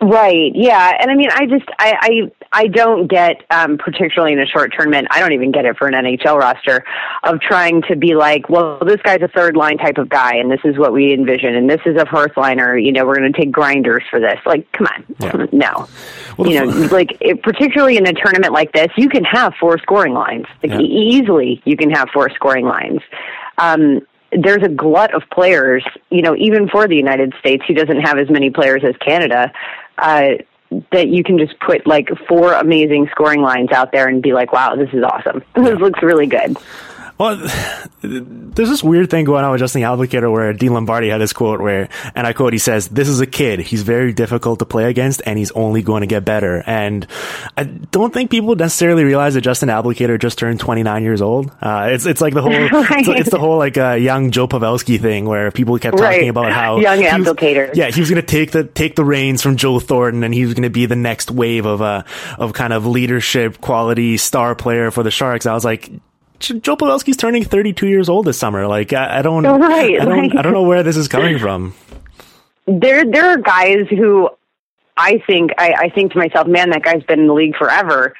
Right. 0.00 0.52
Yeah. 0.54 0.96
And 1.00 1.10
I 1.10 1.14
mean, 1.14 1.30
I 1.32 1.46
just, 1.46 1.64
I, 1.78 1.94
I, 2.00 2.32
I 2.52 2.66
don't 2.68 3.06
get, 3.06 3.42
um, 3.50 3.78
particularly 3.78 4.34
in 4.34 4.40
a 4.40 4.46
short 4.46 4.72
tournament, 4.76 5.08
I 5.10 5.20
don't 5.20 5.32
even 5.32 5.52
get 5.52 5.64
it 5.64 5.78
for 5.78 5.88
an 5.88 5.94
NHL 5.94 6.38
roster 6.38 6.84
of 7.22 7.40
trying 7.40 7.82
to 7.88 7.96
be 7.96 8.14
like, 8.14 8.48
well, 8.50 8.78
this 8.84 9.00
guy's 9.02 9.22
a 9.22 9.28
third 9.28 9.56
line 9.56 9.78
type 9.78 9.96
of 9.96 10.10
guy 10.10 10.36
and 10.36 10.50
this 10.50 10.60
is 10.64 10.76
what 10.76 10.92
we 10.92 11.14
envision 11.14 11.54
and 11.54 11.68
this 11.68 11.80
is 11.86 11.96
a 11.96 12.04
first 12.06 12.36
liner, 12.36 12.76
you 12.76 12.92
know, 12.92 13.06
we're 13.06 13.16
going 13.16 13.32
to 13.32 13.38
take 13.38 13.50
grinders 13.50 14.02
for 14.10 14.20
this. 14.20 14.38
Like, 14.44 14.70
come 14.72 14.86
on. 14.86 15.04
Yeah. 15.18 15.46
No. 15.56 15.88
Well, 16.36 16.50
you 16.50 16.60
know, 16.60 16.66
like, 16.92 17.16
it, 17.20 17.42
particularly 17.42 17.96
in 17.96 18.06
a 18.06 18.12
tournament 18.12 18.52
like 18.52 18.72
this, 18.72 18.88
you 18.96 19.08
can 19.08 19.24
have 19.24 19.54
four 19.58 19.78
scoring 19.78 20.12
lines. 20.12 20.44
Like, 20.62 20.72
yeah. 20.72 20.80
easily 20.80 21.62
you 21.64 21.76
can 21.78 21.90
have 21.90 22.10
four 22.12 22.28
scoring 22.30 22.66
lines. 22.66 23.00
Um, 23.56 24.00
there's 24.32 24.62
a 24.62 24.68
glut 24.68 25.14
of 25.14 25.22
players, 25.30 25.84
you 26.10 26.22
know, 26.22 26.34
even 26.36 26.68
for 26.68 26.88
the 26.88 26.96
United 26.96 27.32
States, 27.38 27.64
who 27.66 27.74
doesn't 27.74 28.00
have 28.00 28.18
as 28.18 28.28
many 28.28 28.50
players 28.50 28.82
as 28.84 28.94
Canada, 28.96 29.52
uh, 29.98 30.30
that 30.92 31.08
you 31.08 31.22
can 31.22 31.38
just 31.38 31.58
put 31.60 31.86
like 31.86 32.08
four 32.28 32.52
amazing 32.52 33.08
scoring 33.10 33.40
lines 33.40 33.70
out 33.70 33.92
there 33.92 34.08
and 34.08 34.22
be 34.22 34.32
like, 34.32 34.52
wow, 34.52 34.74
this 34.74 34.90
is 34.92 35.02
awesome. 35.02 35.42
this 35.54 35.78
looks 35.78 36.02
really 36.02 36.26
good. 36.26 36.56
Well, 37.18 37.36
there's 38.02 38.68
this 38.68 38.84
weird 38.84 39.08
thing 39.08 39.24
going 39.24 39.42
on 39.42 39.50
with 39.50 39.60
Justin 39.60 39.80
Abdelkader 39.82 40.30
where 40.30 40.52
Dean 40.52 40.74
Lombardi 40.74 41.08
had 41.08 41.18
this 41.18 41.32
quote 41.32 41.60
where, 41.60 41.88
and 42.14 42.26
I 42.26 42.34
quote, 42.34 42.52
he 42.52 42.58
says, 42.58 42.88
this 42.88 43.08
is 43.08 43.20
a 43.20 43.26
kid. 43.26 43.60
He's 43.60 43.82
very 43.82 44.12
difficult 44.12 44.58
to 44.58 44.66
play 44.66 44.84
against 44.84 45.22
and 45.24 45.38
he's 45.38 45.50
only 45.52 45.82
going 45.82 46.02
to 46.02 46.06
get 46.06 46.26
better. 46.26 46.62
And 46.66 47.06
I 47.56 47.64
don't 47.64 48.12
think 48.12 48.30
people 48.30 48.54
necessarily 48.54 49.04
realize 49.04 49.32
that 49.32 49.40
Justin 49.40 49.70
Abdelkader 49.70 50.20
just 50.20 50.38
turned 50.38 50.60
29 50.60 51.02
years 51.02 51.22
old. 51.22 51.50
Uh, 51.62 51.88
it's, 51.90 52.04
it's 52.04 52.20
like 52.20 52.34
the 52.34 52.42
whole, 52.42 52.50
right. 52.52 53.00
it's, 53.00 53.08
it's, 53.08 53.30
the 53.30 53.38
whole 53.38 53.56
like, 53.56 53.78
uh, 53.78 53.92
young 53.92 54.30
Joe 54.30 54.46
Pavelski 54.46 55.00
thing 55.00 55.24
where 55.24 55.50
people 55.50 55.78
kept 55.78 55.96
talking 55.96 56.20
right. 56.20 56.28
about 56.28 56.52
how 56.52 56.76
young 56.80 56.98
Abdelkader. 56.98 57.74
Yeah, 57.74 57.90
he 57.90 58.00
was 58.00 58.10
going 58.10 58.20
to 58.20 58.26
take 58.26 58.50
the, 58.50 58.64
take 58.64 58.94
the 58.94 59.04
reins 59.04 59.42
from 59.42 59.56
Joe 59.56 59.80
Thornton 59.80 60.22
and 60.22 60.34
he 60.34 60.44
was 60.44 60.52
going 60.52 60.64
to 60.64 60.70
be 60.70 60.84
the 60.84 60.96
next 60.96 61.30
wave 61.30 61.64
of, 61.64 61.80
uh, 61.80 62.02
of 62.38 62.52
kind 62.52 62.74
of 62.74 62.86
leadership 62.86 63.62
quality 63.62 64.18
star 64.18 64.54
player 64.54 64.90
for 64.90 65.02
the 65.02 65.10
Sharks. 65.10 65.46
I 65.46 65.54
was 65.54 65.64
like, 65.64 65.90
Joe 66.38 66.76
Pavelski's 66.76 67.16
turning 67.16 67.44
32 67.44 67.86
years 67.86 68.08
old 68.08 68.26
this 68.26 68.38
summer. 68.38 68.66
Like, 68.66 68.92
I, 68.92 69.18
I 69.18 69.22
don't, 69.22 69.44
right, 69.60 70.00
I 70.00 70.04
don't, 70.04 70.08
right. 70.08 70.36
I 70.36 70.42
don't 70.42 70.52
know 70.52 70.62
where 70.62 70.82
this 70.82 70.96
is 70.96 71.08
coming 71.08 71.38
from. 71.38 71.74
There, 72.68 73.08
there 73.08 73.26
are 73.26 73.36
guys 73.36 73.86
who 73.88 74.28
I 74.96 75.22
think, 75.24 75.52
I, 75.56 75.72
I 75.78 75.88
think 75.88 76.10
to 76.14 76.18
myself, 76.18 76.48
man, 76.48 76.70
that 76.70 76.82
guy's 76.82 77.04
been 77.04 77.20
in 77.20 77.28
the 77.28 77.32
league 77.32 77.54
forever. 77.54 78.12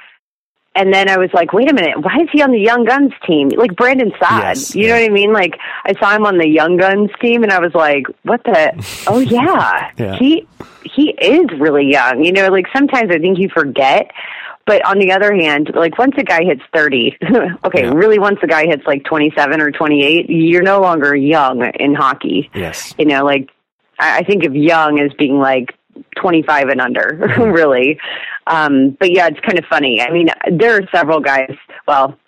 And 0.76 0.92
then 0.92 1.08
I 1.08 1.16
was 1.16 1.30
like, 1.32 1.54
wait 1.54 1.70
a 1.70 1.74
minute, 1.74 1.98
why 2.02 2.18
is 2.22 2.28
he 2.30 2.42
on 2.42 2.52
the 2.52 2.60
Young 2.60 2.84
Guns 2.84 3.12
team? 3.26 3.48
Like 3.48 3.74
Brandon 3.74 4.12
Saad, 4.20 4.42
yes, 4.42 4.74
you 4.74 4.82
yeah. 4.82 4.88
know 4.88 5.00
what 5.00 5.10
I 5.10 5.12
mean? 5.12 5.32
Like 5.32 5.58
I 5.86 5.94
saw 5.98 6.14
him 6.14 6.26
on 6.26 6.36
the 6.36 6.46
Young 6.46 6.76
Guns 6.76 7.10
team, 7.20 7.42
and 7.42 7.50
I 7.50 7.58
was 7.60 7.74
like, 7.74 8.06
what 8.24 8.44
the? 8.44 8.72
oh 9.06 9.18
yeah. 9.18 9.90
yeah, 9.96 10.16
he 10.18 10.46
he 10.84 11.10
is 11.12 11.46
really 11.58 11.90
young. 11.90 12.22
You 12.22 12.30
know, 12.30 12.48
like 12.50 12.66
sometimes 12.74 13.10
I 13.10 13.18
think 13.18 13.38
you 13.38 13.48
forget 13.48 14.10
but 14.66 14.84
on 14.84 14.98
the 14.98 15.12
other 15.12 15.32
hand, 15.32 15.70
like 15.74 15.96
once 15.96 16.14
a 16.18 16.24
guy 16.24 16.42
hits 16.44 16.62
30, 16.74 17.16
okay, 17.64 17.84
yeah. 17.84 17.92
really 17.92 18.18
once 18.18 18.38
a 18.42 18.48
guy 18.48 18.66
hits 18.66 18.82
like 18.84 19.04
27 19.04 19.60
or 19.60 19.70
28, 19.70 20.28
you're 20.28 20.62
no 20.62 20.80
longer 20.80 21.14
young 21.14 21.64
in 21.78 21.94
hockey. 21.94 22.50
Yes. 22.52 22.92
You 22.98 23.06
know, 23.06 23.24
like 23.24 23.50
I, 23.98 24.18
I 24.18 24.22
think 24.24 24.44
of 24.44 24.56
young 24.56 24.98
as 24.98 25.12
being 25.18 25.38
like 25.38 25.72
25 26.16 26.68
and 26.68 26.80
under, 26.80 27.00
mm-hmm. 27.22 27.42
really. 27.42 27.98
Um, 28.48 28.90
but 28.98 29.12
yeah, 29.12 29.28
it's 29.28 29.40
kind 29.40 29.58
of 29.58 29.64
funny. 29.66 30.00
I 30.00 30.10
mean, 30.10 30.28
there 30.50 30.76
are 30.76 30.88
several 30.92 31.20
guys, 31.20 31.54
well, 31.86 32.18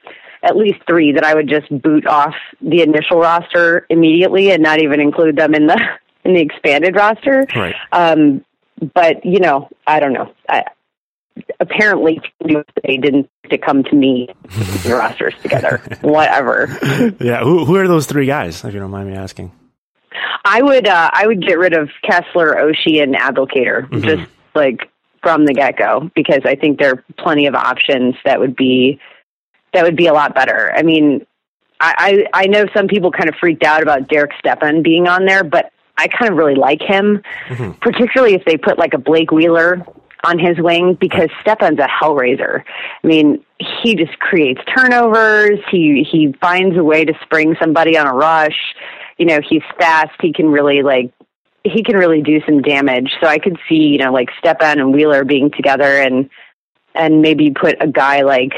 at 0.45 0.57
least 0.57 0.79
three 0.87 1.13
that 1.13 1.25
I 1.25 1.35
would 1.35 1.49
just 1.49 1.69
boot 1.83 2.07
off 2.07 2.35
the 2.61 2.83
initial 2.83 3.19
roster 3.19 3.85
immediately 3.91 4.53
and 4.53 4.63
not 4.63 4.81
even 4.81 5.01
include 5.01 5.37
them 5.37 5.55
in 5.55 5.67
the 5.67 5.81
in 6.25 6.35
the 6.35 6.41
expanded 6.41 6.95
roster. 6.95 7.47
Right. 7.57 7.75
Um, 7.91 8.45
but 8.95 9.25
you 9.25 9.41
know, 9.41 9.69
I 9.87 9.99
don't 9.99 10.13
know. 10.13 10.33
I, 10.49 10.65
apparently 11.61 12.21
they 12.85 12.97
didn't 12.97 13.31
to 13.51 13.59
come 13.59 13.85
to 13.85 13.95
me 13.95 14.29
the 14.85 14.95
rosters 14.95 15.35
together. 15.43 15.83
Whatever. 16.03 16.69
Yeah. 17.21 17.43
Who 17.43 17.65
who 17.65 17.77
are 17.77 17.89
those 17.89 18.07
three 18.07 18.27
guys, 18.27 18.65
if 18.65 18.75
you 18.75 18.81
don't 18.81 18.91
mind 18.91 19.11
me 19.11 19.17
asking? 19.17 19.53
I 20.45 20.63
would 20.63 20.87
uh, 20.87 21.11
I 21.13 21.27
would 21.27 21.47
get 21.47 21.59
rid 21.59 21.75
of 21.75 21.91
Kesler, 22.05 22.57
Oshie, 22.57 23.03
and 23.03 23.15
Abdelkader 23.15 23.89
mm-hmm. 23.89 24.01
just 24.01 24.31
like 24.55 24.91
from 25.23 25.47
the 25.47 25.53
get 25.53 25.77
go 25.77 26.11
because 26.15 26.41
I 26.45 26.55
think 26.55 26.79
there 26.79 26.93
are 26.93 27.05
plenty 27.19 27.47
of 27.47 27.55
options 27.55 28.15
that 28.25 28.41
would 28.41 28.57
be 28.57 29.01
that 29.73 29.85
would 29.85 29.97
be 29.97 30.07
a 30.07 30.13
lot 30.13 30.35
better. 30.35 30.73
I 30.75 30.83
mean, 30.83 31.27
I, 31.81 32.27
I, 32.33 32.43
I 32.45 32.47
know 32.47 32.67
some 32.75 32.89
people 32.89 33.13
kind 33.13 33.29
of 33.29 33.35
freaked 33.37 33.65
out 33.65 33.83
about 33.83 34.09
Derek 34.09 34.33
Stepan 34.39 34.83
being 34.83 35.07
on 35.07 35.27
there, 35.27 35.45
but 35.45 35.73
I 35.97 36.09
kind 36.09 36.33
of 36.33 36.39
really 36.39 36.55
like 36.55 36.81
him, 36.81 37.23
mm-hmm. 37.49 37.73
particularly 37.81 38.35
if 38.35 38.45
they 38.45 38.57
put 38.57 38.79
like 38.79 38.95
a 38.95 38.99
Blake 38.99 39.31
Wheeler 39.31 39.85
on 40.25 40.39
his 40.39 40.59
wing 40.59 40.97
because 41.01 41.29
Stepan's 41.41 41.79
a 41.79 41.89
hellraiser. 41.89 42.65
I 43.03 43.07
mean, 43.07 43.45
he 43.83 43.95
just 43.95 44.19
creates 44.19 44.61
turnovers. 44.77 45.61
He 45.71 46.07
he 46.11 46.35
finds 46.41 46.77
a 46.77 46.85
way 46.85 47.05
to 47.05 47.15
spring 47.23 47.57
somebody 47.61 47.97
on 47.97 48.07
a 48.07 48.13
rush. 48.13 48.75
You 49.17 49.27
know, 49.27 49.41
he's 49.49 49.63
fast. 49.79 50.13
He 50.21 50.33
can 50.33 50.47
really 50.47 50.83
like 50.83 51.13
he 51.65 51.83
can 51.83 51.97
really 51.97 52.23
do 52.23 52.41
some 52.47 52.63
damage. 52.63 53.13
So 53.21 53.27
I 53.27 53.39
could 53.39 53.59
see, 53.69 53.75
you 53.75 53.99
know, 53.99 54.13
like 54.13 54.29
Stepan 54.39 54.79
and 54.79 54.93
Wheeler 54.93 55.25
being 55.25 55.51
together 55.51 55.99
and 56.01 56.31
and 56.95 57.23
maybe 57.23 57.51
put 57.51 57.77
a 57.81 57.87
guy 57.87 58.23
like 58.23 58.53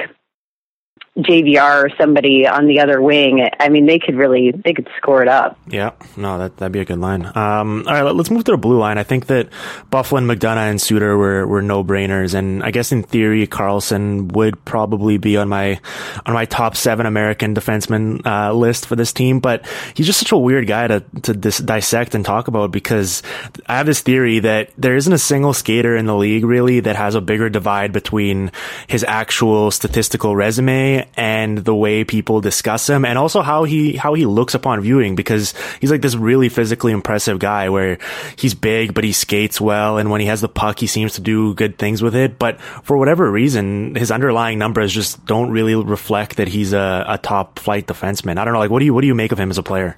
JVR 1.23 1.85
or 1.85 1.91
somebody 1.99 2.47
on 2.47 2.67
the 2.67 2.81
other 2.81 3.01
wing, 3.01 3.49
I 3.59 3.69
mean, 3.69 3.87
they 3.87 3.99
could 3.99 4.17
really 4.17 4.51
they 4.53 4.73
could 4.73 4.89
score 4.97 5.23
it 5.23 5.29
up. 5.29 5.59
Yeah, 5.67 5.93
no, 6.17 6.39
that 6.39 6.57
that'd 6.57 6.73
be 6.73 6.81
a 6.81 6.85
good 6.85 6.99
line. 6.99 7.27
Um, 7.27 7.85
all 7.87 7.95
right, 7.95 8.15
let's 8.15 8.31
move 8.31 8.45
to 8.45 8.53
the 8.53 8.59
blue 8.59 8.79
line. 8.79 8.99
I 8.99 9.03
think 9.03 9.27
that 9.27 9.51
Byfuglien, 9.91 10.31
McDonagh, 10.33 10.71
and 10.71 10.81
Suter 10.81 11.17
were 11.17 11.47
were 11.47 11.63
no 11.63 11.85
brainers, 11.85 12.35
and 12.35 12.63
I 12.63 12.71
guess 12.71 12.93
in 12.93 13.03
theory, 13.03 13.47
Carlson 13.47 14.29
would 14.29 14.65
probably 14.65 15.19
be 15.19 15.37
on 15.37 15.49
my 15.49 15.81
on 16.27 16.35
my 16.35 16.45
top 16.45 16.77
seven 16.77 17.07
American 17.07 17.55
defenseman 17.55 18.25
uh, 18.27 18.53
list 18.53 18.87
for 18.87 18.97
this 18.97 19.13
team. 19.13 19.41
But 19.41 19.67
he's 19.95 20.07
just 20.07 20.19
such 20.19 20.33
a 20.33 20.39
weird 20.39 20.67
guy 20.67 20.87
to 20.89 21.01
to 21.23 21.35
dis- 21.35 21.59
dissect 21.59 22.15
and 22.15 22.25
talk 22.25 22.49
about 22.49 22.71
because 22.73 23.23
I 23.67 23.77
have 23.77 23.87
this 23.87 24.01
theory 24.01 24.41
that 24.41 24.71
there 24.77 24.97
isn't 24.97 25.13
a 25.13 25.19
single 25.19 25.53
skater 25.53 25.97
in 25.97 26.07
the 26.07 26.17
league 26.17 26.45
really 26.45 26.81
that 26.81 26.97
has 26.97 27.15
a 27.15 27.21
bigger 27.21 27.49
divide 27.49 27.93
between 27.93 28.53
his 28.87 29.05
actual 29.05 29.71
statistical 29.71 30.35
resume 30.35 31.07
and 31.17 31.59
the 31.59 31.75
way 31.75 32.05
people 32.05 32.41
discuss 32.41 32.89
him 32.89 33.05
and 33.05 33.19
also 33.19 33.43
how 33.43 33.65
he 33.65 33.97
how 33.97 34.15
he 34.15 34.27
looks 34.27 34.55
upon 34.55 34.81
viewing 34.81 35.15
because 35.15 35.55
he's 35.81 35.91
like 35.91 36.03
this 36.03 36.17
really 36.17 36.49
physically 36.49 36.93
impressive 36.93 37.39
guy 37.39 37.69
where 37.69 37.99
he's 38.37 38.55
big 38.55 38.95
but 38.95 39.05
he 39.05 39.13
skates 39.13 39.61
well 39.61 39.99
and 39.99 40.11
when 40.11 40.21
he 40.21 40.27
has 40.27 40.41
the 40.41 40.49
puck 40.49 40.79
he 40.79 40.87
seems 40.87 41.15
to 41.15 41.21
do 41.21 41.55
good 41.55 41.79
things 41.79 42.03
with 42.03 42.15
it 42.15 42.39
but 42.39 42.61
for 42.61 42.97
whatever 42.97 43.31
reason 43.31 43.95
his 43.95 44.11
underlying 44.11 44.59
numbers 44.59 44.93
just 44.93 45.25
don't 45.27 45.51
really 45.51 45.75
reflect 45.75 46.37
that 46.37 46.49
he's 46.49 46.73
a, 46.73 47.05
a 47.09 47.19
top 47.19 47.59
flight 47.59 47.87
defenseman. 47.87 48.39
I 48.39 48.45
don't 48.45 48.55
know 48.55 48.61
like 48.61 48.71
what 48.71 48.81
do 48.81 48.85
you 48.85 48.95
what 48.95 49.03
do 49.03 49.07
you 49.07 49.15
make 49.15 49.33
of 49.33 49.39
him 49.39 49.51
as 49.51 49.59
a 49.59 49.63
player? 49.63 49.97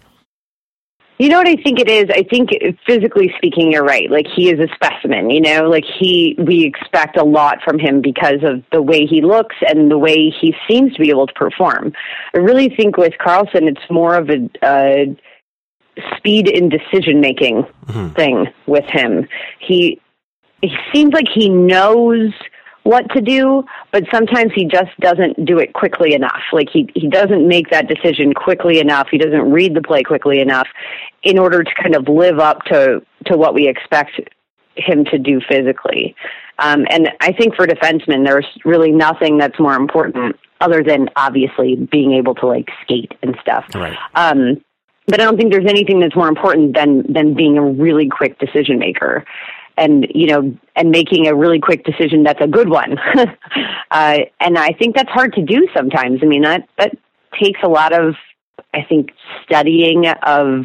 You 1.19 1.29
know 1.29 1.39
what 1.39 1.47
I 1.47 1.57
think 1.57 1.79
it 1.79 1.89
is? 1.89 2.11
I 2.11 2.25
think 2.25 2.51
physically 2.87 3.33
speaking, 3.37 3.71
you're 3.71 3.85
right. 3.85 4.11
Like 4.11 4.27
he 4.35 4.51
is 4.51 4.59
a 4.59 4.67
specimen, 4.75 5.31
you 5.31 5.41
know, 5.41 5.69
like 5.69 5.85
he, 5.85 6.35
we 6.39 6.65
expect 6.65 7.17
a 7.17 7.23
lot 7.23 7.59
from 7.63 7.79
him 7.79 8.01
because 8.01 8.43
of 8.43 8.65
the 8.73 8.83
way 8.83 9.07
he 9.07 9.21
looks 9.21 9.55
and 9.69 9.91
the 9.91 9.99
way 9.99 10.31
he 10.31 10.55
seems 10.69 10.93
to 10.95 11.01
be 11.01 11.11
able 11.11 11.27
to 11.27 11.35
perform. 11.35 11.93
I 12.35 12.39
really 12.39 12.69
think 12.71 12.97
with 12.97 13.13
Carlson, 13.19 13.69
it's 13.69 13.91
more 13.91 14.17
of 14.17 14.31
a, 14.31 14.51
a 14.65 15.17
speed 16.17 16.49
in 16.49 16.69
decision 16.69 17.21
making 17.21 17.65
mm-hmm. 17.87 18.15
thing 18.15 18.47
with 18.67 18.87
him. 18.87 19.29
He, 19.61 20.01
he 20.61 20.77
seems 20.93 21.13
like 21.13 21.29
he 21.33 21.49
knows 21.49 22.33
what 22.85 23.09
to 23.11 23.21
do, 23.21 23.65
but 23.93 24.05
sometimes 24.13 24.53
he 24.55 24.65
just 24.65 24.91
doesn't 25.01 25.45
do 25.45 25.59
it 25.59 25.73
quickly 25.73 26.15
enough. 26.15 26.43
Like 26.53 26.69
he, 26.73 26.89
he 26.95 27.09
doesn't 27.09 27.47
make 27.47 27.71
that 27.71 27.89
decision 27.89 28.35
quickly 28.35 28.81
enough. 28.81 29.09
He 29.11 29.19
doesn't 29.19 29.53
read 29.53 29.75
the 29.75 29.83
play 29.83 30.03
quickly 30.03 30.41
enough 30.41 30.67
in 31.23 31.39
order 31.39 31.63
to 31.63 31.71
kind 31.81 31.95
of 31.95 32.09
live 32.09 32.39
up 32.39 32.65
to, 32.65 33.03
to 33.27 33.37
what 33.37 33.55
we 33.55 33.69
expect 33.69 34.21
him 34.77 35.05
to 35.07 35.19
do 35.19 35.41
physically. 35.49 36.17
Um, 36.59 36.87
and 36.91 37.11
I 37.21 37.33
think 37.33 37.55
for 37.55 37.67
defensemen, 37.67 38.25
there's 38.25 38.47
really 38.65 38.91
nothing 38.91 39.39
that's 39.39 39.59
more 39.59 39.75
important 39.75 40.37
other 40.61 40.83
than 40.83 41.09
obviously 41.17 41.77
being 41.77 42.13
able 42.13 42.35
to 42.37 42.47
like 42.47 42.69
skate 42.83 43.13
and 43.23 43.37
stuff. 43.41 43.67
Right. 43.75 43.97
Um, 44.15 44.63
but 45.07 45.21
I 45.21 45.25
don't 45.25 45.37
think 45.37 45.53
there's 45.53 45.69
anything 45.69 46.01
that's 46.01 46.15
more 46.15 46.29
important 46.29 46.77
than 46.77 47.13
than 47.13 47.35
being 47.35 47.59
a 47.59 47.65
really 47.65 48.09
quick 48.09 48.39
decision 48.39 48.79
maker, 48.79 49.25
and 49.83 50.07
you 50.15 50.27
know, 50.27 50.57
and 50.77 50.91
making 50.91 51.27
a 51.27 51.35
really 51.35 51.59
quick 51.61 51.85
decision 51.85 52.23
that's 52.23 52.41
a 52.41 52.47
good 52.47 52.69
one. 52.69 52.99
uh, 53.91 54.19
and 54.41 54.57
I 54.59 54.73
think 54.79 54.95
that's 54.95 55.11
hard 55.11 55.33
to 55.35 55.43
do 55.43 55.67
sometimes. 55.75 56.21
I 56.23 56.27
mean, 56.27 56.43
that 56.43 56.69
that 56.79 56.93
takes 57.41 57.61
a 57.65 57.69
lot 57.69 57.93
of, 57.93 58.15
I 58.73 58.83
think, 58.89 59.11
studying 59.45 60.07
of 60.23 60.65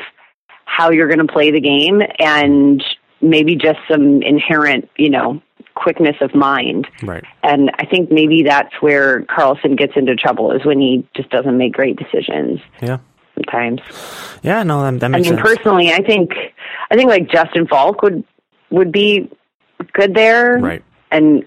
how 0.66 0.92
you're 0.92 1.08
going 1.08 1.26
to 1.26 1.34
play 1.34 1.50
the 1.52 1.62
game 1.62 2.02
and 2.20 2.84
maybe 3.22 3.56
just 3.56 3.80
some 3.90 4.22
inherent, 4.22 4.90
you 4.98 5.10
know, 5.10 5.42
quickness 5.74 6.16
of 6.22 6.36
mind. 6.36 6.88
Right. 7.02 7.24
And 7.44 7.72
I 7.80 7.86
think 7.86 8.12
maybe 8.12 8.44
that's 8.44 8.74
where 8.82 9.24
carlson 9.24 9.76
gets 9.76 9.94
into 9.96 10.16
trouble 10.16 10.52
is 10.52 10.66
when 10.66 10.80
he 10.80 11.08
just 11.16 11.30
doesn't 11.30 11.58
make 11.58 11.74
great 11.74 11.98
decisions 11.98 12.60
Yeah. 12.82 12.98
sometimes. 13.36 13.82
Yeah. 14.44 14.62
No, 14.64 14.84
that, 14.84 15.00
that 15.00 15.16
I 15.16 15.20
mean, 15.20 15.24
sense. 15.24 15.42
personally, 15.42 15.92
I 15.92 16.02
think 16.04 16.32
I 16.92 16.96
think 16.96 17.10
like 17.10 17.30
Justin 17.30 17.68
Faulk 17.68 18.02
would 18.04 18.24
would 18.70 18.92
be 18.92 19.30
good 19.94 20.14
there, 20.14 20.58
Right. 20.58 20.84
And 21.12 21.46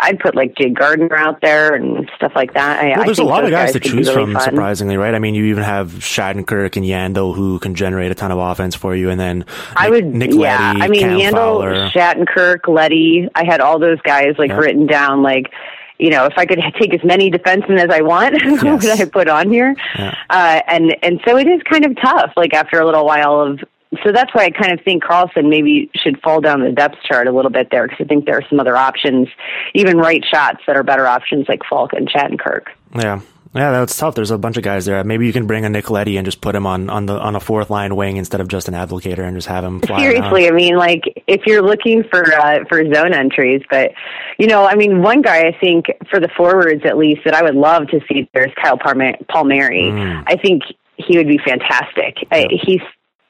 I'd 0.00 0.20
put 0.20 0.36
like 0.36 0.54
Jake 0.56 0.74
Gardiner 0.74 1.16
out 1.16 1.40
there 1.40 1.74
and 1.74 2.08
stuff 2.14 2.30
like 2.36 2.54
that. 2.54 2.78
I, 2.78 2.88
Well, 2.90 3.00
I 3.00 3.04
there's 3.04 3.18
a 3.18 3.24
lot 3.24 3.42
of 3.42 3.50
those 3.50 3.56
guys 3.58 3.72
to 3.72 3.80
choose 3.80 4.06
really 4.08 4.26
from, 4.26 4.32
fun. 4.34 4.42
surprisingly, 4.44 4.96
right? 4.96 5.12
I 5.12 5.18
mean, 5.18 5.34
you 5.34 5.44
even 5.46 5.64
have 5.64 5.88
Shattenkirk 5.94 6.76
and 6.76 6.86
Yandle 6.86 7.34
who 7.34 7.58
can 7.58 7.74
generate 7.74 8.12
a 8.12 8.14
ton 8.14 8.30
of 8.30 8.38
offense 8.38 8.76
for 8.76 8.94
you, 8.94 9.10
and 9.10 9.18
then 9.18 9.44
I 9.74 9.90
would, 9.90 10.04
Nick 10.06 10.30
yeah. 10.32 10.68
Leddy, 10.74 10.82
I 10.82 10.88
mean, 10.88 11.00
Cam 11.00 11.18
Yandle, 11.18 11.32
Fowler. 11.32 11.88
Shattenkirk, 11.90 12.68
Leddy. 12.68 13.28
I 13.34 13.44
had 13.44 13.60
all 13.60 13.80
those 13.80 14.00
guys 14.02 14.36
like 14.38 14.50
Yeah. 14.50 14.58
written 14.58 14.86
down. 14.86 15.22
Like, 15.24 15.50
you 15.98 16.10
know, 16.10 16.26
if 16.26 16.34
I 16.36 16.46
could 16.46 16.60
take 16.80 16.94
as 16.94 17.02
many 17.02 17.28
defensemen 17.28 17.80
as 17.80 17.90
I 17.90 18.00
want, 18.02 18.36
Yes. 18.44 18.62
would 18.62 19.00
I 19.00 19.04
put 19.04 19.28
on 19.28 19.50
here? 19.50 19.74
Yeah. 19.98 20.14
Uh, 20.30 20.60
and 20.68 20.96
and 21.02 21.20
so 21.26 21.36
it 21.36 21.48
is 21.48 21.60
kind 21.68 21.84
of 21.84 21.96
tough. 22.00 22.32
Like 22.36 22.54
after 22.54 22.78
a 22.80 22.86
little 22.86 23.04
while 23.04 23.40
of. 23.40 23.60
So 24.04 24.12
that's 24.12 24.34
why 24.34 24.44
I 24.44 24.50
kind 24.50 24.72
of 24.72 24.84
think 24.84 25.02
Carlson 25.02 25.48
maybe 25.48 25.90
should 25.96 26.20
fall 26.20 26.40
down 26.40 26.60
the 26.60 26.72
depth 26.72 26.96
chart 27.06 27.26
a 27.26 27.32
little 27.32 27.50
bit 27.50 27.68
there 27.70 27.88
because 27.88 28.04
I 28.04 28.04
think 28.04 28.26
there 28.26 28.36
are 28.36 28.44
some 28.48 28.60
other 28.60 28.76
options, 28.76 29.28
even 29.74 29.96
right 29.96 30.22
shots 30.24 30.60
that 30.66 30.76
are 30.76 30.82
better 30.82 31.06
options 31.06 31.46
like 31.48 31.60
Faulk 31.68 31.92
and 31.94 32.08
Shattenkirk. 32.08 32.66
Yeah. 32.94 33.20
Yeah, 33.54 33.70
that's 33.70 33.96
tough. 33.96 34.14
There's 34.14 34.30
a 34.30 34.36
bunch 34.36 34.58
of 34.58 34.62
guys 34.62 34.84
there. 34.84 35.02
Maybe 35.04 35.26
you 35.26 35.32
can 35.32 35.46
bring 35.46 35.64
a 35.64 35.68
Nicoletti 35.68 36.16
and 36.16 36.24
just 36.24 36.40
put 36.42 36.54
him 36.54 36.66
on, 36.66 36.90
on 36.90 37.06
the 37.06 37.18
on 37.18 37.34
a 37.34 37.40
fourth 37.40 37.70
line 37.70 37.96
wing 37.96 38.18
instead 38.18 38.40
of 38.42 38.48
just 38.48 38.68
an 38.68 38.74
Abdelkader 38.74 39.20
and 39.20 39.34
just 39.36 39.48
have 39.48 39.64
him 39.64 39.80
fly 39.80 40.00
Seriously, 40.00 40.48
I 40.48 40.50
mean, 40.50 40.76
like 40.76 41.02
if 41.26 41.46
you're 41.46 41.62
looking 41.62 42.04
for 42.10 42.22
uh, 42.34 42.64
for 42.68 42.84
zone 42.92 43.14
entries, 43.14 43.62
but 43.70 43.92
you 44.38 44.46
know, 44.48 44.66
I 44.66 44.74
mean, 44.74 45.02
one 45.02 45.22
guy 45.22 45.46
I 45.46 45.56
think 45.58 45.86
for 46.10 46.20
the 46.20 46.28
forwards 46.36 46.82
at 46.84 46.98
least 46.98 47.22
that 47.24 47.34
I 47.34 47.42
would 47.42 47.54
love 47.54 47.88
to 47.88 48.00
see 48.06 48.28
there 48.34 48.46
is 48.46 48.52
Kyle 48.62 48.76
Palmieri. 48.78 49.84
Mm. 49.84 50.24
I 50.26 50.36
think 50.36 50.62
he 50.96 51.16
would 51.16 51.28
be 51.28 51.38
fantastic. 51.38 52.18
I, 52.30 52.48
he's 52.50 52.82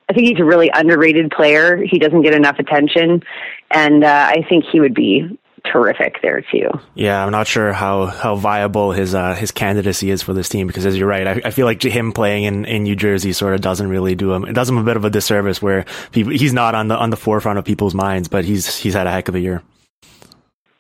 I 0.09 0.14
think 0.14 0.28
he's 0.28 0.40
a 0.40 0.44
really 0.44 0.70
underrated 0.72 1.30
player. 1.30 1.76
He 1.76 1.98
doesn't 1.98 2.22
get 2.22 2.34
enough 2.34 2.59
attention, 2.59 3.22
and 3.70 4.04
uh, 4.04 4.30
I 4.30 4.44
think 4.48 4.64
he 4.70 4.80
would 4.80 4.94
be 4.94 5.38
terrific 5.70 6.16
there 6.22 6.40
too. 6.40 6.70
Yeah, 6.94 7.22
I'm 7.22 7.30
not 7.30 7.46
sure 7.46 7.72
how, 7.72 8.06
how 8.06 8.36
viable 8.36 8.92
his 8.92 9.14
uh, 9.14 9.34
his 9.34 9.50
candidacy 9.50 10.11
is 10.11 10.22
for 10.22 10.32
this 10.32 10.48
team 10.48 10.66
because, 10.66 10.86
as 10.86 10.96
you're 10.96 11.09
right, 11.09 11.26
I, 11.26 11.40
I 11.44 11.50
feel 11.50 11.66
like 11.66 11.82
him 11.82 12.12
playing 12.12 12.44
in, 12.44 12.64
in 12.64 12.84
New 12.84 12.96
Jersey 12.96 13.32
sort 13.32 13.54
of 13.54 13.61
doesn't 13.61 13.88
really 13.88 14.14
do 14.14 14.32
him. 14.32 14.44
It 14.44 14.54
does 14.54 14.68
him 14.68 14.78
a 14.78 14.84
bit 14.84 14.96
of 14.96 15.04
a 15.04 15.11
disservice 15.11 15.61
where 15.61 15.84
people, 16.12 16.32
he's 16.32 16.52
not 16.52 16.74
on 16.74 16.88
the 16.88 16.96
on 16.96 17.11
the 17.11 17.16
forefront 17.16 17.59
of 17.59 17.64
people's 17.64 17.94
minds, 17.94 18.28
but 18.28 18.44
he's 18.44 18.76
he's 18.76 18.94
had 18.94 19.06
a 19.06 19.11
heck 19.11 19.28
of 19.28 19.34
a 19.34 19.40
year. 19.40 19.62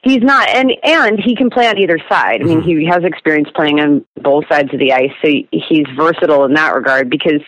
He's 0.04 0.22
not, 0.22 0.48
and 0.48 0.72
and 0.84 1.20
he 1.20 1.34
can 1.34 1.50
play 1.50 1.66
on 1.68 1.76
either 1.76 1.98
side. 2.08 2.40
I 2.40 2.44
mean, 2.44 2.62
he 2.62 2.86
has 2.86 3.02
experience 3.04 3.48
playing 3.54 3.80
on 3.80 4.04
both 4.22 4.44
sides 4.48 4.72
of 4.72 4.78
the 4.78 4.92
ice, 4.92 5.10
so 5.22 5.28
he's 5.50 5.86
versatile 5.96 6.44
in 6.44 6.54
that 6.54 6.74
regard. 6.74 7.10
Because 7.10 7.42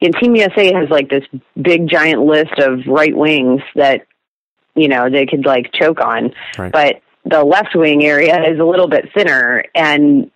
in 0.00 0.12
Team 0.12 0.36
USA 0.36 0.72
has 0.74 0.88
like 0.90 1.08
this 1.08 1.24
big 1.60 1.88
giant 1.88 2.22
list 2.22 2.58
of 2.58 2.86
right 2.86 3.16
wings 3.16 3.62
that 3.74 4.06
you 4.74 4.88
know 4.88 5.08
they 5.10 5.26
could 5.26 5.46
like 5.46 5.72
choke 5.72 6.00
on, 6.00 6.32
Right. 6.58 6.72
but 6.72 7.02
the 7.24 7.42
left 7.44 7.74
wing 7.74 8.04
area 8.04 8.38
is 8.50 8.58
a 8.60 8.64
little 8.64 8.88
bit 8.88 9.10
thinner, 9.14 9.64
and 9.74 10.30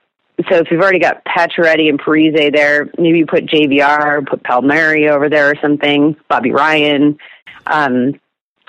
so 0.48 0.56
if 0.56 0.70
you've 0.70 0.80
already 0.80 0.98
got 0.98 1.22
Pacioretty 1.24 1.88
and 1.90 2.00
Parise 2.00 2.54
there, 2.54 2.88
maybe 2.98 3.18
you 3.18 3.26
put 3.26 3.44
JVR, 3.44 4.26
put 4.26 4.42
Palmieri 4.42 5.08
over 5.08 5.28
there 5.28 5.50
or 5.50 5.54
something, 5.61 6.16
Bobby 6.28 6.50
Ryan. 6.50 7.18
Um, 7.66 8.18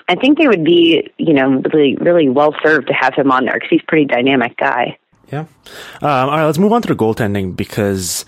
I 0.08 0.16
think 0.16 0.36
they 0.36 0.48
would 0.48 0.64
be, 0.64 1.10
you 1.16 1.32
know, 1.32 1.62
really, 1.72 1.96
really 1.96 2.28
well 2.28 2.54
served 2.62 2.88
to 2.88 2.92
have 2.92 3.14
him 3.14 3.30
on 3.32 3.46
there 3.46 3.54
because 3.54 3.70
he's 3.70 3.80
a 3.80 3.86
pretty 3.88 4.04
dynamic 4.04 4.56
guy. 4.58 4.98
Yeah. 5.32 5.40
Um, 5.40 5.48
all 6.02 6.26
right, 6.28 6.44
let's 6.44 6.58
move 6.58 6.72
on 6.72 6.82
to 6.82 6.88
the 6.88 6.94
goaltending 6.94 7.56
because 7.56 8.26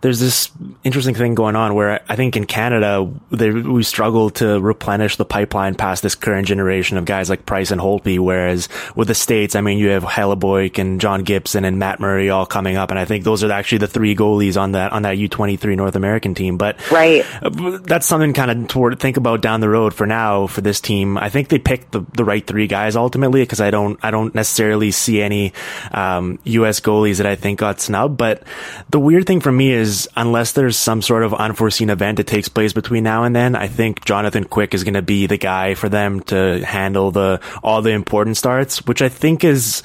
there's 0.00 0.20
this 0.20 0.50
interesting 0.84 1.14
thing 1.14 1.34
going 1.34 1.54
on 1.54 1.74
where 1.74 2.00
I 2.08 2.16
think 2.16 2.34
in 2.34 2.46
Canada 2.46 3.12
they, 3.30 3.50
we 3.50 3.82
struggle 3.82 4.30
to 4.30 4.58
replenish 4.60 5.16
the 5.16 5.26
pipeline 5.26 5.74
past 5.74 6.02
this 6.02 6.14
current 6.14 6.46
generation 6.46 6.96
of 6.96 7.04
guys 7.04 7.28
like 7.28 7.44
Price 7.44 7.70
and 7.70 7.80
Holtby. 7.80 8.18
Whereas 8.18 8.70
with 8.94 9.08
the 9.08 9.14
states, 9.14 9.54
I 9.54 9.60
mean, 9.60 9.76
you 9.76 9.88
have 9.90 10.04
Hellebuyck 10.04 10.78
and 10.78 10.98
John 10.98 11.24
Gibson 11.24 11.66
and 11.66 11.78
Matt 11.78 12.00
Murray 12.00 12.30
all 12.30 12.46
coming 12.46 12.76
up, 12.76 12.88
and 12.90 12.98
I 12.98 13.04
think 13.04 13.24
those 13.24 13.44
are 13.44 13.52
actually 13.52 13.78
the 13.78 13.88
three 13.88 14.16
goalies 14.16 14.58
on 14.58 14.72
that 14.72 14.92
on 14.92 15.02
that 15.02 15.18
U23 15.18 15.76
North 15.76 15.96
American 15.96 16.34
team. 16.34 16.56
But 16.56 16.78
Right. 16.90 17.24
that's 17.42 18.06
something 18.06 18.32
kind 18.32 18.50
of 18.50 18.68
to 18.68 18.96
think 18.96 19.18
about 19.18 19.42
down 19.42 19.60
the 19.60 19.68
road 19.68 19.92
for 19.92 20.06
now 20.06 20.46
for 20.46 20.62
this 20.62 20.80
team. 20.80 21.18
I 21.18 21.28
think 21.28 21.48
they 21.48 21.58
picked 21.58 21.92
the, 21.92 22.00
the 22.14 22.24
right 22.24 22.46
three 22.46 22.66
guys 22.66 22.96
ultimately 22.96 23.42
because 23.42 23.60
I 23.60 23.70
don't 23.70 23.98
I 24.02 24.10
don't 24.10 24.34
necessarily 24.34 24.90
see 24.90 25.20
any 25.20 25.52
um, 25.92 26.38
U.S. 26.46 26.80
goalies 26.80 27.18
that 27.18 27.26
I 27.26 27.36
think 27.36 27.58
got 27.58 27.80
snubbed. 27.80 28.16
But 28.16 28.42
the 28.90 28.98
weird 29.00 29.26
thing 29.26 29.40
for 29.40 29.52
me 29.52 29.70
is 29.72 30.08
unless 30.16 30.52
there's 30.52 30.76
some 30.76 31.02
sort 31.02 31.22
of 31.22 31.34
unforeseen 31.34 31.90
event 31.90 32.16
that 32.18 32.26
takes 32.26 32.48
place 32.48 32.72
between 32.72 33.04
now 33.04 33.24
and 33.24 33.34
then, 33.34 33.54
I 33.54 33.66
think 33.68 34.04
Jonathan 34.04 34.44
Quick 34.44 34.74
is 34.74 34.84
going 34.84 34.94
to 34.94 35.02
be 35.02 35.26
the 35.26 35.38
guy 35.38 35.74
for 35.74 35.88
them 35.88 36.20
to 36.24 36.64
handle 36.64 37.10
the 37.10 37.40
all 37.62 37.82
the 37.82 37.90
important 37.90 38.36
starts, 38.36 38.84
which 38.86 39.02
I 39.02 39.08
think 39.08 39.44
is 39.44 39.82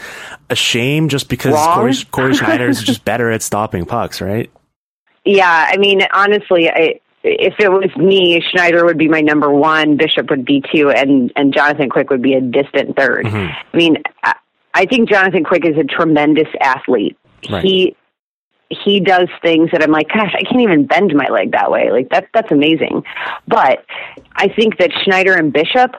a 0.50 0.56
shame 0.56 1.10
just 1.10 1.30
because 1.30 1.54
Wrong? 1.54 1.76
Cory, 1.76 1.94
Cory 2.12 2.34
Schneider 2.36 2.68
is 2.70 2.82
just 2.84 3.04
better 3.06 3.32
at 3.32 3.42
stopping 3.42 3.86
pucks, 3.86 4.22
right? 4.22 4.50
Yeah, 5.26 5.68
I 5.70 5.78
mean, 5.78 6.02
honestly, 6.14 6.70
I, 6.70 7.00
if 7.24 7.54
it 7.60 7.70
was 7.72 7.96
me, 7.96 8.42
Schneider 8.52 8.84
would 8.86 8.98
be 8.98 9.08
my 9.08 9.22
number 9.22 9.52
one, 9.52 9.96
Bishop 9.98 10.30
would 10.32 10.44
be 10.46 10.64
two, 10.74 10.90
and 10.90 11.32
and 11.36 11.54
Jonathan 11.54 11.90
Quick 11.90 12.10
would 12.10 12.22
be 12.24 12.34
a 12.34 12.42
distant 12.42 12.96
3rd 12.96 13.26
Mhm. 13.26 13.56
I 13.74 13.78
mean, 13.78 13.98
I, 14.74 14.86
think 14.86 15.10
Jonathan 15.10 15.44
Quick 15.44 15.66
is 15.66 15.78
a 15.78 15.84
tremendous 15.84 16.48
athlete. 16.62 17.18
Right. 17.50 17.64
He 17.64 17.96
he 18.70 19.02
does 19.02 19.28
things 19.42 19.70
that 19.74 19.84
I'm 19.84 19.92
like, 19.92 20.08
gosh, 20.08 20.34
I 20.34 20.44
can't 20.44 20.62
even 20.62 20.86
bend 20.86 21.14
my 21.14 21.28
leg 21.28 21.52
that 21.52 21.70
way. 21.70 21.92
Like 21.92 22.10
that 22.10 22.30
that's 22.34 22.52
amazing. 22.52 23.04
But 23.48 23.86
I 24.36 24.48
think 24.48 24.78
that 24.78 24.92
Schneider 25.04 25.34
and 25.34 25.52
Bishop 25.52 25.96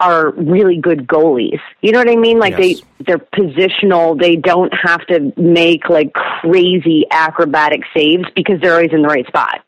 are 0.00 0.30
really 0.32 0.78
good 0.78 1.06
goalies. 1.06 1.60
You 1.82 1.92
know 1.92 1.98
what 1.98 2.10
I 2.10 2.16
mean? 2.16 2.38
Like 2.38 2.58
Yes. 2.58 2.80
they 2.98 3.04
they're 3.04 3.18
positional. 3.18 4.18
They 4.18 4.36
don't 4.36 4.72
have 4.82 5.06
to 5.08 5.32
make 5.36 5.88
like 5.88 6.12
crazy 6.14 7.06
acrobatic 7.10 7.82
saves 7.94 8.24
because 8.34 8.60
they're 8.60 8.74
always 8.74 8.92
in 8.92 9.02
the 9.02 9.08
right 9.08 9.26
spot 9.26 9.62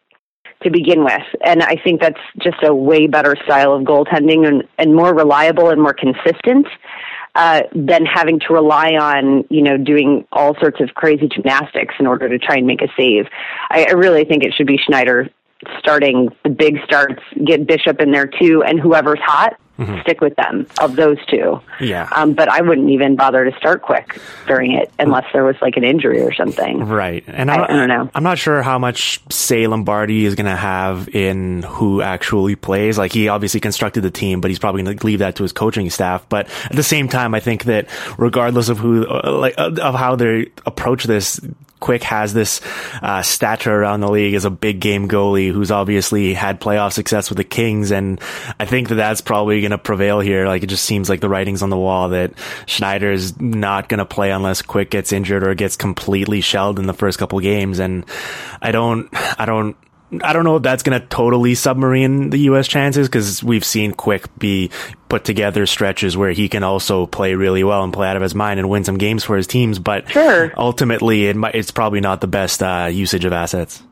to 0.63 0.71
begin 0.71 1.05
with. 1.05 1.23
And 1.45 1.63
I 1.63 1.77
think 1.83 2.01
that's 2.01 2.21
just 2.43 2.57
a 2.63 2.75
way 2.75 3.07
better 3.07 3.37
style 3.45 3.75
of 3.75 3.83
goaltending 3.83 4.47
and, 4.47 4.65
and 4.79 4.95
more 4.95 5.15
reliable 5.15 5.71
and 5.71 5.81
more 5.81 5.95
consistent 5.95 6.67
uh, 7.37 7.63
than 7.75 8.07
having 8.07 8.41
to 8.41 8.55
rely 8.55 8.93
on, 8.93 9.45
you 9.51 9.63
know, 9.63 9.77
doing 9.77 10.27
all 10.33 10.55
sorts 10.59 10.81
of 10.81 10.95
crazy 10.95 11.29
gymnastics 11.29 11.95
in 12.01 12.07
order 12.07 12.29
to 12.29 12.39
try 12.39 12.57
and 12.57 12.67
make 12.67 12.81
a 12.81 12.89
save. 12.97 13.27
I, 13.71 13.87
I 13.91 13.93
really 13.93 14.25
think 14.25 14.43
it 14.43 14.55
should 14.55 14.67
be 14.67 14.79
Schneider 14.79 15.29
starting 15.79 16.31
the 16.45 16.51
big 16.51 16.79
starts, 16.85 17.23
get 17.45 17.67
Bishop 17.67 18.01
in 18.01 18.11
there 18.11 18.27
too, 18.27 18.63
and 18.67 18.81
whoever's 18.81 19.21
hot, 19.23 19.59
stick 20.03 20.21
with 20.23 20.35
them 20.37 20.67
of 20.81 20.97
those 20.97 21.19
two. 21.27 21.61
Yeah. 21.81 22.09
Um, 22.15 22.33
but 22.33 22.49
I 22.49 22.63
wouldn't 22.63 22.89
even 22.91 23.15
bother 23.17 23.49
to 23.51 23.57
start 23.59 23.83
quick 23.83 24.19
during 24.47 24.73
it 24.73 24.91
unless 24.99 25.25
there 25.33 25.45
was 25.45 25.57
like 25.61 25.77
an 25.77 25.85
injury 25.85 26.23
or 26.23 26.33
something. 26.33 26.81
Right. 26.81 27.25
And 27.27 27.51
I- 27.51 27.57
I'm, 27.57 27.63
I 27.65 27.67
don't 27.69 27.89
know. 27.89 28.11
I'm 28.15 28.23
not 28.23 28.39
sure 28.39 28.63
how 28.63 28.79
much 28.79 29.21
say 29.31 29.67
Lombardi 29.67 30.25
is 30.25 30.35
going 30.35 30.47
to 30.47 30.57
have 30.57 31.09
in 31.15 31.63
who 31.63 32.01
actually 32.01 32.57
plays. 32.57 32.97
Like 32.97 33.13
he 33.13 33.29
obviously 33.29 33.61
constructed 33.61 34.01
the 34.03 34.11
team, 34.11 34.41
but 34.41 34.51
he's 34.51 34.59
probably 34.59 34.83
going 34.83 34.97
to 34.97 35.07
leave 35.07 35.19
that 35.19 35.37
to 35.37 35.43
his 35.43 35.53
coaching 35.53 35.91
staff. 35.91 36.27
But 36.29 36.49
at 36.65 36.73
the 36.77 36.83
same 36.83 37.09
time, 37.09 37.35
I 37.35 37.41
think 37.41 37.65
that 37.65 37.89
regardless 38.19 38.69
of 38.69 38.79
who, 38.79 39.07
uh, 39.07 39.31
like, 39.39 39.55
of 39.59 39.95
how 39.95 40.17
they 40.17 40.51
approach 40.65 41.05
this, 41.05 41.39
Quick 41.81 42.03
has 42.05 42.33
this 42.33 42.61
uh, 43.03 43.23
stature 43.23 43.73
around 43.75 44.01
the 44.01 44.11
league 44.11 44.35
as 44.35 44.45
a 44.45 44.51
big 44.51 44.81
game 44.81 45.09
goalie 45.09 45.53
who's 45.53 45.71
obviously 45.71 46.35
had 46.35 46.61
playoff 46.61 46.93
success 46.93 47.29
with 47.29 47.37
the 47.37 47.45
Kings, 47.45 47.91
and 47.91 48.21
I 48.59 48.65
think 48.65 48.89
that 48.89 48.95
that's 48.95 49.21
probably 49.21 49.61
going 49.61 49.73
to 49.73 49.79
prevail 49.79 50.21
here. 50.21 50.47
Like 50.47 50.63
it 50.63 50.69
just 50.69 50.85
seems 50.85 51.09
like 51.09 51.21
the 51.21 51.29
writing's 51.29 51.63
on 51.63 51.71
the 51.71 51.77
wall 51.77 52.11
that 52.11 52.33
Schneider 52.67 53.13
is 53.13 53.39
not 53.41 53.89
going 53.89 53.99
to 53.99 54.07
play 54.07 54.31
unless 54.31 54.63
Quick 54.63 54.91
gets 54.91 55.13
injured 55.13 55.47
or 55.47 55.55
gets 55.55 55.77
completely 55.77 56.41
shelled 56.41 56.79
in 56.79 56.87
the 56.87 56.95
first 56.95 57.19
couple 57.19 57.39
games, 57.41 57.79
and 57.79 58.07
I 58.63 58.73
don't, 58.73 59.09
I 59.39 59.45
don't 59.45 59.77
I 60.23 60.33
don't 60.33 60.45
know 60.45 60.57
if 60.57 60.63
that's 60.63 60.83
going 60.83 61.01
to 61.01 61.07
totally 61.07 61.55
submarine 61.55 62.31
the 62.31 62.39
U.S. 62.51 62.69
chances 62.69 63.09
because 63.09 63.43
we've 63.43 63.65
seen 63.65 63.93
Quick 63.93 64.27
be 64.39 64.71
put 65.09 65.25
together 65.25 65.67
stretches 65.67 66.17
where 66.17 66.33
he 66.33 66.49
can 66.49 66.63
also 66.63 67.07
play 67.07 67.35
really 67.35 67.65
well 67.65 67.85
and 67.85 67.93
play 67.93 68.09
out 68.09 68.17
of 68.17 68.23
his 68.23 68.35
mind 68.35 68.61
and 68.61 68.69
win 68.69 68.85
some 68.85 68.99
games 68.99 69.25
for 69.25 69.37
his 69.37 69.47
teams. 69.47 69.79
But 69.79 70.11
sure. 70.11 70.53
ultimately, 70.57 71.27
it 71.27 71.37
might, 71.37 71.55
it's 71.55 71.71
probably 71.71 72.01
not 72.01 72.21
the 72.21 72.27
best 72.27 72.63
uh, 72.63 72.89
usage 72.93 73.25
of 73.25 73.33
assets. 73.33 73.83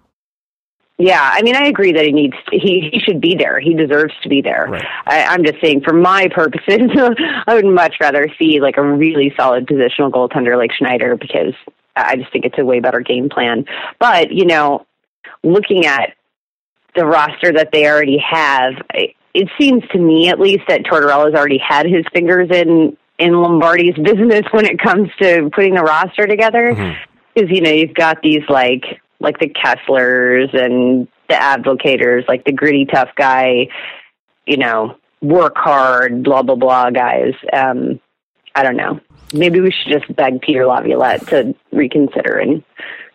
Yeah, 0.96 1.20
I 1.20 1.42
mean, 1.42 1.56
I 1.56 1.66
agree 1.66 1.92
that 1.92 2.04
he 2.04 2.12
needs 2.12 2.36
to, 2.48 2.56
he 2.56 2.88
he 2.92 3.00
should 3.00 3.20
be 3.20 3.34
there. 3.34 3.58
He 3.58 3.74
deserves 3.74 4.14
to 4.22 4.28
be 4.28 4.40
there. 4.42 4.68
Right. 4.70 4.84
I, 5.06 5.24
I'm 5.24 5.44
just 5.44 5.60
saying, 5.60 5.80
for 5.80 5.92
my 5.92 6.28
purposes, 6.32 6.88
I 7.46 7.54
would 7.54 7.66
much 7.66 7.96
rather 8.00 8.28
see 8.38 8.60
like 8.60 8.76
a 8.76 8.82
really 8.82 9.34
solid 9.36 9.66
positional 9.66 10.12
goaltender 10.12 10.56
like 10.56 10.70
Schneider 10.72 11.16
because 11.16 11.54
I 11.96 12.14
just 12.16 12.32
think 12.32 12.44
it's 12.44 12.58
a 12.58 12.64
way 12.64 12.78
better 12.78 13.00
game 13.00 13.28
plan. 13.28 13.64
But 13.98 14.30
you 14.30 14.46
know, 14.46 14.86
looking 15.42 15.86
at 15.86 16.14
the 16.94 17.04
roster 17.04 17.52
that 17.52 17.70
they 17.72 17.86
already 17.86 18.18
have, 18.18 18.74
it 19.34 19.48
seems 19.58 19.82
to 19.92 19.98
me 19.98 20.28
at 20.28 20.38
least 20.38 20.62
that 20.68 20.84
Tortorella's 20.84 21.34
already 21.34 21.58
had 21.58 21.86
his 21.86 22.04
fingers 22.12 22.48
in 22.50 22.96
in 23.18 23.32
Lombardi's 23.32 23.96
business 23.96 24.42
when 24.50 24.66
it 24.66 24.78
comes 24.78 25.08
to 25.20 25.48
putting 25.54 25.74
the 25.74 25.82
roster 25.82 26.26
together. 26.26 26.70
Because 27.34 27.48
mm-hmm. 27.48 27.54
you 27.54 27.60
know 27.60 27.70
you've 27.70 27.94
got 27.94 28.22
these 28.22 28.42
like 28.48 29.00
like 29.20 29.38
the 29.38 29.48
Keslers 29.48 30.54
and 30.54 31.08
the 31.28 31.34
Abdelkaders, 31.34 32.28
like 32.28 32.44
the 32.44 32.52
gritty 32.52 32.86
tough 32.86 33.10
guy, 33.16 33.68
you 34.46 34.56
know, 34.56 34.96
work 35.20 35.56
hard, 35.56 36.22
blah 36.22 36.42
blah 36.42 36.56
blah 36.56 36.90
guys. 36.90 37.34
Um, 37.52 38.00
I 38.54 38.62
don't 38.62 38.76
know. 38.76 39.00
Maybe 39.32 39.60
we 39.60 39.72
should 39.72 39.92
just 39.92 40.14
beg 40.14 40.40
Peter 40.42 40.64
Laviolette 40.64 41.26
to 41.28 41.54
reconsider 41.72 42.38
and 42.38 42.62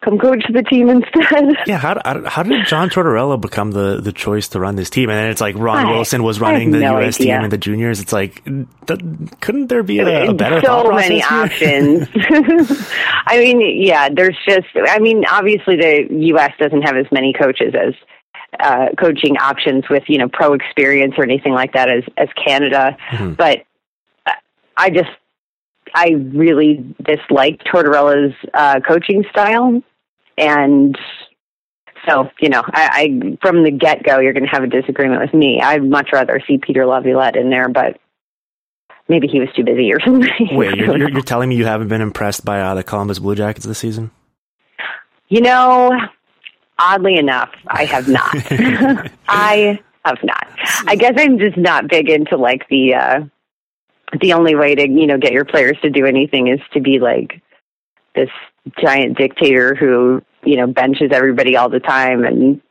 come 0.04 0.18
coach 0.18 0.44
the 0.52 0.64
team 0.64 0.90
instead. 0.90 1.56
Yeah, 1.68 1.78
how, 1.78 2.02
how 2.26 2.44
did 2.44 2.66
John 2.66 2.90
Tortorella 2.90 3.40
become 3.40 3.72
the, 3.72 4.00
the 4.02 4.12
choice 4.12 4.48
to 4.50 4.60
run 4.60 4.76
this 4.76 4.90
team? 4.90 5.10
And 5.10 5.18
then 5.18 5.30
it's 5.30 5.42
like 5.42 5.56
Ron 5.58 5.88
I, 5.88 5.92
Wilson 5.92 6.24
was 6.24 6.40
running 6.40 6.72
the 6.72 6.80
no 6.80 7.00
US 7.00 7.16
idea. 7.16 7.36
team 7.36 7.44
and 7.44 7.52
the 7.52 7.58
juniors. 7.58 8.00
It's 8.00 8.14
like, 8.14 8.44
th- 8.44 9.02
couldn't 9.42 9.68
there 9.68 9.84
be 9.84 10.00
a, 10.00 10.30
a 10.30 10.34
better 10.34 10.62
so 10.62 10.92
many 10.92 11.22
options? 11.30 12.08
I 12.16 13.40
mean, 13.40 13.62
yeah, 13.62 14.10
there's 14.10 14.38
just. 14.48 14.68
I 14.76 15.00
mean, 15.00 15.26
obviously 15.30 15.76
the 15.76 16.08
U.S. 16.10 16.54
doesn't 16.60 16.82
have 16.82 16.96
as 16.96 17.06
many 17.12 17.34
coaches 17.34 17.74
as 17.76 17.94
uh, 18.60 18.88
coaching 18.98 19.38
options 19.38 19.84
with 19.90 20.04
you 20.08 20.18
know 20.18 20.30
pro 20.30 20.54
experience 20.54 21.14
or 21.18 21.24
anything 21.24 21.54
like 21.54 21.74
that 21.74 21.90
as 21.90 22.04
as 22.18 22.30
Canada, 22.44 22.98
mm-hmm. 23.12 23.34
but 23.34 23.66
I 24.76 24.90
just 24.90 25.10
I 25.94 26.12
really 26.34 26.96
dislike 27.04 27.62
Tortorella's 27.72 28.34
uh, 28.54 28.80
coaching 28.88 29.24
style, 29.32 29.82
and 30.38 30.98
so 32.08 32.30
you 32.40 32.50
know, 32.50 32.64
I, 32.66 32.90
I 32.94 33.38
from 33.42 33.64
the 33.64 33.72
get 33.72 34.04
go, 34.04 34.20
you're 34.20 34.34
going 34.34 34.46
to 34.46 34.50
have 34.50 34.64
a 34.64 34.68
disagreement 34.68 35.22
with 35.22 35.34
me. 35.34 35.62
I'd 35.62 35.84
much 35.84 36.10
rather 36.14 36.42
see 36.48 36.58
Peter 36.58 36.86
Laviolette 36.86 37.36
in 37.36 37.50
there, 37.50 37.70
but 37.70 37.98
maybe 39.08 39.28
he 39.28 39.40
was 39.40 39.50
too 39.56 39.64
busy 39.64 39.92
or 39.94 40.00
something. 40.06 40.50
Wait, 40.52 40.78
you're, 40.78 40.98
you're, 40.98 41.10
you're, 41.10 41.22
telling 41.24 41.50
me 41.50 41.56
you 41.56 41.66
haven't 41.66 41.88
been 41.90 42.02
impressed 42.02 42.46
by 42.46 42.62
uh, 42.62 42.76
the 42.76 42.84
Columbus 42.84 43.20
Blue 43.20 43.36
Jackets 43.36 43.66
this 43.66 43.80
season? 43.80 44.12
You 45.28 45.42
know, 45.42 45.92
oddly 46.80 47.18
enough, 47.18 47.52
I 47.68 47.86
have 47.86 48.08
not. 48.08 48.32
I 49.28 49.80
have 50.06 50.18
not. 50.24 50.48
I 50.88 50.96
guess 50.96 51.14
I'm 51.18 51.38
just 51.38 51.58
not 51.58 51.88
big 51.88 52.10
into 52.10 52.38
like 52.38 52.68
the. 52.70 52.96
uh 52.96 53.20
the 54.22 54.34
only 54.34 54.56
way 54.56 54.76
to 54.76 54.90
you 54.90 55.08
know 55.08 55.18
get 55.18 55.32
your 55.32 55.46
players 55.46 55.78
to 55.82 55.90
do 55.90 56.06
anything 56.06 56.48
is 56.48 56.60
to 56.74 56.80
be 56.80 57.00
like 57.00 57.42
this 58.16 58.30
giant 58.82 59.18
dictator 59.18 59.76
who 59.76 60.22
you 60.44 60.58
know 60.58 60.68
benches 60.68 61.12
everybody 61.12 61.56
all 61.56 61.70
the 61.70 61.80
time 61.80 62.24
and 62.24 62.62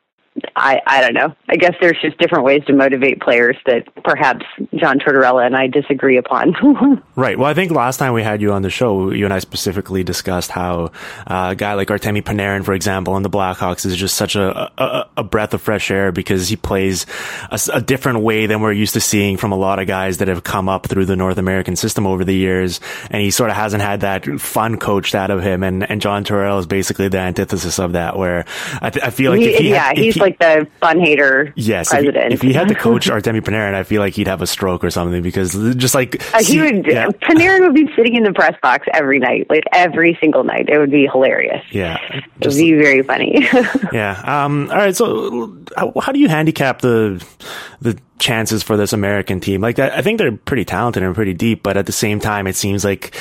I 0.56 0.80
I 0.86 1.00
don't 1.00 1.14
know. 1.14 1.34
I 1.48 1.56
guess 1.56 1.74
there's 1.80 1.98
just 2.00 2.18
different 2.18 2.44
ways 2.44 2.64
to 2.66 2.72
motivate 2.72 3.20
players 3.20 3.56
that 3.66 3.88
perhaps 4.04 4.44
John 4.74 4.98
Tortorella 4.98 5.46
and 5.46 5.56
I 5.56 5.66
disagree 5.66 6.16
upon. 6.16 7.02
right. 7.16 7.38
Well, 7.38 7.48
I 7.48 7.54
think 7.54 7.72
last 7.72 7.98
time 7.98 8.12
we 8.12 8.22
had 8.22 8.40
you 8.40 8.52
on 8.52 8.62
the 8.62 8.70
show, 8.70 9.10
you 9.10 9.24
and 9.24 9.32
I 9.32 9.38
specifically 9.38 10.04
discussed 10.04 10.50
how 10.50 10.92
uh, 11.26 11.48
a 11.50 11.54
guy 11.54 11.74
like 11.74 11.88
Artemi 11.88 12.22
Panarin, 12.22 12.64
for 12.64 12.74
example, 12.74 13.16
in 13.16 13.22
the 13.22 13.30
Blackhawks 13.30 13.86
is 13.86 13.96
just 13.96 14.16
such 14.16 14.36
a, 14.36 14.70
a, 14.78 15.08
a 15.18 15.24
breath 15.24 15.54
of 15.54 15.62
fresh 15.62 15.90
air 15.90 16.12
because 16.12 16.48
he 16.48 16.56
plays 16.56 17.06
a, 17.50 17.58
a, 17.74 17.80
different 17.80 18.20
way 18.20 18.46
than 18.46 18.60
we're 18.60 18.72
used 18.72 18.94
to 18.94 19.00
seeing 19.00 19.36
from 19.36 19.52
a 19.52 19.56
lot 19.56 19.78
of 19.78 19.86
guys 19.86 20.18
that 20.18 20.28
have 20.28 20.44
come 20.44 20.68
up 20.68 20.86
through 20.86 21.06
the 21.06 21.16
North 21.16 21.38
American 21.38 21.76
system 21.76 22.06
over 22.06 22.24
the 22.24 22.34
years, 22.34 22.80
and 23.10 23.22
he 23.22 23.30
sort 23.30 23.50
of 23.50 23.56
hasn't 23.56 23.82
had 23.82 24.00
that 24.00 24.26
fun 24.40 24.76
coached 24.76 25.14
out 25.14 25.30
of 25.30 25.42
him. 25.42 25.62
And 25.62 25.88
and 25.88 26.00
John 26.00 26.24
Tortorella 26.24 26.58
is 26.60 26.66
basically 26.66 27.08
the 27.08 27.18
antithesis 27.18 27.78
of 27.78 27.92
that, 27.92 28.16
where 28.16 28.44
I, 28.82 28.90
th- 28.90 29.04
I 29.04 29.10
feel 29.10 29.32
like 29.32 29.40
he, 29.40 29.56
he 29.56 29.70
yeah, 29.70 29.92
he's 29.94 30.14
he, 30.14 30.20
like 30.20 30.27
the 30.38 30.68
fun 30.80 31.00
hater 31.00 31.52
yes, 31.56 31.88
president. 31.88 32.32
If 32.32 32.42
he, 32.42 32.48
if 32.48 32.52
he 32.52 32.58
had 32.58 32.68
to 32.68 32.74
coach 32.74 33.08
Artemi 33.08 33.40
Panarin, 33.40 33.74
I 33.74 33.84
feel 33.84 34.02
like 34.02 34.14
he'd 34.14 34.26
have 34.26 34.42
a 34.42 34.46
stroke 34.46 34.84
or 34.84 34.90
something 34.90 35.22
because 35.22 35.54
just 35.76 35.94
like 35.94 36.22
uh, 36.34 36.42
he 36.42 36.60
would. 36.60 36.86
Yeah. 36.86 37.06
Panarin 37.06 37.60
would 37.60 37.74
be 37.74 37.88
sitting 37.96 38.16
in 38.16 38.24
the 38.24 38.32
press 38.32 38.54
box 38.60 38.86
every 38.92 39.18
night, 39.18 39.46
like 39.48 39.64
every 39.72 40.18
single 40.20 40.44
night. 40.44 40.68
It 40.68 40.78
would 40.78 40.90
be 40.90 41.06
hilarious. 41.06 41.64
Yeah, 41.70 41.98
just, 42.40 42.58
it 42.58 42.62
would 42.62 42.70
be 42.70 42.82
very 42.82 43.02
funny. 43.02 43.48
yeah. 43.92 44.20
Um. 44.44 44.70
All 44.70 44.76
right. 44.76 44.94
So, 44.94 45.56
how, 45.76 45.92
how 46.00 46.12
do 46.12 46.18
you 46.18 46.28
handicap 46.28 46.80
the 46.80 47.24
the 47.80 47.98
chances 48.18 48.62
for 48.62 48.76
this 48.76 48.92
American 48.92 49.40
team? 49.40 49.60
Like, 49.60 49.78
I 49.78 50.02
think 50.02 50.18
they're 50.18 50.36
pretty 50.36 50.64
talented 50.64 51.02
and 51.02 51.14
pretty 51.14 51.34
deep, 51.34 51.62
but 51.62 51.76
at 51.76 51.86
the 51.86 51.92
same 51.92 52.20
time, 52.20 52.46
it 52.46 52.56
seems 52.56 52.84
like 52.84 53.16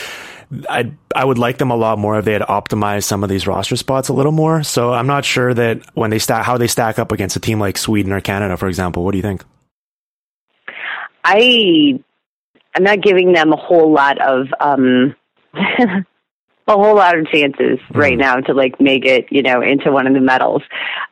I 0.70 0.92
I 1.16 1.26
would 1.26 1.38
like 1.38 1.58
them 1.58 1.72
a 1.72 1.76
lot 1.76 2.00
more 2.00 2.18
if 2.20 2.26
they 2.26 2.34
had 2.34 2.42
optimized 2.44 3.04
some 3.04 3.24
of 3.24 3.30
these 3.30 3.48
roster 3.48 3.76
spots 3.76 4.10
a 4.10 4.14
little 4.14 4.32
more. 4.32 4.64
So 4.64 4.94
I'm 4.94 5.08
not 5.08 5.26
sure 5.26 5.54
that 5.54 5.82
when 5.96 6.10
they 6.10 6.20
stack 6.20 6.46
how 6.46 6.58
they 6.58 6.68
stack 6.68 7.00
up 7.00 7.12
against 7.12 7.36
a 7.36 7.40
team 7.40 7.60
like 7.60 7.78
Sweden 7.78 8.12
or 8.12 8.22
Canada, 8.22 8.56
for 8.58 8.68
example. 8.68 9.04
What 9.04 9.12
do 9.12 9.18
you 9.18 9.24
think? 9.24 9.44
I 11.24 12.00
I'm 12.76 12.84
not 12.84 13.02
giving 13.02 13.34
them 13.34 13.52
a 13.52 13.58
whole 13.58 13.92
lot 13.92 14.20
of 14.22 14.48
um 14.60 15.16
a 16.68 16.74
whole 16.74 16.96
lot 16.96 17.18
of 17.18 17.28
chances 17.28 17.80
mm. 17.80 17.96
right 17.96 18.18
now 18.18 18.36
to 18.36 18.54
like 18.54 18.80
make 18.80 19.06
it, 19.06 19.26
you 19.32 19.42
know, 19.42 19.62
into 19.62 19.92
one 19.92 20.06
of 20.06 20.14
the 20.14 20.20
medals. 20.20 20.62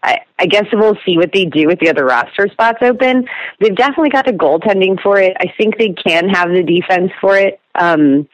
I, 0.03 0.19
I 0.37 0.45
guess 0.45 0.65
we'll 0.73 0.97
see 1.05 1.17
what 1.17 1.31
they 1.33 1.45
do 1.45 1.67
with 1.67 1.79
the 1.79 1.89
other 1.89 2.05
roster 2.05 2.47
spots 2.49 2.79
open. 2.81 3.27
They've 3.59 3.75
definitely 3.75 4.09
got 4.09 4.25
the 4.25 4.33
goaltending 4.33 5.01
for 5.01 5.17
it. 5.19 5.35
I 5.39 5.53
think 5.57 5.77
they 5.77 5.93
can 5.93 6.29
have 6.29 6.49
the 6.49 6.63
defense 6.63 7.11
for 7.21 7.37
it. 7.37 7.59
Um, 7.75 8.27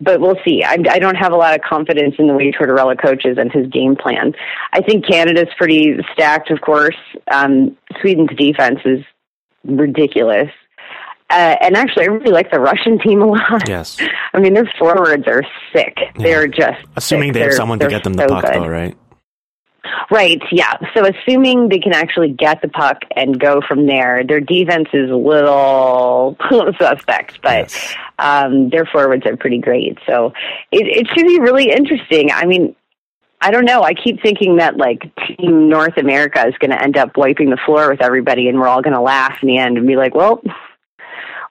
but 0.00 0.20
we'll 0.20 0.38
see. 0.44 0.62
I, 0.62 0.76
I 0.90 0.98
don't 0.98 1.16
have 1.16 1.32
a 1.32 1.36
lot 1.36 1.54
of 1.54 1.60
confidence 1.62 2.14
in 2.18 2.28
the 2.28 2.34
way 2.34 2.52
Tortorella 2.52 3.00
coaches 3.00 3.36
and 3.38 3.50
his 3.52 3.66
game 3.68 3.96
plan. 3.96 4.32
I 4.72 4.80
think 4.80 5.06
Canada's 5.06 5.48
pretty 5.56 5.96
stacked, 6.12 6.50
of 6.50 6.60
course. 6.60 6.96
Um, 7.30 7.76
Sweden's 8.00 8.30
defense 8.36 8.80
is 8.84 9.00
ridiculous. 9.64 10.50
Uh, 11.30 11.56
and 11.60 11.76
actually, 11.76 12.04
I 12.04 12.06
really 12.06 12.30
like 12.30 12.50
the 12.50 12.60
Russian 12.60 12.98
team 12.98 13.20
a 13.20 13.26
lot. 13.26 13.68
Yes. 13.68 13.98
I 14.32 14.40
mean, 14.40 14.54
their 14.54 14.70
forwards 14.78 15.24
are 15.26 15.42
sick. 15.74 15.94
Yeah. 15.98 16.10
They're 16.16 16.48
just 16.48 16.80
assuming 16.96 17.28
sick. 17.28 17.34
they 17.34 17.40
have 17.40 17.50
they're, 17.50 17.56
someone 17.56 17.78
to 17.80 17.88
get 17.88 18.04
them 18.04 18.14
the 18.14 18.26
puck, 18.26 18.44
good. 18.44 18.54
though, 18.54 18.66
right? 18.66 18.96
Right, 20.10 20.42
yeah. 20.50 20.74
So 20.94 21.04
assuming 21.06 21.68
they 21.68 21.78
can 21.78 21.92
actually 21.92 22.30
get 22.30 22.60
the 22.62 22.68
puck 22.68 23.02
and 23.14 23.38
go 23.38 23.60
from 23.66 23.86
there, 23.86 24.24
their 24.24 24.40
defense 24.40 24.88
is 24.92 25.10
a 25.10 25.16
little 25.16 26.36
suspect, 26.80 27.40
but 27.42 27.72
yes. 27.72 27.94
um, 28.18 28.70
their 28.70 28.86
forwards 28.86 29.24
are 29.26 29.36
pretty 29.36 29.58
great. 29.58 29.98
So 30.06 30.32
it, 30.72 30.86
it 30.86 31.08
should 31.14 31.26
be 31.26 31.40
really 31.40 31.70
interesting. 31.70 32.30
I 32.32 32.44
mean, 32.46 32.74
I 33.40 33.50
don't 33.50 33.64
know. 33.64 33.82
I 33.82 33.94
keep 33.94 34.20
thinking 34.20 34.56
that 34.56 34.76
like 34.76 35.10
Team 35.26 35.68
North 35.68 35.96
America 35.96 36.44
is 36.46 36.54
going 36.58 36.72
to 36.72 36.82
end 36.82 36.96
up 36.96 37.16
wiping 37.16 37.50
the 37.50 37.58
floor 37.64 37.88
with 37.90 38.02
everybody, 38.02 38.48
and 38.48 38.58
we're 38.58 38.66
all 38.66 38.82
going 38.82 38.94
to 38.94 39.00
laugh 39.00 39.38
in 39.42 39.48
the 39.48 39.58
end 39.58 39.78
and 39.78 39.86
be 39.86 39.94
like, 39.94 40.14
"Well, 40.14 40.42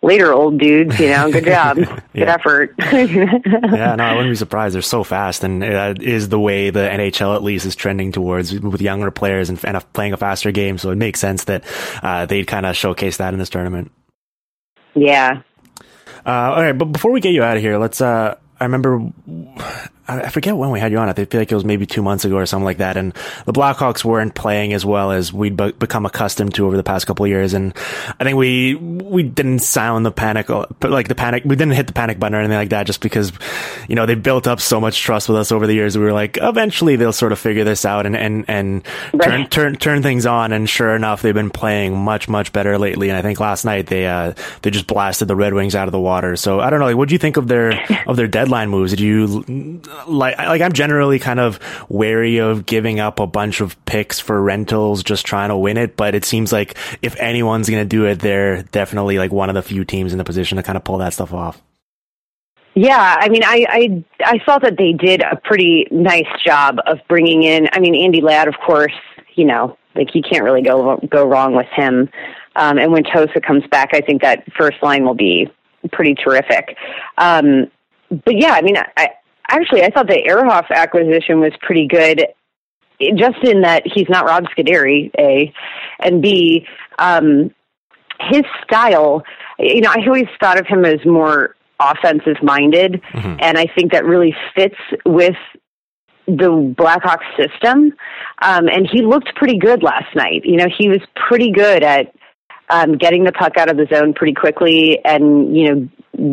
later, 0.01 0.33
old 0.33 0.59
dudes. 0.59 0.99
You 0.99 1.09
know, 1.09 1.31
good 1.31 1.45
job, 1.45 1.77
good 2.13 2.27
effort. 2.27 2.73
yeah, 2.79 3.95
no, 3.95 4.03
I 4.03 4.15
wouldn't 4.15 4.31
be 4.31 4.35
surprised. 4.35 4.75
They're 4.75 4.81
so 4.81 5.03
fast, 5.03 5.43
and 5.43 5.61
that 5.61 6.01
is 6.01 6.29
the 6.29 6.39
way 6.39 6.69
the 6.69 6.87
NHL 6.87 7.35
at 7.35 7.43
least 7.43 7.65
is 7.65 7.75
trending 7.75 8.11
towards 8.11 8.53
with 8.53 8.81
younger 8.81 9.11
players 9.11 9.49
and, 9.49 9.63
and 9.65 9.93
playing 9.93 10.13
a 10.13 10.17
faster 10.17 10.51
game. 10.51 10.77
So 10.77 10.91
it 10.91 10.95
makes 10.95 11.19
sense 11.19 11.45
that 11.45 11.63
uh, 12.03 12.25
they'd 12.25 12.47
kind 12.47 12.65
of 12.65 12.75
showcase 12.75 13.17
that 13.17 13.33
in 13.33 13.39
this 13.39 13.49
tournament. 13.49 13.91
Yeah. 14.95 15.41
Uh, 16.25 16.29
all 16.29 16.61
right, 16.61 16.77
but 16.77 16.85
before 16.85 17.11
we 17.11 17.21
get 17.21 17.33
you 17.33 17.43
out 17.43 17.57
of 17.57 17.63
here, 17.63 17.77
let's. 17.77 18.01
Uh, 18.01 18.35
I 18.59 18.63
remember 18.63 19.11
I 20.07 20.29
forget 20.29 20.55
when 20.55 20.71
we 20.71 20.79
had 20.79 20.91
you 20.91 20.97
on. 20.99 21.09
It. 21.09 21.19
I 21.19 21.25
feel 21.25 21.41
like 21.41 21.51
it 21.51 21.55
was 21.55 21.65
maybe 21.65 21.85
two 21.85 22.01
months 22.01 22.23
ago 22.23 22.37
or 22.37 22.45
something 22.45 22.65
like 22.65 22.77
that. 22.77 22.95
And 22.95 23.13
the 23.45 23.53
Blackhawks 23.53 24.05
weren't 24.05 24.35
playing 24.35 24.73
as 24.73 24.85
well 24.85 25.11
as 25.11 25.33
we'd 25.33 25.57
be- 25.57 25.73
become 25.73 26.05
accustomed 26.05 26.53
to 26.55 26.65
over 26.65 26.77
the 26.77 26.83
past 26.83 27.07
couple 27.07 27.25
of 27.25 27.29
years. 27.29 27.53
And 27.53 27.73
I 28.19 28.23
think 28.23 28.37
we 28.37 28.75
we 28.75 29.23
didn't 29.23 29.59
sound 29.59 30.05
the 30.05 30.11
panic, 30.11 30.49
like 30.81 31.09
the 31.09 31.15
panic. 31.15 31.43
We 31.45 31.55
didn't 31.55 31.73
hit 31.73 31.87
the 31.87 31.93
panic 31.93 32.19
button 32.19 32.35
or 32.35 32.39
anything 32.39 32.57
like 32.57 32.69
that, 32.69 32.87
just 32.87 33.01
because 33.01 33.33
you 33.89 33.95
know 33.95 34.05
they 34.05 34.15
built 34.15 34.47
up 34.47 34.61
so 34.61 34.79
much 34.79 34.99
trust 35.01 35.27
with 35.27 35.37
us 35.37 35.51
over 35.51 35.67
the 35.67 35.73
years. 35.73 35.97
We 35.97 36.03
were 36.05 36.13
like, 36.13 36.37
eventually 36.41 36.95
they'll 36.95 37.11
sort 37.11 37.33
of 37.33 37.39
figure 37.39 37.65
this 37.65 37.83
out 37.83 38.05
and 38.05 38.15
and 38.15 38.45
and 38.47 38.87
right. 39.13 39.21
turn 39.21 39.47
turn 39.47 39.75
turn 39.75 40.03
things 40.03 40.25
on. 40.25 40.53
And 40.53 40.69
sure 40.69 40.95
enough, 40.95 41.21
they've 41.21 41.33
been 41.33 41.49
playing 41.49 41.97
much 41.97 42.29
much 42.29 42.53
better 42.53 42.77
lately. 42.77 43.09
And 43.09 43.17
I 43.17 43.21
think 43.21 43.39
last 43.39 43.65
night 43.65 43.87
they 43.87 44.07
uh 44.07 44.33
they 44.61 44.71
just 44.71 44.87
blasted 44.87 45.27
the 45.27 45.35
Red 45.35 45.53
Wings 45.53 45.75
out 45.75 45.87
of 45.87 45.91
the 45.91 45.99
water. 45.99 46.37
So 46.37 46.61
I 46.61 46.69
don't 46.69 46.79
know. 46.79 46.85
Like, 46.85 46.95
what 46.95 47.09
do 47.09 47.15
you 47.15 47.19
think 47.19 47.35
of 47.35 47.47
their 47.49 47.73
of 48.07 48.15
their 48.15 48.27
deadline 48.27 48.69
moves? 48.69 48.91
Did 48.91 49.01
you 49.01 49.81
like 50.07 50.37
like 50.37 50.61
I'm 50.61 50.73
generally 50.73 51.19
kind 51.19 51.39
of 51.39 51.59
wary 51.89 52.37
of 52.37 52.65
giving 52.65 52.99
up 52.99 53.19
a 53.19 53.27
bunch 53.27 53.61
of 53.61 53.83
picks 53.85 54.19
for 54.19 54.41
rentals 54.41 55.03
just 55.03 55.25
trying 55.25 55.49
to 55.49 55.57
win 55.57 55.77
it, 55.77 55.95
but 55.95 56.15
it 56.15 56.25
seems 56.25 56.51
like 56.51 56.77
if 57.01 57.15
anyone's 57.19 57.69
going 57.69 57.83
to 57.83 57.87
do 57.87 58.05
it, 58.05 58.19
they're 58.19 58.63
definitely 58.63 59.17
like 59.17 59.31
one 59.31 59.49
of 59.49 59.55
the 59.55 59.61
few 59.61 59.85
teams 59.85 60.11
in 60.11 60.17
the 60.17 60.23
position 60.23 60.57
to 60.57 60.63
kind 60.63 60.77
of 60.77 60.83
pull 60.83 60.99
that 60.99 61.13
stuff 61.13 61.33
off. 61.33 61.61
Yeah, 62.75 63.15
I 63.19 63.29
mean, 63.29 63.43
I, 63.43 63.65
I 63.69 64.03
I 64.23 64.39
thought 64.45 64.61
that 64.61 64.77
they 64.77 64.93
did 64.93 65.23
a 65.23 65.35
pretty 65.35 65.87
nice 65.89 66.27
job 66.45 66.77
of 66.85 66.99
bringing 67.07 67.43
in. 67.43 67.67
I 67.73 67.79
mean, 67.79 67.95
Andy 67.95 68.21
Ladd, 68.21 68.47
of 68.47 68.55
course, 68.65 68.93
you 69.35 69.45
know, 69.45 69.77
like 69.95 70.13
you 70.13 70.21
can't 70.21 70.43
really 70.43 70.61
go 70.61 70.97
go 71.09 71.25
wrong 71.25 71.55
with 71.55 71.67
him. 71.75 72.09
Um, 72.55 72.77
and 72.77 72.91
when 72.91 73.03
Tosa 73.03 73.41
comes 73.41 73.63
back, 73.71 73.89
I 73.93 74.01
think 74.01 74.21
that 74.21 74.43
first 74.57 74.77
line 74.83 75.05
will 75.05 75.15
be 75.15 75.47
pretty 75.91 76.15
terrific. 76.15 76.75
Um, 77.17 77.71
but 78.09 78.35
yeah, 78.35 78.51
I 78.51 78.61
mean, 78.61 78.77
I, 78.95 79.09
actually 79.49 79.83
I 79.83 79.89
thought 79.89 80.07
the 80.07 80.21
Ehrhoff 80.27 80.69
acquisition 80.69 81.39
was 81.39 81.51
pretty 81.61 81.87
good, 81.87 82.27
just 83.15 83.37
in 83.43 83.61
that 83.61 83.83
he's 83.85 84.09
not 84.09 84.25
Rob 84.25 84.45
Scuderi, 84.45 85.11
a, 85.17 85.53
and 85.99 86.21
b, 86.21 86.65
um, 86.99 87.53
his 88.19 88.43
style. 88.63 89.23
You 89.59 89.81
know, 89.81 89.91
I 89.91 90.05
always 90.05 90.27
thought 90.39 90.59
of 90.59 90.67
him 90.67 90.85
as 90.85 91.05
more 91.05 91.55
offensive 91.79 92.41
minded, 92.41 93.01
mm-hmm. 93.13 93.37
and 93.39 93.57
I 93.57 93.67
think 93.75 93.91
that 93.91 94.05
really 94.05 94.35
fits 94.55 94.75
with 95.05 95.35
the 96.27 96.75
Blackhawks 96.77 97.25
system. 97.37 97.93
Um, 98.41 98.67
and 98.67 98.87
he 98.91 99.01
looked 99.01 99.33
pretty 99.35 99.57
good 99.57 99.81
last 99.81 100.13
night. 100.15 100.41
You 100.43 100.57
know, 100.57 100.67
he 100.75 100.89
was 100.89 100.99
pretty 101.15 101.51
good 101.51 101.83
at 101.83 102.13
um, 102.69 102.97
getting 102.97 103.23
the 103.23 103.31
puck 103.31 103.57
out 103.57 103.69
of 103.69 103.77
the 103.77 103.87
zone 103.93 104.13
pretty 104.13 104.33
quickly, 104.33 104.99
and 105.05 105.55
you 105.55 105.73
know 105.73 105.89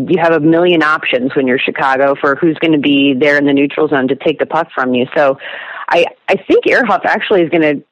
you 0.08 0.18
have 0.18 0.32
a 0.32 0.40
million 0.40 0.82
options 0.82 1.34
when 1.36 1.46
you're 1.46 1.58
Chicago 1.58 2.14
for 2.20 2.36
who's 2.36 2.58
going 2.58 2.72
to 2.72 2.78
be 2.78 3.14
there 3.14 3.36
in 3.36 3.44
the 3.44 3.52
neutral 3.52 3.88
zone 3.88 4.08
to 4.08 4.16
take 4.16 4.38
the 4.38 4.46
puck 4.46 4.68
from 4.74 4.94
you. 4.94 5.06
So, 5.16 5.38
I 5.88 6.06
I 6.28 6.36
think 6.36 6.64
Ehrhoff 6.64 7.04
actually 7.04 7.42
is 7.42 7.50
going 7.50 7.62
to 7.62 7.84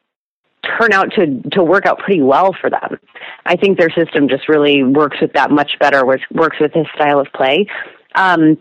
turn 0.78 0.92
out 0.92 1.12
to 1.12 1.40
to 1.50 1.62
work 1.62 1.86
out 1.86 1.98
pretty 1.98 2.22
well 2.22 2.54
for 2.60 2.70
them. 2.70 2.98
I 3.44 3.56
think 3.56 3.78
their 3.78 3.90
system 3.90 4.28
just 4.28 4.48
really 4.48 4.82
works 4.82 5.18
with 5.20 5.32
that 5.34 5.50
much 5.50 5.78
better. 5.78 6.04
Works 6.04 6.24
works 6.32 6.56
with 6.60 6.72
his 6.72 6.86
style 6.94 7.20
of 7.20 7.28
play. 7.34 7.66
Um, 8.14 8.58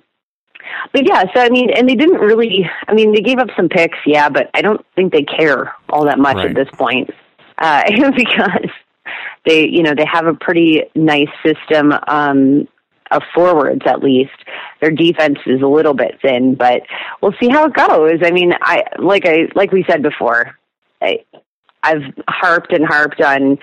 but 0.93 1.07
yeah, 1.07 1.23
so 1.33 1.41
I 1.41 1.49
mean, 1.49 1.69
and 1.71 1.87
they 1.89 1.95
didn't 1.95 2.19
really. 2.19 2.69
I 2.87 2.93
mean, 2.93 3.13
they 3.13 3.21
gave 3.21 3.39
up 3.39 3.49
some 3.55 3.69
picks, 3.69 3.97
yeah, 4.05 4.29
but 4.29 4.49
I 4.53 4.61
don't 4.61 4.85
think 4.95 5.11
they 5.11 5.23
care 5.23 5.73
all 5.89 6.05
that 6.05 6.19
much 6.19 6.37
right. 6.37 6.49
at 6.49 6.55
this 6.55 6.69
point 6.73 7.09
uh, 7.57 7.83
because 8.15 8.69
they 9.45 9.67
you 9.67 9.83
know 9.83 9.93
they 9.95 10.05
have 10.11 10.25
a 10.25 10.33
pretty 10.33 10.83
nice 10.95 11.29
system 11.43 11.93
um, 12.07 12.67
of 13.11 13.21
forwards 13.33 13.81
at 13.85 14.03
least. 14.03 14.31
Their 14.79 14.91
defense 14.91 15.39
is 15.45 15.61
a 15.61 15.67
little 15.67 15.93
bit 15.93 16.19
thin, 16.21 16.55
but 16.55 16.81
we'll 17.21 17.35
see 17.39 17.49
how 17.49 17.65
it 17.65 17.73
goes. 17.73 18.19
I 18.23 18.31
mean, 18.31 18.53
I 18.61 18.83
like 18.97 19.25
I 19.25 19.47
like 19.55 19.71
we 19.71 19.85
said 19.89 20.01
before, 20.01 20.57
I 21.01 21.23
I've 21.83 22.03
harped 22.27 22.71
and 22.71 22.85
harped 22.85 23.21
on 23.21 23.57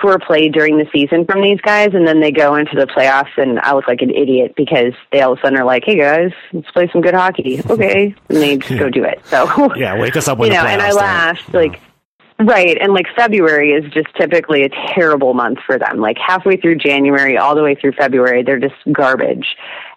poor 0.00 0.18
play 0.18 0.48
during 0.48 0.78
the 0.78 0.86
season 0.92 1.24
from 1.24 1.42
these 1.42 1.60
guys, 1.60 1.90
and 1.94 2.06
then 2.06 2.20
they 2.20 2.32
go 2.32 2.54
into 2.56 2.74
the 2.74 2.86
playoffs, 2.86 3.36
and 3.36 3.58
I 3.60 3.74
look 3.74 3.86
like 3.86 4.02
an 4.02 4.10
idiot 4.10 4.54
because 4.56 4.92
they 5.12 5.20
all 5.20 5.32
of 5.32 5.38
a 5.38 5.42
sudden 5.42 5.58
are 5.58 5.64
like, 5.64 5.84
"Hey 5.84 5.96
guys, 5.96 6.32
let's 6.52 6.70
play 6.70 6.88
some 6.92 7.00
good 7.02 7.14
hockey." 7.14 7.60
Okay, 7.68 8.14
and 8.28 8.38
they 8.38 8.56
just 8.56 8.78
go 8.78 8.90
do 8.90 9.04
it. 9.04 9.20
So 9.26 9.74
yeah, 9.74 9.98
wake 9.98 10.16
us 10.16 10.28
up 10.28 10.38
when 10.38 10.50
you 10.50 10.58
know. 10.58 10.64
and 10.64 10.82
I 10.82 10.92
laughed 10.92 11.52
like 11.54 11.80
Right. 12.42 12.76
And 12.80 12.92
like 12.92 13.06
February 13.16 13.70
is 13.70 13.84
just 13.92 14.08
typically 14.18 14.62
a 14.64 14.68
terrible 14.94 15.34
month 15.34 15.58
for 15.64 15.78
them. 15.78 15.98
Like 15.98 16.16
halfway 16.18 16.56
through 16.56 16.76
January, 16.76 17.36
all 17.36 17.54
the 17.54 17.62
way 17.62 17.74
through 17.74 17.92
February, 17.92 18.42
they're 18.42 18.58
just 18.58 18.74
garbage. 18.92 19.46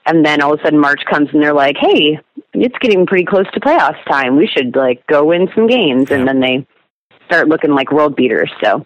And 0.05 0.23
then 0.23 0.41
all 0.41 0.53
of 0.53 0.59
a 0.59 0.63
sudden 0.63 0.79
March 0.79 1.01
comes 1.09 1.29
and 1.33 1.41
they're 1.41 1.53
like, 1.53 1.77
hey, 1.79 2.19
it's 2.53 2.77
getting 2.79 3.05
pretty 3.05 3.25
close 3.25 3.49
to 3.53 3.59
playoffs 3.59 4.03
time. 4.07 4.37
We 4.37 4.47
should 4.47 4.75
like 4.75 5.05
go 5.07 5.25
win 5.25 5.47
some 5.55 5.67
games. 5.67 6.09
Yeah. 6.09 6.17
And 6.17 6.27
then 6.27 6.39
they 6.39 6.67
start 7.25 7.47
looking 7.47 7.71
like 7.71 7.91
world 7.91 8.15
beaters. 8.15 8.51
So 8.63 8.85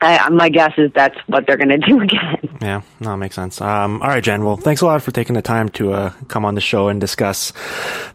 I, 0.00 0.28
my 0.28 0.48
guess 0.48 0.72
is 0.76 0.90
that's 0.94 1.16
what 1.26 1.46
they're 1.46 1.56
going 1.56 1.68
to 1.70 1.78
do 1.78 2.00
again. 2.00 2.58
Yeah, 2.60 2.82
no, 3.00 3.10
that 3.10 3.16
makes 3.16 3.34
sense. 3.34 3.60
Um, 3.60 4.00
all 4.02 4.08
right, 4.08 4.22
Jen. 4.22 4.44
Well, 4.44 4.56
thanks 4.56 4.80
a 4.82 4.86
lot 4.86 5.02
for 5.02 5.10
taking 5.10 5.34
the 5.34 5.42
time 5.42 5.68
to 5.70 5.92
uh, 5.92 6.10
come 6.28 6.44
on 6.44 6.54
the 6.54 6.60
show 6.60 6.88
and 6.88 7.00
discuss 7.00 7.52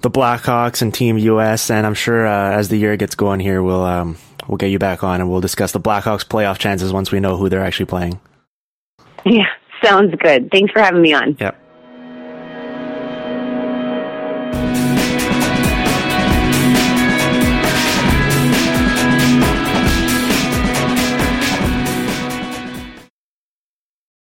the 0.01 0.09
Blackhawks 0.09 0.81
and 0.81 0.93
Team 0.93 1.17
US. 1.17 1.69
And 1.69 1.85
I'm 1.85 1.93
sure 1.93 2.25
uh, 2.25 2.51
as 2.51 2.69
the 2.69 2.77
year 2.77 2.95
gets 2.95 3.15
going 3.15 3.39
here, 3.39 3.61
we'll 3.61 3.83
um, 3.83 4.17
we'll 4.49 4.57
get 4.57 4.71
you 4.71 4.79
back 4.79 5.03
on 5.03 5.21
and 5.21 5.29
we'll 5.29 5.41
discuss 5.41 5.71
the 5.71 5.79
Blackhawks 5.79 6.25
playoff 6.25 6.57
chances 6.57 6.91
once 6.91 7.11
we 7.11 7.19
know 7.19 7.37
who 7.37 7.47
they're 7.47 7.63
actually 7.63 7.85
playing. 7.85 8.19
Yeah, 9.25 9.45
sounds 9.83 10.13
good. 10.15 10.49
Thanks 10.51 10.73
for 10.73 10.81
having 10.81 11.01
me 11.01 11.13
on. 11.13 11.37
Yep. 11.39 11.68